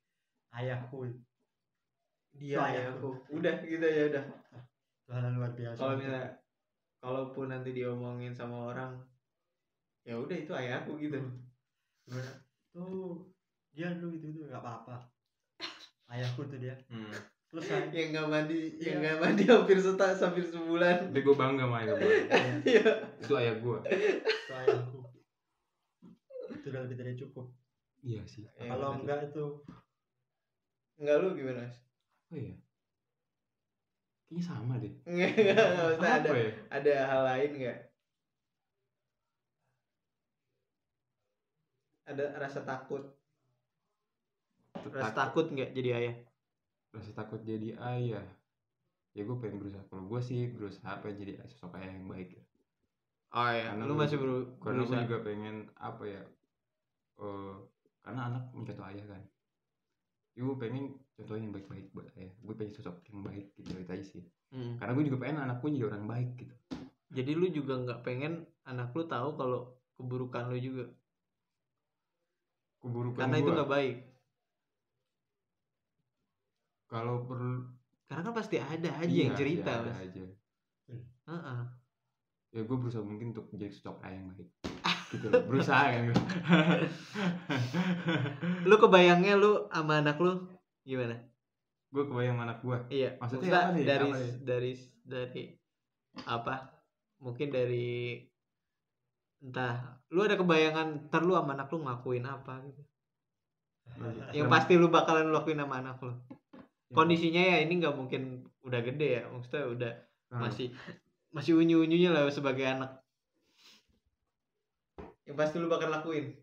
ayahku. 0.56 1.12
Dia 2.40 2.56
ya 2.56 2.60
ayahku. 2.72 3.20
aku 3.20 3.44
udah 3.44 3.56
gitu 3.68 3.84
ya 3.84 4.04
udah. 4.16 4.24
Hal 5.12 5.22
yang 5.28 5.36
luar 5.36 5.52
biasa. 5.52 5.80
Kalau 5.84 6.00
misalnya 6.00 6.45
kalaupun 7.06 7.46
nanti 7.48 7.70
diomongin 7.72 8.34
sama 8.34 8.74
orang 8.74 8.98
ya 10.02 10.18
udah 10.18 10.34
itu 10.34 10.50
ayahku 10.52 10.98
gitu 10.98 11.22
Gimana? 12.04 12.34
tuh 12.72 13.22
dia 13.72 13.94
gitu 13.94 14.10
itu 14.12 14.42
nggak 14.42 14.58
apa-apa 14.58 14.98
ayahku 16.08 16.46
tuh 16.46 16.58
dia 16.58 16.74
Hmm. 16.86 17.14
selesai 17.46 17.90
yang 17.92 18.10
nggak 18.12 18.28
mandi 18.28 18.58
yang 18.78 18.98
Iya. 18.98 19.02
nggak 19.06 19.18
mandi 19.22 19.44
hampir 19.46 19.78
setahun 19.78 20.18
hampir 20.20 20.44
sebulan 20.44 20.98
Tapi 21.08 21.22
gue 21.22 21.36
bangga 21.36 21.64
sama 21.64 21.78
ayah 21.80 21.94
gue. 21.94 22.14
Iya. 22.66 22.86
Itu 23.22 23.34
ayah 23.36 23.56
gue. 23.56 23.78
itu 23.86 24.54
ayahku 24.56 25.00
itu 26.52 26.66
udah 26.68 26.82
lebih 26.84 26.98
dari 26.98 27.14
cukup 27.16 27.46
Iya 28.02 28.22
sih. 28.26 28.46
Iya, 28.56 28.70
kalau 28.70 28.90
betul. 28.92 29.02
enggak 29.02 29.20
itu 29.26 29.46
Enggak 30.96 31.16
lu 31.20 31.28
gimana 31.34 31.62
Mas? 31.62 31.78
Oh 32.30 32.38
iya. 32.38 32.56
Kayaknya 34.26 34.44
sama 34.44 34.74
deh. 34.82 34.94
Enggak, 35.10 35.66
ada 36.02 36.30
Apa 36.30 36.36
ya? 36.36 36.52
ada 36.74 36.94
hal 37.10 37.22
lain 37.30 37.52
enggak? 37.62 37.80
Ada 42.06 42.26
rasa 42.38 42.60
takut. 42.62 43.04
Rasa 44.86 45.14
Tak- 45.14 45.18
takut 45.30 45.46
enggak 45.50 45.74
jadi 45.74 45.90
ayah? 45.98 46.16
rasa 46.96 47.12
takut 47.12 47.44
jadi 47.44 47.76
ayah 47.76 48.24
ya 49.12 49.22
gue 49.28 49.36
pengen 49.36 49.60
berusaha 49.60 49.84
kalau 49.92 50.08
gue 50.08 50.22
sih 50.24 50.48
berusaha 50.48 50.96
pengen 51.04 51.28
jadi 51.28 51.44
sosok 51.44 51.76
ayah 51.76 51.92
yang 51.92 52.08
baik 52.08 52.40
ya. 52.40 52.44
Oh 53.36 53.52
iya, 53.52 53.76
Karena 53.76 53.84
lu 53.84 54.00
masih 54.00 54.16
beru 54.16 54.56
karena 54.64 54.88
gue 54.88 54.96
berusaha. 54.96 55.04
juga 55.04 55.18
pengen 55.28 55.56
apa 55.76 56.04
ya 56.08 56.24
eh 57.20 57.54
karena 58.00 58.22
anak 58.32 58.44
mencontoh 58.56 58.88
ayah 58.88 59.06
kan 59.12 59.22
ya, 60.36 60.42
gue 60.48 60.56
pengen 60.56 60.96
contohnya 61.16 61.42
yang 61.42 61.54
baik-baik 61.54 61.86
buat 61.90 62.06
ayah 62.16 62.32
gue 62.36 62.54
pengen 62.54 62.72
sosok 62.72 62.96
yang 63.08 63.22
baik 63.22 63.46
gitu 63.56 63.70
itu 63.74 63.90
aja 63.90 64.06
sih 64.06 64.24
Hmm. 64.54 64.78
karena 64.80 64.94
gue 64.94 65.04
juga 65.06 65.18
pengen 65.20 65.38
anak 65.42 65.58
gue 65.60 65.70
jadi 65.70 65.86
orang 65.90 66.06
baik 66.06 66.30
gitu 66.38 66.56
Jadi 67.12 67.32
lu 67.34 67.46
juga 67.50 67.74
nggak 67.76 68.00
pengen 68.02 68.46
anak 68.64 68.92
lu 68.92 69.04
tahu 69.04 69.36
kalau 69.36 69.60
keburukan 69.94 70.48
lu 70.48 70.58
juga. 70.58 70.86
keburukan 72.78 73.20
Karena 73.20 73.36
itu 73.38 73.46
gua, 73.46 73.56
nggak 73.56 73.72
baik. 73.72 73.96
kalau 76.86 77.26
perlu 77.26 77.66
Karena 78.06 78.22
kan 78.22 78.34
pasti 78.34 78.56
ada 78.58 78.90
aja 78.96 79.10
iya 79.10 79.22
yang 79.28 79.34
cerita, 79.34 79.72
ada 79.74 79.90
Mas. 79.90 80.02
aja 80.04 80.24
Heeh. 81.26 81.60
ya 82.52 82.62
gue 82.62 82.78
berusaha 82.78 83.02
mungkin 83.02 83.34
untuk 83.34 83.50
menjadi 83.50 83.72
sosok 83.74 83.98
ayah 84.06 84.16
yang 84.16 84.28
baik 84.32 84.48
gitu 85.10 85.26
loh 85.28 85.42
berusaha 85.44 85.84
kan 85.90 86.04
Lu 88.70 88.76
kebayangnya 88.78 89.34
lu 89.36 89.68
sama 89.68 90.00
anak 90.00 90.16
lu 90.18 90.32
gimana? 90.86 91.18
gue 91.90 92.04
kebayang 92.06 92.40
anak 92.44 92.60
gue 92.60 92.78
Iya, 92.92 93.10
Maksudnya 93.18 93.50
apa 93.56 93.72
nih? 93.72 93.84
dari 93.88 94.10
Apa 94.12 94.18
nih? 94.20 94.32
dari 94.44 94.72
dari 95.06 95.44
apa? 96.28 96.56
Mungkin 97.24 97.48
dari 97.50 98.20
entah 99.40 100.02
lu 100.12 100.26
ada 100.26 100.36
kebayangan 100.36 101.08
ntar 101.08 101.22
lu 101.24 101.34
sama 101.38 101.56
anak 101.56 101.72
lu 101.72 101.84
ngelakuin 101.86 102.26
apa 102.26 102.54
gitu. 102.68 102.82
Yang 104.34 104.50
pasti 104.50 104.74
lu 104.76 104.88
bakalan 104.92 105.32
lakuin 105.32 105.62
sama 105.62 105.80
anak 105.80 105.98
lu. 106.04 106.14
Kondisinya 106.92 107.42
ya 107.42 107.58
ini 107.64 107.80
nggak 107.80 107.96
mungkin 107.96 108.44
udah 108.66 108.80
gede 108.84 109.08
ya, 109.22 109.24
maksudnya 109.30 109.64
udah 109.68 109.94
Nah, 110.26 110.50
masih 110.50 110.74
masih 111.30 111.54
unyu-unyunya 111.54 112.10
lah 112.10 112.26
sebagai 112.34 112.66
anak. 112.66 112.98
Yang 115.30 115.38
pasti 115.38 115.56
lu 115.62 115.70
bakal 115.70 115.94
lakuin. 115.94 116.34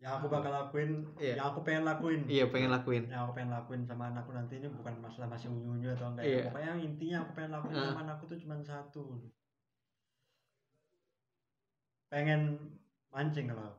Yang 0.00 0.16
aku 0.16 0.26
bakal 0.26 0.48
lakuin 0.50 1.04
Iya. 1.16 1.34
yang 1.36 1.46
aku 1.48 1.60
pengen 1.60 1.84
lakuin 1.84 2.20
Iya, 2.24 2.48
pengen 2.48 2.70
lakuin. 2.70 3.04
yang 3.06 3.20
aku 3.22 3.32
pengen 3.36 3.52
lakuin 3.52 3.82
sama 3.84 4.08
anakku 4.08 4.32
nanti 4.32 4.56
ini 4.56 4.68
bukan 4.70 4.96
masalah 4.96 5.28
masih 5.28 5.48
unyu-unyu 5.48 5.92
atau 5.92 6.08
enggak 6.08 6.24
Iya. 6.24 6.32
ya. 6.34 6.44
pokoknya 6.48 6.68
yang 6.70 6.80
intinya 6.82 7.16
aku 7.20 7.30
pengen 7.34 7.50
lakuin 7.52 7.74
Ah. 7.74 7.84
sama 7.86 8.00
anakku 8.02 8.24
tuh 8.26 8.38
cuma 8.38 8.54
satu 8.60 9.02
pengen 12.08 12.58
mancing 13.08 13.46
kalau. 13.46 13.74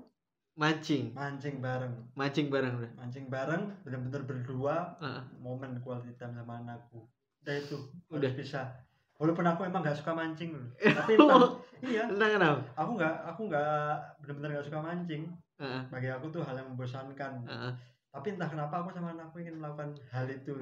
Mancing, 0.52 1.16
mancing 1.16 1.58
bareng 1.58 1.96
mancing 2.14 2.48
bareng 2.48 2.76
udah. 2.76 2.92
mancing 2.94 3.26
bareng 3.28 3.72
bener-bener 3.82 4.22
berdua 4.22 4.94
Heeh. 5.00 5.24
momen 5.40 5.80
quality 5.80 6.12
time 6.16 6.36
sama 6.36 6.60
anakku 6.60 7.08
udah 7.42 7.56
itu 7.58 7.78
Udah. 8.12 8.30
bisa 8.36 8.68
walaupun 9.16 9.48
aku 9.48 9.64
emang 9.64 9.80
nggak 9.82 9.96
suka 9.96 10.12
mancing 10.12 10.52
loh 10.54 10.68
tapi 11.00 11.16
entah, 11.16 11.56
iya 11.82 12.04
kenapa. 12.06 12.62
aku 12.76 12.92
nggak 12.94 13.16
aku 13.26 13.42
nggak 13.48 13.96
bener-bener 14.22 14.50
nggak 14.54 14.68
suka 14.68 14.80
mancing 14.82 15.24
Heeh. 15.62 15.82
bagi 15.88 16.10
aku 16.10 16.26
tuh 16.28 16.42
hal 16.42 16.58
yang 16.58 16.68
membosankan 16.68 17.46
Heeh. 17.46 17.72
tapi 18.10 18.28
entah 18.34 18.50
kenapa 18.50 18.82
aku 18.82 18.90
sama 18.90 19.14
anakku 19.14 19.38
ingin 19.38 19.56
melakukan 19.56 19.94
hal 20.10 20.26
itu 20.26 20.58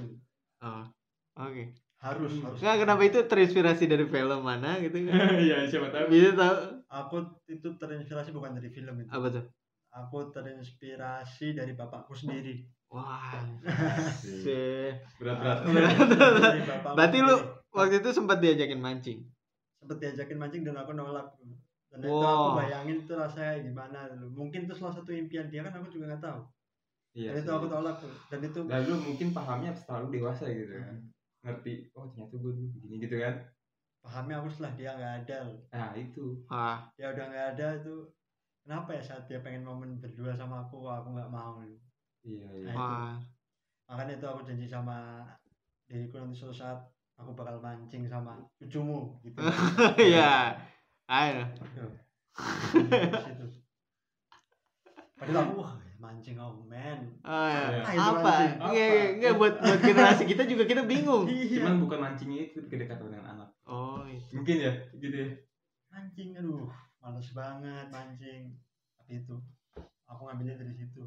Oh. 0.60 0.84
Oke. 1.40 1.72
harus 2.00 2.36
harus 2.38 2.60
Nggak 2.60 2.78
kenapa 2.78 3.02
itu 3.02 3.20
terinspirasi 3.24 3.88
dari 3.88 4.04
film 4.06 4.40
mana 4.40 4.76
gitu 4.78 5.08
kan? 5.08 5.16
Iya 5.48 5.64
siapa 5.66 5.88
tahu 5.88 6.12
Bisa 6.12 6.36
tahu 6.36 6.56
aku 6.86 7.16
itu 7.48 7.68
terinspirasi 7.76 8.30
bukan 8.30 8.52
dari 8.54 8.68
film 8.68 9.00
itu 9.00 9.08
apa 9.08 9.28
tuh? 9.30 9.44
aku 9.90 10.30
terinspirasi 10.30 11.56
dari 11.56 11.74
bapakku 11.74 12.12
sendiri 12.12 12.68
Wah. 12.92 13.40
Sih. 14.20 14.44
sih. 14.44 14.86
berat-berat 15.16 15.64
Dari 15.64 16.62
bapakku 16.62 16.96
Berarti 16.96 17.18
lu 17.22 17.36
waktu 17.72 17.96
itu 18.00 18.10
sempat 18.12 18.38
diajakin 18.40 18.80
mancing. 18.80 19.20
sempet 19.80 19.98
diajakin 19.98 20.36
mancing 20.36 20.62
dan 20.62 20.76
aku 20.76 20.92
nolak 20.92 21.32
dan 21.90 22.00
itu 22.06 22.14
Wow. 22.14 22.30
aku 22.32 22.50
bayangin 22.62 22.98
itu 23.02 23.14
rasanya 23.14 23.54
gimana 23.62 24.00
dulu 24.14 24.28
mungkin 24.46 24.70
itu 24.70 24.74
salah 24.74 24.94
satu 24.94 25.10
impian 25.10 25.50
dia 25.50 25.66
kan 25.66 25.74
aku 25.74 25.90
juga 25.90 26.14
nggak 26.14 26.22
tahu 26.22 26.40
iya 27.18 27.34
dan 27.34 27.42
itu 27.42 27.52
aku 27.52 27.68
tolak 27.68 27.96
tuh. 27.98 28.14
dan 28.30 28.40
itu 28.46 28.60
dan 28.66 28.82
lu 28.86 28.96
mungkin 29.02 29.28
pahamnya 29.34 29.72
setelah 29.74 30.06
lu 30.06 30.10
dewasa 30.10 30.46
gitu 30.48 30.74
kan 30.78 30.96
ngerti 31.42 31.74
oh 31.94 32.06
ternyata 32.08 32.36
gue 32.36 32.52
dulu 32.54 32.68
begini 32.78 32.96
gitu 33.02 33.18
kan 33.18 33.36
pahamnya 34.00 34.36
aku 34.40 34.48
setelah 34.48 34.74
dia 34.78 34.90
nggak 34.94 35.14
ada 35.24 35.38
loh. 35.50 35.60
nah 35.70 35.90
itu 35.94 36.26
Ah, 36.48 36.78
dia 36.94 37.10
udah 37.10 37.26
nggak 37.26 37.48
ada 37.58 37.68
itu 37.82 37.96
kenapa 38.62 38.90
ya 38.94 39.02
saat 39.02 39.24
dia 39.26 39.40
pengen 39.42 39.66
momen 39.66 39.98
berdua 39.98 40.32
sama 40.32 40.62
aku 40.62 40.86
kok 40.86 40.94
aku 41.02 41.10
nggak 41.18 41.32
mau 41.32 41.58
iya 42.22 42.46
Nah, 42.46 42.54
iya 42.54 42.70
itu. 42.70 42.78
wah. 42.78 43.16
makanya 43.90 44.14
itu 44.22 44.26
aku 44.28 44.42
janji 44.46 44.68
sama 44.70 45.26
diriku 45.90 46.22
nanti 46.22 46.38
suatu 46.38 46.54
saat 46.54 46.78
aku 47.18 47.34
bakal 47.34 47.58
mancing 47.58 48.06
sama 48.06 48.38
cucumu 48.56 49.18
gitu 49.26 49.42
Iya. 49.98 50.54
Ayo. 51.10 51.42
Padahal 55.20 55.42
aku 55.44 55.54
wah 55.60 55.74
mancing 56.00 56.40
oh 56.40 56.56
man 56.64 57.12
Oh, 57.28 57.48
iya. 57.50 57.84
Apa 57.84 57.92
itu 57.92 58.00
Apa? 58.00 58.32
Enggak, 58.56 58.88
Apa? 58.88 59.12
enggak 59.20 59.34
buat 59.36 59.54
buat 59.60 59.80
generasi 59.84 60.24
kita 60.24 60.48
juga 60.48 60.64
kita 60.64 60.88
bingung. 60.88 61.28
iya 61.28 61.60
cuman 61.60 61.76
bukan 61.84 62.00
mancingnya 62.00 62.48
itu 62.48 62.64
kedekatan 62.64 63.12
dengan 63.12 63.26
anak 63.36 63.50
Oh, 63.68 64.08
iya. 64.08 64.22
mungkin 64.32 64.56
ya 64.64 64.74
gitu 64.96 65.12
ya 65.12 65.30
mancing 65.90 66.38
aduh 66.38 66.72
males 67.00 67.30
banget 67.34 67.86
mancing 67.90 68.56
tapi 68.96 69.20
itu 69.20 69.36
aku 70.06 70.22
ngambilnya 70.24 70.56
dari 70.56 70.72
situ 70.72 71.04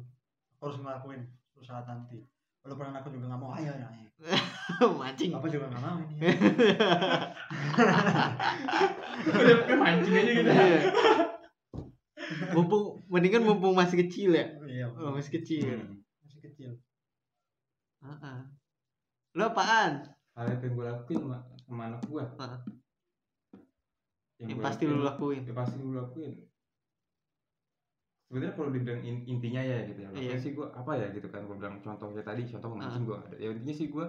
aku 0.53 0.61
harus 0.61 0.77
ngelakuin 0.79 1.21
suatu 1.49 1.65
saat 1.65 1.85
nanti 1.89 2.21
walaupun 2.63 2.85
anakku 2.89 3.09
juga 3.11 3.27
nggak 3.27 3.41
mau 3.41 3.51
ayo 3.53 3.71
ayo 3.71 3.85
ayo. 3.85 4.07
mancing. 5.01 5.35
Bapak 5.35 5.49
juga 5.49 5.67
nggak 5.67 5.83
mau 5.83 5.99
ini 5.99 6.15
udah 9.23 9.55
kan 9.63 9.77
mancing 9.77 10.15
aja 10.15 10.31
gitu 10.31 10.49
Iya. 10.49 10.79
mumpung 12.55 13.03
mendingan 13.07 13.43
mumpung 13.43 13.75
masih 13.75 14.07
kecil 14.07 14.31
ya. 14.31 14.47
iya 14.63 14.87
Oh, 14.89 15.11
masih 15.11 15.31
kecil. 15.35 15.75
Hmm. 15.75 15.99
masih 16.23 16.39
kecil 16.41 16.71
Heeh. 17.99 18.37
Lo 19.33 19.43
apaan? 19.45 20.07
hal 20.33 20.45
yang 20.49 20.59
pengen 20.59 20.73
gue 20.73 20.85
lakuin 20.87 21.19
sama, 21.19 21.37
sama 21.61 21.81
anak 21.87 22.01
gue 22.03 22.23
Heeh. 22.23 22.59
Yang 24.43 24.59
pasti 24.59 24.83
lu 24.83 24.99
lakuin. 24.99 25.43
yang 25.43 25.53
pasti 25.53 25.77
lu 25.77 25.93
lakuin 25.93 26.33
sebenarnya 28.33 28.55
kalau 28.55 28.69
dibilang 28.71 29.01
in- 29.01 29.25
intinya 29.29 29.61
ya 29.61 29.85
gitu 29.85 29.99
ya 29.99 30.09
Iya. 30.09 30.21
iya. 30.25 30.35
sih 30.35 30.51
gue 30.51 30.65
apa 30.65 30.91
ya 30.95 31.07
gitu 31.11 31.29
kan 31.29 31.45
gue 31.45 31.53
bilang 31.53 31.77
contohnya 31.79 32.21
tadi 32.21 32.49
contoh 32.49 32.73
mancing 32.73 33.05
gue 33.05 33.13
ada 33.15 33.35
ya 33.37 33.53
intinya 33.53 33.75
sih 33.75 33.87
gue 33.87 34.05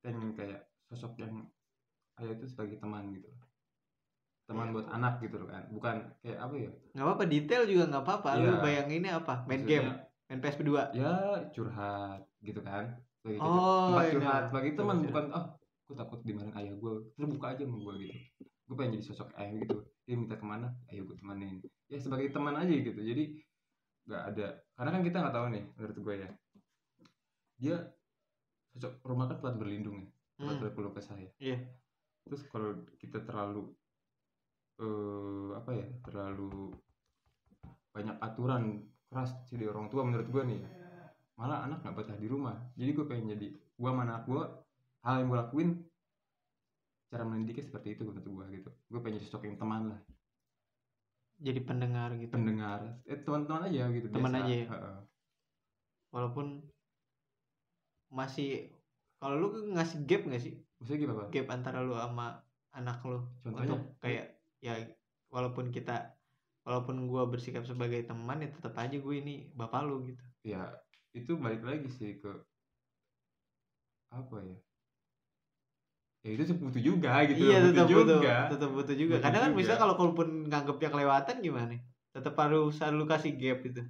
pengen 0.00 0.34
kayak 0.34 0.58
sosok 0.84 1.14
yang 1.16 1.46
ayah 2.16 2.34
itu 2.34 2.44
sebagai 2.44 2.76
teman 2.76 3.08
gitu 3.10 3.30
teman 4.44 4.66
Iya. 4.66 4.74
buat 4.74 4.86
anak 4.90 5.14
gitu 5.20 5.36
loh 5.38 5.48
kan 5.48 5.62
bukan 5.70 5.94
kayak 6.20 6.38
apa 6.40 6.54
ya 6.58 6.70
Nggak 6.92 7.04
apa-apa 7.06 7.24
detail 7.24 7.62
juga 7.64 7.84
nggak 7.86 8.04
apa-apa. 8.04 8.30
Lu 8.34 8.44
Iya. 8.44 8.60
bayanginnya 8.60 9.12
apa? 9.16 9.34
Main 9.42 9.62
Maksudnya, 9.62 9.70
game, 9.80 9.88
main 10.26 10.40
PS 10.40 10.56
2 10.58 10.84
ya 10.92 11.12
curhat 11.48 12.20
gitu 12.40 12.60
kan 12.60 12.84
sebagai 13.16 13.38
kayak 13.38 13.48
Oh, 13.48 13.86
tempat 13.88 14.04
iya. 14.04 14.12
curhat 14.12 14.42
sebagai 14.46 14.70
teman 14.74 14.96
Curhat. 14.96 15.06
bukan 15.08 15.24
oh 15.32 15.44
gue 15.84 15.96
takut 15.96 16.18
dimarahin 16.22 16.54
ayah 16.54 16.74
gue 16.74 16.92
terbuka 17.14 17.46
aja 17.50 17.62
sama 17.62 17.76
gue 17.78 17.94
gitu 18.02 18.14
gue 18.64 18.74
pengen 18.74 18.92
jadi 18.94 19.04
sosok 19.06 19.28
ayah 19.34 19.52
gitu 19.54 19.76
dia 20.02 20.14
minta 20.14 20.34
ke 20.34 20.44
mana 20.44 20.66
ayo 20.86 21.04
gue 21.04 21.12
temanin 21.14 21.48
ya 21.50 21.53
sebagai 22.04 22.28
teman 22.28 22.54
aja 22.54 22.68
gitu. 22.70 23.00
Jadi 23.00 23.40
nggak 24.04 24.22
ada. 24.36 24.46
Karena 24.76 24.90
kan 24.92 25.02
kita 25.02 25.16
nggak 25.24 25.34
tahu 25.34 25.46
nih 25.48 25.64
menurut 25.74 25.96
gue 26.04 26.14
ya. 26.20 26.30
Dia 27.56 27.76
sosok 28.74 29.00
rumah 29.06 29.30
kan 29.30 29.38
tempat 29.40 29.54
berlindung 29.56 30.02
ya 30.02 30.08
tempat 30.34 30.54
Hmm. 30.58 30.62
berkeluh 30.66 30.92
kesah 30.92 31.14
ya. 31.16 31.30
Iya. 31.38 31.58
terus 32.24 32.42
kalau 32.48 32.72
kita 32.96 33.20
terlalu 33.22 33.68
eh 34.80 35.50
apa 35.54 35.70
ya 35.76 35.86
terlalu 36.02 36.72
banyak 37.94 38.16
aturan 38.18 38.80
keras 39.06 39.30
jadi 39.46 39.70
orang 39.70 39.86
tua 39.92 40.02
menurut 40.02 40.26
gua 40.32 40.42
nih 40.42 40.58
malah 41.38 41.62
anak 41.68 41.84
nggak 41.84 41.94
betah 42.02 42.18
di 42.18 42.26
rumah. 42.26 42.56
Jadi 42.74 42.90
gue 42.96 43.06
pengen 43.06 43.38
jadi 43.38 43.46
gua 43.78 43.94
sama 43.94 44.02
anak 44.08 44.26
gua 44.26 44.42
hal 45.04 45.22
yang 45.22 45.28
gue 45.30 45.38
lakuin 45.38 45.68
cara 47.12 47.22
mendidiknya 47.22 47.68
seperti 47.70 47.94
itu 47.94 48.02
menurut 48.02 48.26
gua 48.26 48.44
gitu. 48.50 48.70
Gue 48.90 49.00
pengen 49.04 49.22
jadi 49.22 49.44
yang 49.46 49.54
teman 49.54 49.82
lah 49.94 50.00
jadi 51.38 51.60
pendengar 51.62 52.14
gitu 52.14 52.32
pendengar 52.32 52.80
eh 53.04 53.18
teman-teman 53.20 53.66
aja 53.68 53.90
gitu 53.90 54.06
Teman 54.08 54.32
biasa. 54.32 54.44
aja 54.46 54.54
ya? 54.54 54.66
Walaupun 56.14 56.46
masih 58.14 58.70
kalau 59.18 59.34
lu 59.40 59.48
ngasih 59.74 60.06
gap 60.06 60.22
nggak 60.24 60.42
sih 60.42 60.54
maksudnya 60.78 61.00
gimana 61.00 61.18
Pak? 61.18 61.28
gap 61.34 61.46
antara 61.50 61.78
lu 61.82 61.94
sama 61.96 62.38
anak 62.70 63.02
lu 63.02 63.18
Contohnya? 63.42 63.74
untuk 63.74 63.80
kayak 63.98 64.26
ya 64.62 64.74
walaupun 65.28 65.74
kita 65.74 66.14
walaupun 66.62 67.10
gua 67.10 67.26
bersikap 67.26 67.66
sebagai 67.66 68.06
teman 68.06 68.40
ya 68.40 68.48
tetap 68.48 68.78
aja 68.78 68.94
gue 68.94 69.14
ini 69.18 69.50
bapak 69.52 69.82
lu 69.84 70.06
gitu 70.06 70.22
ya 70.46 70.70
itu 71.12 71.34
balik 71.36 71.60
lagi 71.60 71.90
sih 71.90 72.22
ke 72.22 72.30
apa 74.08 74.36
ya 74.40 74.56
ya 76.24 76.30
itu 76.40 76.44
seputu 76.48 76.80
juga 76.80 77.20
gitu 77.28 77.44
iya 77.52 77.60
butuh 77.60 77.68
tetap 77.68 77.88
butuh 77.92 78.16
juga. 78.16 78.36
tetap 78.48 78.70
butuh 78.72 78.96
juga. 78.96 79.14
Butuh 79.20 79.24
kadang 79.28 79.42
kan 79.44 79.52
bisa 79.52 79.72
kalau 79.76 79.94
kalaupun 80.00 80.28
nganggepnya 80.48 80.88
kelewatan 80.88 81.36
gimana 81.44 81.76
tetap 82.16 82.34
harus 82.40 82.80
lu 82.80 83.04
kasih 83.04 83.32
gap 83.36 83.60
itu 83.60 83.82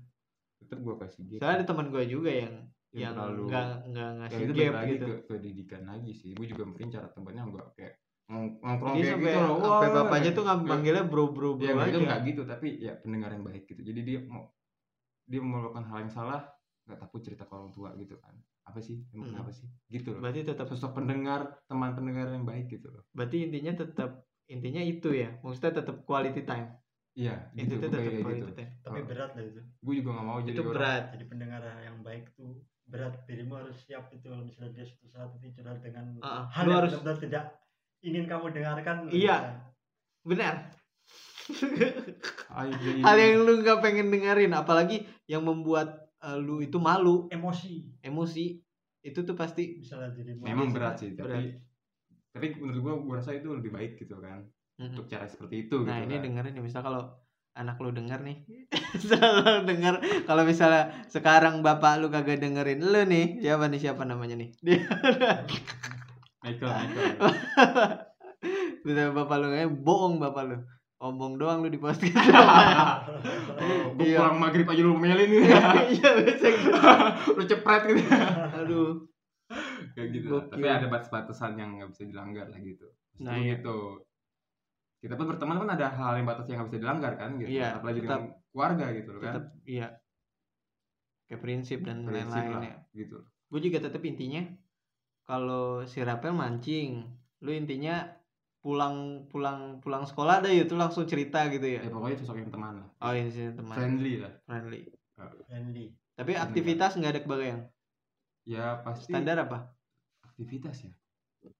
tetap 0.58 0.78
gue 0.82 0.94
kasih 0.98 1.22
gitu 1.30 1.38
soalnya 1.38 1.62
ada 1.62 1.66
teman 1.70 1.86
gue 1.94 2.04
juga 2.10 2.30
yang 2.34 2.54
Yang 2.94 3.14
nggak 3.18 3.68
nggak 3.90 4.06
ya 4.06 4.18
ngasih 4.22 4.42
itu 4.46 4.52
gap 4.54 4.74
lagi 4.78 4.94
gitu. 4.94 5.06
ke 5.06 5.14
pendidikan 5.26 5.82
lagi 5.82 6.12
sih. 6.14 6.30
Gue 6.30 6.46
juga 6.46 6.62
mungkin 6.62 6.94
cara 6.94 7.10
temennya 7.10 7.42
enggak 7.42 7.68
kayak 7.74 7.94
nongkrong 8.30 8.94
kayak 8.94 9.10
sampai 9.10 9.34
gitu 9.34 9.38
loh. 9.42 9.58
Sampai 9.58 9.88
bapaknya 9.90 10.30
tuh 10.30 10.42
nggak 10.46 10.58
ya, 10.62 10.68
manggilnya 10.70 11.04
bro 11.10 11.24
bro 11.34 11.50
bro 11.58 11.66
ya 11.66 11.72
nggak 11.74 11.90
itu 11.90 11.98
aja. 11.98 12.06
nggak 12.06 12.20
gitu 12.30 12.42
tapi 12.46 12.68
ya 12.78 12.92
pendengar 13.02 13.30
yang 13.34 13.42
baik 13.42 13.66
gitu. 13.66 13.82
Jadi 13.82 14.00
dia 14.06 14.18
mau 14.30 14.46
dia 15.26 15.40
mau 15.42 15.58
melakukan 15.58 15.84
hal 15.90 15.98
yang 16.06 16.12
salah 16.14 16.42
nggak 16.86 16.98
takut 17.02 17.20
cerita 17.24 17.42
ke 17.48 17.52
orang 17.56 17.72
tua 17.74 17.90
gitu 17.98 18.14
kan 18.22 18.34
apa 18.64 18.78
sih? 18.78 18.96
Emang 19.10 19.28
Hmm. 19.28 19.34
kenapa 19.36 19.50
sih? 19.50 19.68
Gitu 19.86 20.08
loh. 20.10 20.20
Berarti 20.20 20.40
tetap 20.42 20.66
sosok 20.66 20.92
pendengar 20.94 21.40
teman 21.64 21.92
pendengar 21.92 22.28
yang 22.28 22.42
baik 22.42 22.68
gitu 22.68 22.88
loh. 22.88 23.04
Berarti 23.10 23.44
intinya 23.44 23.72
tetap 23.76 24.10
intinya 24.46 24.80
itu 24.80 25.08
ya. 25.10 25.36
Maksudnya 25.40 25.80
tetap 25.80 26.02
quality 26.02 26.42
time. 26.42 26.68
Iya 27.14 27.46
itu 27.54 27.70
gitu. 27.70 27.78
gue 27.78 27.86
tetap 27.86 28.00
quality 28.20 28.40
gitu. 28.42 28.48
time. 28.52 28.70
Tapi 28.80 28.98
Oh. 28.98 29.06
berat 29.06 29.30
lah 29.32 29.44
itu? 29.44 29.60
Gue 29.78 29.94
juga 29.96 30.10
nggak 30.12 30.26
mau 30.26 30.38
jadi 30.40 30.50
itu 30.50 30.60
orang 30.60 30.72
berat. 30.72 31.04
Jadi 31.12 31.24
pendengar 31.24 31.62
yang 31.78 31.96
baik 32.00 32.24
tuh 32.34 32.52
berat. 32.84 33.14
Dirimu 33.24 33.54
harus 33.54 33.76
siap 33.78 34.04
itu 34.10 34.24
kalau 34.24 34.42
misalnya 34.42 34.72
dia 34.72 34.84
suatu 34.84 35.06
saat 35.08 35.30
itu 35.34 35.46
curhat 35.54 35.78
dengan 35.78 36.04
Ah, 36.20 36.44
hal 36.50 36.64
yang 36.64 36.76
harus- 36.76 36.92
benar-benar 36.96 37.18
tidak 37.20 37.44
ingin 38.00 38.24
kamu 38.24 38.46
dengarkan. 38.50 38.96
Iya. 39.08 39.36
bisa. 39.38 39.60
benar. 40.26 40.54
Jadi- 42.74 43.02
hal 43.02 43.16
yang 43.16 43.44
lu 43.44 43.60
nggak 43.60 43.78
pengen 43.78 44.08
dengerin. 44.08 44.52
Apalagi 44.52 44.96
yang 45.26 45.42
membuat 45.42 46.03
uh, 46.24 46.36
lu 46.40 46.64
itu 46.64 46.80
malu. 46.80 47.28
Emosi. 47.28 48.00
Emosi. 48.00 48.56
Itu 49.04 49.20
tuh 49.28 49.36
pasti 49.36 49.76
misalnya 49.76 50.16
memang 50.40 50.72
berat 50.72 50.96
sih 50.96 51.12
berat. 51.12 51.28
tapi 51.28 51.60
tapi 52.32 52.46
menurut 52.56 52.80
gua 52.80 52.94
gua 52.98 53.14
rasa 53.20 53.36
itu 53.36 53.52
lebih 53.52 53.70
baik 53.70 54.00
gitu 54.00 54.16
kan 54.18 54.42
Mm-mm. 54.80 54.96
untuk 54.96 55.06
cara 55.06 55.28
seperti 55.28 55.68
itu 55.68 55.84
nah 55.84 56.00
gitu 56.00 56.08
ini 56.08 56.14
kan. 56.18 56.22
dengerin 56.24 56.52
nih 56.58 56.64
misal 56.64 56.80
kalau 56.82 57.02
anak 57.54 57.78
lu 57.78 57.94
denger 57.94 58.24
nih 58.26 58.42
selalu 59.04 59.68
denger 59.70 59.94
kalau 60.26 60.42
misalnya 60.42 60.90
sekarang 61.06 61.62
bapak 61.62 62.02
lu 62.02 62.10
kagak 62.10 62.42
dengerin 62.42 62.82
lu 62.82 63.06
nih 63.06 63.38
siapa 63.38 63.70
nih 63.70 63.80
siapa 63.84 64.02
namanya 64.08 64.34
nih? 64.40 64.50
Dia 64.64 64.82
Michael 66.42 66.70
Michael. 66.72 67.12
Bapak 69.16 69.36
lu 69.40 69.48
kayak 69.48 69.70
bohong 69.80 70.20
bapak 70.20 70.42
lu 70.44 70.56
omong 71.04 71.36
doang 71.36 71.60
lu 71.60 71.68
di 71.68 71.76
podcast. 71.76 72.16
Oh, 73.54 73.94
Iya. 74.02 74.18
pulang 74.18 74.36
maghrib 74.42 74.66
aja 74.66 74.82
lu 74.82 74.96
melin 74.98 75.28
nih. 75.30 75.46
Iya 76.00 76.10
biasa 76.18 76.46
gitu. 76.50 76.70
lu 77.36 77.42
cepret 77.44 77.82
gitu. 77.86 78.02
Aduh. 78.58 78.90
Kayak 79.94 80.08
gitu. 80.10 80.34
Tapi 80.50 80.66
ada 80.66 80.86
batas-batasan 80.90 81.54
yang 81.54 81.78
nggak 81.78 81.94
bisa 81.94 82.02
dilanggar 82.08 82.50
lah 82.50 82.58
gitu. 82.58 82.88
Nah, 83.22 83.38
iya. 83.38 83.54
gitu. 83.60 84.02
Kita 84.98 85.14
pun 85.14 85.28
berteman 85.30 85.60
kan 85.62 85.70
ada 85.76 85.86
hal 85.92 86.18
yang 86.18 86.26
batas 86.26 86.48
yang 86.48 86.64
nggak 86.64 86.70
bisa 86.74 86.80
dilanggar 86.82 87.12
kan 87.14 87.30
gitu. 87.38 87.48
Iya, 87.52 87.78
apalagi 87.78 88.00
tetap- 88.02 88.10
dengan 88.10 88.22
keluarga 88.50 88.86
gitu 88.90 89.08
loh 89.14 89.20
kan. 89.20 89.32
tetap 89.36 89.44
iya. 89.68 89.88
Kayak 91.24 91.40
prinsip 91.40 91.78
dan 91.86 91.96
lain-lain 92.04 92.58
ya. 92.64 92.74
gitu. 92.92 93.18
Gue 93.52 93.60
juga 93.62 93.78
tetap 93.80 94.02
intinya 94.02 94.42
kalau 95.24 95.86
si 95.86 96.02
Rapel 96.02 96.34
mancing 96.34 97.06
lu 97.40 97.50
intinya 97.52 98.02
pulang 98.64 99.28
pulang 99.28 99.76
pulang 99.84 100.08
sekolah 100.08 100.40
ada 100.40 100.48
itu 100.48 100.72
langsung 100.72 101.04
cerita 101.04 101.44
gitu 101.52 101.68
ya. 101.68 101.84
Ya 101.84 101.92
pokoknya 101.92 102.16
sosok 102.24 102.40
yang 102.40 102.48
teman 102.48 102.80
lah. 102.80 102.88
Oh 103.04 103.12
ini 103.12 103.28
sih 103.28 103.52
teman. 103.52 103.76
Friendly 103.76 104.24
lah. 104.24 104.32
Friendly. 104.48 104.80
Friendly. 105.44 105.86
Tapi 106.16 106.32
aktivitas 106.32 106.96
nggak 106.96 107.12
ada 107.12 107.20
kebagian? 107.20 107.60
Ya 108.48 108.80
pasti 108.80 109.12
standar 109.12 109.44
apa? 109.44 109.68
Aktivitas 110.24 110.80
ya. 110.80 110.96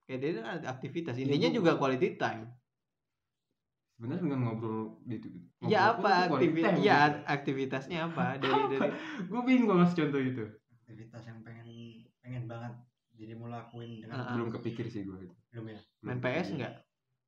Kayak 0.09 0.17
dia 0.17 0.29
kan 0.41 0.45
ada 0.49 0.65
aktivitas. 0.73 1.13
Iya, 1.13 1.29
intinya 1.29 1.49
gua- 1.53 1.57
juga 1.61 1.71
quality 1.77 2.07
time. 2.17 2.49
Sebenarnya 3.93 4.21
dengan 4.25 4.39
ngobrol 4.49 4.97
gitu. 5.05 5.29
Ya 5.69 5.93
apa? 5.93 6.33
aktivitas 6.33 6.73
ya 6.81 7.21
aktivitasnya 7.29 8.09
apa? 8.09 8.35
Dari 8.41 8.61
dari 8.73 8.89
gue 9.29 9.41
bingung 9.45 9.69
kalau 9.69 9.85
ngasih 9.85 9.97
contoh 10.01 10.19
gitu 10.25 10.45
aktivitas 10.85 11.25
yang 11.25 11.41
pengen 11.41 11.67
pengen 12.21 12.45
banget 12.45 12.73
dirimu 13.17 13.49
lakuin 13.49 14.05
dengan 14.05 14.21
ah. 14.21 14.37
belum 14.37 14.53
kepikir 14.53 14.85
sih 14.85 15.01
gue 15.01 15.17
itu. 15.25 15.35
Belum 15.49 15.73
ya? 15.73 15.79
Main 16.05 16.21
PS 16.21 16.53
enggak 16.53 16.84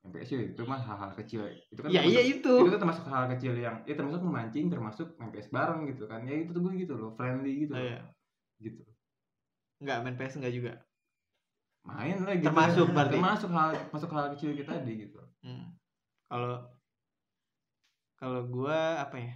PS 0.10 0.30
ya 0.34 0.40
itu 0.52 0.62
mah 0.64 0.80
hal-hal 0.80 1.12
kecil 1.14 1.42
itu 1.70 1.80
kan 1.80 1.90
ya 1.90 2.02
iya 2.02 2.22
termasuk- 2.22 2.34
itu 2.36 2.54
itu 2.58 2.70
kan 2.72 2.82
termasuk 2.82 3.06
hal 3.08 3.24
kecil 3.32 3.54
yang 3.56 3.76
ya 3.84 3.94
termasuk 3.94 4.22
memancing 4.22 4.66
termasuk 4.68 5.08
main 5.16 5.32
PS 5.32 5.50
bareng 5.50 5.82
gitu 5.88 6.04
kan 6.06 6.22
ya 6.24 6.36
itu 6.38 6.52
tuh 6.52 6.62
gue 6.62 6.74
gitu 6.78 6.94
loh 6.96 7.12
friendly 7.14 7.66
gitu 7.66 7.74
oh, 7.74 7.80
loh. 7.80 7.88
iya. 7.88 8.00
gitu 8.60 8.82
enggak 9.80 9.98
main 10.02 10.16
PS 10.16 10.36
enggak 10.38 10.54
juga 10.54 10.74
main 11.88 12.18
lah 12.20 12.36
gitu 12.36 12.48
Termasuk 12.52 12.86
berarti? 12.92 13.16
termasuk 13.16 13.50
hal 13.52 13.70
masuk 13.90 14.10
hal 14.12 14.26
kecil 14.36 14.52
kita 14.54 14.72
tadi 14.76 14.94
gitu 15.08 15.20
Hmm. 15.40 15.72
Kalau 16.28 16.60
kalau 18.18 18.42
gua 18.44 19.00
apa 19.00 19.16
ya? 19.16 19.34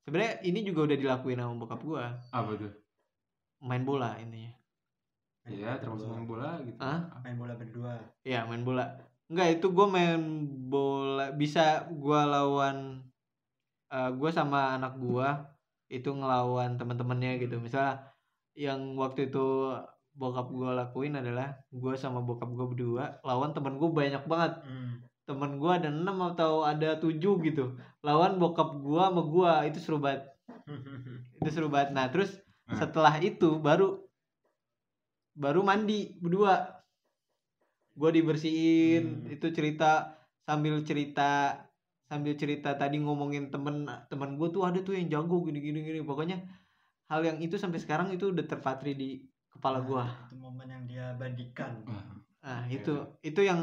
Sebenarnya 0.00 0.40
ini 0.40 0.62
juga 0.62 0.86
udah 0.86 0.96
dilakuin 0.96 1.36
sama 1.36 1.58
bokap 1.58 1.82
gua, 1.82 2.14
apa 2.30 2.50
tuh 2.54 2.72
main 3.60 3.82
bola 3.82 4.14
intinya. 4.16 4.54
Iya 5.44 5.76
termasuk 5.76 6.08
main 6.08 6.24
bola 6.24 6.58
gitu 6.62 6.78
Hah? 6.80 7.20
main 7.20 7.36
bola 7.36 7.52
berdua 7.54 7.92
Iya, 8.22 8.46
main 8.46 8.62
bola. 8.62 8.86
Enggak, 9.26 9.48
itu 9.58 9.66
gua 9.74 9.86
main 9.90 10.20
bola 10.70 11.34
bisa 11.34 11.86
gua 11.90 12.26
lawan 12.26 13.02
eh 13.90 14.10
gua 14.18 14.30
sama 14.30 14.78
anak 14.78 14.98
gua 14.98 15.28
itu 15.90 16.10
ngelawan 16.10 16.78
teman-temannya 16.78 17.42
gitu. 17.42 17.58
Misal 17.62 17.98
yang 18.54 18.94
waktu 18.98 19.30
itu 19.30 19.74
bokap 20.16 20.48
gua 20.50 20.70
lakuin 20.72 21.14
adalah 21.20 21.58
gua 21.70 21.92
sama 21.98 22.22
bokap 22.24 22.48
gua 22.56 22.66
berdua 22.70 23.04
lawan 23.26 23.52
temen 23.52 23.76
gua 23.76 23.90
banyak 23.92 24.22
banget. 24.26 24.52
hmm. 24.64 24.94
temen 25.26 25.58
gua 25.58 25.82
ada 25.82 25.90
enam 25.90 26.22
atau 26.32 26.62
ada 26.62 27.02
tujuh 27.02 27.42
gitu 27.42 27.74
lawan 28.06 28.38
bokap 28.38 28.78
gua 28.78 29.10
sama 29.10 29.22
gua 29.26 29.52
itu 29.66 29.82
seru 29.82 29.98
banget 29.98 30.22
itu 31.42 31.48
seru 31.50 31.66
banget 31.66 31.90
nah 31.98 32.06
terus 32.06 32.30
Nah. 32.66 32.82
setelah 32.82 33.14
itu 33.22 33.62
baru 33.62 34.02
baru 35.38 35.62
mandi 35.62 36.18
berdua 36.18 36.75
gua 37.96 38.10
dibersihin 38.12 39.04
Hmm. 39.26 39.34
itu 39.34 39.46
cerita 39.56 40.14
sambil 40.46 40.78
cerita 40.86 41.56
sambil 42.06 42.38
cerita 42.38 42.70
tadi 42.78 43.02
ngomongin 43.02 43.50
temen 43.50 43.88
temen 44.06 44.30
gua 44.38 44.48
tuh 44.54 44.62
ada 44.68 44.78
tuh 44.86 44.94
yang 44.94 45.08
jago 45.10 45.42
gini 45.42 45.58
gini 45.58 45.78
gini 45.82 46.00
pokoknya 46.06 46.38
hal 47.10 47.20
yang 47.22 47.38
itu 47.42 47.56
sampai 47.58 47.78
sekarang 47.82 48.08
itu 48.14 48.30
udah 48.30 48.44
terpatri 48.46 48.92
di 48.94 49.08
kepala 49.50 49.80
gua 49.82 50.04
Nah, 50.06 50.26
itu 50.28 50.36
momen 50.38 50.68
yang 50.68 50.84
dia 50.86 51.06
bagikan 51.16 51.72
Wah, 51.86 52.04
Nah 52.46 52.62
Oke. 52.70 52.78
itu 52.78 52.94
itu 53.26 53.40
yang 53.42 53.60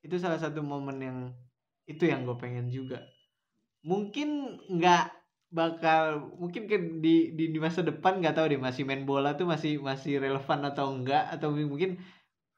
itu 0.00 0.16
salah 0.16 0.40
satu 0.40 0.64
momen 0.64 0.96
yang 1.04 1.18
itu 1.84 2.08
yang 2.08 2.24
gue 2.24 2.36
pengen 2.40 2.72
juga. 2.72 3.04
Mungkin 3.84 4.28
nggak 4.68 5.04
bakal 5.50 6.30
mungkin 6.38 6.70
ke 6.70 6.76
di, 7.02 7.34
di 7.34 7.44
di 7.50 7.58
masa 7.58 7.82
depan 7.82 8.22
nggak 8.22 8.38
tahu 8.38 8.46
deh 8.54 8.60
masih 8.60 8.86
main 8.86 9.02
bola 9.02 9.34
tuh 9.34 9.50
masih 9.50 9.82
masih 9.82 10.22
relevan 10.22 10.60
atau 10.62 10.94
enggak 10.94 11.26
atau 11.34 11.50
mungkin 11.52 11.98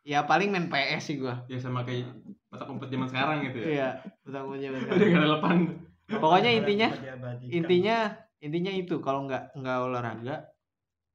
ya 0.03 0.23
paling 0.23 0.51
main 0.51 0.67
PS 0.67 1.03
sih 1.05 1.17
gua. 1.17 1.47
ya 1.47 1.57
sama 1.57 1.83
kayak 1.83 2.11
mata 2.49 2.67
umpet 2.67 2.91
zaman 2.91 3.07
sekarang 3.07 3.39
gitu 3.47 3.59
ya 3.59 3.67
Iya, 3.67 3.89
betul 4.23 4.53
aja 4.53 4.67
udah 4.69 4.81
gak 5.09 5.23
relevan 5.23 5.57
Pokoknya 6.13 6.51
intinya 6.53 6.89
yang. 6.93 7.49
Intinya 7.49 7.97
intinya 8.37 8.73
itu 8.75 8.99
kalau 8.99 9.25
nggak 9.25 9.55
nggak 9.55 9.79
olahraga 9.81 10.37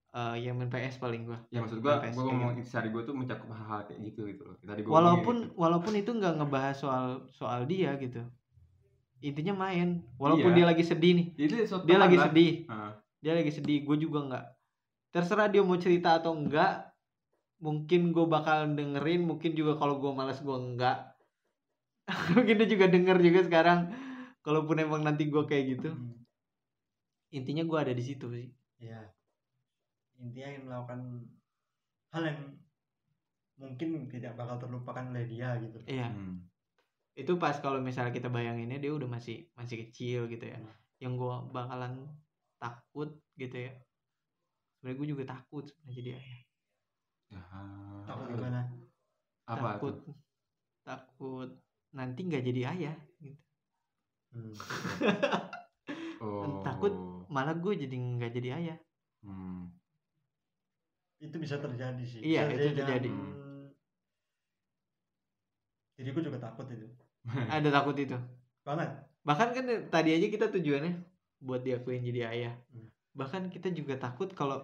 eh 0.09 0.35
ya 0.41 0.49
main 0.49 0.65
PS 0.65 0.97
paling 0.97 1.27
gua. 1.27 1.37
ya 1.47 1.59
maksud 1.59 1.77
gua 1.77 1.99
PS 2.01 2.15
gua 2.15 2.23
ngomong 2.25 2.49
intisari 2.55 2.89
gua 2.89 3.03
tuh 3.03 3.13
mencakup 3.13 3.51
hal-hal 3.51 3.85
kayak 3.85 3.99
gitu 4.07 4.25
gitu 4.25 4.41
loh 4.41 4.55
tadi 4.57 4.81
gua 4.81 4.97
Walaupun 4.97 5.35
gitu. 5.43 5.53
walaupun 5.53 5.93
itu 5.93 6.09
nggak 6.09 6.33
ngebahas 6.37 6.75
soal 6.75 7.05
soal 7.29 7.67
dia 7.67 7.93
gitu. 7.97 8.23
Intinya 9.19 9.53
main. 9.59 10.01
Walaupun 10.15 10.49
Iya. 10.49 10.57
dia 10.57 10.65
lagi 10.65 10.83
sedih 10.83 11.11
nih. 11.13 11.27
itu 11.35 11.53
dia 11.83 11.97
lagi 11.99 12.15
lah. 12.15 12.25
sedih 12.31 12.53
Ah, 12.65 12.91
dia 13.19 13.33
lagi 13.35 13.51
sedih 13.51 13.83
gue 13.83 13.97
juga 13.99 14.19
nggak 14.23 14.43
terserah 15.09 15.47
dia 15.47 15.61
mau 15.61 15.75
cerita 15.75 16.15
atau 16.15 16.33
enggak 16.33 16.86
mungkin 17.57 18.13
gue 18.13 18.25
bakal 18.29 18.69
dengerin 18.77 19.25
mungkin 19.25 19.51
juga 19.57 19.77
kalau 19.81 19.97
gue 19.97 20.11
malas 20.13 20.41
gue 20.41 20.57
enggak. 20.57 21.17
Mungkin 22.39 22.55
dia 22.55 22.69
juga 22.71 22.87
denger 22.87 23.19
juga 23.19 23.41
sekarang 23.43 23.91
kalaupun 24.39 24.79
emang 24.79 25.03
nanti 25.03 25.27
gue 25.27 25.43
kayak 25.43 25.65
gitu. 25.75 25.91
Hmm, 25.91 26.23
intinya 27.35 27.67
gue 27.67 27.77
ada 27.83 27.91
di 27.91 27.99
situ 27.99 28.31
sih. 28.31 28.47
Ya. 28.79 29.11
Intinya 30.15 30.49
yang 30.55 30.63
melakukan 30.71 31.27
hal 32.15 32.23
yang 32.31 32.41
mungkin 33.59 34.07
tidak 34.07 34.39
bakal 34.39 34.55
terlupakan 34.55 35.03
oleh 35.11 35.27
dia 35.27 35.57
gitu. 35.59 35.83
Iya. 35.83 36.07
Hmm. 36.13 36.47
itu 37.17 37.33
pas 37.41 37.57
kalau 37.57 37.81
misalnya 37.81 38.13
kita 38.13 38.29
bayanginnya 38.29 38.77
dia 38.77 38.93
udah 38.93 39.09
masih 39.09 39.49
masih 39.57 39.89
kecil 39.89 40.29
gitu 40.29 40.45
ya. 40.45 40.61
Hmm. 40.61 40.69
yang 41.01 41.17
gue 41.17 41.35
bakalan 41.49 42.07
takut 42.61 43.19
gitu 43.35 43.67
ya. 43.67 43.73
Sebenarnya 44.77 44.97
gue 45.01 45.07
juga 45.11 45.23
takut 45.25 45.65
sebenarnya 45.65 45.97
jadi 45.97 46.09
ayah 46.21 46.46
Ya, 47.27 47.43
takut 48.03 48.27
gimana 48.31 48.61
apa 49.43 49.75
takut 49.75 49.95
tuh? 50.01 50.15
takut 50.81 51.49
nanti 51.91 52.19
nggak 52.23 52.43
jadi 52.45 52.61
ayah 52.71 52.95
gitu. 53.19 53.41
Hmm. 54.31 54.53
Oh. 56.17 56.65
takut. 56.65 56.89
malah 57.29 57.53
gue 57.53 57.77
jadi 57.77 57.93
nggak 57.93 58.31
jadi 58.33 58.49
ayah 58.55 58.77
Hmm. 59.21 59.69
itu 61.19 61.35
bisa 61.35 61.57
terjadi 61.57 62.01
sih 62.01 62.21
Iya, 62.21 62.41
Bisa 62.43 62.53
itu 62.53 62.63
dengan- 62.63 62.77
terjadi. 62.79 63.09
diriku 65.93 66.19
juga 66.21 66.37
takut 66.39 66.65
itu 66.67 66.87
ada 67.53 67.69
takut 67.71 67.95
itu 67.95 68.17
banget 68.61 68.89
bahkan 69.21 69.49
kan 69.51 69.65
tadi 69.89 70.09
aja 70.13 70.27
kita 70.27 70.45
tujuannya 70.49 70.93
buat 71.39 71.61
diakuin 71.61 72.01
jadi 72.01 72.21
ayah 72.27 72.53
Hmm. 72.69 72.89
bahkan 73.13 73.49
kita 73.49 73.69
juga 73.69 73.97
takut 73.97 74.29
kalau 74.31 74.61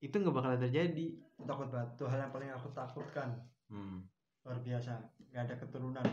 itu 0.00 0.12
nggak 0.12 0.34
bakalan 0.34 0.60
terjadi. 0.60 1.06
Aku 1.40 1.44
takut 1.48 1.68
banget. 1.72 1.88
Itu 1.96 2.04
hal 2.08 2.18
yang 2.28 2.32
paling 2.32 2.50
aku 2.52 2.68
takutkan. 2.72 3.28
Hmm. 3.66 4.06
luar 4.46 4.62
biasa. 4.62 4.92
Nggak 5.32 5.42
ada 5.42 5.54
keturunan. 5.58 6.06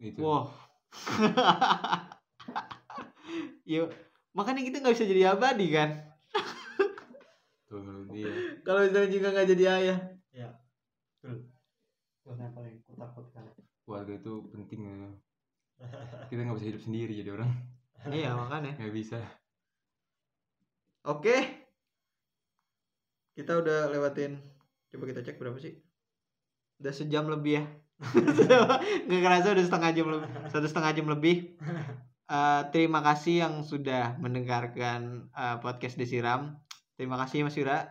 Itu. 0.00 0.18
wow 0.24 0.48
yuk. 3.70 3.94
Makanya 4.34 4.62
kita 4.66 4.82
nggak 4.82 4.94
bisa 4.96 5.06
jadi 5.06 5.22
abadi 5.34 5.66
kan? 5.70 5.90
Tuh 7.70 7.78
dia. 8.10 8.58
kalau 8.66 8.82
misalnya 8.82 9.10
juga 9.14 9.28
nggak 9.30 9.48
jadi 9.54 9.64
ayah. 9.78 9.98
Betul. 11.20 11.46
Itu 12.26 12.34
yang 12.34 12.54
paling 12.56 12.74
aku 12.82 12.92
takutkan. 12.96 13.44
Keluarga 13.84 14.12
itu 14.16 14.32
penting 14.50 14.80
ya. 14.88 14.96
Kita 16.32 16.40
nggak 16.42 16.56
bisa 16.58 16.68
hidup 16.72 16.82
sendiri 16.82 17.12
jadi 17.12 17.30
orang. 17.36 17.50
iya 18.10 18.32
makanya. 18.32 18.72
Nggak 18.80 18.94
bisa. 18.96 19.20
oke 21.00 21.59
kita 23.40 23.56
udah 23.56 23.88
lewatin 23.88 24.36
coba 24.92 25.04
kita 25.08 25.24
cek 25.24 25.40
berapa 25.40 25.56
sih? 25.56 25.80
Udah 26.84 26.92
sejam 26.92 27.24
lebih 27.32 27.60
ya. 27.60 27.64
Nggak 29.08 29.20
kerasa 29.24 29.56
udah 29.56 29.64
setengah 29.64 29.90
jam 29.96 30.06
lebih 30.12 30.28
satu 30.52 30.66
setengah 30.68 30.92
jam 30.92 31.06
lebih. 31.08 31.36
Eh, 32.30 32.62
terima 32.70 33.02
kasih 33.02 33.42
yang 33.42 33.66
sudah 33.66 34.14
mendengarkan 34.22 35.26
eh, 35.34 35.56
podcast 35.58 35.98
Desiram. 35.98 36.62
Terima 36.94 37.18
kasih 37.18 37.42
Mas 37.42 37.58
Yura. 37.58 37.90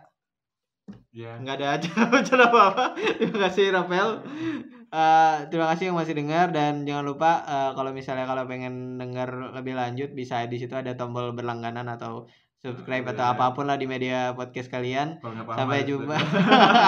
Ya. 1.12 1.36
nggak 1.38 1.60
ada 1.60 1.66
acara 1.76 2.48
apa 2.48 2.60
apa 2.72 2.84
terima 3.20 3.36
kasih 3.44 3.68
Rafael. 3.68 4.24
Eh, 4.90 5.36
terima 5.52 5.68
kasih 5.68 5.92
yang 5.92 5.98
masih 6.00 6.16
dengar. 6.16 6.56
Dan 6.56 6.88
jangan 6.88 7.04
lupa 7.04 7.44
eh, 7.44 7.70
kalau 7.76 7.92
misalnya 7.92 8.24
kalau 8.24 8.48
pengen 8.48 8.96
dengar 8.96 9.28
lebih 9.60 9.76
lanjut 9.76 10.16
bisa 10.16 10.48
di 10.48 10.56
situ 10.56 10.72
ada 10.72 10.96
tombol 10.96 11.36
berlangganan 11.36 11.92
atau 11.92 12.24
subscribe 12.60 13.08
atau 13.08 13.24
Boleh. 13.24 13.34
apa 13.40 13.46
pun 13.56 13.64
lah 13.64 13.80
di 13.80 13.88
media 13.88 14.36
podcast 14.36 14.68
kalian. 14.68 15.16
Paham 15.24 15.48
sampai 15.48 15.88
jumpa. 15.88 16.16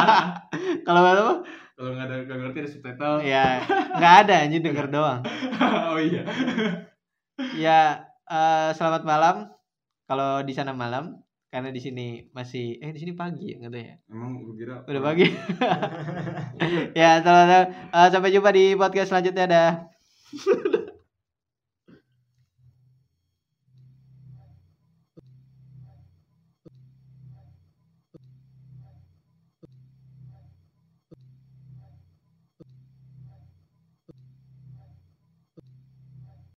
kalau 0.86 1.00
apa 1.00 1.44
Kalau 1.72 1.90
nggak 1.96 2.06
ada 2.06 2.16
nggak 2.28 2.38
ngerti 2.44 2.58
ada 2.60 2.70
subtitle. 2.70 3.16
ya 3.24 3.46
nggak 3.96 4.14
ada 4.28 4.34
anjir 4.44 4.60
denger 4.60 4.86
doang. 4.92 5.20
Oh 5.92 6.00
iya. 6.00 6.24
ya 7.56 7.80
eh, 8.28 8.70
selamat 8.76 9.02
malam. 9.08 9.48
Kalau 10.04 10.44
di 10.44 10.52
sana 10.52 10.76
malam 10.76 11.16
karena 11.52 11.68
di 11.68 11.80
sini 11.80 12.28
masih 12.32 12.80
eh 12.80 12.92
di 12.92 13.00
sini 13.00 13.12
pagi 13.16 13.56
ya 13.56 13.68
ya? 13.68 13.96
Emang 14.08 14.40
gue 14.40 14.56
kira 14.56 14.84
udah 14.84 15.02
pagi. 15.04 15.26
Ya 17.00 17.20
selamat 17.24 17.48
eh, 17.92 18.08
sampai 18.12 18.32
jumpa 18.32 18.52
di 18.52 18.76
podcast 18.76 19.08
selanjutnya 19.08 19.44
dah 19.48 19.70